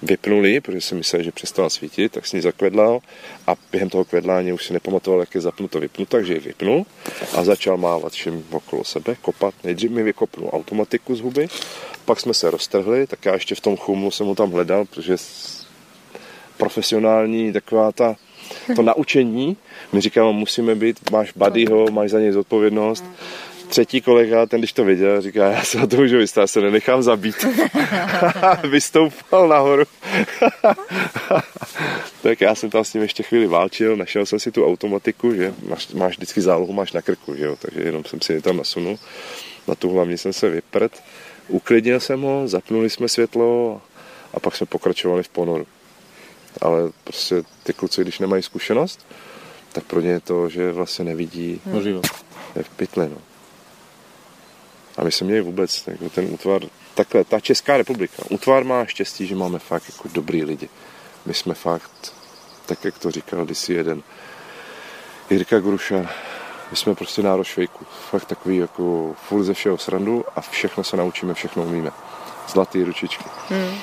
vypnul 0.03 0.47
ji, 0.47 0.61
protože 0.61 0.81
si 0.81 0.95
myslel, 0.95 1.23
že 1.23 1.33
přestala 1.33 1.71
svítit, 1.71 2.13
tak 2.13 2.27
s 2.27 2.33
ní 2.33 2.41
zakvedlal 2.41 3.01
a 3.47 3.55
během 3.73 3.91
toho 3.91 4.05
kvedlání 4.05 4.53
už 4.53 4.67
si 4.67 4.73
nepamatoval, 4.73 5.21
jak 5.21 5.35
je 5.35 5.41
zapnuto, 5.41 5.81
vypnuto, 5.81 6.17
takže 6.17 6.35
ji 6.35 6.41
vypnul 6.41 6.87
a 7.35 7.45
začal 7.45 7.77
mávat 7.77 8.13
všem 8.13 8.45
okolo 8.51 8.85
sebe, 8.85 9.17
kopat. 9.23 9.55
Nejdřív 9.65 9.91
mi 9.91 10.03
vykopnul 10.03 10.51
automatiku 10.53 11.15
z 11.15 11.21
huby, 11.21 11.49
pak 12.05 12.21
jsme 12.21 12.35
se 12.35 12.51
roztrhli, 12.51 13.07
tak 13.07 13.25
já 13.25 13.35
ještě 13.35 13.55
v 13.55 13.61
tom 13.61 13.77
chumlu 13.77 14.11
jsem 14.11 14.27
ho 14.27 14.35
tam 14.35 14.51
hledal, 14.51 14.85
protože 14.85 15.17
profesionální 16.57 17.53
taková 17.53 17.93
ta, 17.93 18.17
to 18.77 18.83
naučení 18.93 19.57
mi 19.93 20.01
říkal, 20.01 20.33
musíme 20.33 20.75
být, 20.75 21.11
máš 21.11 21.33
buddyho, 21.33 21.87
máš 21.91 22.11
za 22.11 22.21
něj 22.21 22.33
zodpovědnost. 22.33 23.05
Třetí 23.73 24.01
kolega, 24.01 24.47
ten 24.47 24.61
když 24.61 24.73
to 24.73 24.85
viděl, 24.85 25.23
říká, 25.23 25.47
já 25.47 25.65
se 25.65 25.79
na 25.79 25.87
to 25.87 25.97
můžu 25.97 26.19
vystát, 26.19 26.41
já 26.41 26.47
se 26.47 26.61
nenechám 26.61 27.03
zabít. 27.03 27.45
Vystoupal 28.71 29.49
nahoru. 29.49 29.85
tak 32.23 32.41
já 32.41 32.55
jsem 32.55 32.71
tam 32.71 32.85
s 32.85 32.95
ním 32.95 33.03
ještě 33.03 33.23
chvíli 33.23 33.47
válčil, 33.47 33.97
našel 33.97 34.27
jsem 34.27 34.39
si 34.39 34.53
tu 34.53 34.67
automatiku, 34.67 35.35
že 35.35 35.55
máš, 35.69 35.89
máš 35.89 36.17
vždycky 36.17 36.41
zálohu, 36.41 36.73
máš 36.73 36.93
na 36.93 37.03
krku, 37.03 37.37
že 37.37 37.45
jo? 37.45 37.57
takže 37.57 37.81
jenom 37.81 38.05
jsem 38.05 38.21
si 38.21 38.33
ji 38.33 38.41
tam 38.41 38.57
nasunul. 38.57 38.99
Na 39.69 39.75
tu 39.75 39.91
hlavní 39.91 40.19
jsem 40.19 40.33
se 40.33 40.51
vyprt, 40.51 41.03
uklidnil 41.49 42.01
jsem 42.01 42.21
ho, 42.21 42.49
zapnuli 42.49 42.91
jsme 42.91 43.09
světlo 43.09 43.81
a 44.35 44.41
pak 44.41 44.57
jsme 44.57 44.67
pokračovali 44.67 45.23
v 45.23 45.29
ponoru. 45.29 45.67
Ale 46.61 46.91
prostě 47.05 47.43
ty 47.63 47.73
kluci, 47.73 48.03
když 48.03 48.19
nemají 48.19 48.43
zkušenost, 48.43 49.07
tak 49.73 49.85
pro 49.85 50.01
ně 50.01 50.11
je 50.11 50.21
to, 50.21 50.49
že 50.49 50.73
vlastně 50.73 51.05
nevidí, 51.05 51.61
život. 51.83 52.07
je 52.57 52.63
v 52.63 52.69
pytli, 52.69 53.09
no. 53.09 53.32
A 54.97 55.05
my 55.05 55.13
jsme 55.13 55.27
měli 55.27 55.41
vůbec 55.41 55.85
jako 55.87 56.09
ten 56.09 56.25
útvar, 56.31 56.63
takhle, 56.95 57.25
ta 57.25 57.41
Česká 57.41 57.77
republika, 57.77 58.23
útvar 58.31 58.65
má 58.65 58.85
štěstí, 58.87 59.27
že 59.27 59.35
máme 59.35 59.59
fakt 59.59 59.85
jako 59.89 60.09
dobrý 60.13 60.45
lidi. 60.45 60.69
My 61.27 61.35
jsme 61.35 61.55
fakt, 61.55 62.15
tak 62.67 62.85
jak 62.85 62.99
to 62.99 63.11
říkal 63.11 63.45
kdysi 63.45 63.73
jeden 63.73 64.03
Jirka 65.31 65.61
Gruša, 65.61 66.07
my 66.71 66.77
jsme 66.77 66.95
prostě 66.95 67.23
národ 67.23 67.45
švejku. 67.45 67.87
Fakt 68.11 68.25
takový 68.25 68.57
jako 68.57 69.15
furt 69.29 69.45
ze 69.45 69.55
všeho 69.55 69.79
srandu 69.79 70.25
a 70.37 70.41
všechno 70.41 70.85
se 70.85 70.97
naučíme, 70.97 71.35
všechno 71.35 71.63
umíme. 71.63 71.91
Zlatý 72.49 72.85
ručičky. 72.85 73.25
Hmm. 73.49 73.79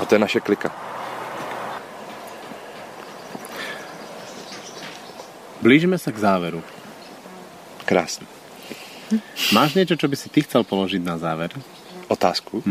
A 0.00 0.04
to 0.04 0.14
je 0.14 0.18
naše 0.18 0.40
klika. 0.40 0.72
Blížime 5.62 5.98
sa 5.98 6.12
k 6.12 6.18
záveru. 6.18 6.62
Krásný. 7.84 8.35
Máš 9.54 9.78
niečo, 9.78 9.94
čo 9.94 10.10
by 10.10 10.16
si 10.18 10.28
ty 10.28 10.42
chcel 10.42 10.66
položiť 10.66 11.02
na 11.02 11.18
záver? 11.18 11.54
Otázku. 12.10 12.62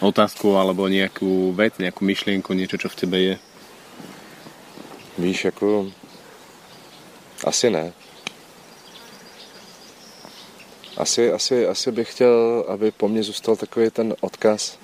Otázku 0.00 0.56
alebo 0.56 0.88
nejakú 0.88 1.52
vec, 1.52 1.78
nejakú 1.78 2.04
myšlienku, 2.04 2.56
niečo, 2.56 2.80
čo 2.80 2.88
v 2.88 2.98
tebe 2.98 3.18
je? 3.20 3.34
Víš, 5.18 5.44
jako... 5.44 5.92
Asi 7.44 7.70
ne. 7.70 7.92
Asi, 10.96 11.32
asi, 11.32 11.66
asi 11.66 11.92
bych 11.92 12.10
chtěl, 12.10 12.64
aby 12.68 12.90
po 12.90 13.08
mně 13.08 13.22
zůstal 13.22 13.56
takový 13.56 13.90
ten 13.90 14.14
odkaz. 14.20 14.78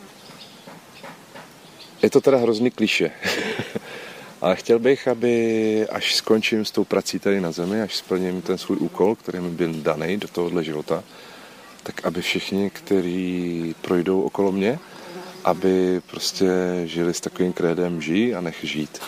Je 2.03 2.11
to 2.11 2.21
teda 2.21 2.37
hrozný 2.37 2.71
kliše. 2.71 3.11
Ale 4.41 4.57
chtěl 4.57 4.79
bych, 4.79 5.09
aby 5.09 5.89
až 5.89 6.15
skončím 6.15 6.65
s 6.65 6.71
tou 6.71 6.85
prací 6.85 7.19
tady 7.19 7.41
na 7.41 7.53
zemi, 7.53 7.83
až 7.83 7.97
splním 7.97 8.43
ten 8.43 8.59
svůj 8.59 8.77
úkol, 8.77 9.15
který 9.15 9.41
mi 9.41 9.51
byl 9.51 9.73
daný 9.73 10.17
do 10.17 10.29
tohohle 10.29 10.65
života, 10.65 11.05
tak 11.83 12.07
aby 12.07 12.23
všichni, 12.23 12.71
kteří 12.71 13.75
projdou 13.81 14.23
okolo 14.23 14.53
mě, 14.53 14.79
aby 15.45 16.01
prostě 16.11 16.49
žili 16.85 17.15
s 17.15 17.21
takovým 17.21 17.53
krédem 17.53 18.03
žij 18.03 18.37
a 18.37 18.41
nech 18.41 18.59
žít. 18.63 18.99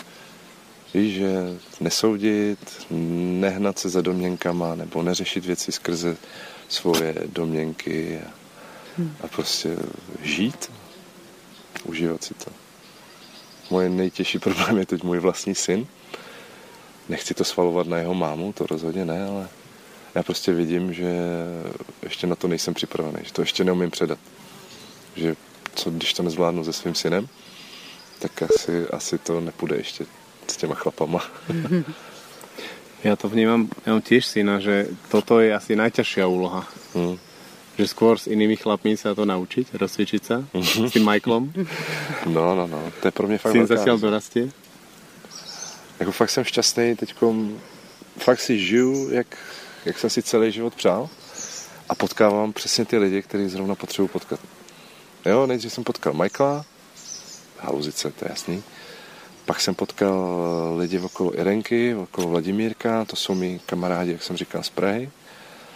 Víš, 0.93 1.13
že 1.13 1.33
nesoudit, 1.79 2.87
nehnat 3.39 3.79
se 3.79 3.89
za 3.89 4.01
domněnkama 4.01 4.75
nebo 4.75 5.03
neřešit 5.03 5.45
věci 5.45 5.71
skrze 5.71 6.17
svoje 6.67 7.15
domněnky 7.25 8.19
a, 8.19 8.31
a 9.23 9.27
prostě 9.27 9.77
žít, 10.23 10.71
užívat 11.85 12.23
si 12.23 12.33
to. 12.33 12.60
Moje 13.71 13.89
nejtěžší 13.89 14.39
problém 14.39 14.77
je 14.77 14.85
teď 14.85 15.03
můj 15.03 15.19
vlastní 15.19 15.55
syn. 15.55 15.87
Nechci 17.09 17.33
to 17.33 17.43
svalovat 17.43 17.87
na 17.87 17.97
jeho 17.97 18.13
mámu, 18.13 18.53
to 18.53 18.67
rozhodně 18.67 19.05
ne, 19.05 19.25
ale 19.27 19.49
já 20.15 20.23
prostě 20.23 20.53
vidím, 20.53 20.93
že 20.93 21.11
ještě 22.03 22.27
na 22.27 22.35
to 22.35 22.47
nejsem 22.47 22.73
připravený, 22.73 23.17
že 23.23 23.33
to 23.33 23.41
ještě 23.41 23.63
neumím 23.63 23.91
předat. 23.91 24.19
Že 25.15 25.35
co 25.75 25.91
když 25.91 26.13
to 26.13 26.23
nezvládnu 26.23 26.63
se 26.63 26.73
svým 26.73 26.95
synem, 26.95 27.27
tak 28.19 28.43
asi, 28.43 28.87
asi 28.87 29.17
to 29.17 29.41
nepůjde 29.41 29.75
ještě 29.75 30.05
s 30.47 30.57
těma 30.57 30.75
chlapama. 30.75 31.23
Ja 33.01 33.17
to 33.17 33.25
vnímam, 33.25 33.65
ja 33.81 33.97
mám 33.97 34.05
tiež 34.05 34.29
syna, 34.29 34.61
že 34.61 34.93
toto 35.09 35.41
je 35.41 35.49
asi 35.49 35.73
najťažšia 35.73 36.29
úloha. 36.29 36.69
Hmm. 36.93 37.17
Že 37.81 37.97
skôr 37.97 38.21
s 38.21 38.29
inými 38.29 38.61
chlapmi 38.61 38.93
sa 38.93 39.17
to 39.17 39.25
naučiť, 39.25 39.73
rozcvičiť 39.73 40.21
sa 40.21 40.45
mm-hmm. 40.53 40.85
s 40.85 40.93
tým 40.93 41.01
Michaelom. 41.01 41.49
No, 42.29 42.53
no, 42.53 42.69
no, 42.69 42.77
to 43.01 43.09
je 43.09 43.11
pro 43.11 43.25
mě 43.25 43.41
fakt 43.41 43.57
Syn 43.57 43.65
zatiaľ 43.65 43.97
dorastie. 43.97 44.53
Jako 45.97 46.11
fakt 46.11 46.29
jsem 46.29 46.43
šťastný 46.45 46.95
teďkom, 46.95 47.57
fakt 48.21 48.41
si 48.41 48.59
žiju, 48.59 49.09
jak, 49.09 49.37
jak 49.85 49.97
jsem 49.97 50.09
si 50.09 50.21
celý 50.21 50.51
život 50.51 50.75
přál 50.77 51.09
a 51.89 51.95
potkávám 51.95 52.53
přesně 52.53 52.85
ty 52.85 52.97
lidi, 52.97 53.21
který 53.21 53.49
zrovna 53.49 53.75
potřebuji 53.75 54.07
potkat. 54.07 54.39
Jo, 55.25 55.47
nejdřív 55.47 55.73
jsem 55.73 55.83
potkal 55.83 56.13
Michaela, 56.13 56.65
haluzice, 57.59 58.11
to 58.11 58.25
je 58.25 58.29
jasný. 58.29 58.63
Pak 59.45 59.61
jsem 59.61 59.75
potkal 59.75 60.37
lidi 60.77 60.99
okolo 60.99 61.39
Irenky, 61.39 61.95
okolo 61.95 62.27
Vladimírka, 62.27 63.05
to 63.05 63.15
jsou 63.15 63.33
mi 63.33 63.59
kamarádi, 63.65 64.11
jak 64.11 64.23
jsem 64.23 64.37
říkal, 64.37 64.63
z 64.63 64.69
Prahy. 64.69 65.09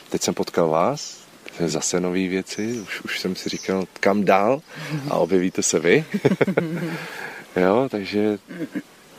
Teď 0.10 0.22
jsem 0.22 0.34
potkal 0.34 0.70
vás, 0.70 1.25
zase 1.60 2.00
nové 2.00 2.28
věci, 2.28 2.80
už, 2.82 3.02
už 3.02 3.20
jsem 3.20 3.36
si 3.36 3.50
říkal, 3.50 3.88
kam 4.00 4.24
dál 4.24 4.62
a 5.10 5.16
objevíte 5.16 5.64
se 5.64 5.80
vy. 5.80 6.06
jo, 7.56 7.88
takže 7.92 8.40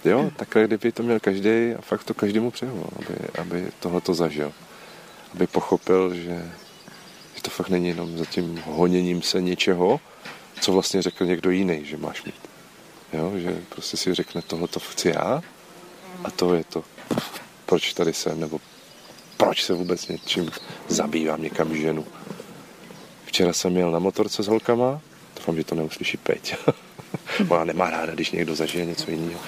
jo, 0.04 0.30
takhle 0.36 0.64
kdyby 0.64 0.92
to 0.92 1.02
měl 1.02 1.20
každý 1.20 1.74
a 1.78 1.80
fakt 1.80 2.04
to 2.04 2.14
každému 2.14 2.50
přeju, 2.50 2.86
aby, 2.96 3.14
aby 3.38 3.70
tohle 3.80 4.00
to 4.00 4.14
zažil. 4.14 4.52
Aby 5.34 5.46
pochopil, 5.46 6.14
že, 6.14 6.50
že 7.34 7.42
to 7.42 7.50
fakt 7.50 7.68
není 7.68 7.88
jenom 7.88 8.18
za 8.18 8.24
tím 8.24 8.62
honěním 8.66 9.22
se 9.22 9.40
něčeho, 9.40 10.00
co 10.60 10.72
vlastně 10.72 11.02
řekl 11.02 11.26
někdo 11.26 11.50
jiný, 11.50 11.84
že 11.84 11.96
máš 11.96 12.24
mít. 12.24 12.40
Jo, 13.12 13.32
že 13.36 13.62
prostě 13.68 13.96
si 13.96 14.14
řekne, 14.14 14.42
tohle 14.42 14.68
to 14.68 14.80
chci 14.80 15.08
já 15.08 15.42
a 16.24 16.30
to 16.30 16.54
je 16.54 16.64
to, 16.64 16.84
proč 17.66 17.92
tady 17.92 18.12
jsem, 18.12 18.40
nebo 18.40 18.60
proč 19.36 19.64
se 19.64 19.74
vůbec 19.74 20.08
něčím 20.08 20.50
zabývám, 20.88 21.42
někam 21.42 21.76
ženu. 21.76 22.06
Včera 23.26 23.52
jsem 23.52 23.76
jel 23.76 23.90
na 23.90 23.98
motorce 23.98 24.42
s 24.42 24.46
holkama, 24.46 25.00
doufám, 25.36 25.56
že 25.56 25.64
to 25.64 25.74
neuslyší 25.74 26.16
Peť. 26.16 26.54
Ona 27.48 27.64
nemá 27.64 27.90
ráda, 27.90 28.14
když 28.14 28.30
někdo 28.30 28.54
zažije 28.54 28.84
něco 28.84 29.10
jiného. 29.10 29.40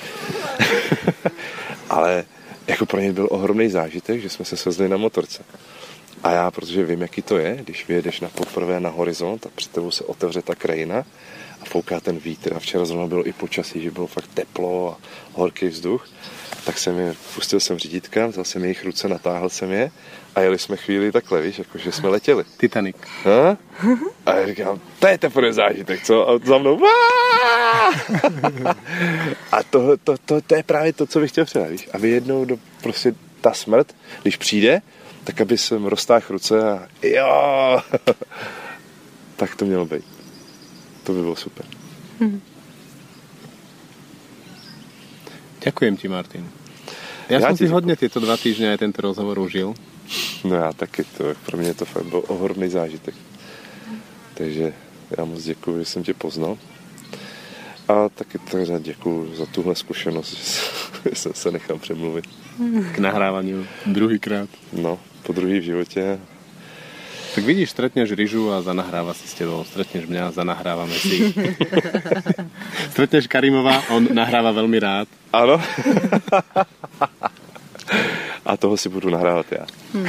Ale 1.91 2.25
jako 2.67 2.87
pro 2.87 3.01
ně 3.01 3.13
byl 3.13 3.29
ohromný 3.31 3.69
zážitek, 3.69 4.21
že 4.21 4.29
jsme 4.29 4.45
se 4.45 4.57
svezli 4.57 4.89
na 4.89 4.97
motorce. 4.97 5.45
A 6.23 6.31
já, 6.31 6.51
protože 6.51 6.85
vím, 6.85 7.03
jaký 7.03 7.23
to 7.23 7.39
je, 7.39 7.57
když 7.65 7.89
vyjedeš 7.89 8.21
na 8.21 8.29
poprvé 8.29 8.81
na 8.81 8.91
horizont 8.91 9.47
a 9.47 9.49
před 9.55 9.73
tebou 9.73 9.91
se 9.91 10.05
otevře 10.05 10.43
ta 10.43 10.55
krajina 10.55 11.05
a 11.61 11.65
fouká 11.65 12.01
ten 12.01 12.19
vítr 12.19 12.55
a 12.55 12.59
včera 12.59 12.85
zrovna 12.85 13.07
bylo 13.07 13.27
i 13.29 13.33
počasí, 13.33 13.83
že 13.83 13.91
bylo 13.91 14.07
fakt 14.07 14.31
teplo 14.35 14.91
a 14.91 14.99
horký 15.33 15.69
vzduch, 15.69 16.09
tak 16.69 16.79
jsem 16.79 16.99
je, 16.99 17.15
pustil 17.35 17.61
jsem 17.61 17.79
řídítka, 17.79 18.27
vzal 18.27 18.45
jsem 18.45 18.63
jejich 18.63 18.85
ruce, 18.85 19.09
natáhl 19.09 19.49
jsem 19.49 19.73
je 19.73 19.91
a 20.35 20.41
jeli 20.41 20.59
jsme 20.59 20.77
chvíli 20.77 21.13
takhle, 21.13 21.41
víš, 21.41 21.59
jako 21.59 21.79
že 21.79 21.93
jsme 21.93 22.09
letěli. 22.09 22.45
Titanic. 22.57 22.97
A, 23.25 23.57
a 24.27 24.35
já 24.35 24.47
říkám, 24.47 24.81
to 24.99 25.07
je 25.07 25.19
teprve 25.19 25.53
zážitek, 25.53 26.05
co? 26.05 26.29
A 26.29 26.39
za 26.45 26.59
mnou, 26.59 26.81
a 29.53 29.63
to, 29.71 29.97
to, 29.97 30.19
to, 30.25 30.41
to, 30.41 30.55
je 30.55 30.63
právě 30.63 30.93
to, 30.93 31.07
co 31.07 31.21
bych 31.21 31.31
chtěl 31.31 31.45
předat, 31.45 31.71
víš, 31.71 31.89
aby 31.93 32.11
jednou 32.11 32.45
do, 32.45 32.59
prostě 32.83 33.15
ta 33.41 33.55
smrt, 33.55 33.97
když 34.23 34.37
přijde, 34.37 34.83
tak 35.25 35.41
aby 35.41 35.59
jsem 35.59 35.85
roztáhl 35.87 36.27
ruce 36.29 36.73
a 36.73 36.89
jo, 37.03 37.81
tak 39.37 39.57
to 39.57 39.65
mělo 39.65 39.85
být. 39.85 40.05
To 41.05 41.13
by 41.13 41.21
bylo 41.21 41.37
super. 41.37 41.67
Hmm. 42.21 42.41
Ďakujem 45.61 45.97
ti, 45.97 46.09
Martin. 46.09 46.58
Ja, 47.29 47.39
ja 47.39 47.41
som 47.41 47.57
si 47.57 47.65
děkuji. 47.65 47.75
hodně 47.75 47.97
tyto 47.97 48.21
dva 48.21 48.37
týždně 48.37 48.71
aj 48.71 48.79
tento 48.79 49.03
rozhovor 49.03 49.39
užil. 49.39 49.75
No 50.45 50.55
já 50.57 50.73
taky, 50.73 51.05
to, 51.05 51.35
pro 51.47 51.59
mě 51.59 51.75
to 51.75 51.85
fakt 51.85 52.05
byl 52.05 52.23
ohromný 52.29 52.69
zážitek. 52.69 53.15
Takže 54.35 54.73
já 55.19 55.25
moc 55.25 55.43
děkuji, 55.45 55.79
že 55.79 55.85
jsem 55.85 56.03
tě 56.03 56.15
poznal. 56.15 56.59
A 57.89 58.09
taky 58.09 58.39
teda 58.39 58.79
děkuji 58.79 59.35
za 59.35 59.47
tuhle 59.47 59.75
zkušenost, 59.75 60.37
že 61.05 61.15
jsem 61.15 61.33
se 61.35 61.51
nechal 61.51 61.79
přemluvit. 61.79 62.25
K 62.95 62.99
nahrávání 62.99 63.67
druhýkrát. 63.87 64.49
No, 64.73 64.99
po 65.23 65.33
druhý 65.33 65.59
v 65.61 65.63
životě. 65.63 66.19
Tak 67.35 67.45
vidíš, 67.45 67.71
stretneš 67.71 68.13
Ryžu 68.13 68.53
a 68.53 68.63
zanahráva 68.63 69.15
si 69.15 69.29
s 69.29 69.35
tebou. 69.37 69.65
Stretneš 69.65 70.09
mňa 70.09 70.23
a 70.29 70.35
zanahrávame 70.35 70.97
si. 70.97 71.35
stretneš 72.93 73.29
Karimova, 73.29 73.85
on 73.93 74.09
nahráva 74.11 74.53
veľmi 74.57 74.79
rád. 74.81 75.07
Ano. 75.29 75.61
a 78.49 78.57
toho 78.57 78.77
si 78.77 78.89
budu 78.89 79.11
nahrávat 79.11 79.47
já. 79.53 79.67
Hmm. 79.95 80.07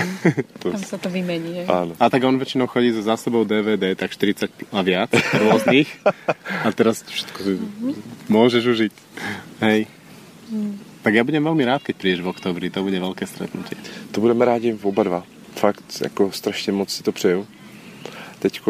Tam 0.60 0.78
se 0.78 0.98
to 0.98 1.10
vymení. 1.10 1.60
Ano. 1.68 1.96
A 2.00 2.10
tak 2.10 2.24
on 2.24 2.38
většinou 2.38 2.68
chodí 2.68 2.92
so 2.92 3.02
zásobou 3.02 3.44
DVD, 3.44 3.96
tak 3.96 4.12
40 4.12 4.52
a 4.72 4.82
viac 4.82 5.12
rôznych. 5.34 5.88
a 6.64 6.72
teraz 6.72 7.04
všetko 7.04 7.40
si 7.44 7.54
môžeš 8.32 8.64
užiť. 8.64 8.94
Hej. 9.60 9.88
Hmm. 10.52 10.80
Tak 11.02 11.14
já 11.14 11.24
budem 11.24 11.44
velmi 11.44 11.66
rád, 11.66 11.84
keď 11.84 11.96
přijdeš 11.96 12.22
v 12.22 12.28
oktobri, 12.28 12.70
to 12.70 12.84
bude 12.84 13.00
velké 13.00 13.28
stretnutie. 13.28 13.78
To 14.12 14.22
budeme 14.22 14.46
rádi 14.46 14.76
oba 14.84 15.04
dva. 15.04 15.22
Fakt, 15.60 16.02
jako 16.02 16.32
strašně 16.32 16.74
moc 16.74 16.90
si 16.90 17.04
to 17.04 17.12
přeju. 17.12 17.48
Teď 18.40 18.62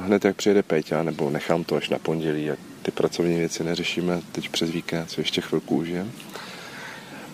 hned 0.00 0.24
jak 0.24 0.36
přijede 0.36 0.62
Péťa, 0.62 1.02
nebo 1.02 1.30
nechám 1.30 1.64
to 1.64 1.76
až 1.76 1.88
na 1.88 1.98
pondělí, 1.98 2.50
a 2.50 2.56
ty 2.82 2.90
pracovní 2.90 3.38
věci 3.38 3.64
neřešíme 3.64 4.20
teď 4.32 4.48
přes 4.48 4.70
víkend, 4.70 5.10
co 5.10 5.20
ještě 5.20 5.40
chvilku 5.40 5.76
užijem. 5.76 6.12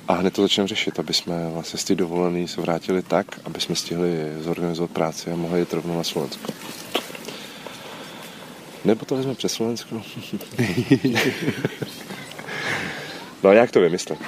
A 0.09 0.15
hned 0.15 0.35
to 0.35 0.43
začneme 0.43 0.69
řešit, 0.69 0.99
aby 0.99 1.15
jsme 1.15 1.51
vlastně 1.51 1.79
z 1.79 1.85
té 1.85 1.95
dovolený 1.95 2.49
se 2.49 2.61
vrátili 2.61 3.03
tak, 3.03 3.27
aby 3.45 3.61
jsme 3.61 3.77
stihli 3.77 4.33
zorganizovat 4.41 4.91
práci 4.91 5.31
a 5.31 5.37
mohli 5.37 5.61
jít 5.61 5.73
rovnou 5.73 5.97
na 5.97 6.05
Slovensko. 6.05 6.53
Nebo 8.85 9.05
to 9.05 9.17
vezme 9.17 9.35
přes 9.35 9.53
Slovensko. 9.53 10.03
no 13.43 13.51
a 13.51 13.53
jak 13.53 13.71
to 13.71 13.81
vymyslím? 13.81 14.19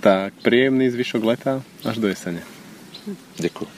Tak 0.00 0.34
príjemný 0.42 0.90
zvyšok 0.90 1.24
leta 1.24 1.62
až 1.84 1.98
do 1.98 2.08
jesene. 2.08 2.42
Ďakujem. 3.36 3.77